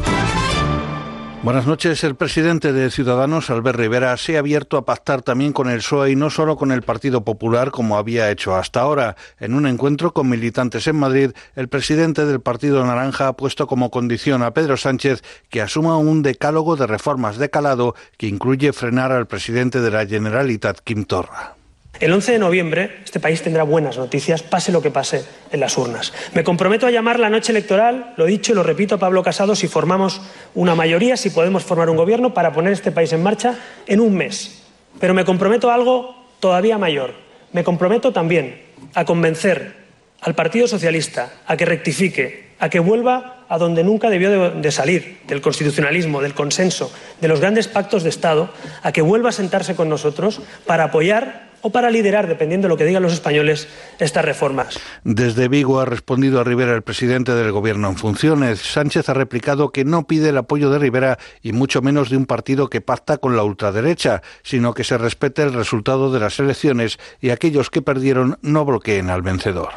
Buenas 1.45 1.67
noches. 1.67 2.03
El 2.05 2.15
presidente 2.15 2.73
de 2.73 2.91
Ciudadanos, 2.91 3.51
Albert 3.51 3.79
Rivera, 3.79 4.17
se 4.17 4.37
ha 4.37 4.39
abierto 4.39 4.79
a 4.79 4.87
pactar 4.87 5.21
también 5.21 5.53
con 5.53 5.69
el 5.69 5.81
PSOE 5.81 6.13
y 6.13 6.17
no 6.17 6.31
solo 6.31 6.57
con 6.57 6.73
el 6.73 6.81
Partido 6.81 7.23
Popular 7.23 7.71
como 7.71 7.99
había 7.99 8.31
hecho 8.31 8.57
hasta 8.57 8.81
ahora. 8.81 9.15
En 9.39 9.53
un 9.53 9.67
encuentro 9.67 10.15
con 10.15 10.31
militantes 10.31 10.87
en 10.87 10.97
Madrid, 10.97 11.33
el 11.55 11.69
presidente 11.69 12.25
del 12.25 12.41
Partido 12.41 12.83
Naranja 12.87 13.29
ha 13.29 13.37
puesto 13.37 13.67
como 13.67 13.91
condición 13.91 14.43
a 14.43 14.55
Pedro 14.55 14.79
Sánchez 14.79 15.23
que 15.51 15.61
asuma 15.61 15.99
un 15.99 16.23
decálogo 16.23 16.77
de 16.77 16.87
reformas 16.87 17.37
de 17.37 17.51
calado 17.51 17.95
que 18.17 18.27
incluye 18.27 18.73
frenar 18.73 19.13
al 19.13 19.27
presidente 19.27 19.83
de 19.83 19.91
la 19.91 20.07
Generalitat, 20.07 20.79
Quim 20.81 21.05
Torra. 21.05 21.57
El 22.01 22.13
11 22.13 22.33
de 22.33 22.39
noviembre 22.39 22.97
este 23.05 23.21
país 23.21 23.43
tendrá 23.43 23.63
buenas 23.63 23.97
noticias, 23.99 24.43
pase 24.43 24.73
lo 24.73 24.83
que 24.83 24.91
pase 24.91 25.25
en 25.53 25.61
las 25.61 25.79
urnas. 25.79 26.13
Me 26.35 26.43
comprometo 26.43 26.87
a 26.87 26.91
llamar 26.91 27.21
la 27.21 27.31
noche 27.31 27.53
electoral, 27.53 28.15
lo 28.17 28.27
dicho 28.27 28.53
y 28.53 28.55
lo 28.57 28.65
repito 28.65 28.97
a 28.97 28.99
Pablo 28.99 29.23
Casado, 29.23 29.55
si 29.55 29.69
formamos 29.69 30.21
una 30.55 30.75
mayoría, 30.75 31.17
si 31.17 31.31
podemos 31.31 31.63
formar 31.63 31.89
un 31.89 31.97
gobierno 31.97 32.35
para 32.35 32.53
poner 32.53 32.73
este 32.73 32.91
país 32.91 33.13
en 33.13 33.23
marcha 33.23 33.55
en 33.87 34.01
un 34.01 34.15
mes. 34.15 34.63
Pero 34.99 35.15
me 35.15 35.25
comprometo 35.25 35.71
a 35.71 35.75
algo 35.75 36.17
todavía 36.41 36.79
mayor. 36.79 37.15
Me 37.53 37.63
comprometo 37.63 38.13
también 38.13 38.61
a 38.95 39.05
convencer 39.05 39.85
al 40.21 40.35
Partido 40.35 40.67
Socialista 40.67 41.33
a 41.47 41.57
que 41.57 41.65
rectifique, 41.65 42.49
a 42.59 42.69
que 42.69 42.81
vuelva 42.81 43.45
a 43.49 43.59
donde 43.59 43.85
nunca 43.85 44.11
debió 44.11 44.51
de, 44.51 44.71
salir, 44.73 45.21
del 45.29 45.41
constitucionalismo, 45.41 46.23
del 46.23 46.35
consenso, 46.35 46.91
de 47.21 47.29
los 47.29 47.41
grandes 47.41 47.69
pactos 47.69 48.03
de 48.03 48.09
Estado, 48.09 48.51
a 48.83 48.91
que 48.91 49.03
vuelva 49.03 49.29
a 49.29 49.33
sentarse 49.33 49.77
con 49.77 49.89
nosotros 49.89 50.41
para 50.67 50.85
apoyar 50.85 51.54
o 51.65 51.71
para 51.71 51.91
liderar, 51.91 52.29
dependiendo 52.29 52.67
de 52.67 52.69
lo 52.69 52.77
que 52.77 52.85
digan 52.85 53.03
los 53.03 53.15
españoles, 53.15 53.67
estas 53.99 54.23
reformas. 54.23 54.79
Desde 55.03 55.49
Vigo 55.49 55.81
ha 55.81 55.87
respondido 55.87 56.39
a 56.39 56.45
Rivera 56.45 56.75
el 56.75 56.83
presidente 56.83 57.35
del 57.35 57.53
Gobierno 57.53 57.89
en 57.89 57.97
funciones. 57.97 58.61
Sánchez 58.61 59.09
ha 59.09 59.15
replicado 59.15 59.73
que 59.73 59.87
no 59.87 60.07
pide 60.07 60.29
el 60.29 60.37
apoyo 60.37 60.69
de 60.69 60.79
Rivera 60.79 61.19
y 61.41 61.53
mucho 61.53 61.81
menos 61.81 62.11
de 62.11 62.19
un 62.19 62.27
partido 62.27 62.69
que 62.69 62.83
pacta 62.83 63.17
con 63.17 63.35
la 63.35 63.45
ultraderecha, 63.45 64.21
sino 64.43 64.75
que 64.75 64.85
se 64.85 64.99
respete 64.99 65.43
el 65.43 65.55
resultado 65.55 66.13
de 66.13 66.21
las 66.21 66.39
elecciones 66.39 66.99
y 67.23 67.31
aquellos 67.31 67.71
que 67.71 67.81
perdieron 67.81 68.37
no 68.43 68.67
bloqueen 68.67 69.09
al 69.09 69.23
vencedor. 69.23 69.71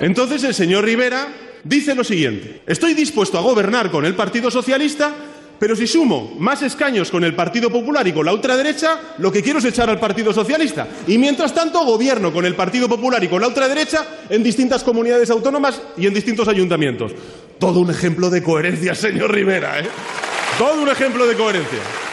Entonces 0.00 0.42
el 0.44 0.54
señor 0.54 0.86
Rivera 0.86 1.28
dice 1.62 1.94
lo 1.94 2.04
siguiente, 2.04 2.62
estoy 2.66 2.94
dispuesto 2.94 3.36
a 3.36 3.42
gobernar 3.42 3.90
con 3.90 4.06
el 4.06 4.14
Partido 4.14 4.50
Socialista 4.50 5.12
pero 5.58 5.74
si 5.74 5.86
sumo 5.86 6.34
más 6.38 6.62
escaños 6.62 7.10
con 7.10 7.24
el 7.24 7.34
Partido 7.34 7.70
Popular 7.70 8.06
y 8.06 8.12
con 8.12 8.24
la 8.24 8.32
ultraderecha, 8.32 9.00
lo 9.18 9.32
que 9.32 9.42
quiero 9.42 9.58
es 9.58 9.64
echar 9.64 9.90
al 9.90 9.98
Partido 9.98 10.32
Socialista. 10.32 10.86
Y 11.06 11.18
mientras 11.18 11.52
tanto, 11.52 11.84
gobierno 11.84 12.32
con 12.32 12.44
el 12.44 12.54
Partido 12.54 12.88
Popular 12.88 13.22
y 13.22 13.28
con 13.28 13.40
la 13.40 13.48
ultraderecha 13.48 14.06
en 14.28 14.42
distintas 14.42 14.84
comunidades 14.84 15.30
autónomas 15.30 15.80
y 15.96 16.06
en 16.06 16.14
distintos 16.14 16.48
ayuntamientos. 16.48 17.12
Todo 17.58 17.80
un 17.80 17.90
ejemplo 17.90 18.30
de 18.30 18.42
coherencia, 18.42 18.94
señor 18.94 19.32
Rivera, 19.32 19.80
¿eh? 19.80 19.88
Todo 20.58 20.82
un 20.82 20.88
ejemplo 20.88 21.26
de 21.26 21.34
coherencia. 21.34 22.07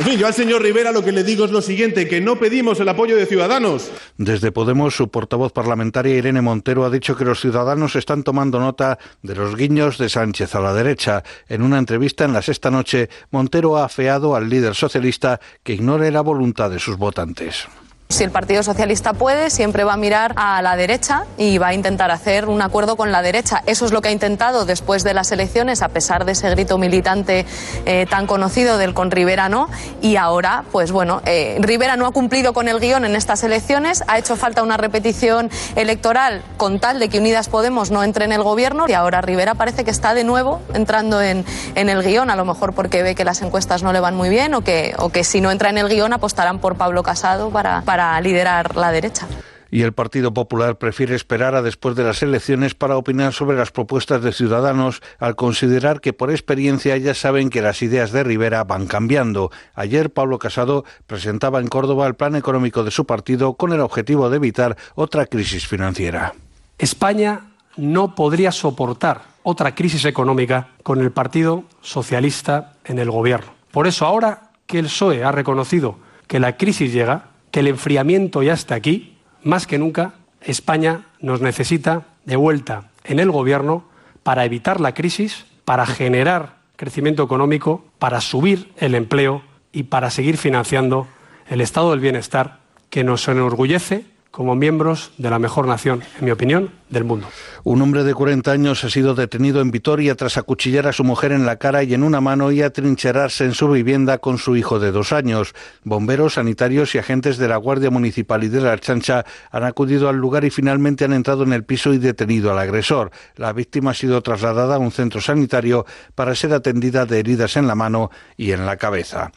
En 0.00 0.06
fin, 0.06 0.18
yo 0.18 0.26
al 0.26 0.32
señor 0.32 0.62
Rivera 0.62 0.92
lo 0.92 1.04
que 1.04 1.12
le 1.12 1.24
digo 1.24 1.44
es 1.44 1.50
lo 1.50 1.60
siguiente, 1.60 2.08
que 2.08 2.22
no 2.22 2.36
pedimos 2.36 2.80
el 2.80 2.88
apoyo 2.88 3.16
de 3.16 3.26
Ciudadanos. 3.26 3.90
Desde 4.16 4.50
Podemos, 4.50 4.96
su 4.96 5.10
portavoz 5.10 5.52
parlamentaria 5.52 6.16
Irene 6.16 6.40
Montero 6.40 6.86
ha 6.86 6.90
dicho 6.90 7.14
que 7.16 7.26
los 7.26 7.38
ciudadanos 7.38 7.96
están 7.96 8.22
tomando 8.22 8.58
nota 8.58 8.98
de 9.20 9.34
los 9.34 9.56
guiños 9.56 9.98
de 9.98 10.08
Sánchez 10.08 10.54
a 10.54 10.60
la 10.60 10.72
derecha. 10.72 11.22
En 11.50 11.60
una 11.60 11.76
entrevista 11.76 12.24
en 12.24 12.32
la 12.32 12.40
sexta 12.40 12.70
noche, 12.70 13.10
Montero 13.30 13.76
ha 13.76 13.84
afeado 13.84 14.34
al 14.34 14.48
líder 14.48 14.74
socialista 14.74 15.38
que 15.62 15.74
ignore 15.74 16.10
la 16.10 16.22
voluntad 16.22 16.70
de 16.70 16.78
sus 16.78 16.96
votantes. 16.96 17.68
Si 18.10 18.24
el 18.24 18.32
Partido 18.32 18.64
Socialista 18.64 19.12
puede, 19.12 19.50
siempre 19.50 19.84
va 19.84 19.92
a 19.92 19.96
mirar 19.96 20.32
a 20.34 20.60
la 20.62 20.74
derecha 20.74 21.26
y 21.38 21.58
va 21.58 21.68
a 21.68 21.74
intentar 21.74 22.10
hacer 22.10 22.48
un 22.48 22.60
acuerdo 22.60 22.96
con 22.96 23.12
la 23.12 23.22
derecha. 23.22 23.62
Eso 23.66 23.86
es 23.86 23.92
lo 23.92 24.02
que 24.02 24.08
ha 24.08 24.10
intentado 24.10 24.64
después 24.64 25.04
de 25.04 25.14
las 25.14 25.30
elecciones, 25.30 25.80
a 25.80 25.90
pesar 25.90 26.24
de 26.24 26.32
ese 26.32 26.50
grito 26.50 26.76
militante 26.76 27.46
eh, 27.86 28.06
tan 28.10 28.26
conocido 28.26 28.78
del 28.78 28.94
con 28.94 29.12
Rivera 29.12 29.48
no. 29.48 29.68
Y 30.02 30.16
ahora, 30.16 30.64
pues 30.72 30.90
bueno, 30.90 31.22
eh, 31.24 31.56
Rivera 31.60 31.94
no 31.94 32.04
ha 32.04 32.10
cumplido 32.10 32.52
con 32.52 32.66
el 32.66 32.80
guion 32.80 33.04
en 33.04 33.14
estas 33.14 33.44
elecciones, 33.44 34.02
ha 34.08 34.18
hecho 34.18 34.34
falta 34.34 34.64
una 34.64 34.76
repetición 34.76 35.48
electoral 35.76 36.42
con 36.56 36.80
tal 36.80 36.98
de 36.98 37.08
que 37.08 37.20
Unidas 37.20 37.48
Podemos 37.48 37.92
no 37.92 38.02
entre 38.02 38.24
en 38.24 38.32
el 38.32 38.42
gobierno 38.42 38.86
y 38.88 38.92
ahora 38.92 39.20
Rivera 39.20 39.54
parece 39.54 39.84
que 39.84 39.92
está 39.92 40.14
de 40.14 40.24
nuevo 40.24 40.60
entrando 40.74 41.22
en, 41.22 41.44
el 41.76 42.02
guion, 42.02 42.28
a 42.28 42.34
lo 42.34 42.44
mejor 42.44 42.72
porque 42.72 43.04
ve 43.04 43.14
que 43.14 43.24
las 43.24 43.40
encuestas 43.40 43.84
no 43.84 43.92
le 43.92 44.00
van 44.00 44.16
muy 44.16 44.30
bien 44.30 44.52
o 44.54 44.62
que, 44.62 44.94
o 44.98 45.10
que 45.10 45.22
si 45.22 45.40
no 45.40 45.52
entra 45.52 45.70
en 45.70 45.78
el 45.78 45.88
guion 45.88 46.12
apostarán 46.12 46.58
por 46.58 46.74
Pablo 46.74 47.04
Casado 47.04 47.50
para, 47.50 47.82
para 47.82 47.99
para 48.00 48.18
liderar 48.22 48.76
la 48.76 48.92
derecha. 48.92 49.28
Y 49.70 49.82
el 49.82 49.92
Partido 49.92 50.32
Popular 50.32 50.78
prefiere 50.78 51.14
esperar 51.14 51.54
a 51.54 51.60
después 51.60 51.94
de 51.96 52.02
las 52.02 52.22
elecciones 52.22 52.74
para 52.74 52.96
opinar 52.96 53.34
sobre 53.34 53.58
las 53.58 53.72
propuestas 53.72 54.22
de 54.22 54.32
Ciudadanos, 54.32 55.02
al 55.18 55.36
considerar 55.36 56.00
que 56.00 56.14
por 56.14 56.30
experiencia 56.30 56.96
ya 56.96 57.12
saben 57.12 57.50
que 57.50 57.60
las 57.60 57.82
ideas 57.82 58.10
de 58.10 58.24
Rivera 58.24 58.64
van 58.64 58.86
cambiando. 58.86 59.50
Ayer 59.74 60.10
Pablo 60.10 60.38
Casado 60.38 60.86
presentaba 61.06 61.60
en 61.60 61.68
Córdoba 61.68 62.06
el 62.06 62.14
plan 62.14 62.36
económico 62.36 62.84
de 62.84 62.90
su 62.90 63.04
partido 63.04 63.52
con 63.52 63.74
el 63.74 63.80
objetivo 63.80 64.30
de 64.30 64.36
evitar 64.36 64.78
otra 64.94 65.26
crisis 65.26 65.68
financiera. 65.68 66.32
España 66.78 67.50
no 67.76 68.14
podría 68.14 68.50
soportar 68.50 69.24
otra 69.42 69.74
crisis 69.74 70.06
económica 70.06 70.68
con 70.82 71.02
el 71.02 71.10
Partido 71.10 71.64
Socialista 71.82 72.72
en 72.86 72.98
el 72.98 73.10
gobierno. 73.10 73.52
Por 73.70 73.86
eso 73.86 74.06
ahora 74.06 74.52
que 74.66 74.78
el 74.78 74.86
PSOE 74.86 75.22
ha 75.22 75.32
reconocido 75.32 75.98
que 76.26 76.40
la 76.40 76.56
crisis 76.56 76.92
llega, 76.94 77.30
que 77.50 77.60
el 77.60 77.68
enfriamiento 77.68 78.42
ya 78.42 78.52
está 78.52 78.74
aquí, 78.74 79.16
más 79.42 79.66
que 79.66 79.78
nunca 79.78 80.14
España 80.40 81.06
nos 81.20 81.40
necesita 81.40 82.06
de 82.24 82.36
vuelta 82.36 82.90
en 83.04 83.18
el 83.18 83.30
Gobierno 83.30 83.84
para 84.22 84.44
evitar 84.44 84.80
la 84.80 84.94
crisis, 84.94 85.46
para 85.64 85.86
generar 85.86 86.56
crecimiento 86.76 87.22
económico, 87.22 87.84
para 87.98 88.20
subir 88.20 88.72
el 88.78 88.94
empleo 88.94 89.42
y 89.72 89.84
para 89.84 90.10
seguir 90.10 90.36
financiando 90.36 91.06
el 91.48 91.60
estado 91.60 91.90
del 91.90 92.00
bienestar 92.00 92.60
que 92.88 93.04
nos 93.04 93.26
enorgullece 93.28 94.04
como 94.30 94.54
miembros 94.54 95.10
de 95.18 95.30
la 95.30 95.38
mejor 95.38 95.66
nación, 95.66 96.02
en 96.18 96.24
mi 96.24 96.30
opinión, 96.30 96.70
del 96.88 97.04
mundo. 97.04 97.28
Un 97.62 97.82
hombre 97.82 98.04
de 98.04 98.14
40 98.14 98.50
años 98.50 98.84
ha 98.84 98.90
sido 98.90 99.14
detenido 99.14 99.60
en 99.60 99.70
Vitoria 99.70 100.14
tras 100.16 100.36
acuchillar 100.36 100.86
a 100.86 100.92
su 100.92 101.04
mujer 101.04 101.32
en 101.32 101.46
la 101.46 101.56
cara 101.56 101.82
y 101.82 101.94
en 101.94 102.02
una 102.02 102.20
mano 102.20 102.50
y 102.50 102.62
atrincherarse 102.62 103.44
en 103.44 103.54
su 103.54 103.68
vivienda 103.68 104.18
con 104.18 104.38
su 104.38 104.56
hijo 104.56 104.80
de 104.80 104.90
dos 104.90 105.12
años. 105.12 105.54
Bomberos, 105.84 106.34
sanitarios 106.34 106.94
y 106.94 106.98
agentes 106.98 107.38
de 107.38 107.48
la 107.48 107.56
Guardia 107.56 107.90
Municipal 107.90 108.42
y 108.42 108.48
de 108.48 108.60
la 108.60 108.78
Chancha 108.78 109.24
han 109.50 109.64
acudido 109.64 110.08
al 110.08 110.16
lugar 110.16 110.44
y 110.44 110.50
finalmente 110.50 111.04
han 111.04 111.12
entrado 111.12 111.44
en 111.44 111.52
el 111.52 111.64
piso 111.64 111.92
y 111.92 111.98
detenido 111.98 112.50
al 112.50 112.58
agresor. 112.58 113.10
La 113.36 113.52
víctima 113.52 113.92
ha 113.92 113.94
sido 113.94 114.20
trasladada 114.22 114.76
a 114.76 114.78
un 114.78 114.90
centro 114.90 115.20
sanitario 115.20 115.86
para 116.14 116.34
ser 116.34 116.52
atendida 116.52 117.06
de 117.06 117.20
heridas 117.20 117.56
en 117.56 117.66
la 117.66 117.74
mano 117.74 118.10
y 118.36 118.50
en 118.50 118.66
la 118.66 118.76
cabeza. 118.76 119.30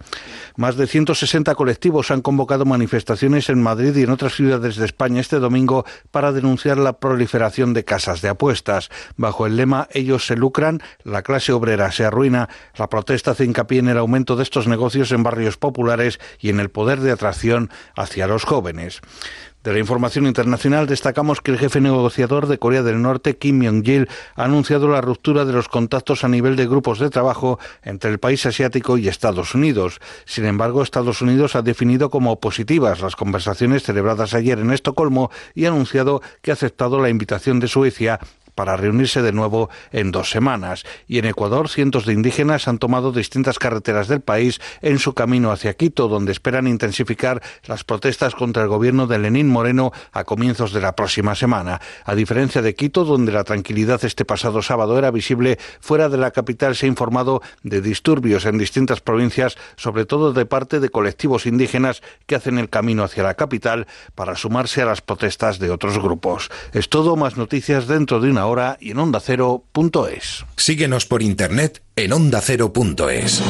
Más 0.56 0.76
de 0.76 0.88
160 0.88 1.54
colectivos 1.56 2.10
han 2.10 2.22
convocado 2.22 2.66
manifestaciones 2.66 3.50
en 3.50 3.62
Madrid 3.62 3.96
y 3.96 4.04
en 4.04 4.10
otras 4.10 4.34
ciudades 4.34 4.76
de 4.76 4.83
España 4.86 5.22
este 5.22 5.40
domingo 5.40 5.86
para 6.12 6.32
denunciar 6.32 6.78
la 6.78 7.00
proliferación 7.00 7.74
de 7.74 7.86
casas 7.86 8.22
de 8.22 8.30
apuestas. 8.30 8.90
Bajo 9.18 9.46
el 9.46 9.58
lema 9.58 9.88
Ellos 9.92 10.26
se 10.26 10.36
lucran, 10.36 10.82
la 11.04 11.22
clase 11.22 11.54
obrera 11.54 11.92
se 11.92 12.06
arruina, 12.06 12.50
la 12.76 12.90
protesta 12.90 13.32
hace 13.32 13.46
hincapié 13.46 13.80
en 13.80 13.90
el 13.90 13.98
aumento 13.98 14.36
de 14.36 14.44
estos 14.44 14.68
negocios 14.68 15.12
en 15.12 15.24
barrios 15.24 15.58
populares 15.58 16.20
y 16.40 16.50
en 16.50 16.60
el 16.60 16.70
poder 16.70 17.00
de 17.00 17.12
atracción 17.12 17.70
hacia 17.96 18.28
los 18.28 18.44
jóvenes. 18.44 19.02
De 19.64 19.72
la 19.72 19.80
información 19.80 20.28
internacional 20.28 20.88
destacamos 20.88 21.40
que 21.40 21.52
el 21.52 21.58
jefe 21.58 21.80
negociador 21.80 22.48
de 22.48 22.58
Corea 22.58 22.84
del 22.84 23.02
Norte, 23.02 23.38
Kim 23.38 23.60
Myong-gil, 23.60 24.10
ha 24.36 24.44
anunciado 24.44 24.90
la 24.90 25.00
ruptura 25.00 25.46
de 25.46 25.54
los 25.54 25.70
contactos 25.70 26.26
a 26.26 26.28
nivel 26.28 26.58
de 26.58 26.68
grupos 26.68 27.00
de 27.00 27.10
trabajo 27.10 27.60
entre 27.82 28.12
el 28.12 28.20
país 28.20 28.46
asiático 28.46 28.98
y 28.98 29.08
Estados 29.08 29.56
Unidos. 29.56 30.02
Sin 30.26 30.44
embargo, 30.44 30.84
Estados 30.84 31.22
Unidos 31.22 31.56
ha 31.56 31.62
definido 31.62 32.10
como 32.10 32.42
positivas 32.42 33.00
las 33.00 33.16
conversaciones 33.16 33.84
celebradas 33.84 34.34
ayer 34.34 34.60
en 34.60 34.72
Estocolmo 34.72 35.32
y 35.56 35.64
ha 35.64 35.70
anunciado 35.70 36.22
que 36.42 36.52
ha 36.52 36.56
aceptado 36.56 37.00
la 37.00 37.08
invitación 37.08 37.62
de 37.62 37.70
Suecia 37.70 38.20
para 38.56 38.78
reunirse 38.78 39.22
de 39.22 39.32
nuevo 39.32 39.70
en 39.92 40.12
dos 40.12 40.30
semanas. 40.30 40.84
Y 41.08 41.20
en 41.20 41.26
Ecuador, 41.26 41.70
cientos 41.70 42.06
de 42.06 42.14
indígenas 42.14 42.68
han 42.68 42.78
tomado 42.78 43.12
distintas 43.12 43.60
carreteras 43.60 44.08
del 44.08 44.22
país 44.22 44.60
en 44.82 45.00
su 45.00 45.14
camino 45.14 45.52
hacia 45.52 45.74
Quito, 45.74 46.08
donde 46.08 46.32
esperan 46.32 46.68
intensificar 46.68 47.42
las 47.66 47.84
protestas 47.84 48.36
contra 48.36 48.64
el 48.64 48.70
gobierno 48.70 49.08
de 49.08 49.20
Lenín 49.20 49.50
Moreno 49.50 49.92
a 50.12 50.24
comienzos 50.24 50.74
de 50.74 50.82
la 50.82 50.96
próxima 50.96 51.36
semana. 51.36 51.82
A 52.06 52.16
diferencia 52.16 52.62
de 52.62 52.76
Quito, 52.76 53.06
donde 53.06 53.32
la 53.32 53.44
tranquilidad 53.44 54.04
este 54.06 54.26
pasado 54.26 54.62
sábado 54.62 54.98
era 54.98 55.12
visible, 55.12 55.58
fuera 55.80 56.10
de 56.10 56.18
la 56.18 56.32
capital 56.32 56.76
se 56.76 56.86
ha 56.86 56.90
informado 56.90 57.42
de 57.64 57.82
disturbios 57.82 58.46
en 58.46 58.58
distintas 58.58 59.02
provincias, 59.02 59.58
sobre 59.76 60.06
todo 60.06 60.34
de 60.34 60.46
parte 60.46 60.80
de 60.80 60.90
colectivos 60.90 61.46
indígenas 61.46 62.02
que 62.26 62.36
hacen 62.36 62.58
el 62.58 62.70
camino 62.70 63.04
hacia 63.04 63.24
la 63.24 63.36
capital 63.36 63.88
para 64.16 64.36
sumarse 64.36 64.82
a 64.82 64.86
las 64.86 65.02
protestas 65.02 65.60
de 65.60 65.70
otros 65.70 66.00
grupos. 66.00 66.50
Es 66.74 66.90
todo, 66.90 67.16
más 67.16 67.38
noticias 67.38 67.88
dentro 67.88 68.20
de 68.20 68.30
una 68.30 68.43
hora 68.48 68.78
y 68.80 68.92
en 68.92 69.00
ondacero.es. 69.00 70.46
Síguenos 70.56 71.06
por 71.06 71.22
internet 71.22 71.82
en 71.96 72.14
ondacero.es. 72.14 73.42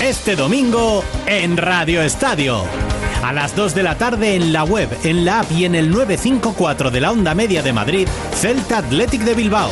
Este 0.00 0.36
domingo 0.36 1.02
en 1.26 1.56
Radio 1.56 2.02
Estadio. 2.02 2.83
A 3.24 3.32
las 3.32 3.56
2 3.56 3.74
de 3.74 3.82
la 3.82 3.96
tarde 3.96 4.34
en 4.34 4.52
la 4.52 4.64
web, 4.64 4.86
en 5.02 5.24
la 5.24 5.40
app 5.40 5.50
y 5.50 5.64
en 5.64 5.74
el 5.74 5.90
954 5.90 6.90
de 6.90 7.00
la 7.00 7.10
Onda 7.10 7.34
Media 7.34 7.62
de 7.62 7.72
Madrid, 7.72 8.06
Celta 8.34 8.78
Athletic 8.78 9.22
de 9.22 9.32
Bilbao. 9.32 9.70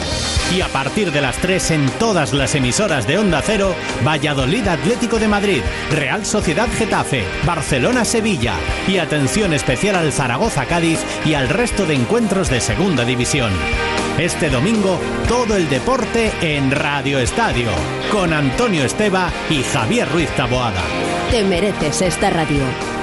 Y 0.57 0.63
a 0.63 0.69
partir 0.69 1.13
de 1.13 1.21
las 1.21 1.37
3 1.37 1.73
en 1.73 1.91
todas 1.99 2.33
las 2.33 2.55
emisoras 2.55 3.07
de 3.07 3.19
Onda 3.19 3.43
Cero, 3.45 3.75
Valladolid 4.07 4.67
Atlético 4.67 5.19
de 5.19 5.29
Madrid, 5.29 5.61
Real 5.91 6.25
Sociedad 6.25 6.67
Getafe, 6.79 7.25
Barcelona 7.45 8.07
Sevilla 8.07 8.55
y 8.89 8.97
atención 8.97 9.53
especial 9.53 9.97
al 9.97 10.13
Zaragoza 10.13 10.65
Cádiz 10.65 11.01
y 11.27 11.35
al 11.35 11.51
resto 11.51 11.85
de 11.85 11.93
encuentros 11.93 12.49
de 12.49 12.59
Segunda 12.59 13.05
División. 13.05 13.53
Este 14.17 14.49
domingo, 14.49 14.99
todo 15.29 15.57
el 15.57 15.69
deporte 15.69 16.33
en 16.41 16.71
Radio 16.71 17.19
Estadio, 17.19 17.69
con 18.11 18.33
Antonio 18.33 18.83
Esteba 18.83 19.31
y 19.51 19.63
Javier 19.63 20.09
Ruiz 20.11 20.31
Taboada. 20.37 20.83
Te 21.31 21.45
mereces 21.45 22.01
esta 22.01 22.31
radio. 22.31 22.92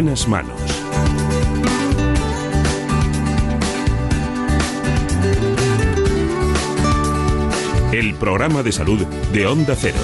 Buenas 0.00 0.28
manos. 0.28 0.54
El 7.90 8.14
programa 8.14 8.62
de 8.62 8.70
salud 8.70 9.04
de 9.32 9.46
Onda 9.48 9.74
Cero. 9.74 9.98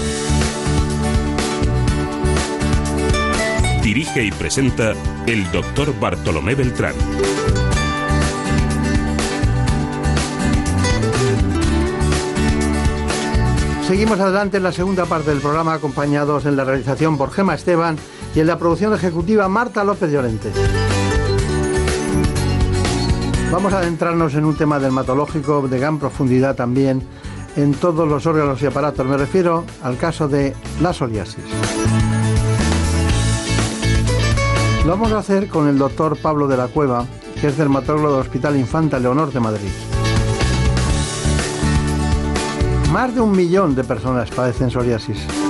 Dirige 3.84 4.24
y 4.24 4.32
presenta 4.32 4.95
el 5.28 5.49
doctor 5.53 5.97
Bartolomé 6.01 6.57
Beltrán. 6.57 6.95
Seguimos 13.86 14.18
adelante 14.18 14.57
en 14.57 14.64
la 14.64 14.72
segunda 14.72 15.07
parte 15.07 15.30
del 15.30 15.38
programa, 15.38 15.74
acompañados 15.74 16.47
en 16.47 16.57
la 16.57 16.64
realización 16.64 17.16
por 17.16 17.30
Gema 17.30 17.55
Esteban 17.55 17.97
y 18.35 18.41
en 18.41 18.47
la 18.47 18.59
producción 18.59 18.93
ejecutiva 18.95 19.49
Marta 19.49 19.85
López 19.85 20.11
Llorente. 20.11 20.51
Vamos 23.53 23.72
a 23.72 23.78
adentrarnos 23.78 24.35
en 24.35 24.45
un 24.45 24.57
tema 24.57 24.80
dermatológico 24.80 25.68
de 25.68 25.78
gran 25.78 25.99
profundidad 25.99 26.57
también 26.57 27.03
en 27.57 27.72
todos 27.74 28.09
los 28.09 28.26
órganos 28.26 28.61
y 28.62 28.66
aparatos. 28.66 29.07
Me 29.07 29.16
refiero 29.16 29.64
al 29.82 29.97
caso 29.97 30.26
de 30.26 30.55
la 30.80 30.93
psoriasis. 30.93 31.45
Lo 34.85 34.91
vamos 34.91 35.12
a 35.12 35.18
hacer 35.18 35.49
con 35.49 35.68
el 35.68 35.78
doctor 35.78 36.16
Pablo 36.20 36.49
de 36.49 36.57
la 36.57 36.66
Cueva, 36.66 37.07
que 37.41 37.47
es 37.47 37.57
dermatólogo 37.57 38.11
del 38.11 38.20
Hospital 38.20 38.57
Infanta 38.57 38.99
Leonor 38.99 39.32
de 39.32 39.41
Madrid. 39.41 39.70
Más 42.93 43.14
de 43.14 43.20
un 43.20 43.32
millón 43.32 43.74
de 43.74 43.85
personas 43.85 44.30
padecen 44.30 44.70
psoriasis. 44.70 45.43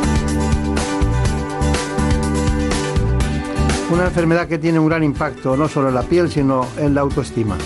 Una 3.90 4.06
enfermedad 4.06 4.48
que 4.48 4.58
tiene 4.58 4.78
un 4.78 4.88
gran 4.88 5.04
impacto 5.04 5.56
no 5.56 5.68
solo 5.68 5.88
en 5.88 5.94
la 5.94 6.02
piel, 6.02 6.30
sino 6.30 6.66
en 6.78 6.94
la 6.94 7.02
autoestima. 7.02 7.56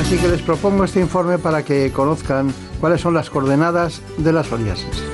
Así 0.00 0.16
que 0.16 0.28
les 0.28 0.42
propongo 0.42 0.84
este 0.84 1.00
informe 1.00 1.38
para 1.38 1.64
que 1.64 1.92
conozcan 1.92 2.52
cuáles 2.80 3.00
son 3.00 3.14
las 3.14 3.28
coordenadas 3.28 4.02
de 4.18 4.32
la 4.32 4.42
psoriasis. 4.42 5.04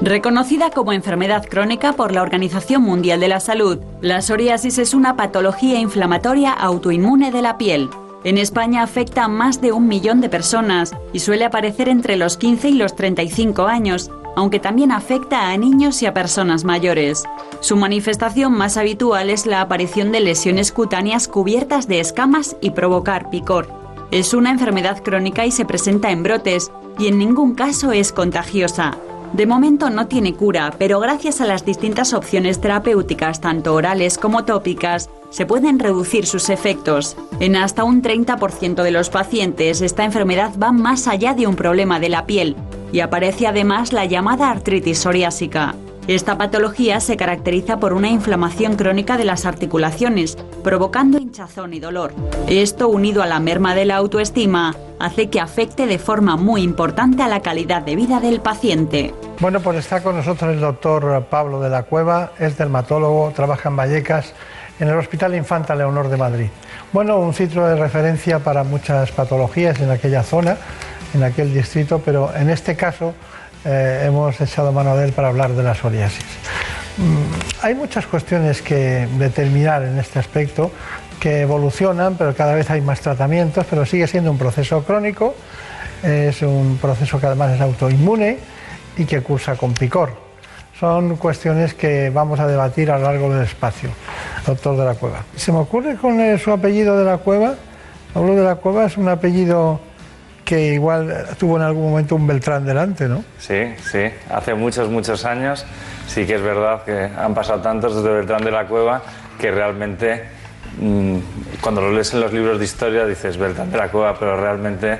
Reconocida 0.00 0.70
como 0.70 0.92
enfermedad 0.92 1.44
crónica 1.46 1.94
por 1.94 2.12
la 2.12 2.22
Organización 2.22 2.82
Mundial 2.82 3.18
de 3.18 3.28
la 3.28 3.40
Salud, 3.40 3.80
la 4.00 4.22
psoriasis 4.22 4.78
es 4.78 4.94
una 4.94 5.16
patología 5.16 5.80
inflamatoria 5.80 6.52
autoinmune 6.52 7.32
de 7.32 7.42
la 7.42 7.58
piel. 7.58 7.90
En 8.26 8.38
España 8.38 8.82
afecta 8.82 9.22
a 9.22 9.28
más 9.28 9.60
de 9.60 9.70
un 9.70 9.86
millón 9.86 10.20
de 10.20 10.28
personas 10.28 10.92
y 11.12 11.20
suele 11.20 11.44
aparecer 11.44 11.88
entre 11.88 12.16
los 12.16 12.36
15 12.36 12.70
y 12.70 12.72
los 12.72 12.96
35 12.96 13.66
años, 13.66 14.10
aunque 14.34 14.58
también 14.58 14.90
afecta 14.90 15.50
a 15.50 15.56
niños 15.56 16.02
y 16.02 16.06
a 16.06 16.12
personas 16.12 16.64
mayores. 16.64 17.22
Su 17.60 17.76
manifestación 17.76 18.52
más 18.52 18.78
habitual 18.78 19.30
es 19.30 19.46
la 19.46 19.60
aparición 19.60 20.10
de 20.10 20.18
lesiones 20.18 20.72
cutáneas 20.72 21.28
cubiertas 21.28 21.86
de 21.86 22.00
escamas 22.00 22.56
y 22.60 22.70
provocar 22.70 23.30
picor. 23.30 23.68
Es 24.10 24.34
una 24.34 24.50
enfermedad 24.50 25.04
crónica 25.04 25.46
y 25.46 25.52
se 25.52 25.64
presenta 25.64 26.10
en 26.10 26.24
brotes, 26.24 26.72
y 26.98 27.06
en 27.06 27.18
ningún 27.18 27.54
caso 27.54 27.92
es 27.92 28.10
contagiosa. 28.10 28.96
De 29.34 29.46
momento 29.46 29.88
no 29.88 30.08
tiene 30.08 30.34
cura, 30.34 30.74
pero 30.78 30.98
gracias 30.98 31.40
a 31.40 31.46
las 31.46 31.64
distintas 31.64 32.12
opciones 32.12 32.60
terapéuticas, 32.60 33.40
tanto 33.40 33.74
orales 33.74 34.18
como 34.18 34.44
tópicas, 34.44 35.10
se 35.30 35.46
pueden 35.46 35.78
reducir 35.78 36.26
sus 36.26 36.50
efectos. 36.50 37.16
En 37.40 37.56
hasta 37.56 37.84
un 37.84 38.02
30% 38.02 38.82
de 38.82 38.90
los 38.90 39.10
pacientes, 39.10 39.80
esta 39.80 40.04
enfermedad 40.04 40.52
va 40.60 40.72
más 40.72 41.08
allá 41.08 41.34
de 41.34 41.46
un 41.46 41.56
problema 41.56 42.00
de 42.00 42.08
la 42.08 42.26
piel 42.26 42.56
y 42.92 43.00
aparece 43.00 43.46
además 43.46 43.92
la 43.92 44.04
llamada 44.04 44.50
artritis 44.50 44.98
psoriásica. 44.98 45.74
Esta 46.06 46.38
patología 46.38 47.00
se 47.00 47.16
caracteriza 47.16 47.80
por 47.80 47.92
una 47.92 48.08
inflamación 48.08 48.76
crónica 48.76 49.16
de 49.16 49.24
las 49.24 49.44
articulaciones, 49.44 50.38
provocando 50.62 51.18
hinchazón 51.18 51.74
y 51.74 51.80
dolor. 51.80 52.12
Esto, 52.46 52.88
unido 52.88 53.24
a 53.24 53.26
la 53.26 53.40
merma 53.40 53.74
de 53.74 53.86
la 53.86 53.96
autoestima, 53.96 54.76
hace 55.00 55.30
que 55.30 55.40
afecte 55.40 55.86
de 55.86 55.98
forma 55.98 56.36
muy 56.36 56.62
importante 56.62 57.24
a 57.24 57.28
la 57.28 57.40
calidad 57.40 57.82
de 57.82 57.96
vida 57.96 58.20
del 58.20 58.40
paciente. 58.40 59.12
Bueno, 59.40 59.58
pues 59.58 59.78
está 59.78 60.00
con 60.00 60.16
nosotros 60.16 60.54
el 60.54 60.60
doctor 60.60 61.26
Pablo 61.28 61.60
de 61.60 61.70
la 61.70 61.82
Cueva, 61.82 62.30
es 62.38 62.56
dermatólogo, 62.56 63.32
trabaja 63.34 63.68
en 63.68 63.76
Vallecas, 63.76 64.32
en 64.78 64.88
el 64.88 64.96
Hospital 64.96 65.34
Infanta 65.34 65.74
Leonor 65.74 66.08
de 66.08 66.16
Madrid. 66.16 66.48
Bueno, 66.92 67.18
un 67.18 67.34
sitio 67.34 67.66
de 67.66 67.76
referencia 67.76 68.38
para 68.38 68.64
muchas 68.64 69.10
patologías 69.12 69.80
en 69.80 69.90
aquella 69.90 70.22
zona, 70.22 70.56
en 71.14 71.22
aquel 71.22 71.52
distrito, 71.52 72.00
pero 72.04 72.34
en 72.34 72.50
este 72.50 72.76
caso 72.76 73.14
eh, 73.64 74.04
hemos 74.06 74.40
echado 74.40 74.72
mano 74.72 74.96
de 74.96 75.06
él 75.06 75.12
para 75.12 75.28
hablar 75.28 75.52
de 75.52 75.62
la 75.62 75.74
psoriasis. 75.74 76.24
Mm, 76.98 77.64
hay 77.64 77.74
muchas 77.74 78.06
cuestiones 78.06 78.62
que 78.62 79.08
determinar 79.18 79.82
en 79.82 79.98
este 79.98 80.18
aspecto 80.18 80.70
que 81.20 81.40
evolucionan, 81.40 82.16
pero 82.16 82.34
cada 82.34 82.54
vez 82.54 82.70
hay 82.70 82.80
más 82.80 83.00
tratamientos, 83.00 83.66
pero 83.68 83.86
sigue 83.86 84.06
siendo 84.06 84.30
un 84.30 84.38
proceso 84.38 84.84
crónico, 84.84 85.34
es 86.02 86.42
un 86.42 86.78
proceso 86.80 87.18
que 87.18 87.26
además 87.26 87.54
es 87.54 87.60
autoinmune 87.60 88.38
y 88.96 89.04
que 89.04 89.22
cursa 89.22 89.56
con 89.56 89.72
picor. 89.72 90.25
Son 90.78 91.16
cuestiones 91.16 91.72
que 91.74 92.10
vamos 92.10 92.38
a 92.38 92.46
debatir 92.46 92.90
a 92.90 92.98
lo 92.98 93.04
largo 93.04 93.32
del 93.32 93.44
espacio, 93.44 93.88
doctor 94.46 94.76
de 94.76 94.84
la 94.84 94.94
Cueva. 94.94 95.24
Se 95.34 95.50
me 95.50 95.58
ocurre 95.58 95.96
con 95.96 96.20
eh, 96.20 96.38
su 96.38 96.52
apellido 96.52 96.98
de 96.98 97.04
la 97.04 97.16
Cueva, 97.18 97.54
Pablo 98.16 98.34
de 98.34 98.44
la 98.44 98.54
Cueva 98.54 98.86
es 98.86 98.96
un 98.96 99.08
apellido 99.10 99.78
que 100.42 100.72
igual 100.72 101.26
tuvo 101.38 101.56
en 101.56 101.62
algún 101.64 101.90
momento 101.90 102.16
un 102.16 102.26
Beltrán 102.26 102.64
delante, 102.64 103.08
¿no? 103.08 103.22
Sí, 103.38 103.74
sí, 103.90 104.04
hace 104.30 104.54
muchos, 104.54 104.88
muchos 104.88 105.26
años 105.26 105.66
sí 106.06 106.24
que 106.24 106.36
es 106.36 106.40
verdad 106.40 106.82
que 106.84 107.10
han 107.14 107.34
pasado 107.34 107.60
tantos 107.60 107.96
desde 107.96 108.14
Beltrán 108.14 108.42
de 108.42 108.50
la 108.50 108.66
Cueva 108.66 109.02
que 109.38 109.50
realmente 109.50 110.24
mm, 110.80 111.18
cuando 111.60 111.82
lo 111.82 111.92
lees 111.92 112.14
en 112.14 112.20
los 112.20 112.32
libros 112.32 112.58
de 112.58 112.64
historia 112.64 113.04
dices 113.04 113.36
Beltrán 113.36 113.70
de 113.70 113.76
la 113.76 113.88
Cueva, 113.88 114.18
pero 114.18 114.40
realmente 114.40 114.98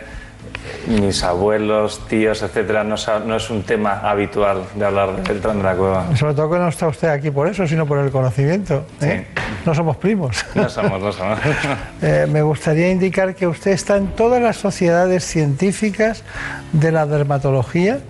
mis 0.86 1.22
abuelos, 1.22 2.00
tíos, 2.08 2.42
etcétera, 2.42 2.84
no, 2.84 2.94
es 2.94 3.50
un 3.50 3.62
tema 3.62 4.00
habitual 4.00 4.62
de 4.74 4.84
hablar 4.84 5.16
de 5.16 5.22
Beltrán 5.22 5.58
de 5.58 5.62
la 5.64 5.74
Cueva. 5.74 6.16
Sobre 6.16 6.34
todo 6.34 6.50
que 6.50 6.58
no 6.58 6.68
está 6.68 6.88
usted 6.88 7.08
aquí 7.08 7.30
por 7.30 7.48
eso, 7.48 7.66
sino 7.66 7.86
por 7.86 7.98
el 7.98 8.10
conocimiento. 8.10 8.84
¿eh? 9.00 9.26
No 9.64 9.74
somos 9.74 9.96
primos. 9.96 10.44
No 10.54 10.68
somos, 10.68 11.00
no 11.00 11.12
somos. 11.12 11.38
Eh, 12.02 12.26
me 12.30 12.42
gustaría 12.42 12.90
indicar 12.90 13.34
que 13.34 13.46
usted 13.46 13.72
está 13.72 13.96
en 13.96 14.08
todas 14.08 14.40
las 14.40 14.56
sociedades 14.56 15.24
científicas 15.24 16.22
de 16.72 16.92
la 16.92 17.06
dermatología, 17.06 18.00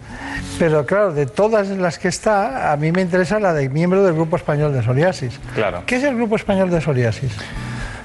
pero 0.58 0.84
claro, 0.84 1.12
de 1.12 1.26
todas 1.26 1.68
las 1.68 1.98
que 1.98 2.08
está, 2.08 2.72
a 2.72 2.76
mí 2.76 2.92
me 2.92 3.02
interesa 3.02 3.38
la 3.38 3.52
de 3.52 3.68
miembro 3.68 4.04
del 4.04 4.14
Grupo 4.14 4.36
Español 4.36 4.72
de 4.72 4.82
Psoriasis. 4.82 5.38
Claro. 5.54 5.82
¿Qué 5.86 5.96
es 5.96 6.04
el 6.04 6.16
Grupo 6.16 6.36
Español 6.36 6.70
de 6.70 6.80
Psoriasis? 6.80 7.32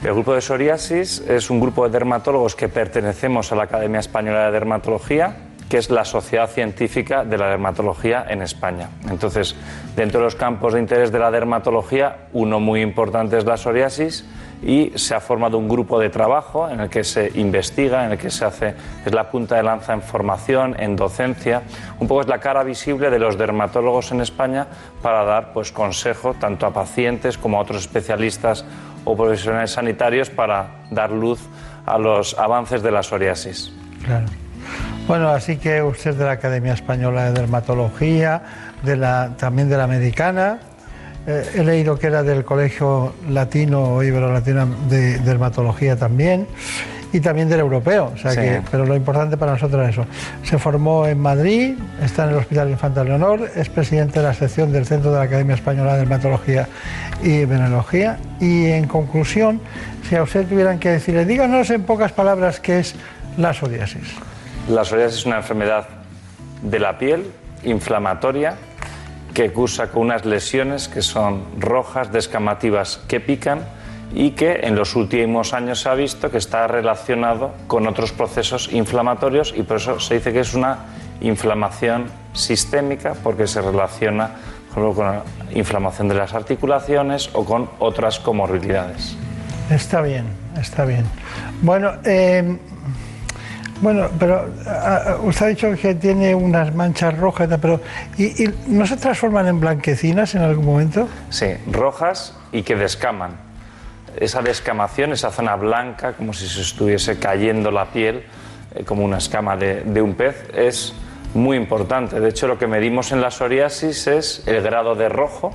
El 0.03 0.13
grupo 0.13 0.33
de 0.33 0.41
psoriasis 0.41 1.19
es 1.27 1.51
un 1.51 1.59
grupo 1.59 1.85
de 1.85 1.91
dermatólogos 1.91 2.55
que 2.55 2.67
pertenecemos 2.67 3.51
a 3.51 3.55
la 3.55 3.63
Academia 3.63 3.99
Española 3.99 4.45
de 4.45 4.51
Dermatología, 4.51 5.35
que 5.69 5.77
es 5.77 5.91
la 5.91 6.05
sociedad 6.05 6.49
científica 6.49 7.23
de 7.23 7.37
la 7.37 7.49
dermatología 7.49 8.25
en 8.27 8.41
España. 8.41 8.89
Entonces, 9.07 9.55
dentro 9.95 10.19
de 10.19 10.25
los 10.25 10.35
campos 10.35 10.73
de 10.73 10.79
interés 10.79 11.11
de 11.11 11.19
la 11.19 11.29
dermatología, 11.29 12.27
uno 12.33 12.59
muy 12.59 12.81
importante 12.81 13.37
es 13.37 13.45
la 13.45 13.57
psoriasis 13.57 14.25
y 14.63 14.91
se 14.95 15.15
ha 15.15 15.19
formado 15.19 15.57
un 15.57 15.69
grupo 15.69 15.99
de 15.99 16.09
trabajo 16.09 16.67
en 16.67 16.79
el 16.79 16.89
que 16.89 17.03
se 17.03 17.31
investiga, 17.35 18.05
en 18.05 18.13
el 18.13 18.17
que 18.17 18.29
se 18.29 18.43
hace, 18.43 18.75
es 19.05 19.13
la 19.13 19.29
punta 19.29 19.55
de 19.55 19.63
lanza 19.63 19.93
en 19.93 20.01
formación, 20.01 20.75
en 20.79 20.95
docencia, 20.95 21.61
un 21.99 22.07
poco 22.07 22.21
es 22.21 22.27
la 22.27 22.39
cara 22.39 22.63
visible 22.63 23.09
de 23.09 23.19
los 23.19 23.37
dermatólogos 23.37 24.11
en 24.11 24.21
España 24.21 24.67
para 25.01 25.23
dar 25.23 25.53
pues 25.53 25.71
consejo 25.71 26.33
tanto 26.33 26.65
a 26.65 26.73
pacientes 26.73 27.37
como 27.37 27.57
a 27.57 27.61
otros 27.61 27.81
especialistas 27.81 28.65
o 29.05 29.15
profesionales 29.15 29.71
sanitarios 29.71 30.29
para 30.29 30.85
dar 30.89 31.11
luz 31.11 31.39
a 31.85 31.97
los 31.97 32.37
avances 32.37 32.83
de 32.83 32.91
la 32.91 33.03
psoriasis. 33.03 33.71
Claro. 34.03 34.25
Bueno, 35.07 35.29
así 35.29 35.57
que 35.57 35.81
usted 35.81 36.11
es 36.11 36.17
de 36.17 36.25
la 36.25 36.31
Academia 36.31 36.73
Española 36.73 37.25
de 37.25 37.33
Dermatología, 37.33 38.41
de 38.83 38.95
la, 38.95 39.35
también 39.37 39.69
de 39.69 39.77
la 39.77 39.83
Americana. 39.83 40.59
Eh, 41.27 41.51
he 41.55 41.63
leído 41.63 41.99
que 41.99 42.07
era 42.07 42.23
del 42.23 42.45
Colegio 42.45 43.13
Latino 43.29 43.95
o 43.95 44.03
Ibero-Latino 44.03 44.67
de 44.89 45.19
Dermatología 45.19 45.95
también. 45.95 46.47
Y 47.13 47.19
también 47.19 47.49
del 47.49 47.59
europeo, 47.59 48.11
o 48.13 48.17
sea 48.17 48.31
Sí. 48.31 48.39
que, 48.39 48.61
pero 48.71 48.85
lo 48.85 48.95
importante 48.95 49.35
para 49.37 49.51
nosotros 49.53 49.83
es 49.83 49.89
eso. 49.89 50.05
Se 50.43 50.57
formó 50.57 51.05
en 51.07 51.19
Madrid, 51.19 51.75
está 52.01 52.23
en 52.23 52.29
el 52.31 52.35
Hospital 52.37 52.69
Infanta 52.69 53.03
Leonor, 53.03 53.49
es 53.55 53.67
presidente 53.69 54.19
de 54.21 54.27
la 54.27 54.33
sección 54.33 54.71
del 54.71 54.85
Centro 54.85 55.11
de 55.11 55.17
la 55.17 55.23
Academia 55.25 55.55
Española 55.55 55.93
de 55.93 55.99
Dermatología 55.99 56.67
y 57.21 57.43
Venenología. 57.45 58.17
Y 58.39 58.67
en 58.67 58.87
conclusión, 58.87 59.59
si 60.07 60.15
a 60.15 60.23
usted 60.23 60.47
tuvieran 60.47 60.79
que 60.79 60.89
decirle, 60.89 61.25
díganos 61.25 61.69
en 61.69 61.83
pocas 61.83 62.11
palabras 62.13 62.59
qué 62.59 62.79
es 62.79 62.95
la 63.37 63.53
psoriasis. 63.53 64.15
La 64.69 64.85
psoriasis 64.85 65.19
es 65.19 65.25
una 65.25 65.37
enfermedad 65.37 65.87
de 66.61 66.79
la 66.79 66.97
piel 66.97 67.25
inflamatoria 67.63 68.55
que 69.33 69.51
cursa 69.51 69.87
con 69.87 70.03
unas 70.03 70.25
lesiones 70.25 70.87
que 70.87 71.01
son 71.01 71.43
rojas, 71.59 72.11
descamativas, 72.11 73.01
que 73.07 73.19
pican 73.19 73.59
y 74.13 74.31
que 74.31 74.61
en 74.63 74.75
los 74.75 74.95
últimos 74.95 75.53
años 75.53 75.81
se 75.81 75.89
ha 75.89 75.93
visto 75.93 76.29
que 76.29 76.37
está 76.37 76.67
relacionado 76.67 77.51
con 77.67 77.87
otros 77.87 78.11
procesos 78.11 78.71
inflamatorios 78.71 79.53
y 79.55 79.63
por 79.63 79.77
eso 79.77 79.99
se 79.99 80.15
dice 80.15 80.33
que 80.33 80.41
es 80.41 80.53
una 80.53 80.79
inflamación 81.21 82.05
sistémica 82.33 83.13
porque 83.23 83.47
se 83.47 83.61
relaciona 83.61 84.31
por 84.73 84.83
ejemplo, 84.83 84.93
con 84.93 85.05
la 85.05 85.23
inflamación 85.53 86.07
de 86.07 86.15
las 86.15 86.33
articulaciones 86.33 87.29
o 87.33 87.43
con 87.43 87.69
otras 87.79 88.19
comorbilidades. 88.19 89.17
Está 89.69 90.01
bien, 90.01 90.25
está 90.59 90.85
bien. 90.85 91.05
Bueno, 91.61 91.91
eh, 92.05 92.57
bueno, 93.81 94.07
pero 94.17 94.47
ah, 94.65 95.17
usted 95.23 95.45
ha 95.45 95.49
dicho 95.49 95.73
que 95.73 95.95
tiene 95.95 96.33
unas 96.35 96.73
manchas 96.73 97.17
rojas, 97.17 97.49
pero 97.61 97.81
¿y, 98.17 98.43
y 98.43 98.53
no 98.67 98.85
se 98.85 98.95
transforman 98.95 99.47
en 99.47 99.59
blanquecinas 99.59 100.35
en 100.35 100.43
algún 100.43 100.65
momento? 100.65 101.09
Sí, 101.29 101.47
rojas 101.69 102.37
y 102.53 102.63
que 102.63 102.75
descaman. 102.75 103.50
Esa 104.17 104.41
descamación, 104.41 105.13
esa 105.13 105.31
zona 105.31 105.55
blanca, 105.55 106.13
como 106.13 106.33
si 106.33 106.47
se 106.47 106.61
estuviese 106.61 107.19
cayendo 107.19 107.71
la 107.71 107.85
piel, 107.85 108.23
eh, 108.75 108.83
como 108.83 109.03
una 109.03 109.17
escama 109.17 109.55
de, 109.57 110.01
un 110.01 110.15
pez, 110.15 110.47
es 110.53 110.93
muy 111.33 111.57
importante. 111.57 112.19
De 112.19 112.29
hecho, 112.29 112.47
lo 112.47 112.57
que 112.57 112.67
medimos 112.67 113.11
en 113.11 113.21
la 113.21 113.31
psoriasis 113.31 114.07
es 114.07 114.43
el 114.47 114.61
grado 114.61 114.95
de 114.95 115.09
rojo, 115.09 115.53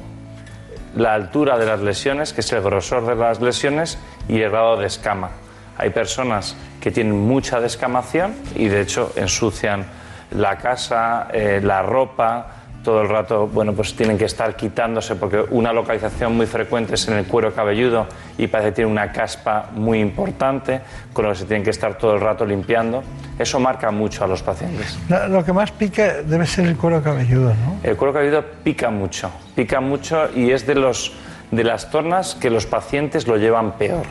la 0.96 1.14
altura 1.14 1.58
de 1.58 1.66
las 1.66 1.80
lesiones, 1.80 2.32
que 2.32 2.40
es 2.40 2.52
el 2.52 2.62
grosor 2.62 3.06
de 3.06 3.14
las 3.14 3.40
lesiones, 3.40 3.98
y 4.28 4.40
el 4.40 4.50
grado 4.50 4.76
de 4.76 4.86
escama. 4.86 5.30
Hay 5.76 5.90
personas 5.90 6.56
que 6.80 6.90
tienen 6.90 7.18
mucha 7.18 7.60
descamación 7.60 8.34
y 8.54 8.68
de 8.68 8.80
hecho 8.80 9.12
ensucian 9.16 9.84
la 10.30 10.56
casa, 10.56 11.28
eh, 11.32 11.60
la 11.62 11.82
ropa, 11.82 12.65
todo 12.86 13.02
el 13.02 13.08
rato, 13.08 13.48
bueno, 13.48 13.72
pues 13.72 13.96
tienen 13.96 14.16
que 14.16 14.26
estar 14.26 14.54
quitándose 14.54 15.16
porque 15.16 15.44
una 15.50 15.72
localización 15.72 16.36
muy 16.36 16.46
frecuente 16.46 16.94
es 16.94 17.08
en 17.08 17.14
el 17.14 17.26
cuero 17.26 17.52
cabelludo 17.52 18.06
y 18.38 18.46
parece 18.46 18.68
que 18.68 18.74
tiene 18.76 18.92
una 18.92 19.10
caspa 19.10 19.70
muy 19.72 19.98
importante, 19.98 20.82
con 21.12 21.24
lo 21.24 21.32
que 21.32 21.38
se 21.38 21.46
tienen 21.46 21.64
que 21.64 21.70
estar 21.70 21.98
todo 21.98 22.14
el 22.14 22.20
rato 22.20 22.46
limpiando. 22.46 23.02
Eso 23.40 23.58
marca 23.58 23.90
mucho 23.90 24.22
a 24.22 24.28
los 24.28 24.40
pacientes. 24.40 24.96
Lo 25.08 25.44
que 25.44 25.52
más 25.52 25.72
pica 25.72 26.22
debe 26.22 26.46
ser 26.46 26.66
el 26.68 26.76
cuero 26.76 27.02
cabelludo, 27.02 27.54
¿no? 27.54 27.80
El 27.82 27.96
cuero 27.96 28.14
cabelludo 28.14 28.44
pica 28.62 28.88
mucho, 28.90 29.32
pica 29.56 29.80
mucho 29.80 30.28
y 30.32 30.52
es 30.52 30.64
de, 30.64 30.76
los, 30.76 31.12
de 31.50 31.64
las 31.64 31.90
zonas 31.90 32.36
que 32.36 32.50
los 32.50 32.66
pacientes 32.66 33.26
lo 33.26 33.36
llevan 33.36 33.72
peor. 33.72 34.06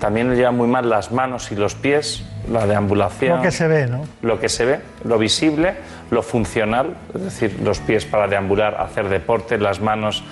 También 0.00 0.34
llevan 0.34 0.56
muy 0.56 0.68
mal 0.68 0.88
las 0.90 1.10
manos 1.10 1.50
y 1.52 1.56
los 1.56 1.74
pies, 1.74 2.24
la 2.50 2.66
deambulación. 2.66 3.38
Lo 3.38 3.42
que 3.42 3.50
se 3.50 3.66
ve, 3.66 3.86
¿no? 3.86 4.02
Lo 4.22 4.38
que 4.38 4.48
se 4.48 4.64
ve, 4.64 4.80
lo 5.04 5.18
visible, 5.18 5.74
lo 6.10 6.22
funcional, 6.22 6.96
es 7.14 7.22
decir, 7.22 7.58
los 7.62 7.80
pies 7.80 8.04
para 8.04 8.28
deambular, 8.28 8.76
hacer 8.80 9.08
deporte, 9.08 9.58
las 9.58 9.80
manos, 9.80 10.22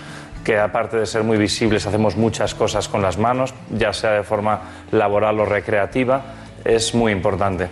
que 0.45 0.59
aparte 0.59 0.99
de 0.99 1.07
ser 1.07 1.25
muy 1.25 1.39
visibles, 1.39 1.87
hacemos 1.87 2.17
muchas 2.17 2.55
cosas 2.55 2.89
con 2.89 3.01
las 3.01 3.17
manos, 3.17 3.55
ya 3.71 3.93
sea 3.93 4.11
de 4.11 4.23
forma 4.23 4.61
laboral 4.93 5.41
o 5.41 5.47
recreativa, 5.47 6.21
es 6.65 6.95
muy 6.95 7.13
importante. 7.13 7.69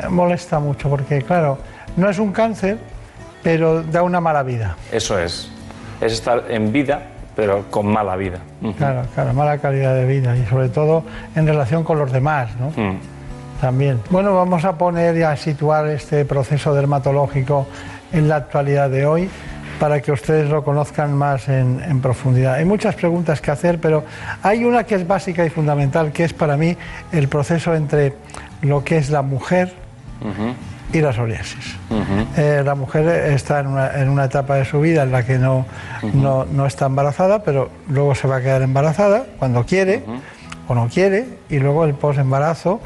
Eh, 0.00 0.08
Molesta 0.08 0.60
mucho 0.60 0.88
porque, 0.88 1.22
claro, 1.22 1.58
no 1.96 2.08
es 2.08 2.18
un 2.18 2.32
cáncer, 2.32 2.78
pero 3.42 3.82
da 3.82 4.02
una 4.02 4.20
mala 4.20 4.42
vida. 4.42 4.76
Eso 4.92 5.18
es. 5.18 5.50
Es 6.00 6.12
estar 6.12 6.44
en 6.48 6.72
vida, 6.72 7.02
pero 7.34 7.64
con 7.70 7.86
mala 7.86 8.16
vida. 8.16 8.38
Claro, 8.76 9.02
claro, 9.14 9.34
mala 9.34 9.58
calidad 9.58 9.94
de 9.94 10.06
vida 10.06 10.36
y 10.36 10.44
sobre 10.46 10.68
todo 10.68 11.04
en 11.34 11.46
relación 11.46 11.84
con 11.84 11.98
los 11.98 12.12
demás, 12.12 12.50
¿no? 12.58 12.68
Mm. 12.70 12.98
También. 13.60 14.00
Bueno, 14.10 14.34
vamos 14.34 14.64
a 14.64 14.76
poner 14.76 15.16
y 15.16 15.22
a 15.22 15.36
situar 15.36 15.86
este 15.88 16.24
proceso 16.24 16.74
dermatológico 16.74 17.66
en 18.12 18.28
la 18.28 18.36
actualidad 18.36 18.90
de 18.90 19.06
hoy 19.06 19.30
para 19.80 20.00
que 20.00 20.12
ustedes 20.12 20.50
lo 20.50 20.62
conozcan 20.62 21.14
más 21.14 21.48
en, 21.48 21.82
en 21.82 22.00
profundidad. 22.00 22.54
Hay 22.54 22.64
muchas 22.64 22.94
preguntas 22.94 23.40
que 23.40 23.50
hacer, 23.50 23.80
pero 23.80 24.04
hay 24.42 24.64
una 24.64 24.84
que 24.84 24.94
es 24.94 25.06
básica 25.06 25.44
y 25.44 25.50
fundamental, 25.50 26.12
que 26.12 26.24
es 26.24 26.32
para 26.32 26.56
mí 26.56 26.76
el 27.12 27.28
proceso 27.28 27.74
entre 27.74 28.14
lo 28.62 28.84
que 28.84 28.98
es 28.98 29.10
la 29.10 29.22
mujer 29.22 29.72
y 30.94 31.00
la 31.00 31.12
psoriasis. 31.12 31.76
Eh, 32.36 32.62
la 32.64 32.74
mujer 32.74 33.32
está 33.32 33.60
en 33.60 33.66
una, 33.66 34.00
en 34.00 34.08
una 34.08 34.24
etapa 34.26 34.54
de 34.54 34.64
su 34.64 34.80
vida 34.80 35.02
en 35.02 35.10
la 35.10 35.26
que 35.26 35.38
no, 35.38 35.66
no, 36.14 36.44
no 36.44 36.66
está 36.66 36.86
embarazada, 36.86 37.42
pero 37.42 37.68
luego 37.88 38.14
se 38.14 38.28
va 38.28 38.36
a 38.36 38.40
quedar 38.40 38.62
embarazada 38.62 39.26
cuando 39.38 39.66
quiere 39.66 40.04
o 40.68 40.74
no 40.74 40.88
quiere, 40.88 41.26
y 41.50 41.58
luego 41.58 41.84
el 41.84 41.94
posembarazo, 41.94 42.80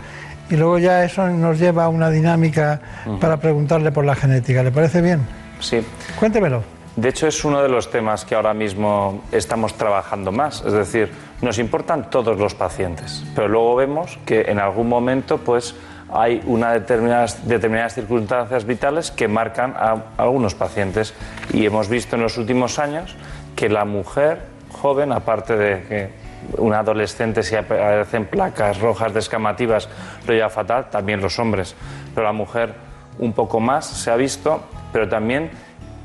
y 0.51 0.57
luego 0.57 0.79
ya 0.79 1.05
eso 1.05 1.29
nos 1.29 1.59
lleva 1.59 1.85
a 1.85 1.89
una 1.89 2.11
dinámica 2.11 2.81
para 3.21 3.37
preguntarle 3.37 3.93
por 3.93 4.05
la 4.05 4.15
genética. 4.15 4.63
¿Le 4.63 4.73
parece 4.73 5.03
bien? 5.03 5.21
Sí. 5.61 5.85
Cuéntemelo. 6.19 6.63
De 6.97 7.11
hecho, 7.11 7.29
es 7.29 7.45
uno 7.45 7.63
de 7.63 7.69
los 7.69 7.93
temas 7.93 8.25
que 8.25 8.35
ahora 8.35 8.55
mismo 8.55 9.23
estamos 9.31 9.75
trabajando 9.75 10.33
más. 10.33 10.65
Es 10.67 10.73
decir, 10.73 11.13
nos 11.43 11.59
importan 11.59 12.11
todos 12.11 12.37
los 12.37 12.55
pacientes, 12.55 13.23
pero 13.37 13.47
luego 13.47 13.77
vemos 13.77 14.19
que 14.25 14.41
en 14.49 14.59
algún 14.59 14.89
momento, 14.89 15.39
pues, 15.39 15.77
hay 16.13 16.43
una 16.47 16.73
determinadas, 16.73 17.47
determinadas 17.47 17.95
circunstancias 17.95 18.65
vitales 18.65 19.11
que 19.11 19.29
marcan 19.29 19.75
a 19.77 20.03
algunos 20.17 20.55
pacientes. 20.55 21.15
Y 21.53 21.67
hemos 21.67 21.89
visto 21.89 22.17
en 22.17 22.23
los 22.23 22.39
últimos 22.39 22.79
años 22.79 23.15
que 23.55 23.69
la 23.69 23.85
mujer 23.85 24.41
joven, 24.73 25.13
aparte 25.13 25.57
de 25.57 25.83
que 25.83 26.29
una 26.57 26.81
adolescente 26.81 27.43
si 27.43 27.57
aparecen 27.57 28.27
placas 28.27 28.79
rojas 28.81 29.13
descamativas 29.13 29.89
lo 30.27 30.35
lleva 30.35 30.49
fatal, 30.49 30.89
también 30.91 31.21
los 31.21 31.39
hombres. 31.39 31.75
Pero 32.15 32.27
la 32.27 32.33
mujer 32.33 32.73
un 33.19 33.33
poco 33.33 33.61
más 33.61 33.87
se 33.87 34.11
ha 34.11 34.17
visto, 34.17 34.63
pero 34.93 35.09
también 35.09 35.51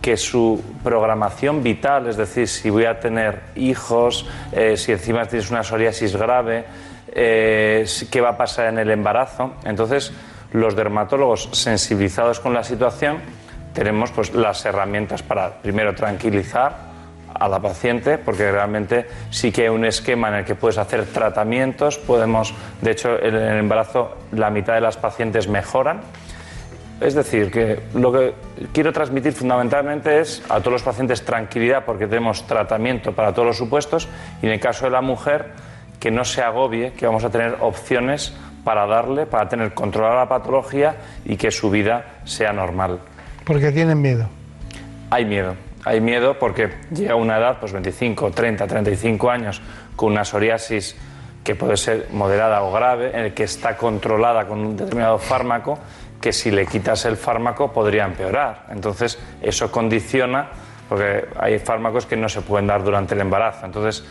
que 0.02 0.18
su 0.18 0.62
programación 0.84 1.64
vital, 1.64 2.08
es 2.08 2.18
decir, 2.18 2.48
si 2.50 2.70
voy 2.70 2.86
a 2.86 3.00
tener 3.00 3.42
hijos, 3.56 4.28
eh, 4.52 4.76
si 4.76 4.92
encima 4.92 5.26
tienes 5.28 5.50
una 5.50 5.64
psoriasis 5.64 6.18
grave, 6.18 6.66
eh, 7.16 7.86
qué 8.12 8.22
va 8.22 8.30
a 8.30 8.38
pasar 8.38 8.68
en 8.68 8.80
el 8.80 8.92
embarazo. 8.92 9.54
Entonces, 9.64 10.12
los 10.52 10.76
dermatólogos 10.76 11.50
sensibilizados 11.52 12.40
con 12.40 12.54
la 12.54 12.64
situación 12.64 13.20
tenemos 13.74 14.12
pues, 14.12 14.34
las 14.34 14.66
herramientas 14.66 15.24
para, 15.24 15.62
primero, 15.62 15.96
tranquilizar 15.96 16.94
a 17.34 17.50
la 17.50 17.60
paciente, 17.60 18.20
porque 18.20 18.52
realmente 18.52 19.08
sí 19.32 19.52
que 19.52 19.64
hay 19.64 19.70
un 19.70 19.86
esquema 19.86 20.30
en 20.30 20.36
el 20.36 20.46
que 20.46 20.56
puedes 20.56 20.78
hacer 20.78 21.06
tratamientos, 21.06 21.98
podemos, 21.98 22.54
de 22.82 22.92
hecho, 22.92 23.20
en 23.20 23.36
el 23.36 23.58
embarazo 23.58 24.18
la 24.32 24.50
mitad 24.50 24.76
de 24.76 24.82
las 24.82 24.98
pacientes 24.98 25.48
mejoran. 25.48 26.02
Es 27.02 27.16
decir, 27.16 27.52
que 27.52 27.80
lo 27.96 28.14
que 28.14 28.34
quiero 28.72 28.94
transmitir 28.94 29.34
fundamentalmente 29.34 30.20
es 30.20 30.44
a 30.48 30.60
todos 30.60 30.74
los 30.74 30.84
pacientes 30.84 31.26
tranquilidad 31.26 31.84
porque 31.86 32.08
tenemos 32.08 32.46
tratamiento 32.46 33.12
para 33.12 33.34
todos 33.34 33.48
los 33.48 33.58
supuestos 33.58 34.08
y 34.42 34.46
en 34.46 34.54
el 34.54 34.60
caso 34.60 34.86
de 34.86 34.92
la 34.92 35.02
mujer 35.02 35.48
que 36.04 36.12
no 36.12 36.26
se 36.26 36.42
agobie, 36.42 36.92
que 36.92 37.06
vamos 37.06 37.24
a 37.24 37.30
tener 37.30 37.60
opciones 37.62 38.34
para 38.66 38.86
darle, 38.86 39.26
para 39.26 39.48
tener 39.48 39.74
controlada 39.74 40.16
la 40.16 40.28
patología 40.28 40.98
y 41.24 41.38
que 41.38 41.50
su 41.50 41.72
vida 41.72 42.16
sea 42.26 42.52
normal. 42.52 43.00
Porque 43.46 43.72
tienen 43.72 44.02
miedo. 44.02 44.28
Hay 45.12 45.24
miedo, 45.24 45.56
hay 45.86 46.02
miedo 46.02 46.38
porque 46.38 46.72
llega 46.94 47.16
una 47.16 47.38
edad, 47.38 47.58
pues 47.58 47.72
25, 47.72 48.32
30, 48.32 48.68
35 48.68 49.30
años, 49.32 49.62
con 49.96 50.12
una 50.12 50.26
psoriasis 50.26 50.98
que 51.42 51.56
puede 51.56 51.78
ser 51.78 52.10
moderada 52.12 52.64
o 52.64 52.74
grave, 52.74 53.12
en 53.14 53.22
el 53.22 53.34
que 53.34 53.44
está 53.44 53.78
controlada 53.78 54.46
con 54.46 54.60
un 54.60 54.76
determinado 54.76 55.18
fármaco, 55.20 55.80
que 56.20 56.34
si 56.34 56.52
le 56.52 56.66
quitas 56.66 57.06
el 57.06 57.16
fármaco 57.16 57.72
podría 57.72 58.04
empeorar. 58.04 58.66
Entonces, 58.72 59.18
eso 59.42 59.72
condiciona, 59.72 60.50
porque 60.90 61.28
hay 61.40 61.60
fármacos 61.60 62.06
que 62.06 62.18
no 62.18 62.28
se 62.28 62.42
pueden 62.42 62.68
dar 62.68 62.84
durante 62.84 63.16
el 63.16 63.22
embarazo. 63.22 63.66
Entonces, 63.66 64.04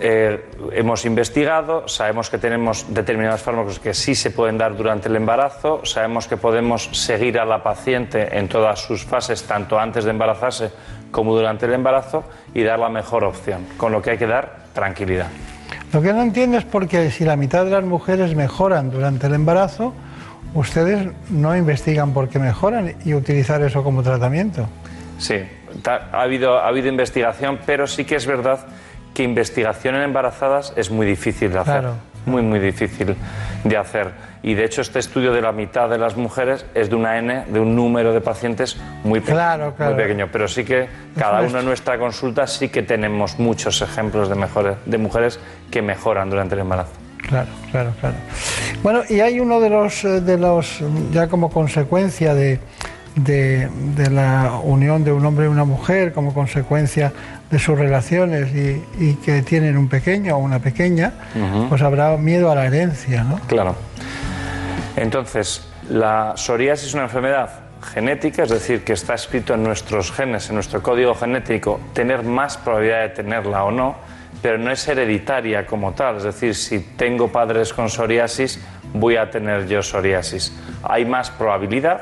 eh, 0.00 0.44
hemos 0.72 1.04
investigado, 1.04 1.86
sabemos 1.86 2.30
que 2.30 2.38
tenemos 2.38 2.86
determinados 2.92 3.42
fármacos 3.42 3.78
que 3.78 3.94
sí 3.94 4.14
se 4.14 4.30
pueden 4.30 4.58
dar 4.58 4.76
durante 4.76 5.08
el 5.08 5.16
embarazo, 5.16 5.84
sabemos 5.84 6.26
que 6.26 6.36
podemos 6.36 6.88
seguir 6.92 7.38
a 7.38 7.44
la 7.44 7.62
paciente 7.62 8.36
en 8.36 8.48
todas 8.48 8.80
sus 8.80 9.04
fases, 9.04 9.44
tanto 9.44 9.78
antes 9.78 10.04
de 10.04 10.10
embarazarse 10.10 10.70
como 11.10 11.34
durante 11.36 11.66
el 11.66 11.74
embarazo, 11.74 12.24
y 12.54 12.62
dar 12.62 12.78
la 12.78 12.88
mejor 12.88 13.24
opción, 13.24 13.66
con 13.76 13.92
lo 13.92 14.00
que 14.02 14.10
hay 14.10 14.18
que 14.18 14.26
dar 14.26 14.64
tranquilidad. 14.72 15.28
Lo 15.92 16.00
que 16.00 16.12
no 16.12 16.22
entiendo 16.22 16.56
es 16.56 16.64
porque 16.64 17.10
si 17.10 17.24
la 17.24 17.36
mitad 17.36 17.64
de 17.64 17.70
las 17.70 17.84
mujeres 17.84 18.34
mejoran 18.34 18.90
durante 18.90 19.26
el 19.26 19.34
embarazo, 19.34 19.92
ustedes 20.54 21.08
no 21.30 21.56
investigan 21.56 22.12
por 22.12 22.28
qué 22.28 22.38
mejoran 22.38 22.94
y 23.04 23.14
utilizar 23.14 23.62
eso 23.62 23.84
como 23.84 24.02
tratamiento. 24.02 24.66
Sí, 25.18 25.36
ha 25.84 26.22
habido, 26.22 26.58
ha 26.58 26.68
habido 26.68 26.88
investigación, 26.88 27.60
pero 27.66 27.86
sí 27.86 28.04
que 28.04 28.16
es 28.16 28.26
verdad 28.26 28.66
que 29.14 29.22
investigación 29.22 29.94
en 29.96 30.02
embarazadas 30.02 30.72
es 30.76 30.90
muy 30.90 31.06
difícil 31.06 31.52
de 31.52 31.58
hacer. 31.58 31.80
Claro. 31.80 31.94
Muy, 32.24 32.42
muy 32.42 32.60
difícil 32.60 33.16
de 33.64 33.76
hacer. 33.76 34.10
Y 34.44 34.54
de 34.54 34.64
hecho, 34.64 34.80
este 34.80 35.00
estudio 35.00 35.32
de 35.32 35.40
la 35.42 35.50
mitad 35.50 35.88
de 35.88 35.98
las 35.98 36.16
mujeres 36.16 36.64
es 36.74 36.88
de 36.88 36.94
una 36.94 37.18
N, 37.18 37.44
de 37.48 37.58
un 37.60 37.74
número 37.74 38.12
de 38.12 38.20
pacientes 38.20 38.76
muy, 39.02 39.18
pe- 39.20 39.32
Claro, 39.32 39.74
claro. 39.76 39.94
muy 39.94 40.02
pequeño. 40.02 40.28
Pero 40.30 40.46
sí 40.46 40.64
que 40.64 40.86
cada 41.18 41.42
uno 41.42 41.58
en 41.58 41.64
nuestra 41.64 41.98
consulta 41.98 42.46
sí 42.46 42.68
que 42.68 42.82
tenemos 42.82 43.38
muchos 43.40 43.82
ejemplos 43.82 44.28
de, 44.28 44.36
mejores, 44.36 44.76
de 44.86 44.98
mujeres 44.98 45.40
que 45.70 45.82
mejoran 45.82 46.30
durante 46.30 46.54
el 46.54 46.60
embarazo. 46.60 46.92
Claro, 47.28 47.48
claro, 47.72 47.90
claro. 48.00 48.16
Bueno, 48.84 49.00
y 49.08 49.20
hay 49.20 49.38
uno 49.40 49.60
de 49.60 49.70
los, 49.70 50.04
eh, 50.04 50.20
de 50.20 50.38
los 50.38 50.80
ya 51.12 51.26
como 51.28 51.50
consecuencia 51.50 52.34
de, 52.34 52.58
de, 53.16 53.68
de 53.96 54.10
la 54.10 54.60
unión 54.62 55.02
de 55.04 55.12
un 55.12 55.24
hombre 55.26 55.46
y 55.46 55.48
una 55.48 55.64
mujer, 55.64 56.12
como 56.12 56.34
consecuencia 56.34 57.12
de 57.52 57.58
sus 57.58 57.78
relaciones 57.78 58.50
y, 58.54 58.82
y 58.98 59.14
que 59.16 59.42
tienen 59.42 59.76
un 59.76 59.86
pequeño 59.86 60.36
o 60.36 60.38
una 60.38 60.58
pequeña, 60.58 61.12
pues 61.68 61.82
habrá 61.82 62.16
miedo 62.16 62.50
a 62.50 62.54
la 62.54 62.64
herencia, 62.64 63.24
¿no? 63.24 63.38
Claro. 63.46 63.76
Entonces, 64.96 65.68
la 65.90 66.32
psoriasis 66.34 66.88
es 66.88 66.94
una 66.94 67.02
enfermedad 67.04 67.50
genética, 67.92 68.44
es 68.44 68.48
decir, 68.48 68.84
que 68.84 68.94
está 68.94 69.12
escrito 69.12 69.52
en 69.52 69.64
nuestros 69.64 70.10
genes, 70.12 70.48
en 70.48 70.54
nuestro 70.54 70.82
código 70.82 71.14
genético, 71.14 71.78
tener 71.92 72.22
más 72.22 72.56
probabilidad 72.56 73.02
de 73.02 73.08
tenerla 73.10 73.64
o 73.64 73.70
no, 73.70 73.96
pero 74.40 74.56
no 74.56 74.70
es 74.70 74.88
hereditaria 74.88 75.66
como 75.66 75.92
tal. 75.92 76.16
Es 76.16 76.22
decir, 76.22 76.54
si 76.54 76.80
tengo 76.80 77.28
padres 77.28 77.74
con 77.74 77.90
psoriasis, 77.90 78.64
voy 78.94 79.16
a 79.16 79.30
tener 79.30 79.66
yo 79.68 79.82
psoriasis. 79.82 80.56
Hay 80.84 81.04
más 81.04 81.30
probabilidad 81.30 82.00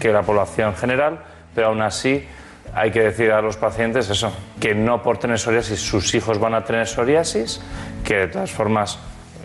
que 0.00 0.10
la 0.12 0.22
población 0.22 0.74
general, 0.74 1.18
pero 1.54 1.66
aún 1.66 1.82
así 1.82 2.26
hay 2.74 2.90
que 2.90 3.00
decir 3.00 3.30
a 3.32 3.42
los 3.42 3.56
pacientes 3.56 4.08
eso, 4.08 4.32
que 4.58 4.74
no 4.74 5.02
por 5.02 5.18
tener 5.18 5.38
psoriasis 5.38 5.80
sus 5.80 6.14
hijos 6.14 6.38
van 6.38 6.54
a 6.54 6.64
tener 6.64 6.86
psoriasis, 6.86 7.60
que 8.04 8.16
de 8.16 8.28
todas 8.28 8.50
formas, 8.50 8.98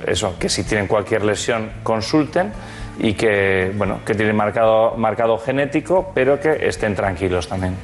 eso, 0.06 0.36
que 0.40 0.50
si 0.50 0.64
tienen 0.64 0.88
cualquier 0.88 1.26
lesión 1.26 1.72
consulten 1.84 2.52
y 3.00 3.14
que, 3.14 3.72
bueno, 3.76 4.00
que 4.06 4.16
tienen 4.16 4.36
marcado, 4.36 4.96
marcado 4.96 5.38
genético, 5.38 6.12
pero 6.16 6.40
que 6.40 6.68
estén 6.68 6.96
tranquilos 6.96 7.48
también. 7.48 7.76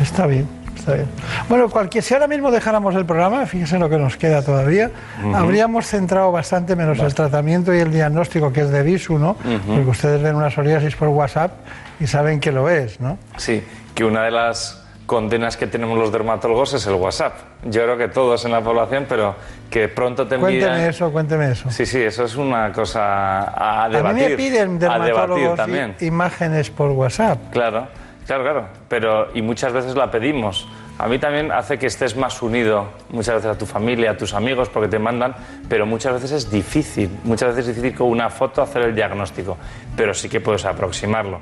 Está 0.00 0.26
bien, 0.26 0.46
está 0.76 0.92
bien. 0.94 1.06
Bueno, 1.48 1.70
cualquier, 1.70 2.04
si 2.04 2.12
ahora 2.12 2.28
mismo 2.28 2.50
dejáramos 2.50 2.94
el 2.94 3.06
programa, 3.06 3.46
fíjense 3.46 3.78
lo 3.78 3.88
que 3.88 3.96
nos 3.96 4.16
queda 4.18 4.42
todavía, 4.42 4.90
habríamos 5.34 5.86
centrado 5.86 6.30
bastante 6.32 6.76
menos 6.76 6.98
el 6.98 7.14
tratamiento 7.14 7.74
y 7.74 7.78
el 7.78 7.90
diagnóstico 7.90 8.52
que 8.52 8.60
es 8.60 8.70
de 8.70 8.82
visu, 8.82 9.18
¿no? 9.18 9.36
Porque 9.66 9.90
ustedes 9.90 10.22
ven 10.22 10.36
una 10.36 10.50
psoriasis 10.50 10.94
por 10.96 11.08
WhatsApp 11.08 11.52
y 11.98 12.06
saben 12.06 12.40
que 12.40 12.52
lo 12.52 12.68
es, 12.68 13.00
¿no? 13.00 13.18
Sí, 13.38 13.62
que 13.96 14.04
una 14.04 14.22
de 14.22 14.30
las 14.30 14.84
condenas 15.06 15.56
que 15.56 15.66
tenemos 15.66 15.96
los 15.98 16.12
dermatólogos 16.12 16.74
es 16.74 16.86
el 16.86 16.94
WhatsApp. 16.94 17.32
Yo 17.64 17.82
creo 17.84 17.96
que 17.96 18.08
todos 18.08 18.44
en 18.44 18.50
la 18.52 18.60
población, 18.60 19.06
pero 19.08 19.34
que 19.70 19.88
pronto 19.88 20.26
te 20.26 20.34
envían... 20.34 20.60
Cuénteme 20.60 20.88
eso, 20.88 21.10
cuénteme 21.12 21.50
eso. 21.52 21.70
Sí, 21.70 21.86
sí, 21.86 22.02
eso 22.02 22.24
es 22.24 22.36
una 22.36 22.72
cosa 22.72 23.42
a, 23.44 23.84
A 23.84 23.88
debatir. 23.88 24.22
mí 24.24 24.30
me 24.30 24.36
piden 24.36 24.76
a 24.84 24.98
dermatólogos 24.98 25.56
también. 25.56 25.96
imágenes 26.00 26.70
por 26.70 26.90
WhatsApp. 26.90 27.38
Claro, 27.52 27.86
claro, 28.26 28.42
claro. 28.42 28.66
Pero, 28.88 29.28
y 29.32 29.42
muchas 29.42 29.72
veces 29.72 29.94
la 29.94 30.10
pedimos. 30.10 30.68
A 30.98 31.06
mí 31.08 31.18
también 31.18 31.52
hace 31.52 31.78
que 31.78 31.86
estés 31.86 32.16
más 32.16 32.42
unido 32.42 32.88
muchas 33.10 33.36
veces 33.36 33.50
a 33.52 33.58
tu 33.58 33.64
familia, 33.66 34.10
a 34.12 34.16
tus 34.16 34.34
amigos, 34.34 34.68
porque 34.70 34.88
te 34.88 34.98
mandan, 34.98 35.34
pero 35.68 35.86
muchas 35.86 36.14
veces 36.14 36.32
es 36.32 36.50
difícil. 36.50 37.10
Muchas 37.24 37.50
veces 37.54 37.68
es 37.68 37.76
difícil 37.76 37.96
con 37.96 38.08
una 38.08 38.28
foto 38.28 38.60
hacer 38.60 38.82
el 38.82 38.94
diagnóstico, 38.94 39.56
pero 39.96 40.12
sí 40.14 40.28
que 40.28 40.40
puedes 40.40 40.64
aproximarlo. 40.64 41.38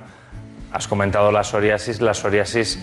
Has 0.75 0.89
comentado 0.89 1.31
la 1.31 1.45
psoriasis, 1.45 2.01
la 2.01 2.15
psoriasis 2.15 2.79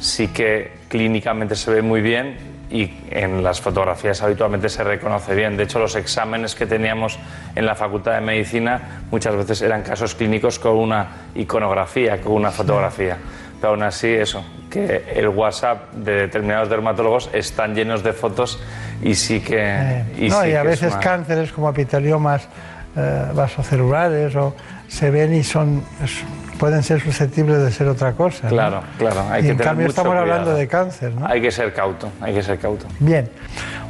sí 0.00 0.28
que 0.28 0.72
clínicamente 0.88 1.54
se 1.54 1.70
ve 1.70 1.80
muy 1.80 2.00
bien 2.02 2.36
y 2.70 2.92
en 3.10 3.44
las 3.44 3.60
fotografías 3.60 4.20
habitualmente 4.20 4.68
se 4.68 4.82
reconoce 4.82 5.32
bien. 5.36 5.56
De 5.56 5.62
hecho, 5.62 5.78
los 5.78 5.94
exámenes 5.94 6.56
que 6.56 6.66
teníamos 6.66 7.18
en 7.54 7.64
la 7.64 7.76
Facultad 7.76 8.14
de 8.14 8.20
Medicina 8.20 9.02
muchas 9.12 9.36
veces 9.36 9.62
eran 9.62 9.82
casos 9.82 10.16
clínicos 10.16 10.58
con 10.58 10.72
una 10.76 11.06
iconografía, 11.36 12.20
con 12.20 12.32
una 12.32 12.50
fotografía. 12.50 13.16
Pero 13.60 13.70
aún 13.74 13.84
así, 13.84 14.08
eso, 14.08 14.44
que 14.68 15.04
el 15.14 15.28
WhatsApp 15.28 15.92
de 15.92 16.12
determinados 16.22 16.68
dermatólogos 16.68 17.30
están 17.32 17.76
llenos 17.76 18.02
de 18.02 18.12
fotos 18.12 18.60
y 19.02 19.14
sí 19.14 19.38
que... 19.40 20.02
y 20.18 20.28
no, 20.28 20.42
sí 20.42 20.48
y 20.48 20.54
a 20.54 20.64
veces 20.64 20.92
más- 20.92 21.02
cánceres 21.04 21.52
como 21.52 21.70
epiteliomas 21.70 22.48
eh, 22.96 23.26
vasocelulares 23.32 24.34
o 24.34 24.54
se 24.88 25.10
ven 25.12 25.32
y 25.32 25.44
son 25.44 25.84
es- 26.04 26.24
pueden 26.58 26.82
ser 26.82 27.00
susceptibles 27.00 27.58
de 27.58 27.70
ser 27.70 27.88
otra 27.88 28.12
cosa. 28.12 28.44
¿no? 28.44 28.50
Claro, 28.50 28.82
claro. 28.98 29.22
Hay 29.30 29.42
y 29.42 29.44
que 29.44 29.50
en 29.52 29.56
tener 29.56 29.68
cambio 29.68 29.86
mucho 29.86 30.00
estamos 30.00 30.16
hablando 30.16 30.54
de 30.54 30.68
cáncer, 30.68 31.14
¿no? 31.14 31.26
Hay 31.26 31.40
que 31.40 31.50
ser 31.50 31.72
cauto, 31.72 32.08
hay 32.20 32.34
que 32.34 32.42
ser 32.42 32.58
cauto. 32.58 32.86
Bien. 32.98 33.28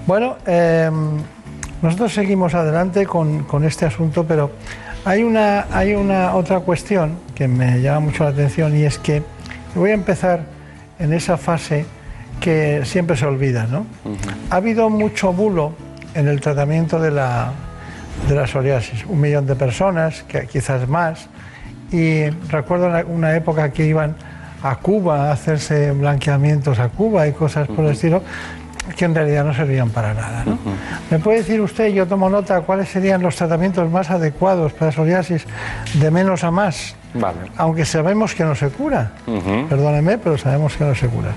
Bueno, 0.06 0.36
eh, 0.46 0.90
nosotros 1.82 2.12
seguimos 2.12 2.54
adelante 2.54 3.06
con, 3.06 3.44
con 3.44 3.64
este 3.64 3.86
asunto, 3.86 4.24
pero 4.24 4.50
hay 5.04 5.22
una, 5.22 5.66
hay 5.70 5.94
una 5.94 6.34
otra 6.34 6.60
cuestión 6.60 7.18
que 7.34 7.46
me 7.46 7.80
llama 7.80 8.00
mucho 8.00 8.24
la 8.24 8.30
atención 8.30 8.76
y 8.76 8.84
es 8.84 8.98
que 8.98 9.22
voy 9.74 9.90
a 9.90 9.94
empezar 9.94 10.40
en 10.98 11.12
esa 11.12 11.36
fase 11.36 11.86
que 12.40 12.82
siempre 12.84 13.16
se 13.16 13.26
olvida, 13.26 13.66
¿no? 13.66 13.86
Ha 14.50 14.56
habido 14.56 14.90
mucho 14.90 15.32
bulo 15.32 15.74
en 16.14 16.28
el 16.28 16.40
tratamiento 16.40 16.98
de 16.98 17.10
la, 17.10 17.52
de 18.28 18.34
la 18.34 18.46
psoriasis. 18.46 19.04
Un 19.06 19.20
millón 19.20 19.46
de 19.46 19.54
personas, 19.54 20.22
que 20.24 20.46
quizás 20.46 20.88
más. 20.88 21.28
Y 21.92 22.28
recuerdo 22.48 22.90
una, 23.08 23.36
época 23.36 23.70
que 23.70 23.86
iban 23.86 24.16
a 24.62 24.76
Cuba 24.76 25.28
a 25.28 25.32
hacerse 25.32 25.92
blanqueamientos 25.92 26.78
a 26.78 26.88
Cuba 26.88 27.28
y 27.28 27.32
cosas 27.32 27.68
por 27.68 27.84
el 27.84 27.92
estilo, 27.92 28.22
que 28.96 29.04
en 29.04 29.14
realidad 29.14 29.44
no 29.44 29.54
servían 29.54 29.90
para 29.90 30.14
nada. 30.14 30.44
¿no? 30.44 30.58
¿Me 31.10 31.18
puede 31.18 31.38
decir 31.38 31.60
usted, 31.60 31.88
yo 31.88 32.06
tomo 32.06 32.28
nota, 32.28 32.60
cuáles 32.62 32.88
serían 32.88 33.22
los 33.22 33.36
tratamientos 33.36 33.90
más 33.90 34.10
adecuados 34.10 34.72
para 34.72 34.92
psoriasis 34.92 35.46
de 35.94 36.10
menos 36.10 36.44
a 36.44 36.50
más? 36.50 36.94
Vale. 37.14 37.38
Aunque 37.56 37.84
sabemos 37.84 38.34
que 38.34 38.44
no 38.44 38.54
se 38.54 38.68
cura. 38.68 39.12
Ujú. 39.26 39.68
Perdóneme, 39.68 40.18
pero 40.18 40.36
sabemos 40.38 40.76
que 40.76 40.84
no 40.84 40.94
se 40.94 41.08
cura. 41.08 41.30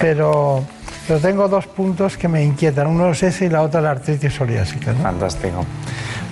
Pero, 0.00 0.64
pero 1.06 1.20
tengo 1.20 1.48
dos 1.48 1.66
puntos 1.66 2.16
que 2.16 2.28
me 2.28 2.42
inquietan. 2.42 2.86
Uno 2.86 3.10
es 3.10 3.22
ese 3.22 3.46
y 3.46 3.48
la 3.48 3.62
otra 3.62 3.80
la 3.80 3.90
artritis 3.90 4.32
psoriásica. 4.32 4.92
¿no? 4.92 5.00
Fantástico. 5.00 5.64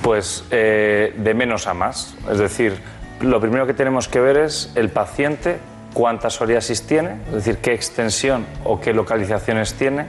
Pues 0.03 0.45
eh, 0.51 1.15
de 1.17 1.35
menos 1.35 1.67
a 1.67 1.75
más. 1.75 2.15
Es 2.31 2.39
decir, 2.39 2.81
lo 3.21 3.41
primero 3.41 3.67
que 3.67 3.75
tenemos 3.75 4.09
que 4.09 4.21
ver 4.21 4.37
es 4.39 4.73
el 4.75 4.89
paciente, 4.89 5.59
cuánta 5.93 6.31
psoriasis 6.31 6.87
tiene, 6.87 7.17
es 7.29 7.33
decir, 7.35 7.59
qué 7.59 7.75
extensión 7.75 8.47
o 8.65 8.81
qué 8.81 8.95
localizaciones 8.95 9.75
tiene 9.75 10.07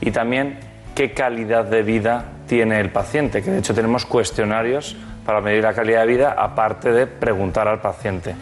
y 0.00 0.10
también 0.10 0.58
qué 0.94 1.12
calidad 1.12 1.64
de 1.64 1.82
vida 1.82 2.26
tiene 2.46 2.80
el 2.80 2.90
paciente, 2.90 3.42
que 3.42 3.50
de 3.50 3.58
hecho 3.58 3.74
tenemos 3.74 4.06
cuestionarios 4.06 4.96
para 5.24 5.40
medir 5.40 5.64
la 5.64 5.74
calidad 5.74 6.00
de 6.00 6.06
vida 6.06 6.34
aparte 6.38 6.92
de 6.92 7.06
preguntar 7.06 7.68
al 7.68 7.80
paciente. 7.80 8.34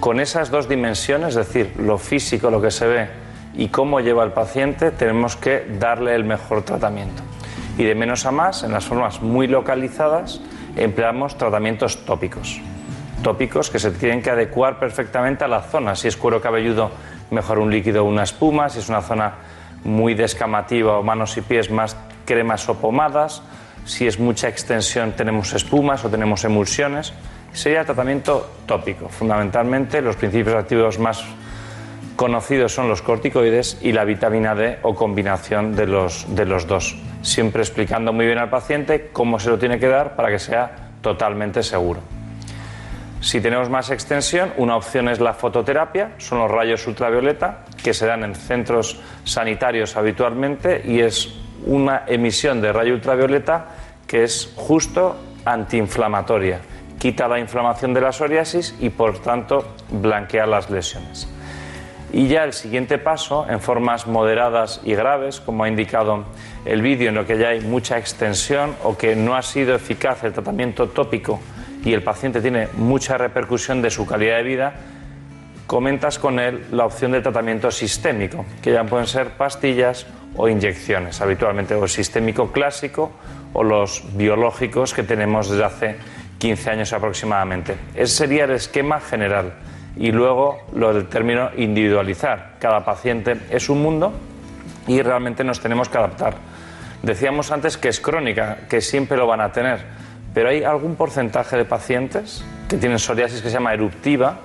Con 0.00 0.18
esas 0.18 0.50
dos 0.50 0.68
dimensiones, 0.68 1.36
es 1.36 1.46
decir, 1.46 1.74
lo 1.78 1.98
físico, 1.98 2.50
lo 2.50 2.60
que 2.60 2.70
se 2.70 2.86
ve, 2.86 3.08
y 3.54 3.68
cómo 3.68 4.00
lleva 4.00 4.24
el 4.24 4.32
paciente, 4.32 4.90
tenemos 4.90 5.36
que 5.36 5.66
darle 5.78 6.14
el 6.14 6.24
mejor 6.24 6.62
tratamiento. 6.62 7.22
Y 7.78 7.84
de 7.84 7.94
menos 7.94 8.26
a 8.26 8.32
más, 8.32 8.64
en 8.64 8.72
las 8.72 8.84
formas 8.84 9.22
muy 9.22 9.46
localizadas, 9.46 10.40
empleamos 10.74 11.36
tratamientos 11.36 12.04
tópicos. 12.04 12.60
Tópicos 13.22 13.70
que 13.70 13.78
se 13.78 13.92
tienen 13.92 14.20
que 14.20 14.30
adecuar 14.30 14.80
perfectamente 14.80 15.44
a 15.44 15.48
la 15.48 15.62
zona. 15.62 15.94
Si 15.94 16.08
es 16.08 16.16
cuero 16.16 16.40
cabelludo, 16.40 16.90
mejor 17.30 17.60
un 17.60 17.70
líquido 17.70 18.04
o 18.04 18.08
una 18.08 18.24
espuma. 18.24 18.68
Si 18.68 18.80
es 18.80 18.88
una 18.88 19.00
zona 19.00 19.34
muy 19.84 20.14
descamativa 20.14 20.98
o 20.98 21.02
manos 21.04 21.36
y 21.36 21.40
pies, 21.40 21.70
más 21.70 21.96
cremas 22.24 22.68
o 22.68 22.74
pomadas. 22.74 23.42
Si 23.84 24.06
es 24.06 24.18
mucha 24.18 24.48
extensión, 24.48 25.12
tenemos 25.12 25.52
espumas 25.52 26.04
o 26.04 26.10
tenemos 26.10 26.44
emulsiones. 26.44 27.12
Sería 27.52 27.80
el 27.80 27.86
tratamiento 27.86 28.50
tópico. 28.66 29.08
Fundamentalmente, 29.08 30.02
los 30.02 30.16
principios 30.16 30.56
activos 30.56 30.98
más 30.98 31.24
conocidos 32.16 32.74
son 32.74 32.88
los 32.88 33.02
corticoides 33.02 33.78
y 33.82 33.92
la 33.92 34.04
vitamina 34.04 34.54
D 34.54 34.78
o 34.82 34.94
combinación 34.94 35.76
de 35.76 35.86
los, 35.86 36.26
de 36.34 36.44
los 36.44 36.66
dos. 36.66 36.98
Siempre 37.22 37.62
explicando 37.62 38.12
muy 38.12 38.26
bien 38.26 38.38
al 38.38 38.50
paciente 38.50 39.10
cómo 39.12 39.38
se 39.38 39.50
lo 39.50 39.58
tiene 39.58 39.78
que 39.78 39.88
dar 39.88 40.16
para 40.16 40.28
que 40.28 40.38
sea 40.38 40.90
totalmente 41.00 41.62
seguro. 41.62 42.00
Si 43.22 43.40
tenemos 43.40 43.70
más 43.70 43.88
extensión, 43.90 44.52
una 44.56 44.74
opción 44.74 45.08
es 45.08 45.20
la 45.20 45.32
fototerapia, 45.32 46.10
son 46.18 46.40
los 46.40 46.50
rayos 46.50 46.84
ultravioleta 46.88 47.60
que 47.80 47.94
se 47.94 48.04
dan 48.04 48.24
en 48.24 48.34
centros 48.34 49.00
sanitarios 49.22 49.96
habitualmente 49.96 50.82
y 50.84 50.98
es 50.98 51.32
una 51.64 52.02
emisión 52.08 52.60
de 52.60 52.72
rayo 52.72 52.94
ultravioleta 52.94 53.66
que 54.08 54.24
es 54.24 54.52
justo 54.56 55.16
antiinflamatoria. 55.44 56.62
Quita 56.98 57.28
la 57.28 57.38
inflamación 57.38 57.94
de 57.94 58.00
la 58.00 58.10
psoriasis 58.10 58.74
y 58.80 58.90
por 58.90 59.20
tanto 59.20 59.72
blanquea 59.88 60.44
las 60.44 60.68
lesiones. 60.68 61.28
Y 62.12 62.26
ya 62.26 62.42
el 62.42 62.52
siguiente 62.52 62.98
paso, 62.98 63.46
en 63.48 63.60
formas 63.60 64.08
moderadas 64.08 64.80
y 64.84 64.96
graves, 64.96 65.40
como 65.40 65.62
ha 65.62 65.68
indicado 65.68 66.24
el 66.64 66.82
vídeo, 66.82 67.10
en 67.10 67.14
lo 67.14 67.24
que 67.24 67.38
ya 67.38 67.50
hay 67.50 67.60
mucha 67.60 67.98
extensión 67.98 68.74
o 68.82 68.98
que 68.98 69.14
no 69.14 69.36
ha 69.36 69.42
sido 69.42 69.76
eficaz 69.76 70.24
el 70.24 70.32
tratamiento 70.32 70.88
tópico 70.88 71.40
y 71.84 71.92
el 71.92 72.02
paciente 72.02 72.40
tiene 72.40 72.68
mucha 72.74 73.18
repercusión 73.18 73.82
de 73.82 73.90
su 73.90 74.06
calidad 74.06 74.36
de 74.36 74.42
vida, 74.42 74.72
comentas 75.66 76.18
con 76.18 76.38
él 76.38 76.64
la 76.70 76.84
opción 76.84 77.12
de 77.12 77.20
tratamiento 77.20 77.70
sistémico, 77.70 78.44
que 78.62 78.72
ya 78.72 78.84
pueden 78.84 79.06
ser 79.06 79.30
pastillas 79.30 80.06
o 80.36 80.48
inyecciones, 80.48 81.20
habitualmente 81.20 81.74
o 81.74 81.84
el 81.84 81.90
sistémico 81.90 82.52
clásico 82.52 83.12
o 83.52 83.62
los 83.64 84.04
biológicos 84.16 84.94
que 84.94 85.02
tenemos 85.02 85.50
desde 85.50 85.64
hace 85.64 85.96
15 86.38 86.70
años 86.70 86.92
aproximadamente. 86.92 87.76
Ese 87.94 88.16
sería 88.16 88.44
el 88.44 88.52
esquema 88.52 89.00
general 89.00 89.54
y 89.96 90.10
luego 90.10 90.58
lo 90.74 90.92
del 90.94 91.06
término 91.06 91.50
individualizar. 91.56 92.56
Cada 92.58 92.84
paciente 92.84 93.36
es 93.50 93.68
un 93.68 93.82
mundo 93.82 94.12
y 94.86 95.02
realmente 95.02 95.44
nos 95.44 95.60
tenemos 95.60 95.88
que 95.88 95.98
adaptar. 95.98 96.34
Decíamos 97.02 97.50
antes 97.50 97.76
que 97.76 97.88
es 97.88 98.00
crónica, 98.00 98.58
que 98.68 98.80
siempre 98.80 99.16
lo 99.16 99.26
van 99.26 99.40
a 99.40 99.52
tener, 99.52 99.80
pero 100.34 100.48
hay 100.48 100.62
algún 100.62 100.96
porcentaje 100.96 101.56
de 101.56 101.64
pacientes 101.64 102.44
que 102.68 102.76
tienen 102.76 102.98
psoriasis 102.98 103.42
que 103.42 103.48
se 103.48 103.54
llama 103.54 103.74
eruptiva, 103.74 104.40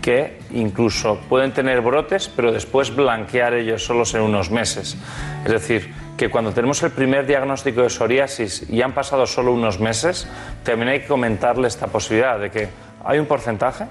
que 0.00 0.38
incluso 0.50 1.20
pueden 1.28 1.52
tener 1.52 1.80
brotes, 1.80 2.28
pero 2.28 2.52
después 2.52 2.94
blanquear 2.94 3.54
ellos 3.54 3.84
solos 3.84 4.14
en 4.14 4.22
unos 4.22 4.50
meses. 4.50 4.96
Es 5.44 5.52
decir, 5.52 5.92
que 6.16 6.28
cuando 6.28 6.52
tenemos 6.52 6.82
el 6.82 6.90
primer 6.90 7.26
diagnóstico 7.26 7.82
de 7.82 7.90
psoriasis 7.90 8.68
y 8.68 8.82
han 8.82 8.92
pasado 8.92 9.26
solo 9.26 9.52
unos 9.52 9.80
meses, 9.80 10.28
también 10.62 10.88
hay 10.88 11.00
que 11.00 11.06
comentarle 11.06 11.68
esta 11.68 11.86
posibilidad 11.86 12.38
de 12.38 12.50
que 12.50 12.68
hay 13.04 13.18
un 13.18 13.26
porcentaje 13.26 13.86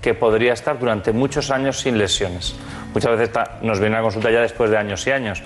que 0.00 0.14
podría 0.14 0.54
estar 0.54 0.78
durante 0.78 1.12
muchos 1.12 1.50
años 1.50 1.80
sin 1.80 1.98
lesiones. 1.98 2.54
Muchas 2.94 3.18
veces 3.18 3.30
nos 3.62 3.80
viene 3.80 3.96
a 3.96 4.02
consulta 4.02 4.30
ya 4.30 4.40
después 4.40 4.70
de 4.70 4.78
años 4.78 5.06
y 5.06 5.10
años. 5.10 5.42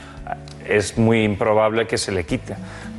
Es 0.66 0.96
muy 0.96 1.24
improbable 1.24 1.86
que 1.86 1.98
se 1.98 2.12
le 2.12 2.24
quite. 2.24 2.54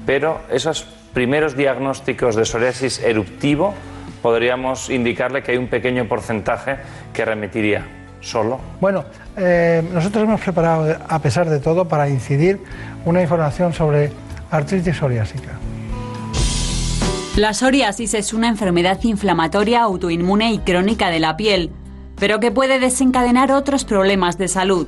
Pero 0.06 0.41
esos 0.52 0.84
primeros 1.14 1.56
diagnósticos 1.56 2.36
de 2.36 2.45
psoriasis 2.45 2.99
eruptivo 2.99 3.73
podríamos 4.22 4.90
indicarle 4.90 5.44
que 5.44 5.52
hay 5.52 5.57
un 5.57 5.68
pequeño 5.68 6.07
porcentaje 6.07 6.77
que 7.14 7.26
remitiría 7.26 7.86
solo 8.22 8.60
Bueno, 8.82 9.06
eh, 9.38 9.84
nosotros 9.94 10.23
hemos 10.23 10.41
preparado, 10.41 10.98
a 11.07 11.19
pesar 11.19 11.48
de 11.49 11.60
todo, 11.60 11.88
para 11.88 12.10
incidir 12.10 12.60
una 13.06 13.22
información 13.22 13.72
sobre 13.72 14.11
artritis 14.49 14.98
psoriásica. 14.98 15.52
La 17.36 17.53
psoriasis 17.53 18.14
es 18.14 18.34
una 18.34 18.48
enfermedad 18.48 18.98
inflamatoria 19.03 19.84
autoinmune 19.84 20.53
y 20.53 20.60
crónica 20.60 21.10
de 21.10 21.19
la 21.19 21.38
piel, 21.38 21.72
pero 22.18 22.40
que 22.40 22.49
puede 22.49 22.80
desencadenar 22.80 23.52
otros 23.52 23.86
problemas 23.86 24.38
de 24.38 24.48
salud. 24.48 24.88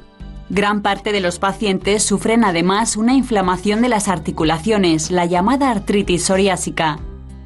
Gran 0.49 0.82
parte 0.82 1.11
de 1.11 1.19
los 1.19 1.40
pacientes 1.40 2.03
sufren 2.03 2.45
además 2.45 2.95
una 2.95 3.14
inflamación 3.14 3.82
de 3.82 3.90
las 3.90 4.07
articulaciones, 4.07 5.11
la 5.11 5.26
llamada 5.26 5.69
artritis 5.69 6.24
psoriásica. 6.24 6.99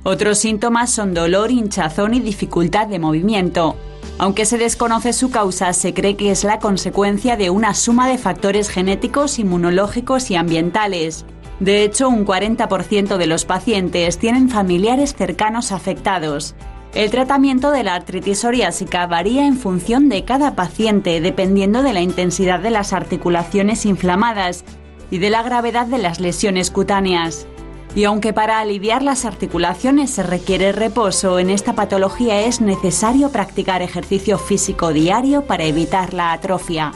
Otros 0.03 0.37
síntomas 0.37 0.91
son 0.91 1.15
dolor, 1.15 1.49
hinchazón 1.49 2.13
y 2.13 2.19
dificultad 2.19 2.87
de 2.87 2.99
movimiento. 2.99 3.75
Aunque 4.19 4.45
se 4.45 4.59
desconoce 4.59 5.13
su 5.13 5.31
causa, 5.31 5.73
se 5.73 5.95
cree 5.95 6.15
que 6.15 6.29
es 6.29 6.43
la 6.43 6.59
consecuencia 6.59 7.37
de 7.37 7.49
una 7.49 7.73
suma 7.73 8.07
de 8.07 8.19
factores 8.19 8.69
genéticos, 8.69 9.39
inmunológicos 9.39 10.29
y 10.29 10.35
ambientales. 10.35 11.25
De 11.59 11.83
hecho, 11.83 12.07
un 12.07 12.25
40% 12.25 13.17
de 13.17 13.27
los 13.27 13.45
pacientes 13.45 14.19
tienen 14.19 14.49
familiares 14.49 15.15
cercanos 15.15 15.71
afectados. 15.71 16.55
El 16.93 17.09
tratamiento 17.09 17.71
de 17.71 17.83
la 17.83 17.95
artritis 17.95 18.39
psoriásica 18.39 19.07
varía 19.07 19.47
en 19.47 19.55
función 19.55 20.09
de 20.09 20.25
cada 20.25 20.55
paciente, 20.55 21.21
dependiendo 21.21 21.83
de 21.83 21.93
la 21.93 22.01
intensidad 22.01 22.59
de 22.59 22.69
las 22.69 22.91
articulaciones 22.91 23.85
inflamadas 23.85 24.65
y 25.09 25.19
de 25.19 25.29
la 25.29 25.41
gravedad 25.41 25.87
de 25.87 25.99
las 25.99 26.19
lesiones 26.19 26.69
cutáneas. 26.69 27.47
Y 27.95 28.03
aunque 28.03 28.33
para 28.33 28.59
aliviar 28.59 29.03
las 29.03 29.23
articulaciones 29.23 30.11
se 30.11 30.23
requiere 30.23 30.73
reposo, 30.73 31.39
en 31.39 31.49
esta 31.49 31.73
patología 31.73 32.41
es 32.41 32.59
necesario 32.59 33.29
practicar 33.31 33.81
ejercicio 33.81 34.37
físico 34.37 34.91
diario 34.91 35.43
para 35.43 35.63
evitar 35.63 36.13
la 36.13 36.33
atrofia. 36.33 36.91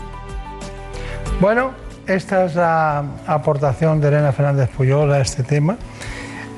Bueno, 1.39 1.71
esta 2.05 2.45
es 2.45 2.55
la 2.55 3.05
aportación 3.27 4.01
de 4.01 4.09
Elena 4.09 4.33
Fernández 4.33 4.69
Puyol 4.69 5.11
a 5.13 5.21
este 5.21 5.43
tema, 5.43 5.77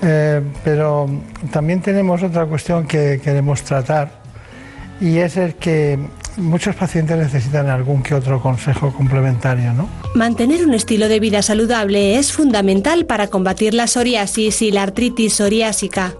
Eh, 0.02 0.42
pero 0.64 1.10
también 1.52 1.82
tenemos 1.82 2.22
otra 2.22 2.46
cuestión 2.46 2.86
que 2.86 3.20
queremos 3.24 3.64
tratar 3.64 4.12
y 5.02 5.18
es 5.18 5.38
el 5.38 5.56
que 5.56 5.98
muchos 6.38 6.76
pacientes 6.76 7.18
necesitan 7.18 7.68
algún 7.68 8.04
que 8.04 8.16
otro 8.16 8.42
consejo 8.42 8.94
complementario, 8.94 9.74
¿no? 9.74 9.90
Mantener 10.16 10.66
un 10.66 10.74
estilo 10.74 11.08
de 11.08 11.20
vida 11.20 11.42
saludable 11.42 12.18
es 12.18 12.32
fundamental 12.32 13.06
para 13.06 13.28
combatir 13.28 13.74
la 13.74 13.88
psoriasis 13.88 14.62
y 14.62 14.72
la 14.72 14.84
artritis 14.84 15.34
psoriásica. 15.34 16.14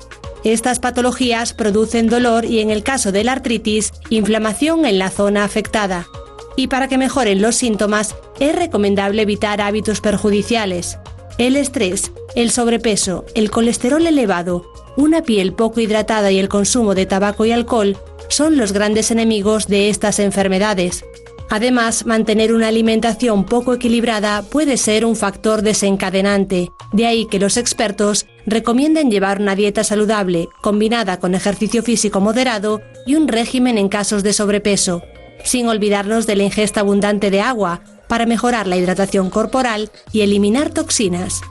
Estas 0.44 0.80
patologías 0.80 1.54
producen 1.54 2.08
dolor 2.08 2.46
y, 2.46 2.60
en 2.60 2.70
el 2.70 2.84
caso 2.84 3.12
de 3.12 3.24
la 3.24 3.34
artritis, 3.34 3.92
inflamación 4.10 4.86
en 4.86 5.00
la 5.00 5.10
zona 5.10 5.44
afectada. 5.44 6.08
Y 6.56 6.68
para 6.68 6.88
que 6.88 6.98
mejoren 6.98 7.42
los 7.42 7.56
síntomas, 7.56 8.16
es 8.40 8.56
recomendable 8.56 9.24
evitar 9.24 9.62
hábitos 9.62 10.02
perjudiciales. 10.02 10.98
El 11.38 11.56
estrés, 11.56 12.12
el 12.38 12.52
sobrepeso, 12.52 13.26
el 13.34 13.50
colesterol 13.50 14.06
elevado, 14.06 14.72
una 14.96 15.24
piel 15.24 15.54
poco 15.54 15.80
hidratada 15.80 16.32
y 16.32 16.38
el 16.38 16.50
consumo 16.50 16.94
de 16.94 17.08
tabaco 17.08 17.46
y 17.46 17.52
alcohol 17.52 17.98
son 18.30 18.58
los 18.58 18.74
grandes 18.74 19.10
enemigos 19.10 19.66
de 19.66 19.90
estas 19.90 20.20
enfermedades. 20.20 21.04
Además, 21.50 22.06
mantener 22.06 22.54
una 22.54 22.68
alimentación 22.68 23.44
poco 23.44 23.74
equilibrada 23.74 24.44
puede 24.44 24.78
ser 24.78 25.04
un 25.04 25.16
factor 25.16 25.64
desencadenante, 25.64 26.70
de 26.94 27.08
ahí 27.08 27.26
que 27.26 27.40
los 27.40 27.58
expertos 27.58 28.28
recomienden 28.46 29.10
llevar 29.10 29.42
una 29.42 29.56
dieta 29.56 29.84
saludable, 29.84 30.48
combinada 30.62 31.20
con 31.20 31.34
ejercicio 31.34 31.82
físico 31.82 32.22
moderado 32.22 32.82
y 33.08 33.16
un 33.16 33.28
régimen 33.28 33.80
en 33.80 33.90
casos 33.90 34.22
de 34.22 34.34
sobrepeso, 34.34 35.02
sin 35.44 35.68
olvidarnos 35.70 36.28
de 36.28 36.36
la 36.36 36.44
ingesta 36.44 36.82
abundante 36.82 37.32
de 37.32 37.42
agua 37.42 37.82
para 38.08 38.28
mejorar 38.28 38.68
la 38.68 38.78
hidratación 38.78 39.32
corporal 39.32 39.90
y 40.12 40.22
eliminar 40.22 40.70
toxinas. 40.70 41.42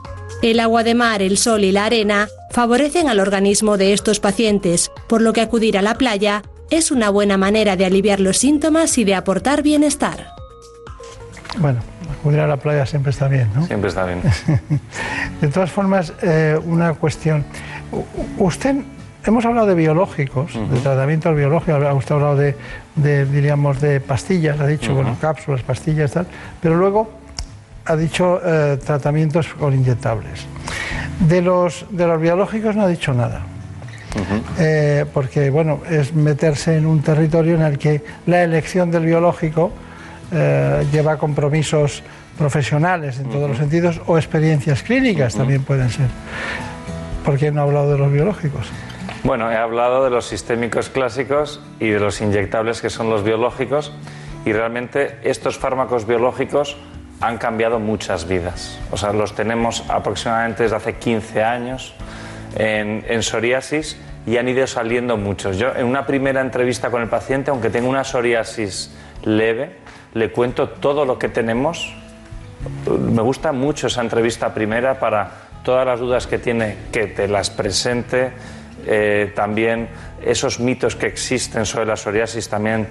El 0.43 0.59
agua 0.59 0.83
de 0.83 0.93
mar, 0.93 1.23
el 1.23 1.37
sol 1.37 1.63
y 1.63 1.71
la 1.71 1.85
arena 1.85 2.27
favorecen 2.51 3.09
al 3.09 3.19
organismo 3.19 3.75
de 3.75 3.93
estos 3.93 4.19
pacientes, 4.19 4.91
por 5.09 5.21
lo 5.21 5.33
que 5.33 5.41
acudir 5.41 5.79
a 5.79 5.81
la 5.81 5.95
playa 5.95 6.43
es 6.69 6.91
una 6.91 7.09
buena 7.09 7.37
manera 7.37 7.75
de 7.75 7.85
aliviar 7.85 8.19
los 8.19 8.37
síntomas 8.37 8.99
y 8.99 9.03
de 9.03 9.15
aportar 9.15 9.63
bienestar. 9.63 10.27
Bueno, 11.57 11.79
acudir 12.19 12.39
a 12.41 12.47
la 12.47 12.57
playa 12.57 12.85
siempre 12.85 13.09
está 13.09 13.27
bien, 13.27 13.49
¿no? 13.55 13.65
siempre 13.65 13.89
está 13.89 14.05
bien. 14.05 14.21
De 15.41 15.47
todas 15.47 15.71
formas, 15.71 16.13
eh, 16.21 16.59
una 16.65 16.93
cuestión. 16.93 17.43
Usted, 18.37 18.75
hemos 19.25 19.43
hablado 19.43 19.65
de 19.65 19.73
biológicos, 19.73 20.53
de 20.53 20.79
tratamientos 20.81 21.35
biológicos, 21.35 21.83
ha 21.83 21.93
usted 21.93 22.13
hablado 22.13 22.35
de, 22.35 22.55
de, 22.95 23.25
diríamos, 23.25 23.81
de 23.81 24.01
pastillas, 24.01 24.59
ha 24.59 24.67
dicho, 24.67 24.93
bueno, 24.93 25.17
cápsulas, 25.19 25.63
pastillas, 25.63 26.11
tal, 26.11 26.27
pero 26.61 26.75
luego 26.75 27.16
ha 27.87 27.95
dicho 27.95 28.39
eh, 28.43 28.77
tratamientos 28.85 29.47
con 29.53 29.73
inyectables. 29.73 30.45
De 31.19 31.41
los, 31.41 31.85
de 31.89 32.05
los 32.05 32.21
biológicos 32.21 32.75
no 32.75 32.83
ha 32.83 32.87
dicho 32.87 33.13
nada. 33.13 33.41
Eh, 34.57 35.05
porque 35.13 35.51
bueno, 35.51 35.81
es 35.89 36.13
meterse 36.13 36.75
en 36.75 36.87
un 36.87 37.01
territorio 37.03 37.55
en 37.55 37.61
el 37.61 37.77
que 37.77 38.03
la 38.25 38.43
elección 38.43 38.89
del 38.89 39.05
biológico 39.05 39.71
eh, 40.31 40.85
lleva 40.91 41.17
compromisos 41.17 42.01
profesionales 42.37 43.19
en 43.19 43.29
todos 43.29 43.47
los 43.47 43.57
sentidos 43.59 44.01
o 44.07 44.17
experiencias 44.17 44.81
clínicas 44.81 45.35
también 45.35 45.63
pueden 45.63 45.89
ser. 45.89 46.07
¿Por 47.23 47.37
qué 47.37 47.51
no 47.51 47.61
ha 47.61 47.63
hablado 47.65 47.91
de 47.91 47.97
los 47.99 48.11
biológicos? 48.11 48.67
Bueno, 49.23 49.51
he 49.51 49.55
hablado 49.55 50.03
de 50.03 50.09
los 50.09 50.25
sistémicos 50.25 50.89
clásicos 50.89 51.61
y 51.79 51.89
de 51.89 51.99
los 51.99 52.19
inyectables 52.21 52.81
que 52.81 52.89
son 52.89 53.09
los 53.09 53.23
biológicos 53.23 53.93
y 54.45 54.53
realmente 54.53 55.17
estos 55.23 55.57
fármacos 55.57 56.07
biológicos 56.07 56.77
han 57.21 57.37
cambiado 57.37 57.79
muchas 57.79 58.27
vidas. 58.27 58.79
O 58.91 58.97
sea, 58.97 59.13
los 59.13 59.33
tenemos 59.35 59.83
aproximadamente 59.89 60.63
desde 60.63 60.75
hace 60.75 60.95
15 60.95 61.43
años 61.43 61.93
en, 62.55 63.05
en 63.07 63.23
psoriasis 63.23 63.97
y 64.25 64.37
han 64.37 64.47
ido 64.47 64.67
saliendo 64.67 65.17
muchos. 65.17 65.57
Yo 65.57 65.73
en 65.75 65.85
una 65.85 66.05
primera 66.05 66.41
entrevista 66.41 66.91
con 66.91 67.01
el 67.01 67.09
paciente, 67.09 67.49
aunque 67.49 67.69
tenga 67.69 67.87
una 67.87 68.03
psoriasis 68.03 68.93
leve, 69.23 69.77
le 70.13 70.31
cuento 70.31 70.69
todo 70.69 71.05
lo 71.05 71.17
que 71.17 71.29
tenemos. 71.29 71.95
Me 72.87 73.21
gusta 73.21 73.51
mucho 73.51 73.87
esa 73.87 74.01
entrevista 74.01 74.53
primera 74.53 74.99
para 74.99 75.31
todas 75.63 75.85
las 75.85 75.99
dudas 75.99 76.27
que 76.27 76.39
tiene, 76.39 76.77
que 76.91 77.07
te 77.07 77.27
las 77.27 77.49
presente. 77.49 78.31
Eh, 78.85 79.31
también 79.35 79.89
esos 80.21 80.59
mitos 80.59 80.95
que 80.95 81.07
existen 81.07 81.65
sobre 81.65 81.85
la 81.85 81.95
psoriasis, 81.95 82.47
también 82.47 82.87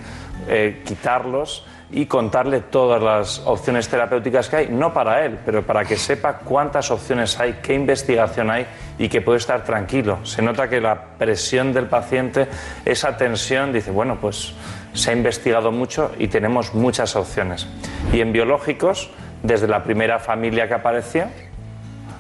eh, 0.48 0.82
quitarlos 0.85 1.65
y 1.97 2.05
contarle 2.05 2.60
todas 2.60 3.02
las 3.02 3.39
opciones 3.47 3.89
terapéuticas 3.89 4.51
que 4.51 4.56
hay, 4.56 4.68
no 4.68 4.93
para 4.93 5.24
él, 5.24 5.39
pero 5.47 5.62
para 5.62 5.82
que 5.86 5.97
sepa 5.97 6.40
cuántas 6.40 6.90
opciones 6.90 7.40
hay, 7.40 7.55
qué 7.62 7.73
investigación 7.73 8.51
hay 8.51 8.66
y 8.98 9.09
que 9.09 9.23
puede 9.23 9.39
estar 9.39 9.64
tranquilo. 9.64 10.18
Se 10.23 10.43
nota 10.43 10.68
que 10.68 10.78
la 10.78 11.16
presión 11.16 11.73
del 11.73 11.86
paciente, 11.86 12.48
esa 12.85 13.16
tensión, 13.16 13.73
dice, 13.73 13.90
bueno, 13.90 14.18
pues 14.20 14.52
se 14.93 15.10
ha 15.10 15.14
investigado 15.14 15.73
mucho 15.73 16.12
y 16.18 16.28
tenemos 16.28 16.74
muchas 16.74 17.16
opciones. 17.16 17.66
Y 18.12 18.20
en 18.20 18.31
biológicos, 18.31 19.10
desde 19.43 19.66
la 19.66 19.82
primera 19.82 20.18
familia 20.18 20.68
que 20.68 20.74
apareció, 20.74 21.24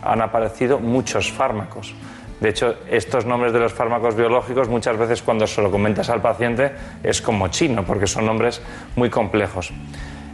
han 0.02 0.22
aparecido 0.22 0.78
muchos 0.78 1.30
fármacos. 1.30 1.94
De 2.40 2.50
hecho, 2.50 2.74
estos 2.90 3.24
nombres 3.24 3.52
de 3.52 3.60
los 3.60 3.72
fármacos 3.72 4.14
biológicos 4.14 4.68
muchas 4.68 4.98
veces 4.98 5.22
cuando 5.22 5.46
se 5.46 5.62
lo 5.62 5.70
comentas 5.70 6.10
al 6.10 6.20
paciente 6.20 6.72
es 7.02 7.22
como 7.22 7.48
chino, 7.48 7.84
porque 7.84 8.06
son 8.06 8.26
nombres 8.26 8.60
muy 8.94 9.08
complejos. 9.08 9.72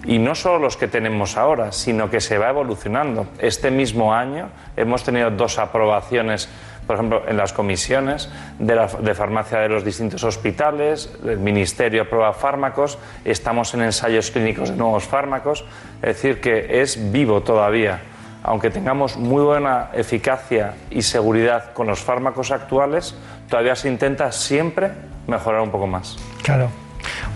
Y 0.04 0.18
no 0.18 0.34
solo 0.34 0.58
los 0.58 0.76
que 0.76 0.88
tenemos 0.88 1.36
ahora, 1.36 1.70
sino 1.70 2.10
que 2.10 2.20
se 2.20 2.36
va 2.38 2.48
evolucionando. 2.48 3.28
Este 3.38 3.70
mismo 3.70 4.12
año 4.12 4.48
hemos 4.76 5.04
tenido 5.04 5.30
dos 5.30 5.60
aprobaciones, 5.60 6.48
por 6.88 6.96
ejemplo, 6.96 7.22
en 7.28 7.36
las 7.36 7.52
comisiones 7.52 8.28
de, 8.58 9.14
farmacia 9.14 9.60
de 9.60 9.68
los 9.68 9.84
distintos 9.84 10.24
hospitales, 10.24 11.16
el 11.24 11.38
Ministerio 11.38 12.02
aprueba 12.02 12.32
fármacos, 12.32 12.98
estamos 13.24 13.74
en 13.74 13.82
ensayos 13.82 14.32
clínicos 14.32 14.70
de 14.70 14.76
nuevos 14.76 15.04
fármacos, 15.04 15.64
es 16.02 16.16
decir, 16.16 16.40
que 16.40 16.82
es 16.82 17.12
vivo 17.12 17.42
todavía 17.42 18.00
aunque 18.44 18.70
tengamos 18.70 19.16
muy 19.16 19.43
buena 19.43 19.89
eficacia 19.94 20.74
y 20.90 21.02
seguridad 21.02 21.73
con 21.73 21.86
los 21.86 22.01
fármacos 22.01 22.51
actuales, 22.51 23.14
todavía 23.48 23.77
se 23.77 23.89
intenta 23.89 24.32
siempre 24.32 24.90
mejorar 25.27 25.60
un 25.60 25.70
poco 25.70 25.86
más. 25.86 26.16
Claro. 26.43 26.69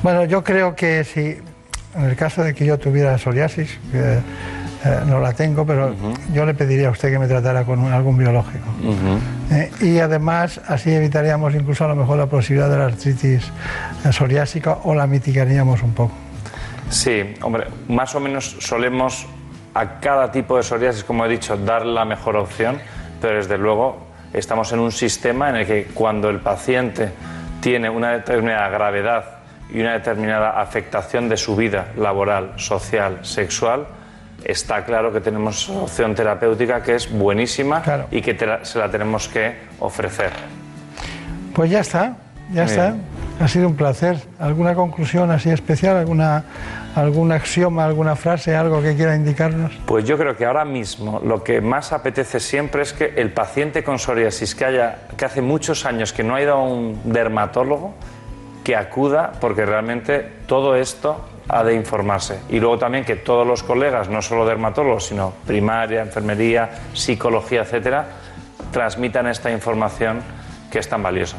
Bueno, 0.02 0.24
yo 0.24 0.42
creo 0.42 0.74
que 0.74 1.04
si, 1.04 1.38
en 1.94 2.04
el 2.04 2.16
caso 2.16 2.42
de 2.42 2.54
que 2.54 2.66
yo 2.66 2.78
tuviera 2.78 3.16
psoriasis, 3.18 3.78
que 3.92 4.18
eh, 4.84 5.00
no 5.06 5.20
la 5.20 5.32
tengo, 5.32 5.64
pero 5.66 5.94
yo 6.32 6.44
le 6.44 6.54
pediría 6.54 6.88
a 6.88 6.90
usted 6.90 7.10
que 7.10 7.18
me 7.18 7.26
tratara 7.26 7.64
con 7.64 7.78
un- 7.78 7.92
algún 7.92 8.18
biológico. 8.18 8.66
Eh, 9.50 9.70
y 9.80 9.98
además, 9.98 10.60
así 10.68 10.92
evitaríamos 10.92 11.54
incluso 11.54 11.84
a 11.84 11.88
lo 11.88 11.96
mejor 11.96 12.18
la 12.18 12.26
posibilidad 12.26 12.68
de 12.68 12.78
la 12.78 12.84
artritis 12.86 13.50
eh, 14.04 14.12
psoriásica 14.12 14.78
o 14.84 14.94
la 14.94 15.06
mitigaríamos 15.06 15.82
un 15.82 15.92
poco. 15.94 16.12
Sí, 16.90 17.34
hombre, 17.42 17.66
más 17.88 18.14
o 18.14 18.20
menos 18.20 18.56
solemos 18.60 19.26
a 19.78 20.00
cada 20.00 20.30
tipo 20.32 20.56
de 20.56 20.62
psoriasis, 20.62 21.04
como 21.04 21.24
he 21.26 21.28
dicho, 21.28 21.56
dar 21.56 21.84
la 21.84 22.04
mejor 22.04 22.36
opción, 22.36 22.78
pero 23.20 23.36
desde 23.36 23.58
luego 23.58 24.06
estamos 24.32 24.72
en 24.72 24.78
un 24.80 24.92
sistema 24.92 25.50
en 25.50 25.56
el 25.56 25.66
que 25.66 25.84
cuando 25.94 26.30
el 26.30 26.40
paciente 26.40 27.10
tiene 27.60 27.90
una 27.90 28.12
determinada 28.12 28.68
gravedad 28.68 29.24
y 29.72 29.80
una 29.80 29.92
determinada 29.94 30.60
afectación 30.60 31.28
de 31.28 31.36
su 31.36 31.56
vida 31.56 31.88
laboral, 31.96 32.52
social, 32.56 33.18
sexual, 33.22 33.86
está 34.44 34.84
claro 34.84 35.12
que 35.12 35.20
tenemos 35.20 35.68
opción 35.68 36.14
terapéutica 36.14 36.82
que 36.82 36.94
es 36.94 37.10
buenísima 37.10 37.82
y 38.10 38.22
que 38.22 38.34
la- 38.46 38.64
se 38.64 38.78
la 38.78 38.88
tenemos 38.90 39.28
que 39.28 39.56
ofrecer. 39.80 40.30
Pues 41.54 41.70
ya 41.70 41.80
está, 41.80 42.16
ya 42.52 42.64
está. 42.64 42.94
Ha 43.40 43.48
sido 43.48 43.66
un 43.68 43.74
placer. 43.76 44.18
¿Alguna 44.38 44.74
conclusión 44.74 45.30
así 45.30 45.50
especial? 45.50 45.96
¿Alguna, 45.96 46.44
¿Algún 46.96 47.30
axioma, 47.30 47.84
alguna 47.84 48.16
frase, 48.16 48.56
algo 48.56 48.80
que 48.80 48.96
quiera 48.96 49.14
indicarnos? 49.14 49.70
Pues 49.84 50.06
yo 50.06 50.16
creo 50.16 50.34
que 50.34 50.46
ahora 50.46 50.64
mismo 50.64 51.20
lo 51.22 51.44
que 51.44 51.60
más 51.60 51.92
apetece 51.92 52.40
siempre 52.40 52.80
es 52.80 52.94
que 52.94 53.12
el 53.16 53.32
paciente 53.32 53.84
con 53.84 53.98
psoriasis 53.98 54.54
que, 54.54 54.64
haya, 54.64 55.00
que 55.14 55.26
hace 55.26 55.42
muchos 55.42 55.84
años 55.84 56.14
que 56.14 56.22
no 56.24 56.34
ha 56.34 56.40
ido 56.40 56.54
a 56.54 56.62
un 56.62 56.98
dermatólogo, 57.04 57.92
que 58.64 58.76
acuda 58.76 59.32
porque 59.42 59.66
realmente 59.66 60.26
todo 60.46 60.74
esto 60.74 61.22
ha 61.48 61.62
de 61.64 61.74
informarse. 61.74 62.40
Y 62.48 62.60
luego 62.60 62.78
también 62.78 63.04
que 63.04 63.16
todos 63.16 63.46
los 63.46 63.62
colegas, 63.62 64.08
no 64.08 64.22
solo 64.22 64.46
dermatólogos, 64.46 65.04
sino 65.04 65.34
primaria, 65.46 66.00
enfermería, 66.00 66.70
psicología, 66.94 67.60
etcétera, 67.60 68.06
transmitan 68.72 69.26
esta 69.26 69.50
información 69.50 70.22
que 70.70 70.78
es 70.78 70.88
tan 70.88 71.02
valiosa. 71.02 71.36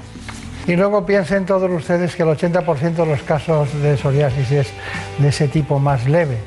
Y 0.68 0.76
luego 0.76 1.06
piensen 1.06 1.46
todos 1.46 1.72
ustedes 1.72 2.14
que 2.16 2.24
el 2.24 2.30
80% 2.30 2.96
de 2.96 3.06
los 3.06 3.24
casos 3.24 3.74
de 3.82 3.96
psoriasis 3.96 4.52
es 4.52 4.68
de 5.18 5.30
ese 5.30 5.48
tipo 5.48 5.80
más 5.80 6.06
leve. 6.06 6.38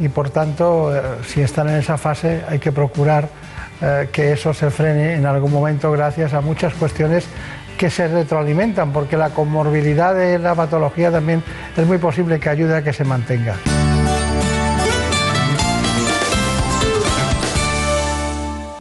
Y 0.00 0.08
por 0.08 0.30
tanto, 0.30 0.94
eh, 0.94 1.00
si 1.24 1.42
están 1.42 1.68
en 1.68 1.76
esa 1.76 1.96
fase, 1.96 2.42
hay 2.48 2.58
que 2.58 2.72
procurar 2.72 3.28
eh, 3.80 4.08
que 4.10 4.32
eso 4.32 4.52
se 4.52 4.68
frene 4.70 5.14
en 5.14 5.26
algún 5.26 5.52
momento 5.52 5.92
gracias 5.92 6.34
a 6.34 6.40
muchas 6.40 6.74
cuestiones 6.74 7.24
que 7.78 7.88
se 7.88 8.08
retroalimentan, 8.08 8.92
porque 8.92 9.16
la 9.16 9.30
comorbilidad 9.30 10.12
de 10.14 10.40
la 10.40 10.56
patología 10.56 11.12
también 11.12 11.42
es 11.76 11.86
muy 11.86 11.98
posible 11.98 12.40
que 12.40 12.48
ayude 12.48 12.76
a 12.76 12.82
que 12.82 12.92
se 12.92 13.04
mantenga. 13.04 13.54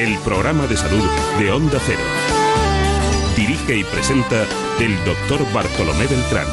El 0.00 0.16
programa 0.20 0.66
de 0.66 0.78
salud 0.78 1.04
de 1.38 1.50
Onda 1.50 1.78
Cero. 1.84 2.00
Dirige 3.36 3.76
y 3.76 3.84
presenta 3.84 4.44
el 4.80 4.96
doctor 5.04 5.40
Bartolomé 5.52 6.06
Beltrán. 6.06 6.46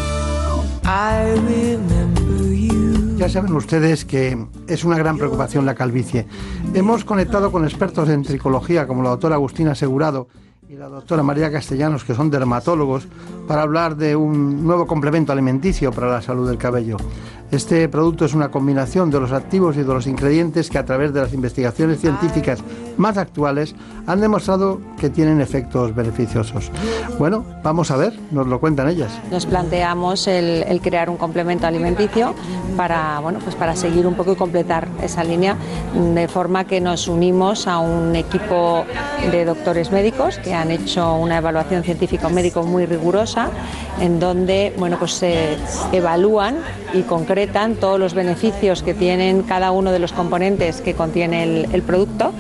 Ya 3.16 3.30
saben 3.30 3.54
ustedes 3.54 4.04
que 4.04 4.38
es 4.68 4.84
una 4.84 4.98
gran 4.98 5.18
preocupación 5.18 5.66
la 5.66 5.76
calvicie. 5.76 6.28
Hemos 6.74 7.06
conectado 7.06 7.50
con 7.50 7.64
expertos 7.64 8.10
en 8.10 8.24
tricología 8.24 8.86
como 8.86 9.02
la 9.02 9.12
doctora 9.12 9.36
Agustina 9.36 9.72
Asegurado 9.72 10.28
y 10.68 10.76
la 10.76 10.90
doctora 10.90 11.24
María 11.24 11.50
Castellanos, 11.50 12.04
que 12.04 12.16
son 12.16 12.30
dermatólogos, 12.30 13.08
para 13.48 13.62
hablar 13.62 13.96
de 13.96 14.18
un 14.18 14.68
nuevo 14.68 14.86
complemento 14.86 15.32
alimenticio 15.32 15.94
para 15.94 16.12
la 16.12 16.22
salud 16.22 16.50
del 16.50 16.58
cabello. 16.58 16.98
Este 17.50 17.88
producto 17.88 18.26
es 18.26 18.34
una 18.34 18.52
combinación 18.52 19.10
de 19.10 19.22
los 19.22 19.32
activos 19.32 19.78
y 19.78 19.80
de 19.80 19.86
los 19.86 20.06
ingredientes 20.06 20.70
que 20.70 20.80
a 20.80 20.84
través 20.84 21.14
de 21.14 21.22
las 21.22 21.32
investigaciones 21.32 22.02
científicas 22.02 22.60
más 22.98 23.18
actuales 23.18 23.74
han 24.06 24.20
demostrado 24.20 24.82
que 25.00 25.10
tienen 25.10 25.40
efectos 25.40 25.96
beneficiosos. 25.96 26.70
Bueno, 27.18 27.46
vamos 27.64 27.90
a 27.92 27.96
ver, 27.96 28.20
nos 28.32 28.48
lo 28.48 28.60
cuentan 28.60 28.90
ellas. 28.90 29.18
Nos 29.32 29.46
planteamos 29.46 30.28
el, 30.28 30.66
crear 30.82 31.10
un 31.10 31.16
complemento 31.16 31.68
alimenticio 31.68 32.36
para, 32.76 33.20
bueno, 33.20 33.40
pues 33.40 33.56
para 33.56 33.78
seguir 33.78 34.08
un 34.08 34.16
poco 34.16 34.34
y 34.34 34.36
completar 34.36 34.90
esa 35.02 35.24
línea, 35.24 35.56
de 35.94 36.28
forma 36.28 36.66
que 36.66 36.82
nos 36.82 37.08
unimos 37.08 37.66
a 37.68 37.80
un 37.80 38.16
equipo 38.16 38.84
de 39.32 39.46
doctores 39.46 39.92
médicos 39.92 40.38
que 40.40 40.54
han 40.54 40.70
hecho 40.70 41.16
una 41.16 41.38
evaluación 41.38 41.84
científica 41.84 42.28
médico 42.28 42.64
muy 42.64 42.86
rigurosa 42.86 43.50
en 44.02 44.20
donde 44.20 44.74
bueno, 44.78 44.98
pues 45.00 45.14
se 45.14 45.56
evalúan 45.92 46.58
y 46.94 47.02
concretan 47.04 47.37
todos 47.46 48.00
los 48.00 48.16
beneficios 48.16 48.82
que 48.82 48.96
tienen 48.96 49.44
cada 49.44 49.72
uno 49.72 49.92
de 49.92 50.00
los 50.00 50.12
componentes 50.12 50.82
que 50.82 50.96
contiene 50.96 51.66
el, 51.72 51.84
producto 51.84 52.34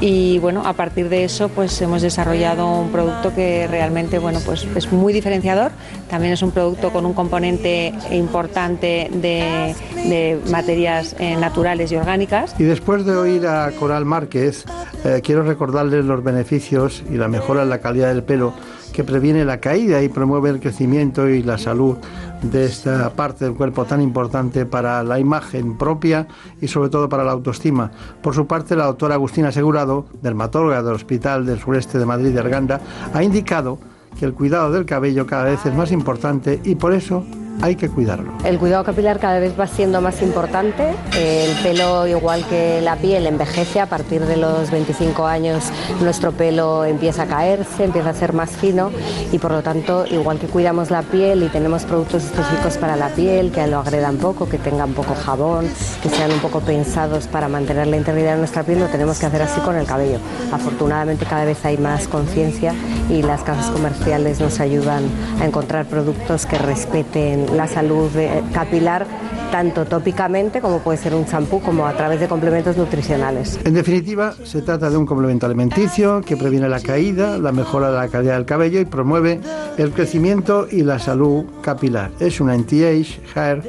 y 0.00 0.38
bueno, 0.38 0.62
a 0.64 0.72
partir 0.72 1.10
de 1.10 1.24
eso 1.24 1.50
pues 1.50 1.80
hemos 1.82 2.00
desarrollado 2.00 2.80
un 2.80 2.90
producto 2.90 3.34
que 3.34 3.66
realmente 3.68 4.18
bueno, 4.18 4.40
pues 4.44 4.66
es 4.74 4.90
muy 4.90 5.12
diferenciador, 5.12 5.70
también 6.08 6.32
es 6.32 6.42
un 6.42 6.50
producto 6.50 6.90
con 6.90 7.04
un 7.04 7.12
componente 7.12 7.92
importante 8.10 9.10
de, 9.12 9.74
de 9.94 10.40
materias 10.50 11.14
eh, 11.18 11.36
naturales 11.36 11.92
y 11.92 11.96
orgánicas. 11.96 12.54
Y 12.58 12.64
después 12.64 13.04
de 13.04 13.14
oír 13.14 13.46
a 13.46 13.70
Coral 13.72 14.06
Márquez, 14.06 14.64
eh, 15.04 15.20
quiero 15.22 15.42
recordarles 15.42 16.04
los 16.06 16.24
beneficios 16.24 17.02
y 17.10 17.16
la 17.16 17.28
mejora 17.28 17.64
en 17.64 17.68
la 17.68 17.78
calidad 17.78 18.08
del 18.08 18.22
pelo 18.22 18.54
que 18.92 19.04
previene 19.04 19.44
la 19.44 19.60
caída 19.60 20.02
y 20.02 20.08
promueve 20.08 20.50
el 20.50 20.60
crecimiento 20.60 21.28
y 21.28 21.42
la 21.42 21.58
salud 21.58 21.98
de 22.42 22.64
esta 22.64 23.10
parte 23.10 23.44
del 23.44 23.54
cuerpo 23.54 23.84
tan 23.84 24.00
importante 24.00 24.66
para 24.66 25.02
la 25.02 25.18
imagen 25.18 25.76
propia 25.76 26.28
y 26.60 26.68
sobre 26.68 26.88
todo 26.88 27.08
para 27.08 27.24
la 27.24 27.32
autoestima. 27.32 27.90
Por 28.22 28.34
su 28.34 28.46
parte, 28.46 28.76
la 28.76 28.86
doctora 28.86 29.14
Agustina 29.14 29.48
Asegurado, 29.48 30.06
dermatóloga 30.22 30.82
del 30.82 30.94
Hospital 30.94 31.46
del 31.46 31.58
Sureste 31.58 31.98
de 31.98 32.06
Madrid 32.06 32.32
de 32.32 32.40
Arganda, 32.40 32.80
ha 33.12 33.22
indicado 33.22 33.78
que 34.18 34.24
el 34.24 34.34
cuidado 34.34 34.72
del 34.72 34.86
cabello 34.86 35.26
cada 35.26 35.44
vez 35.44 35.64
es 35.66 35.74
más 35.74 35.92
importante 35.92 36.60
y 36.64 36.74
por 36.74 36.92
eso 36.92 37.24
hay 37.60 37.76
que 37.76 37.88
cuidarlo. 37.88 38.32
El 38.44 38.58
cuidado 38.58 38.84
capilar 38.84 39.18
cada 39.18 39.38
vez 39.38 39.58
va 39.58 39.66
siendo 39.66 40.00
más 40.00 40.22
importante. 40.22 40.94
El 41.16 41.56
pelo, 41.62 42.06
igual 42.06 42.44
que 42.48 42.80
la 42.80 42.96
piel, 42.96 43.26
envejece. 43.26 43.80
A 43.80 43.86
partir 43.86 44.24
de 44.24 44.36
los 44.36 44.70
25 44.70 45.26
años 45.26 45.64
nuestro 46.00 46.32
pelo 46.32 46.84
empieza 46.84 47.24
a 47.24 47.26
caerse, 47.26 47.84
empieza 47.84 48.10
a 48.10 48.14
ser 48.14 48.32
más 48.32 48.50
fino 48.50 48.90
y 49.32 49.38
por 49.38 49.50
lo 49.50 49.62
tanto, 49.62 50.04
igual 50.06 50.38
que 50.38 50.46
cuidamos 50.46 50.90
la 50.90 51.02
piel 51.02 51.42
y 51.42 51.48
tenemos 51.48 51.84
productos 51.84 52.24
específicos 52.24 52.76
para 52.78 52.96
la 52.96 53.08
piel, 53.08 53.50
que 53.50 53.66
lo 53.66 53.78
agredan 53.78 54.16
poco, 54.16 54.48
que 54.48 54.58
tengan 54.58 54.92
poco 54.92 55.14
jabón, 55.14 55.66
que 56.02 56.08
sean 56.08 56.32
un 56.32 56.40
poco 56.40 56.60
pensados 56.60 57.26
para 57.26 57.48
mantener 57.48 57.86
la 57.86 57.96
integridad 57.96 58.32
de 58.32 58.38
nuestra 58.38 58.62
piel, 58.62 58.80
lo 58.80 58.86
tenemos 58.86 59.18
que 59.18 59.26
hacer 59.26 59.42
así 59.42 59.60
con 59.60 59.76
el 59.76 59.86
cabello. 59.86 60.18
Afortunadamente 60.52 61.26
cada 61.26 61.44
vez 61.44 61.64
hay 61.64 61.78
más 61.78 62.08
conciencia 62.08 62.74
y 63.10 63.22
las 63.22 63.42
casas 63.42 63.66
comerciales 63.70 64.40
nos 64.40 64.60
ayudan 64.60 65.04
a 65.40 65.46
encontrar 65.46 65.86
productos 65.86 66.46
que 66.46 66.58
respeten 66.58 67.47
la 67.54 67.66
salud 67.66 68.10
capilar 68.52 69.06
tanto 69.50 69.86
tópicamente 69.86 70.60
como 70.60 70.80
puede 70.80 70.98
ser 70.98 71.14
un 71.14 71.26
champú 71.26 71.60
como 71.60 71.86
a 71.86 71.94
través 71.94 72.20
de 72.20 72.28
complementos 72.28 72.76
nutricionales. 72.76 73.58
En 73.64 73.74
definitiva, 73.74 74.34
se 74.44 74.62
trata 74.62 74.90
de 74.90 74.96
un 74.96 75.06
complemento 75.06 75.46
alimenticio 75.46 76.20
que 76.20 76.36
previene 76.36 76.68
la 76.68 76.80
caída, 76.80 77.38
la 77.38 77.52
mejora 77.52 77.90
de 77.90 77.96
la 77.96 78.08
calidad 78.08 78.34
del 78.34 78.44
cabello 78.44 78.80
y 78.80 78.84
promueve 78.84 79.40
el 79.76 79.92
crecimiento 79.92 80.66
y 80.70 80.82
la 80.82 80.98
salud 80.98 81.44
capilar. 81.62 82.10
Es 82.20 82.40
un 82.40 82.50
anti-age 82.50 83.20
hair 83.34 83.62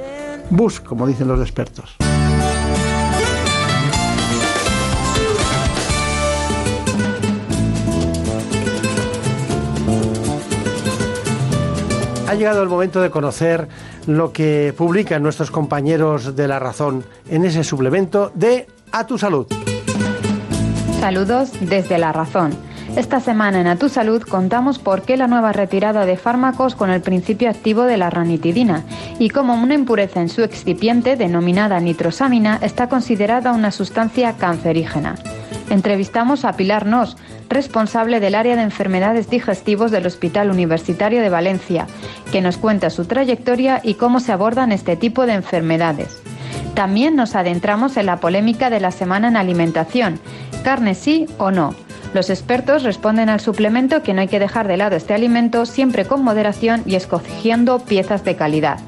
boost, 0.50 0.84
como 0.84 1.08
dicen 1.08 1.28
los 1.28 1.40
expertos. 1.40 1.98
Ha 12.30 12.36
llegado 12.36 12.62
el 12.62 12.70
momento 12.70 13.02
de 13.02 13.10
conocer 13.10 13.68
lo 14.06 14.32
que 14.32 14.72
publican 14.78 15.24
nuestros 15.24 15.50
compañeros 15.50 16.36
de 16.36 16.48
La 16.48 16.60
Razón 16.60 17.04
en 17.28 17.44
ese 17.44 17.64
suplemento 17.64 18.32
de 18.36 18.68
A 18.92 19.08
tu 19.08 19.18
Salud. 19.18 19.48
Saludos 21.00 21.54
desde 21.60 21.98
La 21.98 22.12
Razón. 22.12 22.52
Esta 22.96 23.20
semana 23.20 23.60
en 23.62 23.66
A 23.66 23.78
Tu 23.78 23.90
Salud 23.90 24.22
contamos 24.22 24.78
por 24.78 25.02
qué 25.02 25.18
la 25.18 25.26
nueva 25.26 25.54
retirada 25.54 26.06
de 26.06 26.18
fármacos 26.18 26.76
con 26.76 26.92
el 26.92 27.02
principio 27.02 27.50
activo 27.50 27.86
de 27.86 27.98
la 27.98 28.12
ranitidina 28.12 28.84
y 29.18 29.30
cómo 29.30 29.56
una 29.56 29.74
impureza 29.74 30.22
en 30.22 30.30
su 30.30 30.44
excipiente 30.44 31.16
denominada 31.16 31.80
nitrosamina 31.80 32.60
está 32.62 32.90
considerada 32.90 33.54
una 33.54 33.72
sustancia 33.72 34.38
cancerígena. 34.38 35.16
Entrevistamos 35.72 36.46
a 36.46 36.54
Pilar 36.54 36.86
Nos, 36.86 37.18
responsable 37.50 38.20
del 38.20 38.36
área 38.36 38.56
de 38.56 38.62
enfermedades 38.62 39.30
digestivos 39.30 39.92
del 39.92 40.06
Hospital 40.06 40.52
Universitario 40.52 41.22
de 41.22 41.30
Valencia, 41.30 41.88
que 42.32 42.42
nos 42.42 42.58
cuenta 42.58 42.90
su 42.90 43.06
trayectoria 43.06 43.82
y 43.84 43.96
cómo 43.96 44.20
se 44.20 44.32
abordan 44.32 44.72
este 44.72 44.96
tipo 44.96 45.26
de 45.26 45.34
enfermedades. 45.34 46.22
También 46.76 47.16
nos 47.16 47.36
adentramos 47.36 47.98
en 47.98 48.06
la 48.06 48.18
polémica 48.18 48.70
de 48.70 48.80
la 48.80 48.92
semana 48.92 49.28
en 49.28 49.38
alimentación, 49.38 50.20
carne 50.64 50.96
sí 50.96 51.26
o 51.38 51.52
no. 51.52 51.76
Los 52.14 52.30
expertos 52.30 52.84
responden 52.84 53.30
al 53.30 53.40
suplemento 53.40 54.02
que 54.02 54.14
no 54.14 54.22
hay 54.22 54.28
que 54.28 54.40
dejar 54.40 54.68
de 54.68 54.78
lado 54.78 54.96
este 54.96 55.14
alimento 55.14 55.66
siempre 55.66 56.06
con 56.06 56.24
moderación 56.24 56.82
y 56.86 56.96
escogiendo 56.96 57.80
piezas 57.80 58.24
de 58.24 58.36
calidad. 58.36 58.80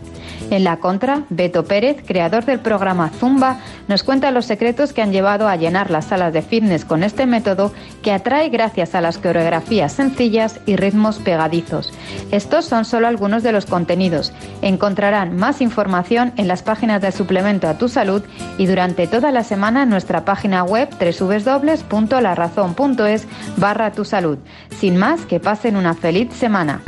En 0.52 0.64
la 0.66 0.78
contra, 0.78 1.24
Beto 1.30 1.64
Pérez, 1.64 2.04
creador 2.06 2.44
del 2.44 2.60
programa 2.60 3.10
Zumba, 3.10 3.60
nos 3.88 4.04
cuenta 4.04 4.32
los 4.32 4.46
secretos 4.46 4.92
que 4.92 5.02
han 5.02 5.14
llevado 5.14 5.48
a 5.48 5.56
llenar 5.56 5.90
las 5.90 6.04
salas 6.06 6.34
de 6.34 6.42
fitness 6.42 6.84
con 6.84 7.04
este 7.04 7.26
método 7.26 7.72
que 8.04 8.12
atrae 8.12 8.50
gracias 8.50 8.94
a 8.94 9.00
las 9.00 9.18
coreografías 9.18 9.94
sencillas 9.94 10.60
y 10.66 10.76
ritmos 10.76 11.20
pegadizos. 11.20 11.94
Estos 12.32 12.66
son 12.66 12.84
solo 12.84 13.08
algunos 13.08 13.44
de 13.44 13.54
los 13.54 13.66
contenidos. 13.66 14.34
Encontrarán 14.62 15.38
más 15.38 15.62
información 15.62 16.34
en 16.36 16.50
las 16.50 16.64
páginas 16.64 17.02
del 17.02 17.14
suplemento 17.14 17.70
a 17.70 17.78
tu 17.78 17.88
salud 17.88 18.22
y 18.58 18.66
durante 18.66 19.08
toda 19.08 19.32
la 19.32 19.46
semana 19.46 19.84
en 19.84 19.90
nuestra 19.90 20.26
página 20.26 20.66
web 20.66 20.90
www.larazón.es 21.00 23.26
barra 23.56 23.94
tu 23.94 24.04
salud. 24.04 24.38
Sin 24.82 24.98
más, 24.98 25.26
que 25.26 25.40
pasen 25.40 25.78
una 25.78 25.94
feliz 25.94 26.34
semana. 26.34 26.82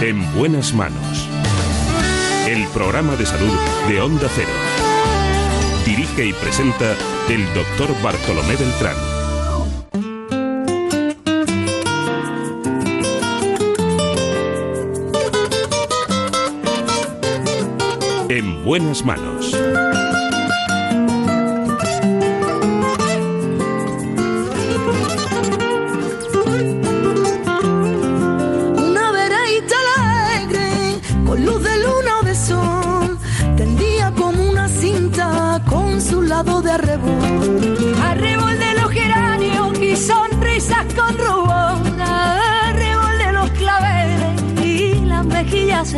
En 0.00 0.34
buenas 0.34 0.72
manos. 0.72 1.09
El 2.50 2.66
programa 2.74 3.14
de 3.14 3.24
salud 3.24 3.56
de 3.88 4.00
Onda 4.00 4.26
Cero. 4.34 4.50
Dirige 5.86 6.26
y 6.26 6.32
presenta 6.32 6.96
el 7.28 7.46
doctor 7.54 7.88
Bartolomé 8.02 8.56
Beltrán. 8.56 8.96
En 18.28 18.64
buenas 18.64 19.04
manos. 19.04 19.56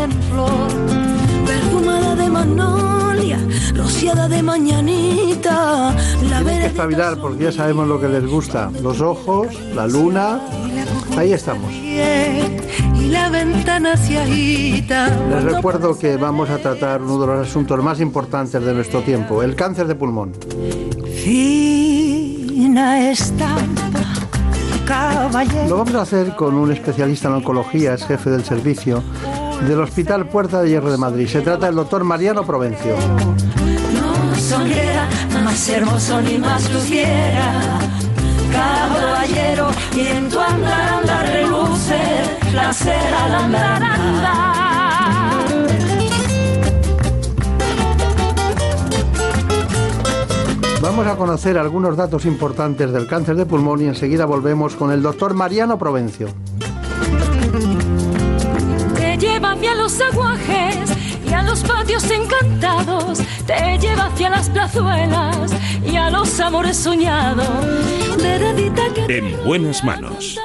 En 0.05 0.13
flor. 0.23 0.69
Perfumada 1.47 2.15
de 2.15 2.29
magnolia, 2.29 3.39
rociada 3.75 4.29
de 4.29 4.43
mañanita. 4.43 5.95
La 6.29 6.39
Hay 6.39 6.45
que 6.45 6.67
espabilar 6.67 7.19
porque 7.19 7.45
ya 7.45 7.53
sabemos 7.53 7.87
lo 7.89 8.01
que 8.01 8.09
les 8.09 8.27
gusta. 8.27 8.71
Los 8.83 9.01
ojos, 9.01 9.49
la 9.75 9.87
luna. 9.87 10.41
Ahí 11.17 11.33
estamos. 11.33 11.73
y 11.73 13.09
la 13.09 13.29
ventana 13.29 13.97
se 13.97 14.19
agita. 14.19 15.09
Les 15.31 15.45
recuerdo 15.45 15.99
que 15.99 16.17
vamos 16.17 16.51
a 16.51 16.59
tratar 16.59 17.03
uno 17.03 17.21
de 17.21 17.27
los 17.27 17.49
asuntos 17.49 17.83
más 17.83 18.01
importantes 18.01 18.65
de 18.65 18.75
nuestro 18.75 19.03
tiempo, 19.03 19.43
el 19.43 19.55
cáncer 19.55 19.87
de 19.87 19.95
pulmón. 19.95 20.33
Fina 21.23 23.11
estampa. 23.11 23.93
Lo 25.69 25.79
vamos 25.79 25.95
a 25.95 26.03
hacer 26.03 26.37
con 26.37 26.55
un 26.55 26.71
especialista 26.71 27.29
en 27.29 27.35
oncología, 27.35 27.95
es 27.95 28.05
jefe 28.05 28.29
del 28.29 28.45
servicio 28.45 29.03
del 29.67 29.81
Hospital 29.81 30.27
Puerta 30.29 30.63
de 30.63 30.71
Hierro 30.71 30.91
de 30.91 30.99
Madrid. 30.99 31.27
Se 31.27 31.41
trata 31.41 31.67
del 31.67 31.77
doctor 31.77 32.05
Mariano 32.05 32.45
Provencio. 32.45 32.97
No 33.95 34.35
sonriera, 34.35 35.09
más 35.45 35.69
hermoso 35.69 36.21
ni 36.21 36.39
más 36.39 36.73
luciera. 36.73 37.79
Caballero, 38.53 39.69
y 39.95 40.01
en 40.01 40.29
tu 40.29 40.39
andar 40.39 40.95
andar 40.95 41.27
reluce 41.33 41.99
placer 42.51 43.15
al 43.15 43.35
andar 43.35 43.83
andar. 43.83 44.53
Vamos 50.83 51.07
a 51.07 51.17
conocer 51.17 51.57
algunos 51.57 51.97
datos 51.97 52.27
importantes 52.27 52.93
del 52.93 53.07
cáncer 53.07 53.37
de 53.37 53.47
pulmón 53.47 53.81
y 53.83 53.87
enseguida 53.87 54.27
volvemos 54.27 54.75
con 54.75 54.91
el 54.91 55.01
doctor 55.01 55.33
Mariano 55.33 55.79
Provencio. 55.79 56.29
Lleva 59.23 59.53
hacia 59.53 59.77
los 59.77 60.01
aguajes 60.01 60.77
y 61.25 61.33
a 61.33 61.45
los 61.45 61.63
patios 61.63 62.11
encantados. 62.11 63.21
Te 63.47 63.79
lleva 63.79 64.07
hacia 64.07 64.31
las 64.31 64.51
plazuelas 64.51 65.53
y 65.87 65.95
a 65.95 66.11
los 66.11 66.41
amores 66.41 66.77
soñados. 66.77 67.47
En 69.09 69.45
buenas 69.45 69.85
manos. 69.85 70.41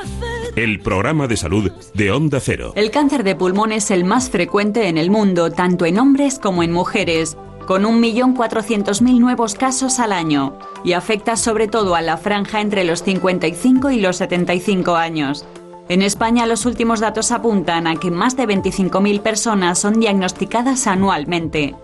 el 0.56 0.80
programa 0.80 1.26
de 1.26 1.38
salud 1.38 1.72
de 1.95 2.12
Onda 2.12 2.40
Cero. 2.40 2.74
El 2.76 2.91
cáncer 2.91 3.24
de 3.24 3.36
pulmón 3.36 3.72
es 3.72 3.90
el 3.90 4.04
más 4.04 4.30
frecuente 4.30 4.88
en 4.90 4.99
el 4.99 5.10
mundo, 5.10 5.49
tanto 5.49 5.88
en 5.88 5.98
hombres 5.98 6.38
como 6.38 6.62
en 6.62 6.72
mujeres, 6.72 7.36
con 7.66 7.84
1.400.000 7.84 9.20
nuevos 9.20 9.56
casos 9.56 9.98
al 9.98 10.12
año, 10.12 10.60
y 10.84 10.94
afecta 10.94 11.36
sobre 11.36 11.68
todo 11.68 11.95
a 11.95 12.04
la 12.04 12.18
franja 12.18 12.62
entre 12.62 12.84
los 12.84 13.02
55 13.02 13.90
y 13.90 14.02
los 14.02 14.18
75 14.18 14.95
años. 14.95 15.48
En 15.90 16.02
España 16.02 16.46
los 16.46 16.66
últimos 16.66 17.00
datos 17.00 17.32
apuntan 17.32 17.88
a 17.88 17.96
que 17.96 18.12
más 18.12 18.36
de 18.36 18.46
25.000 18.46 19.22
personas 19.22 19.80
son 19.80 20.00
diagnosticadas 20.00 20.86
anualmente. 20.86 21.76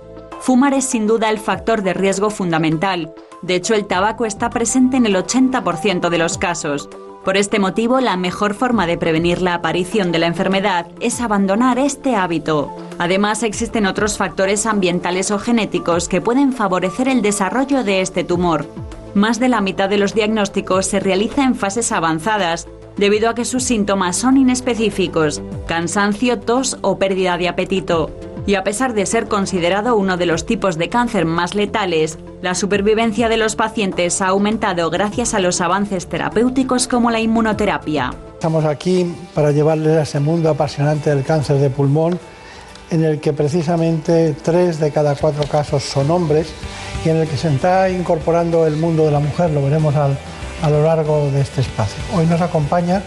Fumar 0.41 0.73
es 0.73 0.83
sin 0.83 1.07
duda 1.07 1.29
el 1.29 1.39
factor 1.39 1.83
de 1.83 1.93
riesgo 1.93 2.29
fundamental. 2.29 3.13
De 3.41 3.55
hecho, 3.55 3.75
el 3.75 3.85
tabaco 3.85 4.25
está 4.25 4.49
presente 4.49 4.97
en 4.97 5.05
el 5.05 5.15
80% 5.15 6.09
de 6.09 6.17
los 6.17 6.37
casos. 6.37 6.89
Por 7.23 7.37
este 7.37 7.59
motivo, 7.59 8.01
la 8.01 8.17
mejor 8.17 8.53
forma 8.53 8.85
de 8.85 8.97
prevenir 8.97 9.41
la 9.41 9.53
aparición 9.53 10.11
de 10.11 10.19
la 10.19 10.27
enfermedad 10.27 10.87
es 10.99 11.21
abandonar 11.21 11.79
este 11.79 12.17
hábito. 12.17 12.75
Además, 12.99 13.41
existen 13.43 13.85
otros 13.85 14.17
factores 14.17 14.65
ambientales 14.65 15.31
o 15.31 15.39
genéticos 15.39 16.09
que 16.09 16.19
pueden 16.19 16.51
favorecer 16.51 17.07
el 17.07 17.21
desarrollo 17.21 17.85
de 17.85 18.01
este 18.01 18.25
tumor. 18.25 18.67
Más 19.13 19.39
de 19.39 19.47
la 19.47 19.61
mitad 19.61 19.87
de 19.87 19.97
los 19.97 20.13
diagnósticos 20.13 20.87
se 20.87 20.99
realiza 20.99 21.45
en 21.45 21.55
fases 21.55 21.93
avanzadas, 21.93 22.67
debido 22.97 23.29
a 23.29 23.35
que 23.35 23.45
sus 23.45 23.63
síntomas 23.63 24.15
son 24.15 24.37
inespecíficos, 24.37 25.41
cansancio, 25.67 26.39
tos 26.39 26.77
o 26.81 26.97
pérdida 26.97 27.37
de 27.37 27.49
apetito. 27.49 28.09
Y 28.45 28.55
a 28.55 28.63
pesar 28.63 28.93
de 28.93 29.05
ser 29.05 29.27
considerado 29.29 29.95
uno 29.95 30.17
de 30.17 30.25
los 30.25 30.45
tipos 30.45 30.77
de 30.77 30.89
cáncer 30.89 31.25
más 31.25 31.55
letales, 31.55 32.19
la 32.41 32.55
supervivencia 32.55 33.29
de 33.29 33.37
los 33.37 33.55
pacientes 33.55 34.21
ha 34.21 34.27
aumentado 34.27 34.89
gracias 34.89 35.33
a 35.33 35.39
los 35.39 35.61
avances 35.61 36.07
terapéuticos 36.07 36.87
como 36.89 37.09
la 37.09 37.21
inmunoterapia. 37.21 38.13
Estamos 38.33 38.65
aquí 38.65 39.15
para 39.33 39.51
llevarles 39.51 39.95
a 39.97 40.01
ese 40.01 40.19
mundo 40.19 40.49
apasionante 40.49 41.09
del 41.09 41.23
cáncer 41.23 41.55
de 41.59 41.69
pulmón, 41.69 42.19
en 42.91 43.05
el 43.05 43.21
que 43.21 43.31
precisamente 43.31 44.35
tres 44.43 44.77
de 44.79 44.91
cada 44.91 45.15
cuatro 45.15 45.45
casos 45.49 45.83
son 45.83 46.11
hombres 46.11 46.53
y 47.05 47.09
en 47.09 47.17
el 47.17 47.27
que 47.29 47.37
se 47.37 47.47
está 47.47 47.89
incorporando 47.89 48.67
el 48.67 48.75
mundo 48.75 49.05
de 49.05 49.11
la 49.11 49.19
mujer, 49.19 49.51
lo 49.51 49.63
veremos 49.63 49.95
al- 49.95 50.17
a 50.63 50.69
lo 50.69 50.81
largo 50.81 51.29
de 51.29 51.41
este 51.41 51.59
espacio. 51.59 52.01
Hoy 52.15 52.25
nos 52.25 52.39
acompaña 52.39 53.03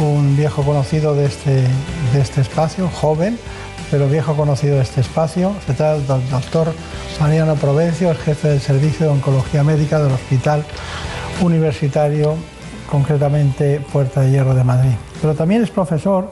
un 0.00 0.36
viejo 0.36 0.62
conocido 0.62 1.14
de 1.14 1.26
este, 1.26 1.64
de 2.12 2.20
este 2.20 2.40
espacio, 2.40 2.88
joven, 2.88 3.38
pero 3.90 4.08
viejo 4.08 4.34
conocido 4.34 4.76
de 4.76 4.82
este 4.82 5.02
espacio. 5.02 5.52
Se 5.66 5.74
trata 5.74 5.98
del 5.98 6.30
doctor 6.30 6.72
Mariano 7.20 7.56
Provencio, 7.56 8.10
el 8.10 8.16
jefe 8.16 8.48
del 8.48 8.60
Servicio 8.60 9.06
de 9.06 9.12
Oncología 9.12 9.62
Médica 9.62 10.02
del 10.02 10.12
Hospital 10.12 10.64
Universitario, 11.42 12.36
concretamente 12.90 13.80
Puerta 13.92 14.22
de 14.22 14.30
Hierro 14.30 14.54
de 14.54 14.64
Madrid. 14.64 14.94
Pero 15.20 15.34
también 15.34 15.62
es 15.62 15.70
profesor 15.70 16.30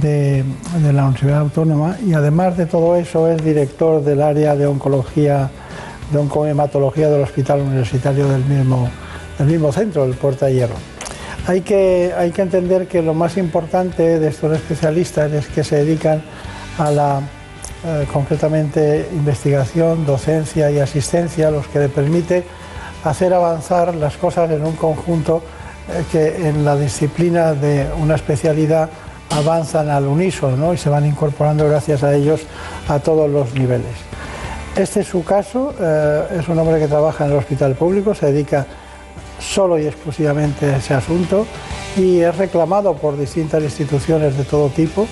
de, 0.00 0.44
la 0.82 1.04
Universidad 1.04 1.38
Autónoma 1.38 1.96
y 2.04 2.14
además 2.14 2.56
de 2.56 2.66
todo 2.66 2.96
eso 2.96 3.28
es 3.28 3.42
director 3.44 4.02
del 4.02 4.20
área 4.20 4.56
de 4.56 4.66
oncología, 4.66 5.48
de 6.10 6.18
oncohematología 6.18 7.08
del 7.08 7.22
Hospital 7.22 7.60
Universitario 7.60 8.26
del 8.26 8.44
mismo, 8.44 8.88
del 9.42 9.52
mismo 9.52 9.72
centro, 9.72 10.04
el 10.04 10.14
Puerta 10.14 10.46
de 10.46 10.54
Hierro. 10.54 10.74
Hay 11.46 11.62
que, 11.62 12.12
hay 12.16 12.30
que 12.30 12.42
entender 12.42 12.86
que 12.86 13.02
lo 13.02 13.14
más 13.14 13.36
importante 13.36 14.20
de 14.20 14.28
estos 14.28 14.54
especialistas 14.54 15.32
es 15.32 15.46
que 15.48 15.64
se 15.64 15.76
dedican 15.76 16.22
a 16.78 16.90
la 16.90 17.20
eh, 17.84 18.06
concretamente 18.12 19.08
investigación, 19.12 20.06
docencia 20.06 20.70
y 20.70 20.78
asistencia, 20.78 21.50
los 21.50 21.66
que 21.66 21.80
le 21.80 21.88
permite 21.88 22.44
hacer 23.02 23.34
avanzar 23.34 23.94
las 23.96 24.16
cosas 24.16 24.48
en 24.52 24.64
un 24.64 24.76
conjunto 24.76 25.42
eh, 25.88 26.04
que 26.12 26.48
en 26.48 26.64
la 26.64 26.76
disciplina 26.76 27.54
de 27.54 27.88
una 28.00 28.14
especialidad 28.14 28.88
avanzan 29.30 29.90
al 29.90 30.06
unísono 30.06 30.56
¿no? 30.56 30.74
y 30.74 30.78
se 30.78 30.90
van 30.90 31.04
incorporando 31.04 31.68
gracias 31.68 32.04
a 32.04 32.14
ellos 32.14 32.42
a 32.86 33.00
todos 33.00 33.28
los 33.28 33.52
niveles. 33.54 33.96
Este 34.76 35.00
es 35.00 35.08
su 35.08 35.24
caso, 35.24 35.74
eh, 35.80 36.38
es 36.38 36.48
un 36.48 36.58
hombre 36.60 36.78
que 36.78 36.86
trabaja 36.86 37.24
en 37.24 37.32
el 37.32 37.38
hospital 37.38 37.74
público, 37.74 38.14
se 38.14 38.26
dedica 38.26 38.64
solo 39.42 39.78
y 39.78 39.86
exclusivamente 39.86 40.76
ese 40.76 40.94
asunto 40.94 41.46
y 41.96 42.20
es 42.20 42.36
reclamado 42.36 42.94
por 42.94 43.18
distintas 43.18 43.62
instituciones 43.62 44.36
de 44.38 44.44
todo 44.44 44.68
tipo 44.68 45.06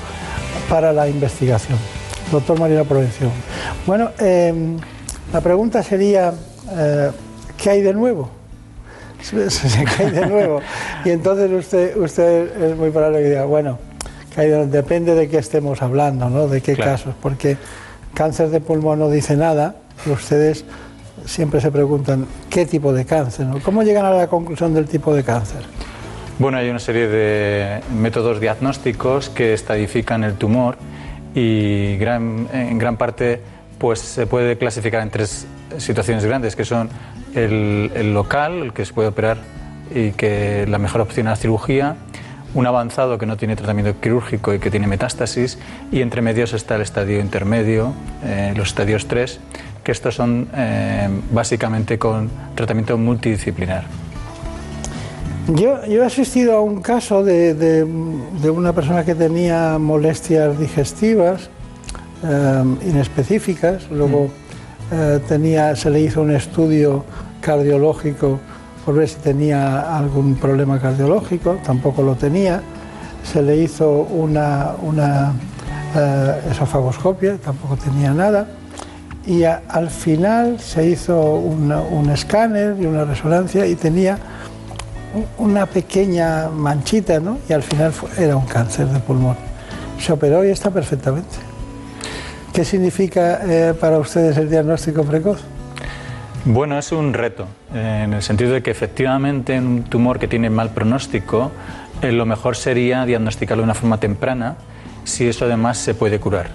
para 0.69 0.93
la 0.93 1.09
investigación. 1.09 1.77
Doctor 2.31 2.59
Mariano 2.59 2.85
Provencio. 2.85 3.29
Bueno, 3.87 4.11
eh, 4.21 4.77
la 5.33 5.41
pregunta 5.41 5.83
sería, 5.83 6.33
eh, 6.73 7.11
¿qué 7.57 7.71
hay 7.71 7.83
de 7.83 7.93
nuevo? 7.93 8.31
¿Qué 9.31 10.03
hay 10.03 10.11
de 10.13 10.27
nuevo? 10.27 10.61
Y 11.05 11.11
entonces 11.11 11.51
usted, 11.53 11.97
usted 11.97 12.63
es 12.71 12.77
muy 12.77 12.91
probable 12.91 13.19
que 13.19 13.29
diga, 13.31 13.45
bueno, 13.45 13.79
¿qué 14.35 14.43
hay 14.43 14.49
de- 14.49 14.67
depende 14.69 15.15
de 15.15 15.29
qué 15.29 15.39
estemos 15.39 15.83
hablando, 15.83 16.31
¿no? 16.31 16.47
de 16.49 16.61
qué 16.61 16.75
Claro. 16.75 16.93
casos, 16.93 17.15
porque 17.21 17.57
cáncer 18.15 18.49
de 18.51 18.61
pulmón 18.61 18.99
no 19.01 19.11
dice 19.11 19.37
nada, 19.37 19.75
y 20.07 20.11
ustedes 20.11 20.65
siempre 21.31 21.61
se 21.61 21.71
preguntan 21.71 22.27
qué 22.49 22.67
tipo 22.67 22.93
de 22.93 23.05
cáncer, 23.05 23.47
¿no? 23.47 23.61
¿Cómo 23.61 23.83
llegan 23.83 24.05
a 24.05 24.11
la 24.11 24.27
conclusión 24.27 24.75
del 24.75 24.87
tipo 24.87 25.15
de 25.15 25.23
cáncer? 25.23 25.63
Bueno, 26.39 26.59
hay 26.59 26.69
una 26.69 26.81
serie 26.81 27.07
de 27.07 27.81
métodos 27.95 28.41
diagnósticos 28.41 29.29
que 29.29 29.53
estadifican 29.55 30.25
el 30.25 30.35
tumor 30.35 30.77
y 31.35 31.95
en 32.03 32.79
gran 32.79 32.97
parte 32.97 33.41
pues, 33.79 34.01
se 34.01 34.27
puede 34.27 34.59
clasificar 34.59 35.03
en 35.03 35.11
tres 35.11 35.47
situaciones 35.79 36.25
grandes, 36.25 36.57
que 36.57 36.65
son 36.65 36.89
el, 37.35 37.93
el 37.95 38.13
local, 38.13 38.63
el 38.63 38.73
que 38.73 38.85
se 38.85 38.93
puede 38.93 39.09
operar 39.09 39.39
y 39.95 40.11
que 40.11 40.67
la 40.69 40.79
mejor 40.79 41.01
opción 41.01 41.29
es 41.29 41.31
la 41.31 41.37
cirugía, 41.37 41.97
un 42.55 42.67
avanzado 42.67 43.19
que 43.19 43.27
no 43.27 43.37
tiene 43.37 43.55
tratamiento 43.55 44.01
quirúrgico 44.01 44.53
y 44.53 44.59
que 44.59 44.71
tiene 44.71 44.89
metástasis, 44.89 45.59
y 45.93 46.01
entre 46.01 46.23
medios 46.23 46.53
está 46.53 46.77
el 46.77 46.83
estadio 46.83 47.21
intermedio, 47.21 47.93
eh, 48.25 48.53
los 48.57 48.69
estadios 48.69 49.07
3, 49.07 49.41
que 49.91 49.93
estos 49.93 50.15
son 50.15 50.47
eh, 50.55 51.09
básicamente 51.33 51.99
con 51.99 52.31
tratamiento 52.55 52.97
multidisciplinar. 52.97 53.83
Yo, 55.49 55.85
yo 55.87 56.05
he 56.05 56.07
asistido 56.07 56.57
a 56.59 56.61
un 56.61 56.81
caso 56.81 57.25
de, 57.25 57.55
de- 57.55 57.85
de 58.41 58.51
una 58.51 58.73
persona 58.73 59.05
que 59.05 59.17
tenía 59.17 59.79
molestias 59.81 60.57
digestivas 60.61 61.51
eh, 62.23 62.63
inespecíficas, 62.87 63.91
luego 63.91 64.29
eh, 64.93 65.19
tenía, 65.27 65.75
se 65.75 65.91
le 65.91 65.99
hizo 66.03 66.23
un 66.23 66.31
estudio 66.31 67.05
cardiológico 67.41 68.39
por 68.85 68.95
ver 68.95 69.09
si 69.09 69.17
tenía 69.17 69.97
algún 69.99 70.37
problema 70.37 70.79
cardiológico, 70.79 71.59
tampoco 71.65 72.03
lo 72.03 72.15
tenía, 72.15 72.63
se 73.25 73.43
le 73.43 73.57
hizo 73.57 73.91
una, 73.91 74.71
una 74.83 75.33
eh, 75.97 76.41
esofagoscopia, 76.53 77.39
tampoco 77.39 77.77
tenía 77.77 78.13
nada, 78.15 78.47
y 79.27 79.45
al 79.45 79.91
final 79.91 80.59
se 80.61 80.87
hizo 80.87 81.21
un 81.35 82.11
escáner 82.11 82.77
y 82.81 82.87
una 82.87 83.05
resonancia 83.05 83.67
y 83.67 83.75
tenía 83.75 84.19
un- 85.15 85.47
una 85.51 85.67
pequeña 85.67 86.49
manchita, 86.49 87.21
¿no? 87.21 87.39
Y 87.49 87.53
al 87.53 87.63
final 87.63 87.93
era 88.19 88.37
un 88.37 88.47
cáncer 88.47 88.87
de 88.87 88.99
pulmón. 89.01 89.37
Se 89.99 90.13
operó 90.13 90.45
y 90.45 90.51
está 90.51 90.71
perfectamente. 90.71 91.37
¿Qué 92.53 92.65
significa 92.65 93.41
eh, 93.45 93.75
para 93.79 93.99
ustedes 93.99 94.37
el 94.37 94.49
diagnóstico 94.51 95.05
precoz? 95.05 95.41
Bueno, 96.45 96.79
es 96.79 96.91
un 96.91 97.13
reto, 97.13 97.47
eh, 97.75 98.03
en 98.05 98.15
el 98.15 98.23
sentido 98.23 98.53
de 98.55 98.63
que 98.63 98.71
efectivamente 98.71 99.55
en 99.55 99.67
un 99.67 99.83
tumor 99.85 100.19
que 100.19 100.27
tiene 100.27 100.49
mal 100.49 100.71
pronóstico, 100.71 101.51
eh, 102.01 102.13
lo 102.13 102.25
mejor 102.25 102.57
sería 102.57 103.05
diagnosticarlo 103.05 103.61
de 103.63 103.65
una 103.67 103.75
forma 103.75 104.01
temprana, 104.01 104.57
si 105.05 105.29
eso 105.29 105.45
además 105.45 105.77
se 105.77 105.93
puede 105.95 106.19
curar. 106.19 106.49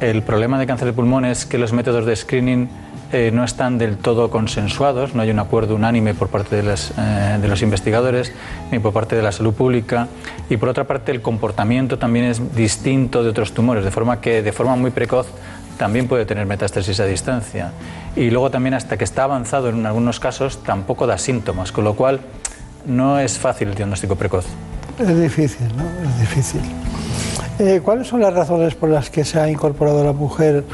El 0.00 0.22
problema 0.22 0.58
de 0.58 0.66
cáncer 0.66 0.86
de 0.86 0.92
pulmón 0.92 1.24
es 1.24 1.44
que 1.44 1.58
los 1.58 1.72
métodos 1.72 2.06
de 2.06 2.14
screening 2.14 2.68
eh, 3.12 3.30
no 3.32 3.42
están 3.42 3.78
del 3.78 3.96
todo 3.96 4.30
consensuados, 4.30 5.14
no 5.14 5.22
hay 5.22 5.30
un 5.30 5.38
acuerdo 5.38 5.74
unánime 5.74 6.14
por 6.14 6.28
parte 6.28 6.54
de, 6.54 6.62
las, 6.62 6.92
eh, 6.96 7.38
de 7.40 7.48
los 7.48 7.62
investigadores 7.62 8.32
ni 8.70 8.78
por 8.78 8.92
parte 8.92 9.16
de 9.16 9.22
la 9.22 9.32
salud 9.32 9.54
pública 9.54 10.06
y 10.48 10.56
por 10.56 10.68
otra 10.68 10.84
parte 10.84 11.10
el 11.10 11.20
comportamiento 11.20 11.98
también 11.98 12.26
es 12.26 12.54
distinto 12.54 13.24
de 13.24 13.30
otros 13.30 13.52
tumores, 13.54 13.82
de 13.82 13.90
forma 13.90 14.20
que 14.20 14.42
de 14.42 14.52
forma 14.52 14.76
muy 14.76 14.90
precoz 14.90 15.26
también 15.78 16.06
puede 16.06 16.26
tener 16.26 16.44
metástasis 16.46 17.00
a 17.00 17.06
distancia. 17.06 17.72
Y 18.14 18.30
luego 18.30 18.50
también 18.50 18.74
hasta 18.74 18.96
que 18.98 19.04
está 19.04 19.24
avanzado 19.24 19.70
en 19.70 19.86
algunos 19.86 20.20
casos 20.20 20.62
tampoco 20.62 21.06
da 21.06 21.18
síntomas, 21.18 21.72
con 21.72 21.84
lo 21.84 21.94
cual 21.94 22.20
no 22.84 23.18
es 23.18 23.38
fácil 23.38 23.68
el 23.68 23.74
diagnóstico 23.74 24.16
precoz. 24.16 24.46
Es 24.98 25.20
difícil, 25.20 25.68
¿no? 25.76 25.84
Es 26.08 26.20
difícil. 26.20 26.60
Eh, 27.58 27.80
¿Cuáles 27.82 28.06
son 28.06 28.20
las 28.20 28.32
razones 28.32 28.74
por 28.74 28.88
las 28.88 29.10
que 29.10 29.24
se 29.24 29.40
ha 29.40 29.50
incorporado 29.50 30.04
la 30.04 30.12
mujer 30.12 30.64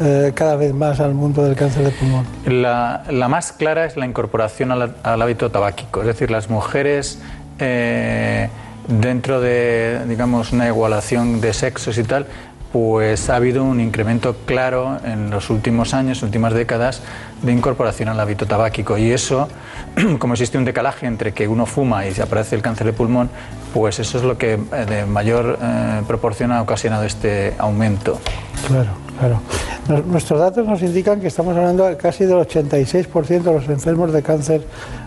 eh, 0.00 0.32
cada 0.34 0.56
vez 0.56 0.74
más 0.74 1.00
al 1.00 1.14
mundo 1.14 1.42
del 1.42 1.56
cáncer 1.56 1.84
de 1.84 1.90
pulmón? 1.92 2.26
La, 2.44 3.04
la 3.08 3.28
más 3.28 3.52
clara 3.52 3.86
es 3.86 3.96
la 3.96 4.04
incorporación 4.04 4.70
al, 4.70 4.96
al 5.02 5.22
hábito 5.22 5.50
tabáquico, 5.50 6.02
es 6.02 6.06
decir, 6.06 6.30
las 6.30 6.50
mujeres 6.50 7.22
eh, 7.58 8.50
dentro 8.86 9.40
de, 9.40 10.00
digamos, 10.06 10.52
una 10.52 10.66
igualación 10.66 11.40
de 11.40 11.54
sexos 11.54 11.96
y 11.96 12.02
tal, 12.02 12.26
pues 12.70 13.30
ha 13.30 13.36
habido 13.36 13.64
un 13.64 13.80
incremento 13.80 14.36
claro 14.44 14.98
en 15.04 15.30
los 15.30 15.48
últimos 15.48 15.94
años, 15.94 16.22
últimas 16.22 16.52
décadas, 16.52 17.00
de 17.42 17.52
incorporación 17.52 18.08
al 18.08 18.18
hábito 18.18 18.46
tabáquico. 18.46 18.96
Y 18.98 19.10
eso, 19.12 19.48
como 20.18 20.34
existe 20.34 20.58
un 20.58 20.64
decalaje 20.64 21.06
entre 21.06 21.32
que 21.32 21.46
uno 21.48 21.66
fuma 21.66 22.06
y 22.06 22.12
se 22.14 22.22
aparece 22.22 22.56
el 22.56 22.62
cáncer 22.62 22.86
de 22.86 22.92
pulmón, 22.92 23.28
pues 23.74 23.98
eso 23.98 24.18
es 24.18 24.24
lo 24.24 24.38
que 24.38 24.54
eh, 24.54 24.58
de 24.88 25.06
mayor 25.06 25.58
eh, 25.60 26.02
proporción 26.06 26.52
ha 26.52 26.62
ocasionado 26.62 27.04
este 27.04 27.54
aumento. 27.58 28.18
Claro, 28.66 28.90
claro. 29.18 29.40
Nos- 29.88 30.06
nuestros 30.06 30.40
datos 30.40 30.66
nos 30.66 30.82
indican 30.82 31.20
que 31.20 31.26
estamos 31.28 31.56
hablando 31.56 31.84
de 31.84 31.96
casi 31.96 32.24
del 32.24 32.36
86% 32.38 33.26
de 33.42 33.52
los 33.52 33.68
enfermos 33.68 34.12
de 34.12 34.22
cáncer 34.22 34.62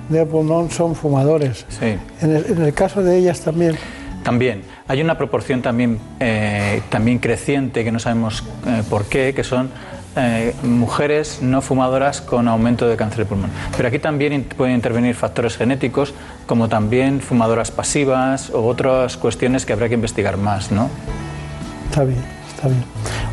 de 0.07 0.25
pulmón 0.25 0.69
son 0.71 0.95
fumadores. 0.95 1.65
Sí. 1.69 1.97
En 2.21 2.35
el, 2.35 2.45
en 2.45 2.61
el 2.63 2.73
caso 2.73 3.01
de 3.03 3.17
ellas 3.17 3.41
también. 3.41 3.75
También 4.23 4.63
hay 4.87 5.01
una 5.01 5.17
proporción 5.17 5.61
también, 5.61 5.97
eh, 6.19 6.81
también 6.89 7.19
creciente 7.19 7.83
que 7.83 7.91
no 7.91 7.99
sabemos 7.99 8.43
eh, 8.67 8.83
por 8.89 9.05
qué, 9.05 9.33
que 9.33 9.43
son 9.43 9.69
eh, 10.15 10.55
mujeres 10.63 11.39
no 11.41 11.61
fumadoras 11.61 12.21
con 12.21 12.47
aumento 12.47 12.87
de 12.87 12.97
cáncer 12.97 13.19
de 13.19 13.25
pulmón. 13.25 13.51
Pero 13.75 13.87
aquí 13.87 13.99
también 13.99 14.43
pueden 14.43 14.75
intervenir 14.75 15.15
factores 15.15 15.55
genéticos, 15.55 16.13
como 16.47 16.67
también 16.67 17.21
fumadoras 17.21 17.71
pasivas 17.71 18.49
o 18.49 18.65
otras 18.65 19.17
cuestiones 19.17 19.65
que 19.65 19.73
habrá 19.73 19.87
que 19.87 19.95
investigar 19.95 20.37
más, 20.37 20.71
¿no? 20.71 20.89
Está 21.89 22.03
bien, 22.03 22.23
está 22.53 22.67
bien. 22.67 22.83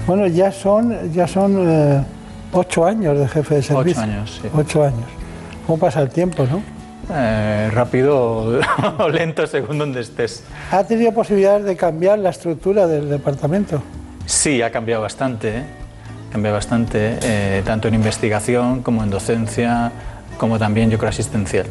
Bueno, 0.06 0.26
ya 0.26 0.52
son, 0.52 1.12
ya 1.12 1.26
son 1.26 1.56
eh, 1.58 2.02
ocho 2.52 2.84
años 2.84 3.18
de 3.18 3.28
jefe 3.28 3.56
de 3.56 3.62
servicio. 3.62 4.02
años, 4.02 4.38
sí. 4.42 4.48
Ocho 4.54 4.84
años. 4.84 5.06
¿Cómo 5.66 5.78
pasa 5.78 6.02
el 6.02 6.10
tiempo, 6.10 6.46
no? 6.46 6.62
Eh, 7.12 7.70
rápido 7.72 8.60
o 8.98 9.08
lento 9.08 9.46
según 9.46 9.78
donde 9.78 10.00
estés. 10.00 10.44
¿Ha 10.70 10.84
tenido 10.84 11.12
posibilidades 11.12 11.64
de 11.64 11.76
cambiar 11.76 12.18
la 12.18 12.30
estructura 12.30 12.86
del 12.86 13.08
departamento? 13.08 13.82
Sí, 14.26 14.60
ha 14.60 14.70
cambiado 14.70 15.02
bastante, 15.02 15.58
¿eh? 15.58 15.85
Cambiado 16.36 16.56
bastante, 16.56 17.18
eh, 17.22 17.62
tanto 17.64 17.88
en 17.88 17.94
investigación 17.94 18.82
como 18.82 19.02
en 19.02 19.08
docencia, 19.08 19.90
como 20.36 20.58
también 20.58 20.90
yo 20.90 20.98
creo 20.98 21.08
asistencial. 21.08 21.66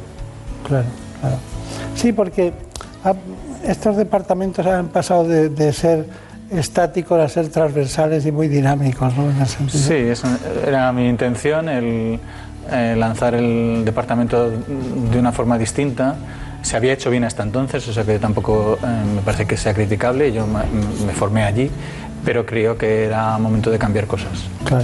Claro, 0.67 0.85
claro. 1.21 1.37
Sí, 1.95 2.11
porque 2.11 2.51
estos 3.63 3.95
departamentos 3.95 4.65
han 4.65 4.87
pasado 4.87 5.27
de, 5.27 5.49
de 5.49 5.71
ser 5.71 6.07
estáticos 6.49 7.19
a 7.19 7.29
ser 7.29 7.49
transversales 7.49 8.25
y 8.25 8.31
muy 8.31 8.47
dinámicos, 8.47 9.15
¿no? 9.15 9.29
En 9.29 9.45
sentido. 9.45 10.15
Sí, 10.15 10.29
era 10.67 10.91
mi 10.91 11.07
intención, 11.07 11.69
el 11.69 12.19
eh, 12.71 12.95
lanzar 12.97 13.35
el 13.35 13.83
departamento 13.85 14.49
de 14.49 15.19
una 15.19 15.31
forma 15.31 15.59
distinta. 15.59 16.15
Se 16.63 16.75
había 16.75 16.93
hecho 16.93 17.11
bien 17.11 17.23
hasta 17.23 17.43
entonces, 17.43 17.87
o 17.87 17.93
sea 17.93 18.03
que 18.03 18.17
tampoco 18.17 18.79
eh, 18.81 18.87
me 19.15 19.21
parece 19.21 19.45
que 19.45 19.57
sea 19.57 19.75
criticable, 19.75 20.31
yo 20.31 20.47
me, 20.47 20.63
me 21.05 21.13
formé 21.13 21.43
allí, 21.43 21.69
pero 22.25 22.45
creo 22.45 22.77
que 22.77 23.05
era 23.05 23.37
momento 23.37 23.69
de 23.71 23.77
cambiar 23.77 24.07
cosas. 24.07 24.31
Claro. 24.65 24.83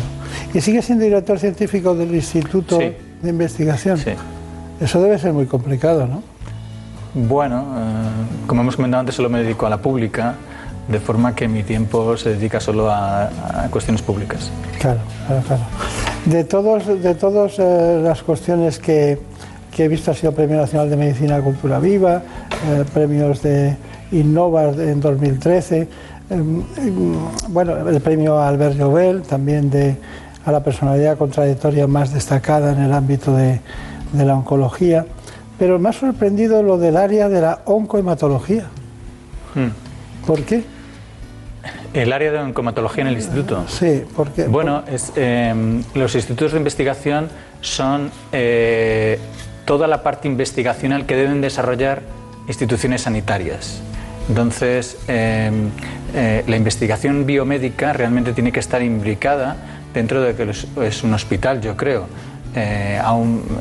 ¿Y 0.53 0.61
sigue 0.61 0.81
siendo 0.81 1.03
director 1.03 1.39
científico 1.39 1.95
del 1.95 2.13
Instituto 2.13 2.77
Sí. 2.79 2.93
de 3.21 3.29
Investigación? 3.29 3.97
Sí. 3.97 4.11
Eso 4.79 5.01
debe 5.01 5.17
ser 5.19 5.33
muy 5.33 5.45
complicado, 5.47 6.07
¿no? 6.07 6.23
Bueno, 7.13 7.65
eh, 7.77 8.47
como 8.47 8.61
hemos 8.61 8.75
comentado 8.75 9.01
antes, 9.01 9.15
solo 9.15 9.29
me 9.29 9.41
dedico 9.41 9.65
a 9.65 9.69
la 9.69 9.77
pública, 9.77 10.35
de 10.87 10.99
forma 10.99 11.35
que 11.35 11.47
mi 11.47 11.63
tiempo 11.63 12.15
se 12.17 12.29
dedica 12.31 12.59
solo 12.59 12.89
a, 12.89 13.25
a 13.25 13.67
cuestiones 13.69 14.01
públicas. 14.01 14.49
Claro, 14.79 14.99
claro, 15.27 15.43
claro. 15.47 15.61
De 16.25 16.43
todos, 16.43 16.85
de 17.01 17.15
todas 17.15 17.59
eh, 17.59 18.01
las 18.03 18.21
cuestiones 18.23 18.79
que, 18.79 19.19
que 19.75 19.85
he 19.85 19.87
visto, 19.87 20.11
ha 20.11 20.13
sido 20.13 20.31
Premio 20.33 20.57
Nacional 20.57 20.89
de 20.89 20.97
Medicina 20.97 21.39
Cultura 21.41 21.79
Viva, 21.79 22.21
eh, 22.69 22.83
premios 22.93 23.41
de 23.41 23.75
Innova 24.11 24.63
en 24.69 24.99
2013, 24.99 25.77
eh, 25.81 25.81
eh, 25.81 25.87
bueno, 27.49 27.89
el 27.89 28.01
premio 28.01 28.39
Albert 28.39 28.75
Llobel, 28.75 29.21
también 29.23 29.69
de, 29.69 29.97
a 30.45 30.51
la 30.51 30.63
personalidad 30.63 31.17
con 31.17 31.29
trayectoria 31.29 31.87
más 31.87 32.13
destacada 32.13 32.71
en 32.71 32.81
el 32.81 32.93
ámbito 32.93 33.35
de, 33.35 33.59
de 34.13 34.25
la 34.25 34.35
oncología. 34.35 35.05
Pero 35.59 35.77
me 35.77 35.89
ha 35.89 35.93
sorprendido 35.93 36.63
lo 36.63 36.77
del 36.77 36.97
área 36.97 37.29
de 37.29 37.41
la 37.41 37.61
oncohematología. 37.65 38.65
Hmm. 39.53 40.25
¿Por 40.25 40.41
qué? 40.43 40.63
El 41.93 42.13
área 42.13 42.31
de 42.31 42.39
oncomatología 42.39 43.01
en 43.01 43.07
el 43.09 43.15
instituto. 43.15 43.65
Sí, 43.67 44.03
porque 44.15 44.45
Bueno, 44.45 44.83
es, 44.87 45.11
eh, 45.15 45.83
los 45.93 46.15
institutos 46.15 46.53
de 46.53 46.57
investigación 46.57 47.29
son 47.59 48.09
eh, 48.31 49.19
toda 49.65 49.87
la 49.87 50.01
parte 50.01 50.27
investigacional 50.27 51.05
que 51.05 51.15
deben 51.15 51.41
desarrollar 51.41 52.01
instituciones 52.47 53.01
sanitarias. 53.01 53.81
Entonces, 54.29 54.97
eh, 55.07 55.51
eh, 56.13 56.43
la 56.47 56.55
investigación 56.55 57.25
biomédica 57.25 57.93
realmente 57.93 58.33
tiene 58.33 58.51
que 58.51 58.59
estar 58.59 58.81
imbricada 58.81 59.55
dentro 59.93 60.21
de 60.21 60.35
que 60.35 60.49
es, 60.85 61.03
un 61.03 61.13
hospital, 61.13 61.61
yo 61.61 61.75
creo, 61.75 62.05
eh, 62.55 62.99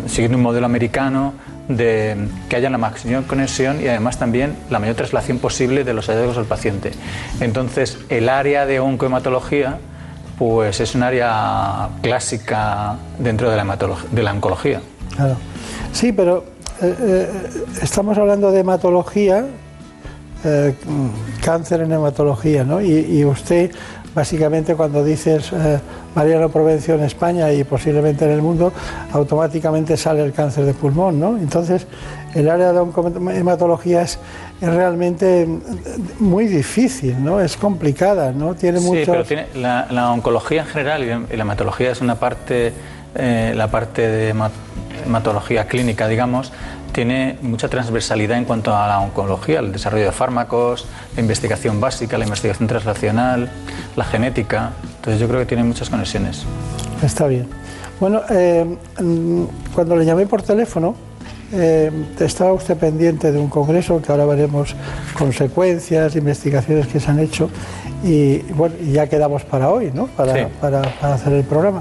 siguiendo 0.07 0.37
un 0.37 0.43
modelo 0.43 0.67
americano 0.67 1.35
de 1.69 2.17
que 2.49 2.57
haya 2.57 2.69
la 2.69 2.79
máxima 2.79 3.23
conexión 3.23 3.81
y 3.83 3.87
además 3.87 4.19
también 4.19 4.57
la 4.71 4.81
mayor 4.81 4.97
traslación 4.97 5.39
posible 5.39 5.85
de 5.85 5.95
los 5.95 6.09
hallazgos 6.09 6.37
al 6.37 6.47
paciente. 6.47 6.93
Entonces, 7.41 7.99
el 8.09 8.29
área 8.29 8.67
de 8.67 8.81
oncohematología 8.81 9.79
pues 10.39 10.81
es 10.81 10.95
un 10.95 11.03
área 11.03 11.91
clásica 12.01 12.97
dentro 13.19 13.51
de 13.51 13.57
la, 13.57 13.77
de 14.11 14.23
la 14.23 14.33
oncología. 14.33 14.81
Claro. 15.15 15.37
Sí, 15.93 16.13
pero 16.13 16.45
eh, 16.81 17.29
estamos 17.83 18.17
hablando 18.17 18.51
de 18.51 18.61
hematología, 18.61 19.45
eh, 20.45 20.75
cáncer 21.45 21.81
en 21.83 21.93
hematología, 21.93 22.65
¿no? 22.65 22.81
Y, 22.81 22.93
y 22.93 23.25
usted, 23.25 23.71
básicamente, 24.15 24.75
cuando 24.75 25.05
dices 25.05 25.51
eh, 25.53 25.79
Mariano 26.15 26.49
Provencio 26.49 26.95
en 26.95 27.03
España 27.05 27.53
y 27.53 27.65
posiblemente 27.65 28.25
en 28.25 28.33
el 28.33 28.43
mundo, 28.43 28.73
automáticamente 29.13 29.97
sale 29.97 30.23
el 30.25 30.33
cáncer 30.33 30.65
de 30.65 30.75
pulmón, 30.75 31.21
¿no? 31.21 31.37
Entonces, 31.37 31.87
el 32.35 32.49
área 32.49 32.73
de 32.73 32.79
oncohematología 32.79 34.03
es, 34.03 34.19
es 34.61 34.69
realmente 34.75 35.47
mm, 35.47 35.61
muy 36.25 36.47
difícil, 36.47 37.23
¿no? 37.23 37.41
Es 37.41 37.57
complicada, 37.57 38.33
¿no? 38.33 38.55
Tiene 38.55 38.79
Sí, 38.81 38.87
muchos... 38.87 39.07
pero 39.09 39.25
tiene, 39.25 39.47
la, 39.57 39.87
la 39.91 40.11
oncología 40.13 40.63
en 40.63 40.69
general 40.69 41.03
y 41.05 41.37
la, 41.37 41.43
hematología 41.43 41.91
es 41.93 42.01
una 42.01 42.15
parte, 42.17 42.73
eh, 43.15 43.53
la 43.57 43.69
parte 43.71 44.03
de 44.09 44.35
hema- 44.35 44.51
hematología 45.07 45.67
clínica, 45.67 46.09
digamos, 46.09 46.53
tiene 46.93 47.39
mucha 47.43 47.69
transversalidad 47.69 48.37
en 48.39 48.45
cuanto 48.45 48.75
a 48.75 48.87
la 48.89 49.01
oncología, 49.01 49.61
el 49.61 49.73
desarrollo 49.73 50.05
de 50.07 50.13
fármacos, 50.13 50.87
la 51.15 51.21
investigación 51.23 51.81
básica, 51.81 52.19
la 52.19 52.25
investigación 52.25 52.69
translacional, 52.69 53.51
la 53.97 54.05
genética. 54.05 54.73
Entonces 54.97 55.21
yo 55.21 55.29
creo 55.29 55.41
que 55.41 55.47
tiene 55.47 55.65
muchas 55.65 55.89
conexiones. 55.91 56.45
Está 57.03 57.27
bien. 57.27 57.47
Bueno, 57.99 58.23
eh, 58.31 58.65
mm, 59.01 59.43
cuando 59.75 59.97
le 59.97 60.05
llamé 60.05 60.27
por 60.27 60.43
teléfono, 60.43 60.95
eh, 61.53 61.91
estaba 62.21 62.53
usted 62.53 62.77
pendiente 62.77 63.33
de 63.33 63.39
un 63.39 63.49
congreso 63.49 64.01
que 64.01 64.13
ahora 64.13 64.25
veremos 64.25 64.75
consecuencias, 65.19 66.17
investigaciones 66.17 66.87
que 66.87 67.01
se 67.01 67.11
han 67.11 67.19
hecho 67.19 67.51
y 68.05 68.39
bueno, 68.55 68.75
ya 68.93 69.07
quedamos 69.09 69.43
para 69.45 69.69
hoy, 69.69 69.91
¿no? 69.93 70.07
Para, 70.07 70.35
Sí. 70.35 70.41
para- 70.61 70.83
para 71.01 71.15
hacer 71.15 71.33
el 71.35 71.45
programa. 71.45 71.81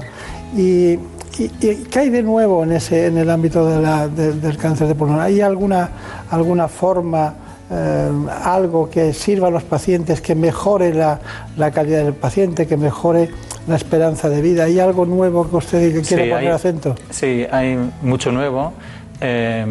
Y, 0.56 0.98
y- 1.44 1.66
y 1.66 1.74
¿qué 1.90 1.98
hay 2.00 2.10
de 2.10 2.22
nuevo 2.22 2.62
en 2.64 2.72
ese 2.72 3.06
en 3.06 3.16
el 3.18 3.30
ámbito 3.30 3.66
de 3.68 3.80
la- 3.80 4.08
de- 4.08 4.32
del 4.32 4.56
cáncer 4.56 4.86
de 4.88 4.94
pulmón? 4.94 5.20
¿Hay 5.20 5.40
alguna 5.40 5.90
alguna 6.30 6.68
forma 6.68 7.34
eh, 7.72 8.10
algo 8.44 8.90
que 8.90 9.12
sirva 9.12 9.46
a 9.46 9.50
los 9.52 9.62
pacientes, 9.62 10.20
que 10.20 10.34
mejore 10.34 10.92
la, 10.92 11.20
la 11.56 11.70
calidad 11.70 12.02
del 12.02 12.14
paciente, 12.14 12.66
que 12.66 12.76
mejore 12.76 13.30
la 13.68 13.76
esperanza 13.76 14.28
de 14.28 14.42
vida? 14.42 14.64
¿Hay 14.64 14.80
algo 14.80 15.06
nuevo 15.06 15.48
que 15.48 15.54
usted 15.56 15.78
que 15.94 16.00
quiere 16.02 16.24
Sí, 16.24 16.30
poner 16.30 16.34
hay- 16.34 16.46
acento? 16.48 16.96
Sí, 17.10 17.46
hay 17.52 17.78
mucho 18.02 18.32
nuevo. 18.32 18.72
Eh, 19.20 19.64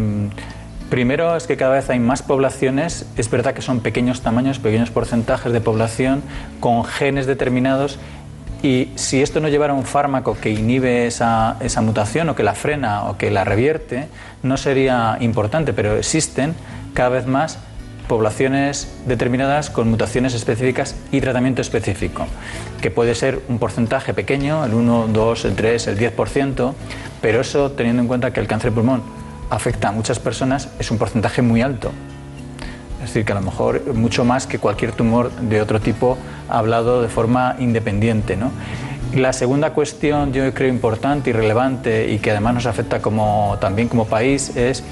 primero 0.90 1.36
es 1.36 1.46
que 1.46 1.58
cada 1.58 1.76
vez 1.76 1.90
hay 1.90 2.00
más 2.00 2.22
poblaciones, 2.24 3.06
es 3.18 3.30
verdad 3.30 3.54
que 3.54 3.62
son 3.62 3.82
pequeños 3.82 4.22
tamaños, 4.22 4.60
pequeños 4.60 4.90
porcentajes 4.92 5.52
de 5.52 5.60
población 5.62 6.22
con 6.62 6.84
genes 6.86 7.28
determinados 7.28 8.00
y 8.62 8.90
si 8.96 9.22
esto 9.22 9.40
no 9.40 9.48
llevara 9.48 9.74
un 9.74 9.86
fármaco 9.86 10.38
que 10.40 10.50
inhibe 10.50 11.08
esa, 11.08 11.58
esa 11.60 11.82
mutación 11.82 12.30
o 12.30 12.36
que 12.36 12.44
la 12.44 12.56
frena 12.56 13.06
o 13.06 13.18
que 13.18 13.32
la 13.32 13.44
revierte, 13.44 14.08
no 14.44 14.58
sería 14.58 15.18
importante, 15.22 15.74
pero 15.74 15.98
existen 15.98 16.56
cada 16.94 17.10
vez 17.10 17.26
más 17.26 17.60
poblaciones 18.10 18.92
determinadas 19.06 19.70
con 19.70 19.90
mutaciones 19.90 20.34
específicas 20.34 20.96
y 21.12 21.22
tratamiento 21.22 21.62
específico, 21.62 22.26
que 22.82 22.90
puede 22.90 23.14
ser 23.14 23.42
un 23.48 23.60
porcentaje 23.60 24.14
pequeño, 24.16 24.66
el 24.66 24.74
1, 24.74 25.10
2, 25.14 25.46
el 25.46 25.56
3, 25.56 25.88
el 25.88 26.00
10%, 26.00 26.74
pero 27.22 27.42
eso 27.42 27.72
teniendo 27.72 28.02
en 28.02 28.08
cuenta 28.08 28.34
que 28.34 28.40
el 28.40 28.48
cáncer 28.48 28.72
de 28.72 28.76
pulmón 28.76 29.04
afecta 29.50 29.90
a 29.90 29.92
muchas 29.92 30.20
personas 30.20 30.70
es 30.80 30.90
un 30.92 30.98
porcentaje 30.98 31.42
muy 31.42 31.62
alto. 31.62 31.92
Es 33.10 33.16
decir, 33.16 33.26
que 33.26 33.32
a 33.32 33.36
lo 33.36 33.42
mejor 33.42 33.96
mucho 33.96 34.24
más 34.24 34.46
que 34.46 34.60
cualquier 34.60 34.92
tumor 34.92 35.32
de 35.32 35.64
otro 35.64 35.80
tipo 35.80 36.16
hablado 36.48 37.02
de 37.02 37.08
forma 37.08 37.56
independiente. 37.58 38.38
¿no? 38.38 38.52
La 39.16 39.34
segunda 39.34 39.72
cuestión, 39.74 40.32
yo 40.32 40.54
creo 40.54 40.70
importante 40.70 41.32
y 41.32 41.34
relevante 41.34 42.12
y 42.12 42.20
que 42.20 42.30
además 42.30 42.54
nos 42.54 42.66
afecta 42.68 43.02
como, 43.02 43.58
también 43.60 43.88
como 43.88 44.06
país 44.06 44.56
es 44.56 44.84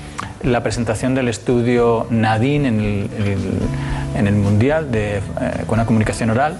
la 0.41 0.63
presentación 0.63 1.13
del 1.13 1.27
estudio 1.27 2.07
NADIN 2.09 2.65
en 2.65 2.79
el, 2.79 3.09
el- 3.19 3.59
en 4.17 4.25
el 4.25 4.33
Mundial 4.33 4.91
de, 4.91 5.17
eh, 5.17 5.21
con 5.67 5.77
la 5.77 5.85
comunicación 5.85 6.31
oral, 6.31 6.57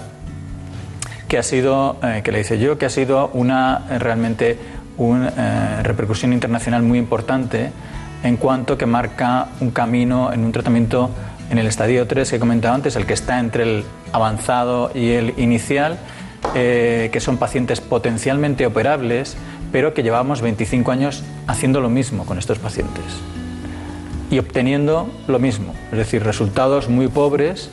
que 1.26 1.38
ha 1.38 1.42
sido, 1.42 1.96
eh, 2.04 2.20
que 2.22 2.30
le 2.30 2.38
hice 2.42 2.60
yo, 2.60 2.78
que 2.78 2.86
ha 2.86 2.90
sido 2.90 3.30
una 3.34 3.84
eh, 3.90 3.98
realmente 3.98 4.56
una 4.96 5.82
repercusión 5.82 6.32
internacional 6.32 6.82
muy 6.84 6.98
importante 6.98 7.70
en 8.24 8.36
cuanto 8.36 8.76
que 8.76 8.84
marca 8.86 9.46
un 9.60 9.70
camino 9.70 10.32
en 10.32 10.44
un 10.44 10.50
tratamiento 10.50 11.10
en 11.50 11.58
el 11.58 11.66
estadio 11.66 12.06
3 12.06 12.30
que 12.30 12.36
he 12.36 12.38
comentado 12.38 12.74
antes, 12.74 12.96
el 12.96 13.06
que 13.06 13.14
está 13.14 13.40
entre 13.40 13.62
el 13.62 13.84
avanzado 14.12 14.90
y 14.94 15.12
el 15.12 15.34
inicial, 15.38 15.98
eh, 16.54 17.10
que 17.12 17.20
son 17.20 17.36
pacientes 17.36 17.80
potencialmente 17.80 18.66
operables, 18.66 19.36
pero 19.72 19.94
que 19.94 20.02
llevamos 20.02 20.40
25 20.40 20.90
años 20.90 21.22
haciendo 21.46 21.80
lo 21.80 21.90
mismo 21.90 22.24
con 22.24 22.38
estos 22.38 22.58
pacientes 22.58 23.04
y 24.30 24.38
obteniendo 24.38 25.10
lo 25.26 25.38
mismo, 25.38 25.74
es 25.90 25.98
decir, 25.98 26.22
resultados 26.22 26.88
muy 26.88 27.08
pobres 27.08 27.70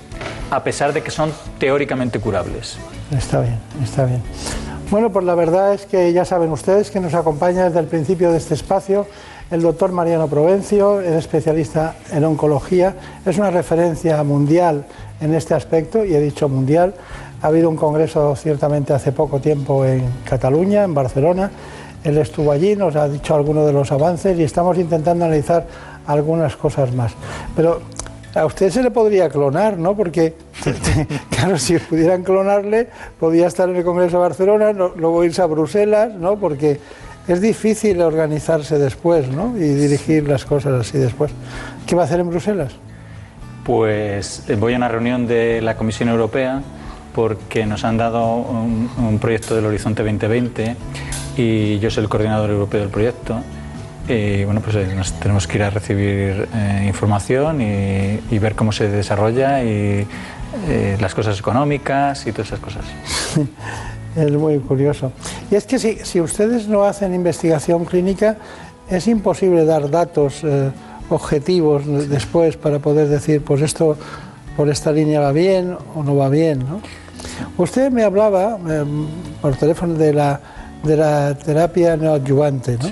a 0.51 0.63
pesar 0.63 0.93
de 0.93 1.01
que 1.01 1.11
son 1.11 1.33
teóricamente 1.59 2.19
curables. 2.19 2.77
Está 3.11 3.41
bien, 3.41 3.57
está 3.83 4.05
bien. 4.05 4.21
Bueno, 4.91 5.11
pues 5.11 5.25
la 5.25 5.35
verdad 5.35 5.73
es 5.73 5.85
que 5.85 6.13
ya 6.13 6.25
saben 6.25 6.51
ustedes 6.51 6.91
que 6.91 6.99
nos 6.99 7.13
acompaña 7.13 7.65
desde 7.65 7.79
el 7.79 7.87
principio 7.87 8.31
de 8.31 8.37
este 8.37 8.53
espacio 8.53 9.07
el 9.51 9.61
doctor 9.61 9.91
Mariano 9.91 10.27
Provencio, 10.27 11.01
es 11.01 11.13
especialista 11.13 11.95
en 12.11 12.23
oncología, 12.23 12.95
es 13.25 13.37
una 13.37 13.51
referencia 13.51 14.23
mundial 14.23 14.85
en 15.21 15.33
este 15.33 15.53
aspecto, 15.53 16.03
y 16.03 16.15
he 16.15 16.19
dicho 16.19 16.49
mundial. 16.49 16.93
Ha 17.41 17.47
habido 17.47 17.69
un 17.69 17.75
congreso 17.75 18.35
ciertamente 18.35 18.93
hace 18.93 19.11
poco 19.11 19.39
tiempo 19.39 19.85
en 19.85 20.03
Cataluña, 20.27 20.83
en 20.83 20.93
Barcelona. 20.93 21.51
Él 22.03 22.17
estuvo 22.17 22.51
allí, 22.51 22.75
nos 22.75 22.95
ha 22.95 23.07
dicho 23.07 23.35
algunos 23.35 23.67
de 23.67 23.73
los 23.73 23.91
avances 23.91 24.37
y 24.37 24.43
estamos 24.43 24.77
intentando 24.77 25.25
analizar 25.25 25.65
algunas 26.07 26.55
cosas 26.55 26.93
más. 26.93 27.13
Pero 27.55 27.81
a 28.33 28.45
usted 28.45 28.69
se 28.71 28.83
le 28.83 28.91
podría 28.91 29.29
clonar, 29.29 29.77
¿no? 29.77 29.95
Porque, 29.95 30.33
claro, 31.29 31.57
si 31.57 31.77
pudieran 31.77 32.23
clonarle, 32.23 32.89
podría 33.19 33.47
estar 33.47 33.69
en 33.69 33.75
el 33.75 33.83
Congreso 33.83 34.17
de 34.17 34.23
Barcelona, 34.23 34.71
luego 34.71 35.23
irse 35.23 35.41
a 35.41 35.45
Bruselas, 35.45 36.13
¿no? 36.13 36.37
Porque 36.37 36.79
es 37.27 37.41
difícil 37.41 38.01
organizarse 38.01 38.77
después, 38.77 39.27
¿no? 39.29 39.57
Y 39.57 39.61
dirigir 39.61 40.27
las 40.27 40.45
cosas 40.45 40.79
así 40.79 40.97
después. 40.97 41.31
¿Qué 41.85 41.95
va 41.95 42.03
a 42.03 42.05
hacer 42.05 42.19
en 42.19 42.29
Bruselas? 42.29 42.73
Pues 43.63 44.43
eh, 44.47 44.55
voy 44.55 44.73
a 44.73 44.77
una 44.77 44.87
reunión 44.87 45.27
de 45.27 45.61
la 45.61 45.75
Comisión 45.75 46.09
Europea 46.09 46.61
porque 47.13 47.65
nos 47.65 47.83
han 47.83 47.97
dado 47.97 48.35
un, 48.35 48.89
un 48.97 49.19
proyecto 49.19 49.55
del 49.55 49.65
Horizonte 49.65 50.03
2020 50.03 50.75
y 51.37 51.79
yo 51.79 51.89
soy 51.89 52.03
el 52.03 52.09
coordinador 52.09 52.49
europeo 52.49 52.81
del 52.81 52.89
proyecto. 52.89 53.41
Y 54.07 54.43
bueno, 54.43 54.61
pues 54.61 54.75
eh, 54.75 54.93
nos 54.95 55.13
tenemos 55.19 55.47
que 55.47 55.57
ir 55.57 55.63
a 55.63 55.71
recibir 55.71 56.47
eh, 56.53 56.83
información 56.87 57.61
y, 57.61 58.19
y 58.29 58.39
ver 58.39 58.53
cómo 58.53 58.71
se 58.71 58.87
desarrolla 58.87 59.63
y 59.63 60.05
eh, 60.67 60.97
las 60.99 61.15
cosas 61.15 61.39
económicas 61.39 62.27
y 62.27 62.31
todas 62.31 62.47
esas 62.47 62.59
cosas. 62.59 62.85
Es 64.15 64.31
muy 64.31 64.59
curioso. 64.59 65.11
Y 65.51 65.55
es 65.55 65.65
que 65.65 65.77
si, 65.77 65.97
si 66.03 66.21
ustedes 66.21 66.67
no 66.67 66.83
hacen 66.83 67.13
investigación 67.13 67.85
clínica, 67.85 68.37
es 68.89 69.07
imposible 69.07 69.65
dar 69.65 69.89
datos 69.89 70.41
eh, 70.43 70.71
objetivos 71.09 71.85
después 72.09 72.57
para 72.57 72.79
poder 72.79 73.07
decir, 73.07 73.43
pues 73.43 73.61
esto 73.61 73.97
por 74.55 74.69
esta 74.69 74.91
línea 74.91 75.19
va 75.19 75.31
bien 75.31 75.75
o 75.95 76.03
no 76.03 76.15
va 76.15 76.29
bien. 76.29 76.59
¿no? 76.59 76.81
Usted 77.57 77.91
me 77.91 78.03
hablaba 78.03 78.57
eh, 78.69 78.83
por 79.41 79.55
teléfono 79.55 79.95
de 79.95 80.13
la, 80.13 80.39
de 80.83 80.95
la 80.95 81.35
terapia 81.37 81.97
neoadyuvante. 81.97 82.77
¿no? 82.77 82.89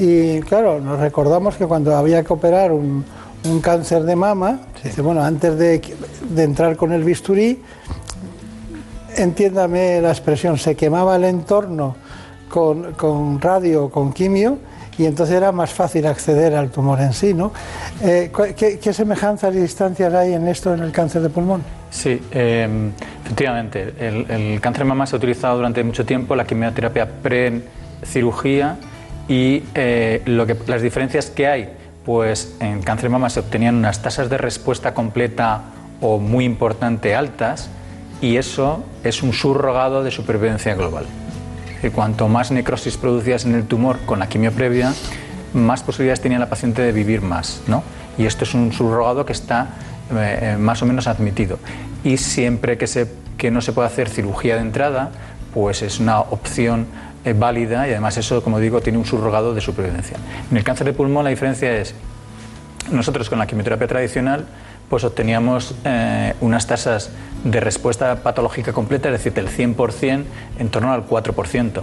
Y 0.00 0.40
claro, 0.40 0.80
nos 0.80 0.98
recordamos 1.00 1.56
que 1.56 1.66
cuando 1.66 1.94
había 1.94 2.22
que 2.22 2.32
operar 2.32 2.72
un, 2.72 3.04
un 3.44 3.60
cáncer 3.60 4.04
de 4.04 4.16
mama, 4.16 4.60
dice, 4.82 5.02
bueno, 5.02 5.22
antes 5.22 5.58
de, 5.58 5.82
de 6.30 6.42
entrar 6.42 6.76
con 6.76 6.92
el 6.92 7.04
bisturí, 7.04 7.60
entiéndame 9.16 10.00
la 10.00 10.10
expresión, 10.10 10.58
se 10.58 10.74
quemaba 10.74 11.16
el 11.16 11.24
entorno 11.24 11.96
con, 12.48 12.92
con 12.92 13.40
radio 13.40 13.84
o 13.84 13.90
con 13.90 14.12
quimio 14.12 14.58
y 14.98 15.04
entonces 15.04 15.36
era 15.36 15.52
más 15.52 15.72
fácil 15.72 16.06
acceder 16.06 16.54
al 16.54 16.70
tumor 16.70 17.00
en 17.00 17.12
sí, 17.12 17.34
¿no? 17.34 17.52
Eh, 18.02 18.30
¿qué, 18.56 18.92
semejanzas 18.92 19.54
y 19.54 19.58
distancias 19.58 20.12
hay 20.14 20.32
en 20.32 20.48
esto 20.48 20.72
en 20.72 20.80
el 20.82 20.92
cáncer 20.92 21.22
de 21.22 21.28
pulmón? 21.28 21.62
Sí, 21.90 22.20
eh, 22.30 22.90
efectivamente. 23.24 23.94
El, 23.98 24.30
el 24.30 24.60
cáncer 24.60 24.84
de 24.84 24.88
mama 24.88 25.06
se 25.06 25.16
ha 25.16 25.18
utilizado 25.18 25.56
durante 25.56 25.84
mucho 25.84 26.06
tiempo, 26.06 26.34
la 26.34 26.46
quimioterapia 26.46 27.08
pre-cirugía 27.22 28.78
y 29.28 29.64
eh, 29.74 30.22
lo 30.24 30.46
que, 30.46 30.56
las 30.66 30.82
diferencias 30.82 31.26
que 31.26 31.46
hay, 31.46 31.68
pues 32.04 32.56
en 32.60 32.82
cáncer 32.82 33.04
de 33.04 33.08
mama 33.10 33.28
se 33.28 33.40
obtenían 33.40 33.76
unas 33.76 34.00
tasas 34.00 34.30
de 34.30 34.38
respuesta 34.38 34.94
completa 34.94 35.62
o 36.00 36.18
muy 36.18 36.44
importante 36.44 37.14
altas 37.14 37.68
y 38.20 38.36
eso 38.36 38.84
es 39.04 39.22
un 39.22 39.32
subrogado 39.32 40.02
de 40.02 40.10
supervivencia 40.10 40.74
global. 40.74 41.06
Y 41.82 41.90
cuanto 41.90 42.28
más 42.28 42.50
necrosis 42.50 42.96
producías 42.96 43.44
en 43.44 43.54
el 43.54 43.64
tumor 43.66 43.98
con 44.06 44.18
la 44.18 44.28
quimio 44.28 44.52
previa, 44.52 44.92
más 45.52 45.82
posibilidades 45.82 46.20
tenía 46.20 46.38
la 46.38 46.48
paciente 46.48 46.82
de 46.82 46.92
vivir 46.92 47.22
más, 47.22 47.62
¿no? 47.66 47.82
Y 48.18 48.26
esto 48.26 48.44
es 48.44 48.54
un 48.54 48.72
subrogado 48.72 49.26
que 49.26 49.32
está 49.32 49.68
eh, 50.10 50.38
eh, 50.40 50.56
más 50.58 50.82
o 50.82 50.86
menos 50.86 51.06
admitido. 51.06 51.58
Y 52.04 52.16
siempre 52.16 52.78
que, 52.78 52.86
se, 52.86 53.08
que 53.36 53.50
no 53.50 53.60
se 53.60 53.72
puede 53.72 53.88
hacer 53.88 54.08
cirugía 54.08 54.56
de 54.56 54.62
entrada, 54.62 55.10
pues 55.52 55.82
es 55.82 56.00
una 56.00 56.20
opción 56.20 56.86
eh, 57.24 57.34
válida 57.36 57.88
y 57.88 57.90
además 57.90 58.16
eso, 58.16 58.42
como 58.42 58.60
digo, 58.60 58.80
tiene 58.80 58.98
un 58.98 59.04
subrogado 59.04 59.54
de 59.54 59.60
supervivencia. 59.60 60.16
En 60.50 60.56
el 60.56 60.64
cáncer 60.64 60.86
de 60.86 60.92
pulmón 60.92 61.24
la 61.24 61.30
diferencia 61.30 61.76
es, 61.76 61.94
nosotros 62.90 63.28
con 63.28 63.38
la 63.38 63.46
quimioterapia 63.46 63.88
tradicional, 63.88 64.46
pues 64.88 65.04
obteníamos 65.04 65.74
eh, 65.84 66.34
unas 66.40 66.66
tasas 66.66 67.10
de 67.44 67.60
respuesta 67.60 68.16
patológica 68.22 68.72
completa, 68.72 69.08
es 69.08 69.12
decir, 69.12 69.32
del 69.32 69.48
100% 69.48 70.24
en 70.58 70.68
torno 70.68 70.92
al 70.92 71.06
4%. 71.06 71.82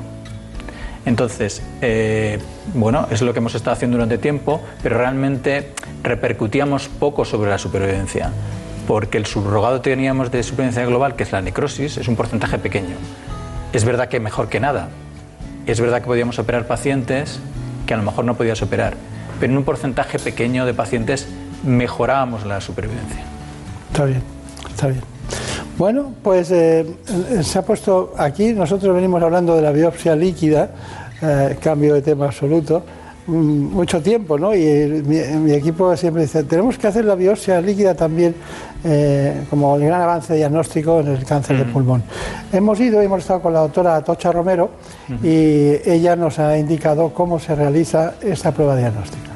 Entonces, 1.05 1.61
eh, 1.81 2.39
bueno, 2.73 3.07
es 3.11 3.21
lo 3.21 3.33
que 3.33 3.39
hemos 3.39 3.55
estado 3.55 3.73
haciendo 3.73 3.97
durante 3.97 4.17
tiempo, 4.17 4.61
pero 4.81 4.97
realmente 4.97 5.73
repercutíamos 6.01 6.87
poco 6.87 7.25
sobre 7.25 7.49
la 7.49 7.57
supervivencia, 7.57 8.31
porque 8.87 9.17
el 9.17 9.25
subrogado 9.25 9.81
que 9.81 9.89
teníamos 9.89 10.31
de 10.31 10.43
supervivencia 10.43 10.85
global, 10.85 11.15
que 11.15 11.23
es 11.23 11.31
la 11.31 11.41
necrosis, 11.41 11.97
es 11.97 12.07
un 12.07 12.15
porcentaje 12.15 12.57
pequeño. 12.57 12.95
Es 13.73 13.83
verdad 13.83 14.07
que 14.07 14.19
mejor 14.19 14.47
que 14.47 14.59
nada. 14.59 14.89
Es 15.65 15.81
verdad 15.81 16.01
que 16.01 16.07
podíamos 16.07 16.39
operar 16.39 16.67
pacientes 16.67 17.39
que 17.85 17.93
a 17.93 17.97
lo 17.97 18.03
mejor 18.03 18.23
no 18.23 18.35
podías 18.35 18.61
operar, 18.61 18.95
pero 19.39 19.51
en 19.51 19.57
un 19.57 19.65
porcentaje 19.65 20.19
pequeño 20.19 20.65
de 20.65 20.73
pacientes 20.73 21.27
mejorábamos 21.63 22.45
la 22.45 22.59
supervivencia. 22.61 23.23
Está 23.91 24.05
bien, 24.05 24.21
está 24.69 24.87
bien. 24.87 25.01
Bueno, 25.77 26.11
pues 26.21 26.51
eh, 26.51 26.85
se 27.41 27.59
ha 27.59 27.61
puesto 27.63 28.13
aquí, 28.17 28.53
nosotros 28.53 28.93
venimos 28.95 29.21
hablando 29.23 29.55
de 29.55 29.61
la 29.61 29.71
biopsia 29.71 30.15
líquida, 30.15 30.69
eh, 31.21 31.57
cambio 31.61 31.95
de 31.95 32.01
tema 32.03 32.25
absoluto, 32.25 32.83
mm, 33.25 33.31
mucho 33.33 33.99
tiempo, 34.01 34.37
¿no? 34.37 34.53
Y 34.55 34.63
el- 34.65 35.03
mi, 35.03 35.17
mi 35.39 35.51
equipo 35.53 35.95
siempre 35.97 36.23
dice, 36.23 36.43
tenemos 36.43 36.77
que 36.77 36.87
hacer 36.87 37.05
la 37.05 37.15
biopsia 37.15 37.59
líquida 37.61 37.95
también 37.95 38.35
eh, 38.85 39.45
como 39.49 39.75
el 39.77 39.85
gran 39.85 40.01
avance 40.01 40.35
diagnóstico 40.35 40.99
en 40.99 41.07
el 41.07 41.25
cáncer 41.25 41.57
de 41.57 41.63
pulmón. 41.65 42.03
Hemos 42.51 42.79
ido 42.81 43.01
y 43.01 43.05
hemos 43.05 43.21
estado 43.21 43.41
con 43.41 43.53
la 43.53 43.61
doctora 43.61 44.01
Tocha 44.03 44.31
Romero 44.31 44.69
y 45.23 45.75
ella 45.89 46.15
nos 46.17 46.37
ha 46.37 46.57
indicado 46.57 47.09
cómo 47.13 47.39
se 47.39 47.55
realiza 47.55 48.15
esta 48.21 48.51
prueba 48.51 48.75
diagnóstica. 48.75 49.31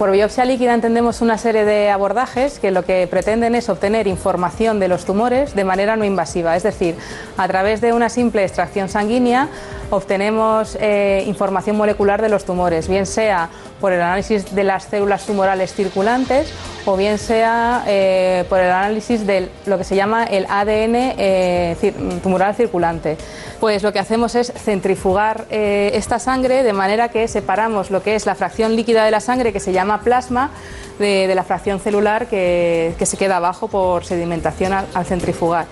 Por 0.00 0.12
biopsia 0.12 0.46
líquida 0.46 0.72
entendemos 0.72 1.20
una 1.20 1.36
serie 1.36 1.66
de 1.66 1.90
abordajes 1.90 2.58
que 2.58 2.70
lo 2.70 2.86
que 2.86 3.06
pretenden 3.06 3.54
es 3.54 3.68
obtener 3.68 4.06
información 4.06 4.80
de 4.80 4.88
los 4.88 5.04
tumores 5.04 5.54
de 5.54 5.62
manera 5.62 5.94
no 5.94 6.06
invasiva, 6.06 6.56
es 6.56 6.62
decir, 6.62 6.96
a 7.36 7.46
través 7.46 7.82
de 7.82 7.92
una 7.92 8.08
simple 8.08 8.42
extracción 8.42 8.88
sanguínea 8.88 9.48
obtenemos 9.90 10.78
eh, 10.80 11.24
información 11.26 11.76
molecular 11.76 12.22
de 12.22 12.30
los 12.30 12.46
tumores, 12.46 12.88
bien 12.88 13.04
sea 13.04 13.50
por 13.80 13.92
el 13.92 14.00
análisis 14.00 14.54
de 14.54 14.64
las 14.64 14.84
células 14.84 15.26
tumorales 15.26 15.74
circulantes 15.74 16.52
o 16.86 16.96
bien 16.96 17.18
sea 17.18 17.84
eh, 17.86 18.44
por 18.48 18.60
el 18.60 18.70
análisis 18.70 19.26
de 19.26 19.48
lo 19.66 19.78
que 19.78 19.84
se 19.84 19.96
llama 19.96 20.24
el 20.24 20.46
ADN 20.48 20.94
eh, 21.18 21.94
tumoral 22.22 22.54
circulante. 22.54 23.16
Pues 23.60 23.82
lo 23.82 23.92
que 23.92 23.98
hacemos 23.98 24.34
es 24.34 24.52
centrifugar 24.52 25.44
eh, 25.50 25.90
esta 25.94 26.18
sangre 26.18 26.62
de 26.62 26.72
manera 26.72 27.08
que 27.10 27.28
separamos 27.28 27.90
lo 27.90 28.02
que 28.02 28.14
es 28.14 28.24
la 28.24 28.34
fracción 28.34 28.74
líquida 28.74 29.04
de 29.04 29.10
la 29.10 29.20
sangre, 29.20 29.52
que 29.52 29.60
se 29.60 29.72
llama 29.72 30.00
plasma, 30.00 30.50
de, 30.98 31.34
la 31.34 31.44
fracción 31.44 31.80
celular 31.80 32.26
que, 32.26 32.94
que 32.98 33.06
se 33.06 33.16
queda 33.16 33.38
abajo 33.38 33.68
por 33.68 34.04
sedimentación 34.04 34.72
al, 34.72 34.86
al 34.94 35.06
centrifugar. 35.06 35.66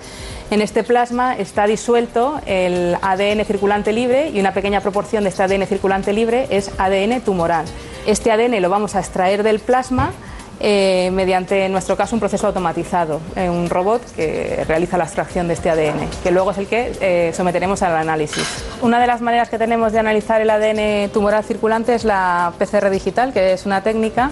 En 0.51 0.61
este 0.61 0.83
plasma 0.83 1.37
está 1.37 1.67
disuelto 1.67 2.41
el 2.47 2.97
ADN 3.03 3.45
circulante 3.45 3.93
libre 3.93 4.29
y 4.29 4.39
una 4.39 4.51
pequeña 4.51 4.81
proporción 4.81 5.23
de 5.23 5.29
este 5.29 5.43
ADN 5.43 5.67
circulante 5.67 6.11
libre 6.11 6.47
es 6.49 6.71
ADN 6.79 7.21
tumoral. 7.21 7.65
Este 8.07 8.31
ADN 8.31 8.59
lo 8.59 8.69
vamos 8.69 8.95
a 8.95 8.99
extraer 8.99 9.43
del 9.43 9.59
plasma 9.59 10.11
eh, 10.59 11.11
mediante, 11.13 11.65
en 11.65 11.71
nuestro 11.71 11.95
caso, 11.95 12.15
un 12.15 12.19
proceso 12.19 12.47
automatizado, 12.47 13.21
eh, 13.35 13.47
un 13.47 13.69
robot 13.69 14.01
que 14.15 14.65
realiza 14.67 14.97
la 14.97 15.03
extracción 15.03 15.47
de 15.47 15.53
este 15.53 15.69
ADN, 15.69 16.09
que 16.23 16.31
luego 16.31 16.49
es 16.49 16.57
el 16.57 16.65
que 16.67 16.91
eh, 16.99 17.31
someteremos 17.33 17.83
al 17.83 17.95
análisis. 17.95 18.65
Una 18.81 18.99
de 18.99 19.05
las 19.05 19.21
maneras 19.21 19.49
que 19.49 19.59
tenemos 19.59 19.93
de 19.93 19.99
analizar 19.99 20.41
el 20.41 20.49
ADN 20.49 21.11
tumoral 21.11 21.43
circulante 21.43 21.93
es 21.93 22.03
la 22.03 22.53
PCR 22.57 22.89
digital, 22.89 23.31
que 23.33 23.53
es 23.53 23.67
una 23.67 23.83
técnica. 23.83 24.31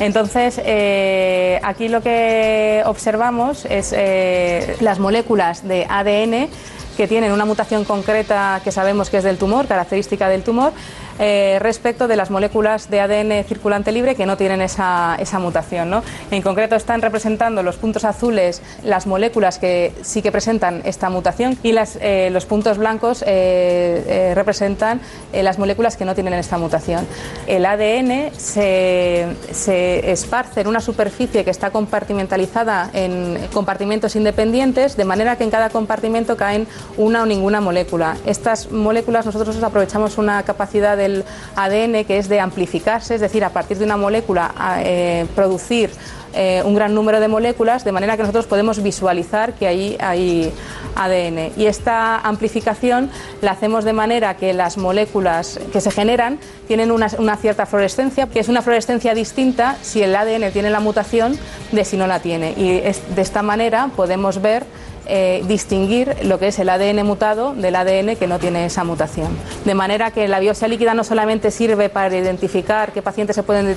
Entonces, 0.00 0.60
eh, 0.64 1.60
aquí 1.62 1.88
lo 1.88 2.00
que 2.00 2.82
observamos 2.86 3.64
es 3.66 3.94
eh, 3.96 4.76
las 4.80 4.98
moléculas 4.98 5.66
de 5.66 5.86
ADN 5.88 6.48
que 6.96 7.08
tienen 7.08 7.32
una 7.32 7.44
mutación 7.44 7.84
concreta 7.84 8.60
que 8.62 8.72
sabemos 8.72 9.10
que 9.10 9.18
es 9.18 9.24
del 9.24 9.38
tumor, 9.38 9.66
característica 9.66 10.28
del 10.28 10.42
tumor, 10.42 10.72
eh, 11.18 11.58
respecto 11.60 12.08
de 12.08 12.16
las 12.16 12.30
moléculas 12.30 12.90
de 12.90 13.00
ADN 13.00 13.44
circulante 13.44 13.92
libre 13.92 14.14
que 14.14 14.26
no 14.26 14.36
tienen 14.36 14.62
esa, 14.62 15.16
esa 15.18 15.38
mutación. 15.38 15.90
¿no? 15.90 16.02
En 16.30 16.42
concreto 16.42 16.74
están 16.74 17.02
representando 17.02 17.62
los 17.62 17.76
puntos 17.76 18.04
azules 18.04 18.62
las 18.82 19.06
moléculas 19.06 19.58
que 19.58 19.92
sí 20.02 20.22
que 20.22 20.32
presentan 20.32 20.82
esta 20.84 21.10
mutación 21.10 21.58
y 21.62 21.74
eh, 21.76 22.30
los 22.32 22.46
puntos 22.46 22.78
blancos 22.78 23.22
eh, 23.26 24.32
representan 24.34 25.00
las 25.32 25.58
moléculas 25.58 25.96
que 25.96 26.04
no 26.04 26.14
tienen 26.14 26.34
esta 26.34 26.58
mutación. 26.58 27.06
El 27.46 27.66
ADN 27.66 28.30
se, 28.36 29.26
se 29.52 30.10
esparce 30.10 30.60
en 30.60 30.66
una 30.66 30.80
superficie 30.80 31.44
que 31.44 31.50
está 31.50 31.70
compartimentalizada 31.70 32.90
en 32.92 33.38
compartimentos 33.52 34.16
independientes, 34.16 34.96
de 34.96 35.04
manera 35.04 35.36
que 35.36 35.44
en 35.44 35.50
cada 35.50 35.70
compartimento 35.70 36.36
caen 36.36 36.66
una 36.96 37.22
o 37.22 37.26
ninguna 37.26 37.60
molécula. 37.60 38.16
Estas 38.26 38.70
moléculas 38.70 39.26
nosotros 39.26 39.62
aprovechamos 39.62 40.18
una 40.18 40.42
capacidad 40.42 40.96
del 40.96 41.24
ADN 41.56 42.04
que 42.04 42.18
es 42.18 42.28
de 42.28 42.40
amplificarse, 42.40 43.14
es 43.14 43.20
decir, 43.20 43.44
a 43.44 43.50
partir 43.50 43.78
de 43.78 43.84
una 43.84 43.96
molécula 43.96 44.52
eh, 44.80 45.26
producir 45.34 45.90
eh, 46.34 46.62
un 46.64 46.74
gran 46.74 46.94
número 46.94 47.20
de 47.20 47.28
moléculas, 47.28 47.84
de 47.84 47.92
manera 47.92 48.16
que 48.16 48.22
nosotros 48.22 48.46
podemos 48.46 48.82
visualizar 48.82 49.52
que 49.52 49.66
ahí 49.66 49.96
hay 50.00 50.50
ADN. 50.96 51.52
Y 51.56 51.66
esta 51.66 52.18
amplificación 52.20 53.10
la 53.42 53.50
hacemos 53.50 53.84
de 53.84 53.92
manera 53.92 54.36
que 54.36 54.54
las 54.54 54.78
moléculas 54.78 55.60
que 55.72 55.80
se 55.82 55.90
generan 55.90 56.38
tienen 56.68 56.90
una, 56.90 57.36
cierta 57.36 57.66
fluorescencia, 57.66 58.26
que 58.28 58.40
es 58.40 58.48
una 58.48 58.62
fluorescencia 58.62 59.14
distinta 59.14 59.76
si 59.82 60.02
el 60.02 60.16
ADN 60.16 60.50
tiene 60.52 60.70
la 60.70 60.80
mutación 60.80 61.38
de 61.70 61.84
si 61.84 61.98
no 61.98 62.06
la 62.06 62.20
tiene. 62.20 62.54
Y 62.56 62.80
de 62.80 63.22
esta 63.22 63.42
manera 63.42 63.90
podemos 63.94 64.40
ver 64.40 64.64
eh, 65.06 65.42
distinguir 65.46 66.14
lo 66.24 66.38
que 66.38 66.48
es 66.48 66.58
el 66.58 66.68
ADN 66.68 67.04
mutado 67.04 67.54
del 67.54 67.76
ADN 67.76 68.16
que 68.16 68.26
no 68.26 68.38
tiene 68.38 68.66
esa 68.66 68.84
mutación. 68.84 69.36
De 69.64 69.74
manera 69.74 70.10
que 70.10 70.28
la 70.28 70.40
biopsia 70.40 70.68
líquida 70.68 70.94
no 70.94 71.04
solamente 71.04 71.50
sirve 71.50 71.88
para 71.88 72.16
identificar 72.16 72.92
qué 72.92 73.02
pacientes 73.02 73.36
se 73.36 73.42
pueden 73.42 73.76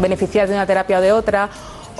beneficiar 0.00 0.48
de 0.48 0.54
una 0.54 0.66
terapia 0.66 0.98
o 0.98 1.00
de 1.00 1.12
otra 1.12 1.48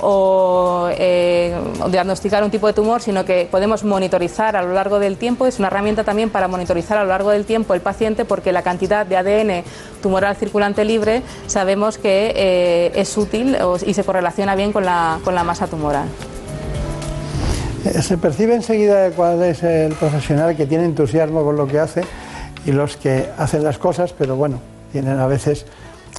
o 0.01 0.89
eh, 0.91 1.55
diagnosticar 1.89 2.43
un 2.43 2.51
tipo 2.51 2.67
de 2.67 2.73
tumor, 2.73 3.01
sino 3.01 3.25
que 3.25 3.47
podemos 3.49 3.83
monitorizar 3.83 4.55
a 4.55 4.61
lo 4.61 4.73
largo 4.73 4.99
del 4.99 5.17
tiempo. 5.17 5.45
Es 5.45 5.59
una 5.59 5.67
herramienta 5.67 6.03
también 6.03 6.29
para 6.29 6.47
monitorizar 6.47 6.97
a 6.97 7.03
lo 7.03 7.09
largo 7.09 7.31
del 7.31 7.45
tiempo 7.45 7.73
el 7.73 7.81
paciente 7.81 8.25
porque 8.25 8.51
la 8.51 8.63
cantidad 8.63 9.05
de 9.05 9.17
ADN 9.17 9.63
tumoral 10.01 10.35
circulante 10.35 10.83
libre 10.85 11.21
sabemos 11.47 11.97
que 11.97 12.33
eh, 12.35 12.91
es 12.95 13.17
útil 13.17 13.57
y 13.85 13.93
se 13.93 14.03
correlaciona 14.03 14.55
bien 14.55 14.73
con 14.73 14.85
la, 14.85 15.19
con 15.23 15.35
la 15.35 15.43
masa 15.43 15.67
tumoral. 15.67 16.07
Eh, 17.85 18.01
Se 18.01 18.17
percibe 18.17 18.55
enseguida 18.55 19.09
cuál 19.11 19.43
es 19.43 19.63
el 19.63 19.93
profesional 19.93 20.55
que 20.55 20.65
tiene 20.65 20.85
entusiasmo 20.85 21.43
con 21.43 21.55
lo 21.55 21.67
que 21.67 21.79
hace 21.79 22.01
y 22.65 22.71
los 22.71 22.97
que 22.97 23.27
hacen 23.37 23.63
las 23.63 23.77
cosas, 23.77 24.13
pero 24.17 24.35
bueno, 24.35 24.59
tienen 24.91 25.19
a 25.19 25.27
veces 25.27 25.65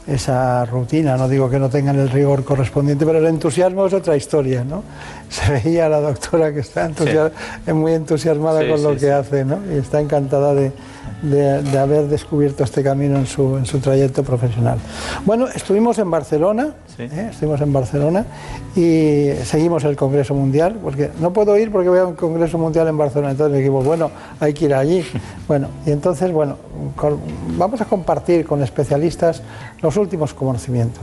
esa 0.06 0.64
rutina, 0.66 1.16
no 1.16 1.28
digo 1.28 1.48
que 1.48 1.58
no 1.58 1.70
tengan 1.70 1.98
el 1.98 2.10
rigor 2.10 2.44
correspondiente, 2.44 3.06
pero 3.06 3.18
el 3.18 3.26
entusiasmo 3.26 3.86
es 3.86 3.94
otra 3.94 4.16
historia, 4.16 4.62
¿no? 4.62 4.82
Se 5.34 5.50
veía 5.52 5.86
a 5.86 5.88
la 5.88 6.00
doctora 6.00 6.52
que 6.52 6.60
está 6.60 6.86
entusias- 6.86 7.32
es 7.66 7.74
muy 7.74 7.92
entusiasmada 7.92 8.60
Sí, 8.62 8.68
con 8.70 8.82
lo 8.82 8.94
sí, 8.94 9.00
que 9.00 9.10
hace, 9.12 9.44
¿no? 9.44 9.58
Y 9.72 9.78
está 9.78 10.00
encantada 10.00 10.54
de, 10.54 10.70
de- 11.22 11.62
de 11.62 11.78
haber 11.78 12.06
descubierto 12.08 12.62
este 12.64 12.82
camino 12.82 13.16
en 13.18 13.26
su, 13.26 13.56
en 13.56 13.66
su 13.66 13.78
trayecto 13.78 14.22
profesional. 14.22 14.78
Bueno, 15.24 15.48
estuvimos 15.48 15.98
en 15.98 16.10
Barcelona, 16.10 16.74
¿eh? 16.98 17.28
estuvimos 17.30 17.60
en 17.60 17.72
Barcelona 17.72 18.24
y 18.76 19.30
seguimos 19.44 19.82
el 19.84 19.96
Congreso 19.96 20.34
Mundial, 20.34 20.78
porque 20.82 21.10
no 21.20 21.32
puedo 21.32 21.56
ir 21.58 21.72
porque 21.72 21.88
voy 21.88 21.98
a 21.98 22.06
un 22.06 22.14
Congreso 22.14 22.58
Mundial 22.58 22.86
en 22.88 22.96
Barcelona, 22.98 23.32
entonces 23.32 23.58
dijimos, 23.58 23.84
bueno, 23.84 24.10
hay 24.40 24.52
que 24.54 24.66
ir 24.66 24.74
allí. 24.74 25.04
Bueno, 25.48 25.68
y 25.84 25.90
entonces, 25.90 26.32
bueno, 26.32 26.56
con- 26.96 27.18
vamos 27.58 27.80
a 27.80 27.84
compartir 27.84 28.46
con 28.46 28.62
especialistas 28.62 29.42
los 29.82 29.96
últimos 29.98 30.32
conocimientos. 30.32 31.02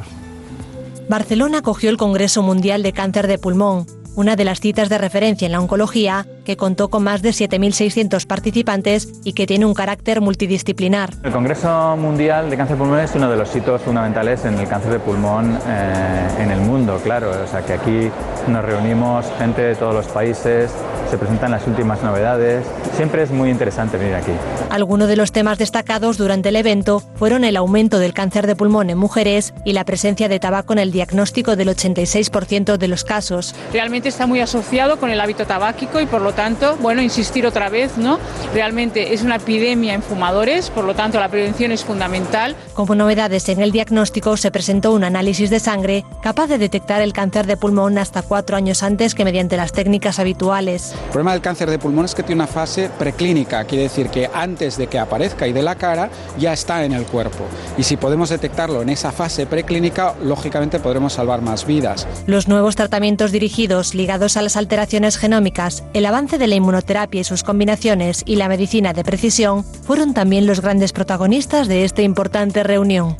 Barcelona 1.07 1.59
acogió 1.59 1.89
el 1.89 1.97
Congreso 1.97 2.41
Mundial 2.41 2.81
de 2.83 2.91
Cáncer 2.93 3.27
de 3.27 3.37
Pulmón, 3.37 3.85
una 4.15 4.35
de 4.35 4.45
las 4.45 4.59
citas 4.59 4.89
de 4.89 4.97
referencia 4.97 5.45
en 5.45 5.51
la 5.51 5.59
oncología 5.59 6.25
que 6.43 6.57
contó 6.57 6.89
con 6.89 7.03
más 7.03 7.21
de 7.21 7.29
7.600 7.29 8.25
participantes 8.25 9.09
y 9.23 9.33
que 9.33 9.47
tiene 9.47 9.65
un 9.65 9.73
carácter 9.73 10.21
multidisciplinar. 10.21 11.11
El 11.23 11.31
Congreso 11.31 11.95
Mundial 11.97 12.49
de 12.49 12.57
Cáncer 12.57 12.77
de 12.77 12.83
Pulmón 12.83 12.99
es 12.99 13.15
uno 13.15 13.29
de 13.29 13.37
los 13.37 13.55
hitos 13.55 13.81
fundamentales 13.81 14.45
en 14.45 14.57
el 14.57 14.67
cáncer 14.67 14.91
de 14.91 14.99
pulmón 14.99 15.57
eh, 15.67 16.27
en 16.39 16.51
el 16.51 16.59
mundo, 16.61 16.99
claro. 17.03 17.31
O 17.43 17.47
sea 17.47 17.61
que 17.61 17.73
aquí 17.73 18.09
nos 18.47 18.63
reunimos 18.63 19.25
gente 19.37 19.61
de 19.61 19.75
todos 19.75 19.93
los 19.93 20.07
países, 20.07 20.71
se 21.09 21.17
presentan 21.17 21.51
las 21.51 21.67
últimas 21.67 22.01
novedades. 22.03 22.65
Siempre 22.95 23.23
es 23.23 23.31
muy 23.31 23.49
interesante 23.49 23.97
venir 23.97 24.15
aquí. 24.15 24.31
Algunos 24.69 25.07
de 25.07 25.15
los 25.15 25.31
temas 25.31 25.57
destacados 25.57 26.17
durante 26.17 26.49
el 26.49 26.55
evento 26.55 27.01
fueron 27.15 27.43
el 27.43 27.57
aumento 27.57 27.99
del 27.99 28.13
cáncer 28.13 28.47
de 28.47 28.55
pulmón 28.55 28.89
en 28.89 28.97
mujeres 28.97 29.53
y 29.65 29.73
la 29.73 29.85
presencia 29.85 30.29
de 30.29 30.39
tabaco 30.39 30.73
en 30.73 30.79
el 30.79 30.91
diagnóstico 30.91 31.55
del 31.55 31.69
86% 31.69 32.77
de 32.77 32.87
los 32.87 33.03
casos. 33.03 33.55
realmente 33.73 34.09
está 34.09 34.27
muy 34.27 34.39
asociado 34.39 34.97
con 34.97 35.09
el 35.09 35.19
hábito 35.19 35.45
tabáquico 35.45 35.99
y 35.99 36.05
por 36.05 36.21
lo 36.21 36.30
tanto, 36.33 36.77
bueno, 36.77 37.01
insistir 37.01 37.45
otra 37.45 37.69
vez, 37.69 37.97
¿no? 37.97 38.19
Realmente 38.53 39.13
es 39.13 39.21
una 39.21 39.37
epidemia 39.37 39.93
en 39.93 40.03
fumadores, 40.03 40.69
por 40.69 40.85
lo 40.85 40.93
tanto 40.93 41.19
la 41.19 41.29
prevención 41.29 41.71
es 41.71 41.83
fundamental. 41.83 42.55
Como 42.73 42.95
novedades 42.95 43.49
en 43.49 43.61
el 43.61 43.71
diagnóstico 43.71 44.37
se 44.37 44.51
presentó 44.51 44.91
un 44.91 45.03
análisis 45.03 45.49
de 45.49 45.59
sangre 45.59 46.05
capaz 46.21 46.47
de 46.47 46.57
detectar 46.57 47.01
el 47.01 47.13
cáncer 47.13 47.47
de 47.47 47.57
pulmón 47.57 47.97
hasta 47.97 48.21
cuatro 48.21 48.57
años 48.57 48.83
antes 48.83 49.15
que 49.15 49.25
mediante 49.25 49.57
las 49.57 49.71
técnicas 49.71 50.19
habituales. 50.19 50.93
El 51.05 51.09
problema 51.11 51.33
del 51.33 51.41
cáncer 51.41 51.69
de 51.69 51.79
pulmón 51.79 52.05
es 52.05 52.15
que 52.15 52.23
tiene 52.23 52.43
una 52.43 52.47
fase 52.47 52.89
preclínica, 52.97 53.63
quiere 53.65 53.83
decir 53.83 54.09
que 54.09 54.29
antes 54.33 54.77
de 54.77 54.87
que 54.87 54.99
aparezca 54.99 55.47
y 55.47 55.53
de 55.53 55.61
la 55.61 55.75
cara 55.75 56.09
ya 56.37 56.53
está 56.53 56.83
en 56.85 56.93
el 56.93 57.05
cuerpo. 57.05 57.45
Y 57.77 57.83
si 57.83 57.97
podemos 57.97 58.29
detectarlo 58.29 58.81
en 58.81 58.89
esa 58.89 59.11
fase 59.11 59.45
preclínica, 59.45 60.15
lógicamente 60.23 60.79
podremos 60.79 61.13
salvar 61.13 61.41
más 61.41 61.65
vidas. 61.65 62.07
Los 62.27 62.47
nuevos 62.47 62.75
tratamientos 62.75 63.31
dirigidos 63.31 63.93
ligados 63.93 64.37
a 64.37 64.41
las 64.41 64.55
alteraciones 64.55 65.17
genómicas, 65.17 65.83
el 65.93 66.05
avance 66.05 66.20
de 66.29 66.47
la 66.47 66.55
inmunoterapia 66.55 67.21
y 67.21 67.23
sus 67.23 67.43
combinaciones 67.43 68.21
y 68.27 68.35
la 68.35 68.47
medicina 68.47 68.93
de 68.93 69.03
precisión 69.03 69.63
fueron 69.63 70.13
también 70.13 70.45
los 70.45 70.61
grandes 70.61 70.93
protagonistas 70.93 71.67
de 71.67 71.83
esta 71.83 72.03
importante 72.03 72.61
reunión. 72.61 73.17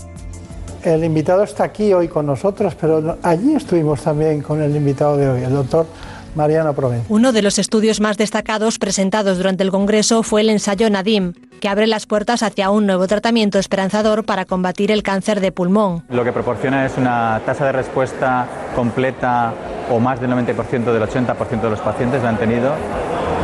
El 0.84 1.04
invitado 1.04 1.44
está 1.44 1.64
aquí 1.64 1.94
hoy 1.94 2.08
con 2.08 2.28
nosotros, 2.28 2.76
pero 2.80 3.18
allí 3.24 3.56
estuvimos 3.56 4.02
también 4.04 4.42
con 4.42 4.62
el 4.62 4.76
invitado 4.76 5.18
de 5.18 5.30
hoy, 5.30 5.44
el 5.44 5.52
doctor 5.52 5.88
Mariano 6.36 6.74
Provence. 6.74 7.08
Uno 7.10 7.32
de 7.32 7.42
los 7.42 7.58
estudios 7.58 8.02
más 8.02 8.18
destacados 8.18 8.78
presentados 8.78 9.38
durante 9.38 9.64
el 9.64 9.72
Congreso 9.72 10.22
fue 10.22 10.42
el 10.42 10.52
ensayo 10.52 10.88
Nadim, 10.90 11.34
que 11.60 11.70
abre 11.70 11.88
las 11.88 12.06
puertas 12.06 12.44
hacia 12.44 12.70
un 12.70 12.86
nuevo 12.86 13.08
tratamiento 13.08 13.58
esperanzador 13.58 14.26
para 14.26 14.46
combatir 14.46 14.92
el 14.92 15.02
cáncer 15.02 15.42
de 15.42 15.52
pulmón. 15.52 16.04
Lo 16.10 16.24
que 16.24 16.32
proporciona 16.32 16.86
es 16.86 16.98
una 16.98 17.42
tasa 17.48 17.66
de 17.66 17.72
respuesta 17.72 18.48
completa 18.76 19.54
o 19.92 20.00
más 20.00 20.20
del 20.20 20.32
90% 20.32 20.86
del 20.86 21.04
80% 21.04 21.62
de 21.62 21.70
los 21.70 21.80
pacientes 21.82 22.24
la 22.24 22.30
han 22.30 22.38
tenido. 22.38 22.72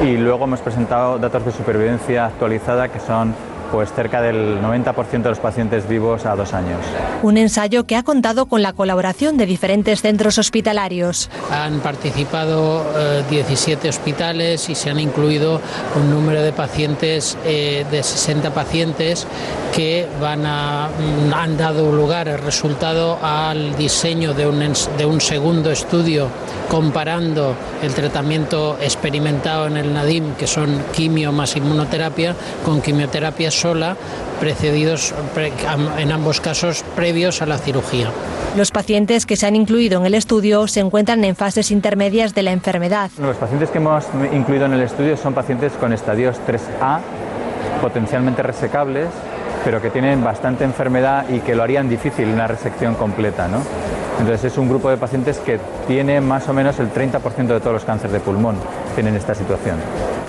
Y 0.04 0.18
luego 0.18 0.46
hemos 0.46 0.62
presentado 0.62 1.18
datos 1.18 1.44
de 1.46 1.52
supervivencia 1.52 2.26
actualizada 2.28 2.88
que 2.90 3.00
son 3.00 3.34
pues 3.72 3.92
cerca 3.94 4.22
del 4.22 4.62
90% 4.62 5.24
de 5.24 5.30
los 5.30 5.40
pacientes 5.40 5.88
vivos 5.88 6.26
a 6.26 6.36
dos 6.36 6.54
años. 6.54 6.80
Un 7.22 7.38
ensayo 7.38 7.86
que 7.86 7.96
ha 7.96 8.04
contado 8.04 8.46
con 8.46 8.62
la 8.62 8.74
colaboración 8.74 9.38
de 9.38 9.46
diferentes 9.46 10.02
centros 10.02 10.38
hospitalarios. 10.38 11.30
Han 11.52 11.80
participado 11.80 12.86
eh, 12.96 13.24
17 13.30 13.90
hospitales 13.90 14.70
y 14.70 14.76
se 14.76 14.90
han 14.90 15.00
incluido 15.00 15.62
un 15.96 16.10
número 16.10 16.42
de 16.42 16.54
pacientes 16.54 17.38
eh, 17.46 17.86
de 17.90 18.04
60 18.04 18.54
pacientes 18.54 19.28
que 19.76 20.08
van 20.22 20.46
a, 20.46 20.90
mm, 20.90 21.34
han 21.34 21.58
dado 21.58 21.92
lugar 21.92 22.28
el 22.28 22.40
resultado 22.40 23.20
al 23.22 23.76
diseño 23.76 24.34
de 24.34 24.48
un, 24.48 24.74
de 24.98 25.06
un 25.06 25.22
segundo 25.22 25.72
estudio 25.72 26.30
comparando 26.70 27.56
el 27.82 27.94
tratamiento 27.94 28.78
experimentado 28.82 29.68
en 29.68 29.78
el 29.78 29.94
NADIM, 29.94 30.36
que 30.36 30.48
son 30.48 30.84
quimio 30.94 31.32
más 31.32 31.56
inmunoterapia, 31.56 32.36
con 32.66 32.82
quimioterapia 32.82 33.52
sola, 33.60 33.96
precedidos 34.40 35.14
pre- 35.34 35.52
en 35.98 36.12
ambos 36.12 36.40
casos 36.42 36.84
previos 36.96 37.42
a 37.42 37.46
la 37.46 37.58
cirugía. 37.58 38.10
Los 38.56 38.72
pacientes 38.72 39.26
que 39.26 39.36
se 39.36 39.46
han 39.46 39.56
incluido 39.56 40.00
en 40.00 40.06
el 40.06 40.14
estudio 40.16 40.68
se 40.68 40.80
encuentran 40.80 41.24
en 41.24 41.36
fases 41.36 41.72
intermedias 41.72 42.34
de 42.34 42.44
la 42.44 42.52
enfermedad. 42.52 43.12
Los 43.20 43.36
pacientes 43.38 43.70
que 43.70 43.78
hemos 43.78 44.06
incluido 44.34 44.66
en 44.66 44.74
el 44.74 44.82
estudio 44.82 45.18
son 45.18 45.34
pacientes 45.34 45.74
con 45.74 45.94
estadios 45.94 46.38
3A, 46.48 47.00
potencialmente 47.82 48.42
resecables, 48.42 49.08
pero 49.64 49.82
que 49.82 49.90
tienen 49.90 50.24
bastante 50.24 50.64
enfermedad 50.64 51.26
y 51.30 51.40
que 51.40 51.54
lo 51.56 51.64
harían 51.64 51.90
difícil 51.90 52.28
una 52.30 52.48
resección 52.48 52.96
completa. 52.96 53.48
¿no? 53.48 53.60
Entonces 54.20 54.52
es 54.52 54.58
un 54.58 54.68
grupo 54.68 54.90
de 54.90 54.98
pacientes 54.98 55.38
que 55.38 55.60
tiene 55.86 56.20
más 56.22 56.50
o 56.50 56.54
menos 56.54 56.80
el 56.80 56.92
30% 56.92 57.48
de 57.48 57.60
todos 57.60 57.74
los 57.74 57.86
cánceres 57.86 58.14
de 58.14 58.20
pulmón, 58.20 58.56
tienen 58.96 59.16
esta 59.16 59.36
situación. 59.36 59.78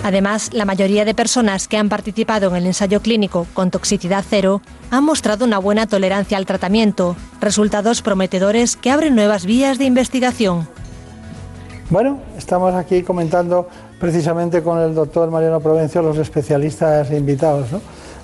Además, 0.04 0.50
la 0.52 0.64
mayoría 0.64 1.04
de 1.04 1.14
personas 1.14 1.68
que 1.68 1.78
han 1.78 1.88
participado 1.88 2.50
en 2.50 2.56
el 2.56 2.66
ensayo 2.66 3.00
clínico 3.00 3.46
con 3.54 3.70
toxicidad 3.70 4.24
cero 4.28 4.60
han 4.90 5.04
mostrado 5.04 5.44
una 5.44 5.58
buena 5.58 5.86
tolerancia 5.86 6.36
al 6.36 6.46
tratamiento, 6.46 7.16
resultados 7.40 8.02
prometedores 8.02 8.76
que 8.76 8.90
abren 8.90 9.14
nuevas 9.14 9.46
vías 9.46 9.78
de 9.78 9.86
investigación. 9.86 10.68
Bueno, 11.90 12.20
estamos 12.36 12.74
aquí 12.74 13.02
comentando 13.02 13.68
precisamente 13.98 14.62
con 14.62 14.78
el 14.78 14.94
doctor 14.94 15.30
Mariano 15.30 15.60
Provencio 15.60 16.02
los 16.02 16.18
especialistas 16.18 17.10
invitados, 17.10 17.72
¿no? 17.72 17.80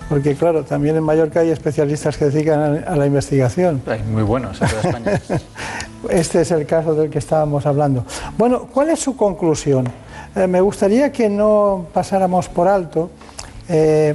Porque 0.09 0.35
claro, 0.35 0.64
también 0.64 0.97
en 0.97 1.02
Mallorca 1.02 1.40
hay 1.40 1.51
especialistas 1.51 2.16
que 2.16 2.26
dedican 2.26 2.85
a, 2.86 2.93
a 2.93 2.97
la 2.97 3.06
investigación. 3.06 3.81
Hay 3.86 4.02
muy 4.02 4.22
buenos 4.22 4.60
en 4.60 4.68
toda 4.68 4.81
España. 4.82 5.20
Este 6.10 6.43
es 6.43 6.51
el 6.51 6.66
caso 6.66 6.94
del 6.94 7.09
que 7.09 7.18
estábamos 7.18 7.64
hablando. 7.64 8.05
Bueno, 8.36 8.66
¿cuál 8.70 8.90
es 8.90 9.01
su 9.01 9.16
conclusión? 9.16 9.89
Eh, 10.36 10.47
me 10.47 10.60
gustaría 10.60 11.10
que 11.10 11.31
no 11.31 11.86
pasáramos 11.94 12.51
por 12.51 12.68
alto 12.68 13.09
eh, 13.70 14.14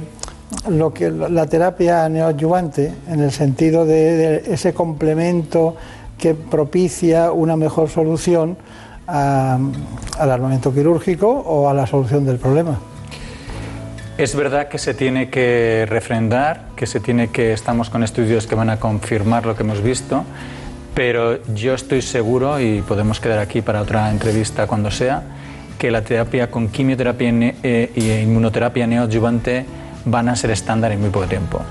lo 0.68 0.94
que 0.94 1.10
la 1.10 1.46
terapia 1.46 2.08
neoadyuvante 2.08 2.94
en 3.08 3.18
el 3.20 3.32
sentido 3.32 3.84
de, 3.84 4.16
de 4.44 4.54
ese 4.54 4.72
complemento 4.72 5.74
que 6.16 6.34
propicia 6.34 7.32
una 7.32 7.56
mejor 7.56 7.88
solución 7.88 8.56
a- 9.08 9.58
al 10.16 10.30
armamento 10.30 10.72
quirúrgico 10.72 11.28
o 11.28 11.68
a 11.68 11.74
la 11.74 11.88
solución 11.88 12.24
del 12.24 12.36
problema. 12.38 12.78
Es 14.20 14.34
verdad 14.36 14.68
que 14.68 14.76
se 14.76 14.92
tiene 14.92 15.30
que 15.30 15.86
refrendar, 15.88 16.66
que 16.76 16.86
se 16.86 17.00
tiene 17.00 17.28
que 17.28 17.54
estamos 17.54 17.88
con 17.88 18.02
estudios 18.02 18.46
que 18.46 18.54
van 18.54 18.68
a 18.68 18.78
confirmar 18.78 19.46
lo 19.46 19.56
que 19.56 19.62
hemos 19.62 19.82
visto, 19.82 20.24
pero 20.94 21.42
yo 21.54 21.72
estoy 21.72 22.02
seguro 22.02 22.60
y 22.60 22.82
podemos 22.82 23.18
quedar 23.18 23.38
aquí 23.38 23.62
para 23.62 23.80
otra 23.80 24.10
entrevista 24.10 24.66
cuando 24.66 24.90
sea 24.90 25.22
que 25.78 25.90
la 25.90 26.02
terapia 26.02 26.50
con 26.50 26.68
quimioterapia 26.68 27.30
y 27.32 28.10
inmunoterapia 28.22 28.86
neoadyuvante 28.86 29.64
van 30.04 30.28
a 30.28 30.36
ser 30.36 30.50
estándar 30.50 30.92
en 30.92 31.00
muy 31.00 31.08
poco 31.08 31.24
tiempo. 31.26 31.62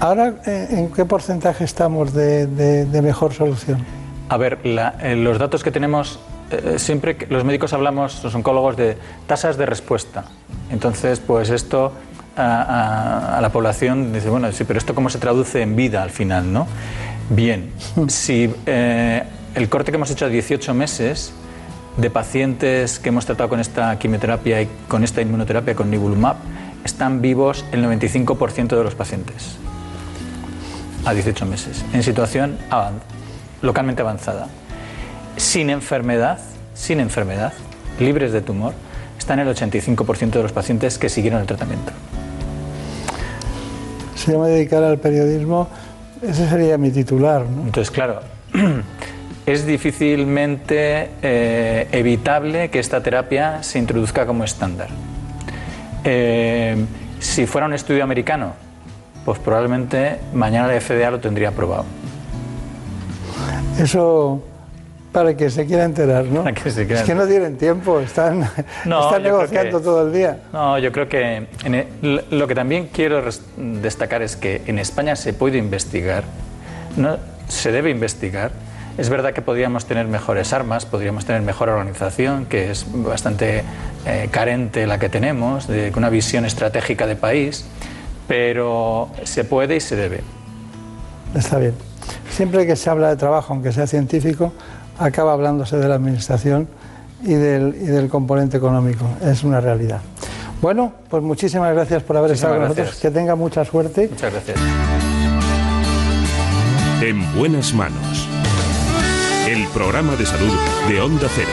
Ahora, 0.00 0.32
eh, 0.46 0.68
¿en 0.70 0.90
qué 0.90 1.04
porcentaje 1.04 1.64
estamos 1.64 2.14
de, 2.14 2.46
de- 2.46 2.86
de 2.86 3.02
mejor 3.02 3.34
solución? 3.34 3.84
A 4.30 4.38
ver, 4.38 4.64
la- 4.64 4.94
eh, 5.02 5.16
los 5.16 5.38
datos 5.38 5.62
que 5.62 5.70
tenemos, 5.70 6.18
eh, 6.50 6.78
siempre 6.78 7.16
que 7.16 7.26
los 7.26 7.44
médicos 7.44 7.74
hablamos, 7.74 8.24
los 8.24 8.34
oncólogos, 8.34 8.78
de 8.78 8.96
tasas 9.26 9.58
de 9.58 9.66
respuesta. 9.66 10.24
Entonces, 10.70 11.20
pues 11.20 11.50
esto 11.50 11.92
a, 12.36 12.42
a- 12.62 13.38
a 13.38 13.40
la 13.40 13.50
población 13.52 14.12
dice, 14.12 14.28
bueno, 14.30 14.50
sí, 14.52 14.64
pero 14.64 14.78
esto 14.78 14.94
cómo 14.94 15.10
se 15.10 15.18
traduce 15.18 15.62
en 15.62 15.76
vida 15.76 16.02
al 16.02 16.10
final, 16.10 16.52
¿no? 16.52 16.66
Bien, 17.30 17.70
si 18.08 18.52
eh, 18.66 19.22
el 19.54 19.68
corte 19.68 19.90
que 19.92 19.96
hemos 19.96 20.10
hecho 20.10 20.24
a 20.26 20.28
18 20.28 20.72
meses 20.74 21.32
de 21.98 22.08
pacientes 22.08 22.98
que 22.98 23.10
hemos 23.10 23.26
tratado 23.26 23.50
con 23.50 23.60
esta 23.60 23.98
quimioterapia 23.98 24.62
y 24.62 24.68
con 24.88 25.04
esta 25.04 25.20
inmunoterapia, 25.20 25.74
con 25.74 25.90
nivolumab, 25.90 26.36
están 26.84 27.20
vivos 27.20 27.64
el 27.70 27.84
95% 27.84 28.68
de 28.76 28.82
los 28.82 28.94
pacientes 28.94 29.56
a 31.04 31.12
18 31.12 31.46
meses, 31.46 31.84
en 31.92 32.02
situación 32.02 32.56
avan- 32.70 33.00
localmente 33.60 34.02
avanzada, 34.02 34.46
sin 35.36 35.68
enfermedad, 35.70 36.38
sin 36.74 37.00
enfermedad, 37.00 37.52
libres 38.00 38.32
de 38.32 38.40
tumor, 38.40 38.72
están 39.22 39.38
el 39.38 39.48
85% 39.48 40.30
de 40.30 40.42
los 40.42 40.52
pacientes 40.52 40.98
que 40.98 41.08
siguieron 41.08 41.40
el 41.40 41.46
tratamiento. 41.46 41.92
Si 44.16 44.32
yo 44.32 44.40
me 44.40 44.48
dedicara 44.48 44.88
al 44.88 44.98
periodismo, 44.98 45.68
ese 46.20 46.48
sería 46.48 46.76
mi 46.76 46.90
titular. 46.90 47.46
¿no? 47.46 47.62
Entonces, 47.62 47.92
claro, 47.92 48.20
es 49.46 49.64
difícilmente 49.64 51.10
eh, 51.22 51.86
evitable 51.92 52.68
que 52.70 52.80
esta 52.80 53.00
terapia 53.00 53.62
se 53.62 53.78
introduzca 53.78 54.26
como 54.26 54.42
estándar. 54.42 54.88
Eh, 56.02 56.84
si 57.20 57.46
fuera 57.46 57.68
un 57.68 57.74
estudio 57.74 58.02
americano, 58.02 58.54
pues 59.24 59.38
probablemente 59.38 60.18
mañana 60.34 60.66
la 60.66 60.80
FDA 60.80 61.12
lo 61.12 61.20
tendría 61.20 61.50
aprobado. 61.50 61.84
Eso 63.78 64.42
para 65.12 65.36
que 65.36 65.50
se 65.50 65.66
quiera 65.66 65.84
enterar, 65.84 66.24
¿no? 66.24 66.42
Para 66.44 66.54
que 66.54 66.70
se 66.70 66.86
quiera 66.86 67.00
Es 67.02 67.06
que 67.06 67.14
no 67.14 67.26
tienen 67.26 67.56
tiempo, 67.58 68.00
están, 68.00 68.48
No, 68.86 69.18
negociando 69.18 69.78
que- 69.78 69.84
todo 69.84 70.06
el 70.06 70.12
día. 70.12 70.38
No, 70.52 70.78
yo 70.78 70.90
creo 70.90 71.08
que 71.08 71.46
e- 71.64 72.24
lo 72.30 72.46
que 72.48 72.54
también 72.54 72.88
quiero 72.92 73.22
destacar 73.56 74.22
es 74.22 74.36
que 74.36 74.62
en 74.66 74.78
España 74.78 75.14
se 75.16 75.32
puede 75.34 75.58
investigar, 75.58 76.24
no, 76.96 77.18
se 77.48 77.70
debe 77.72 77.90
investigar. 77.90 78.50
Es 78.98 79.08
verdad 79.08 79.32
que 79.32 79.40
podríamos 79.40 79.86
tener 79.86 80.06
mejores 80.06 80.52
armas, 80.52 80.84
podríamos 80.84 81.24
tener 81.24 81.40
mejor 81.42 81.70
organización, 81.70 82.44
que 82.46 82.70
es 82.70 82.84
bastante 82.90 83.64
eh, 84.06 84.28
carente 84.30 84.86
la 84.86 84.98
que 84.98 85.08
tenemos, 85.08 85.66
de 85.66 85.92
una 85.96 86.10
visión 86.10 86.44
estratégica 86.44 87.06
de 87.06 87.16
país, 87.16 87.64
pero 88.28 89.08
se 89.24 89.44
puede 89.44 89.76
y 89.76 89.80
se 89.80 89.96
debe. 89.96 90.20
Está 91.34 91.58
bien. 91.58 91.74
Siempre 92.30 92.66
que 92.66 92.76
se 92.76 92.90
habla 92.90 93.08
de 93.08 93.16
trabajo, 93.16 93.54
aunque 93.54 93.72
sea 93.72 93.86
científico, 93.86 94.52
acaba 94.98 95.32
hablándose 95.32 95.76
de 95.76 95.88
la 95.88 95.94
administración 95.96 96.68
y 97.22 97.34
del, 97.34 97.74
y 97.80 97.86
del 97.86 98.08
componente 98.08 98.56
económico. 98.56 99.04
Es 99.24 99.44
una 99.44 99.60
realidad. 99.60 100.00
Bueno, 100.60 100.92
pues 101.10 101.22
muchísimas 101.22 101.72
gracias 101.74 102.02
por 102.02 102.16
haber 102.16 102.30
Muchísimas 102.30 102.52
estado 102.52 102.66
con 102.68 102.74
gracias. 102.76 102.86
nosotros. 102.94 103.12
Que 103.12 103.18
tenga 103.18 103.34
mucha 103.34 103.64
suerte. 103.64 104.08
Muchas 104.10 104.32
gracias. 104.32 104.58
En 107.02 107.34
buenas 107.36 107.74
manos. 107.74 108.28
El 109.48 109.66
programa 109.68 110.14
de 110.16 110.24
salud 110.24 110.52
de 110.88 111.00
Onda 111.00 111.26
Cero. 111.34 111.48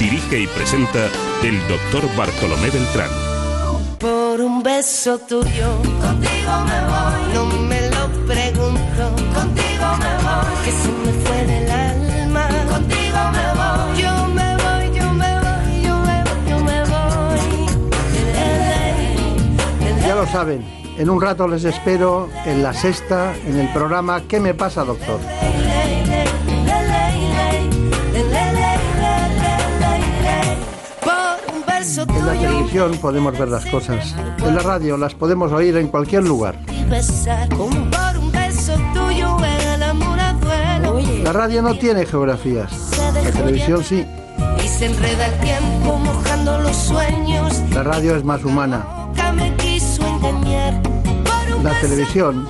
Dirige 0.00 0.40
y 0.40 0.46
presenta 0.46 1.06
el 1.42 1.58
doctor 1.68 2.04
Bartolomé 2.16 2.70
Beltrán. 2.70 3.10
Por 3.98 4.40
un 4.40 4.62
beso 4.62 5.18
tuyo, 5.18 5.76
contigo 6.00 6.52
me 6.66 6.80
voy. 6.86 7.34
No 7.34 7.46
me 7.68 7.75
lo 20.26 20.32
saben, 20.32 20.64
en 20.98 21.10
un 21.10 21.20
rato 21.20 21.46
les 21.46 21.64
espero 21.64 22.28
en 22.44 22.62
la 22.62 22.72
sexta, 22.72 23.34
en 23.46 23.58
el 23.58 23.72
programa 23.72 24.22
¿Qué 24.28 24.40
me 24.40 24.54
pasa, 24.54 24.84
doctor? 24.84 25.20
En 32.08 32.26
la 32.26 32.32
televisión 32.32 32.98
podemos 33.00 33.38
ver 33.38 33.48
las 33.48 33.64
cosas, 33.66 34.14
en 34.44 34.54
la 34.54 34.62
radio 34.62 34.96
las 34.96 35.14
podemos 35.14 35.52
oír 35.52 35.76
en 35.76 35.88
cualquier 35.88 36.24
lugar. 36.24 36.56
La 41.22 41.32
radio 41.32 41.62
no 41.62 41.74
tiene 41.78 42.06
geografías, 42.06 42.72
la 43.24 43.30
televisión 43.30 43.84
sí. 43.84 44.06
Y 44.62 44.68
se 44.68 44.86
enreda 44.86 45.26
el 45.26 45.40
tiempo 45.40 45.98
mojando 45.98 46.58
los 46.58 46.76
sueños. 46.76 47.62
La 47.72 47.82
radio 47.82 48.16
es 48.16 48.24
más 48.24 48.44
humana. 48.44 49.05
La 51.62 51.72
televisión 51.80 52.46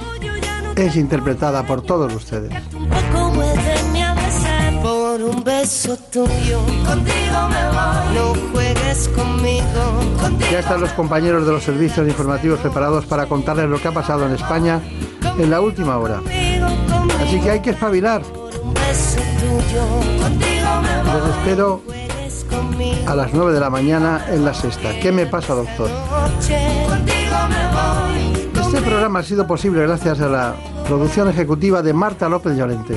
es 0.77 0.97
interpretada 0.97 1.67
por 1.67 1.83
todos 1.83 2.13
ustedes. 2.15 2.53
Tampoco 2.53 3.35
muéveme 3.35 4.05
a 4.05 4.15
besar 4.15 4.83
por 4.83 5.23
un 5.23 5.43
beso 5.43 5.97
tuyo. 6.13 6.61
Contigo 6.87 7.49
me 7.49 7.65
voy. 7.71 8.15
No 8.15 8.35
juegues 8.53 9.09
conmigo. 9.09 9.65
Contigo 10.21 10.51
Ya 10.53 10.59
están 10.59 10.81
los 10.81 10.93
compañeros 10.93 11.47
de 11.47 11.53
los 11.53 11.63
servicios 11.63 12.07
informativos 12.07 12.61
preparados 12.61 13.07
para 13.07 13.27
contarles 13.27 13.69
lo 13.69 13.81
que 13.81 13.89
ha 13.89 13.93
pasado 13.93 14.27
en 14.27 14.35
España 14.35 14.81
en 15.39 15.51
la 15.51 15.61
última 15.61 15.97
hora. 15.99 16.21
Así 17.23 17.41
que 17.41 17.51
hay 17.51 17.61
que 17.61 17.71
espabilar. 17.71 18.23
Les 18.75 19.17
espero 21.39 21.83
a 23.07 23.15
las 23.15 23.33
9 23.33 23.53
de 23.53 23.61
la 23.61 23.71
mañana 23.71 24.27
en 24.29 24.45
la 24.45 24.53
sexta. 24.53 24.99
¿Qué 25.01 25.11
me 25.13 25.27
pasa, 25.27 25.55
doctor? 25.55 25.89
Este 28.61 28.81
programa 28.83 29.21
ha 29.21 29.23
sido 29.23 29.47
posible 29.47 29.83
gracias 29.83 30.21
a 30.21 30.29
la 30.29 30.55
producción 30.87 31.29
ejecutiva 31.29 31.83
de 31.83 31.93
Marta 31.93 32.29
López 32.29 32.57
Llorente, 32.57 32.97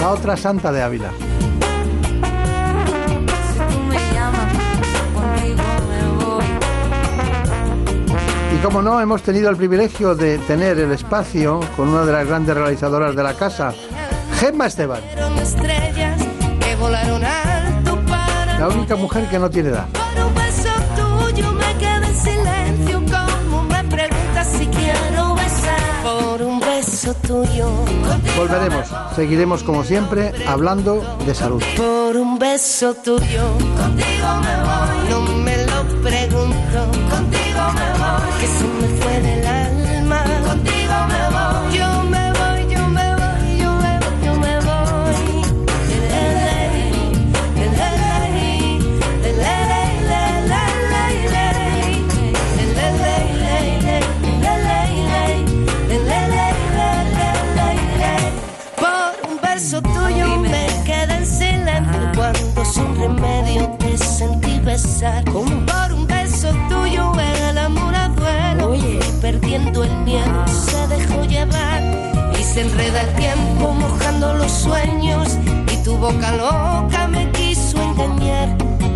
la 0.00 0.10
otra 0.10 0.36
santa 0.36 0.72
de 0.72 0.82
Ávila. 0.82 1.10
Y 8.54 8.60
como 8.60 8.82
no, 8.82 9.00
hemos 9.00 9.22
tenido 9.22 9.50
el 9.50 9.56
privilegio 9.56 10.14
de 10.14 10.38
tener 10.38 10.78
el 10.78 10.90
espacio 10.92 11.60
con 11.76 11.88
una 11.88 12.04
de 12.04 12.12
las 12.12 12.26
grandes 12.26 12.56
realizadoras 12.56 13.14
de 13.14 13.22
la 13.22 13.34
casa, 13.34 13.72
Gemma 14.40 14.66
Esteban, 14.66 15.02
la 18.58 18.68
única 18.68 18.96
mujer 18.96 19.28
que 19.28 19.38
no 19.38 19.50
tiene 19.50 19.68
edad. 19.68 19.97
Beso 27.08 27.14
tuyo. 27.26 27.68
Volveremos, 28.36 28.86
seguiremos 29.14 29.62
como 29.62 29.84
siempre 29.84 30.32
hablando 30.46 31.02
de 31.26 31.34
salud. 31.34 31.62
Por 31.76 32.16
un 32.16 32.38
beso 32.38 32.94
tuyo. 32.94 33.44
Contigo 33.76 34.28
me 34.42 34.54
voy. 34.68 35.10
No 35.10 35.20
me 35.42 35.56
lo 35.66 35.84
pregunto. 36.02 36.78
Contigo 37.10 37.62
me 37.74 37.88
voy. 37.98 38.40
Que 38.40 38.46
se 38.46 38.64
me 38.64 38.88
fue 39.00 39.20
del 39.20 39.46
alma. 39.46 39.47
llevar 71.38 71.82
y 72.38 72.42
se 72.42 72.62
enreda 72.62 73.00
el 73.02 73.14
tiempo 73.14 73.72
mojando 73.72 74.34
los 74.34 74.50
sueños 74.50 75.28
y 75.72 75.76
tu 75.84 75.96
boca 75.96 76.30
loca 76.32 77.06
me 77.08 77.30
quiso 77.32 77.76
engañar. 77.82 78.48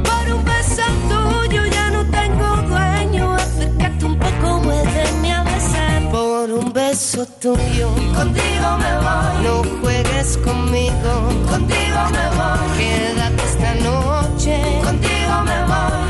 Por 0.09 0.25
un 0.35 0.45
beso 0.45 0.83
tuyo 1.11 1.63
ya 1.67 1.91
no 1.91 2.03
tengo 2.19 2.49
dueño, 2.73 3.35
acércate 3.35 4.05
un 4.05 4.17
poco, 4.19 4.49
vuélveme 4.65 5.33
a 5.33 5.43
besar. 5.45 6.11
Por 6.11 6.51
un 6.61 6.73
beso 6.73 7.27
tuyo, 7.41 7.89
contigo 8.19 8.69
me 8.85 8.93
voy, 9.05 9.33
no 9.45 9.55
juegues 9.81 10.37
conmigo, 10.39 11.13
contigo 11.53 12.01
me 12.17 12.27
voy, 12.39 12.65
quédate 12.79 13.43
esta 13.51 13.73
noche, 13.89 14.55
contigo 14.85 15.35
me 15.49 15.59
voy. 15.71 16.02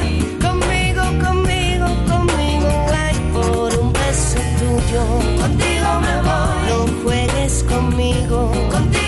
conmigo. 7.93 8.51
Contigo. 8.71 9.02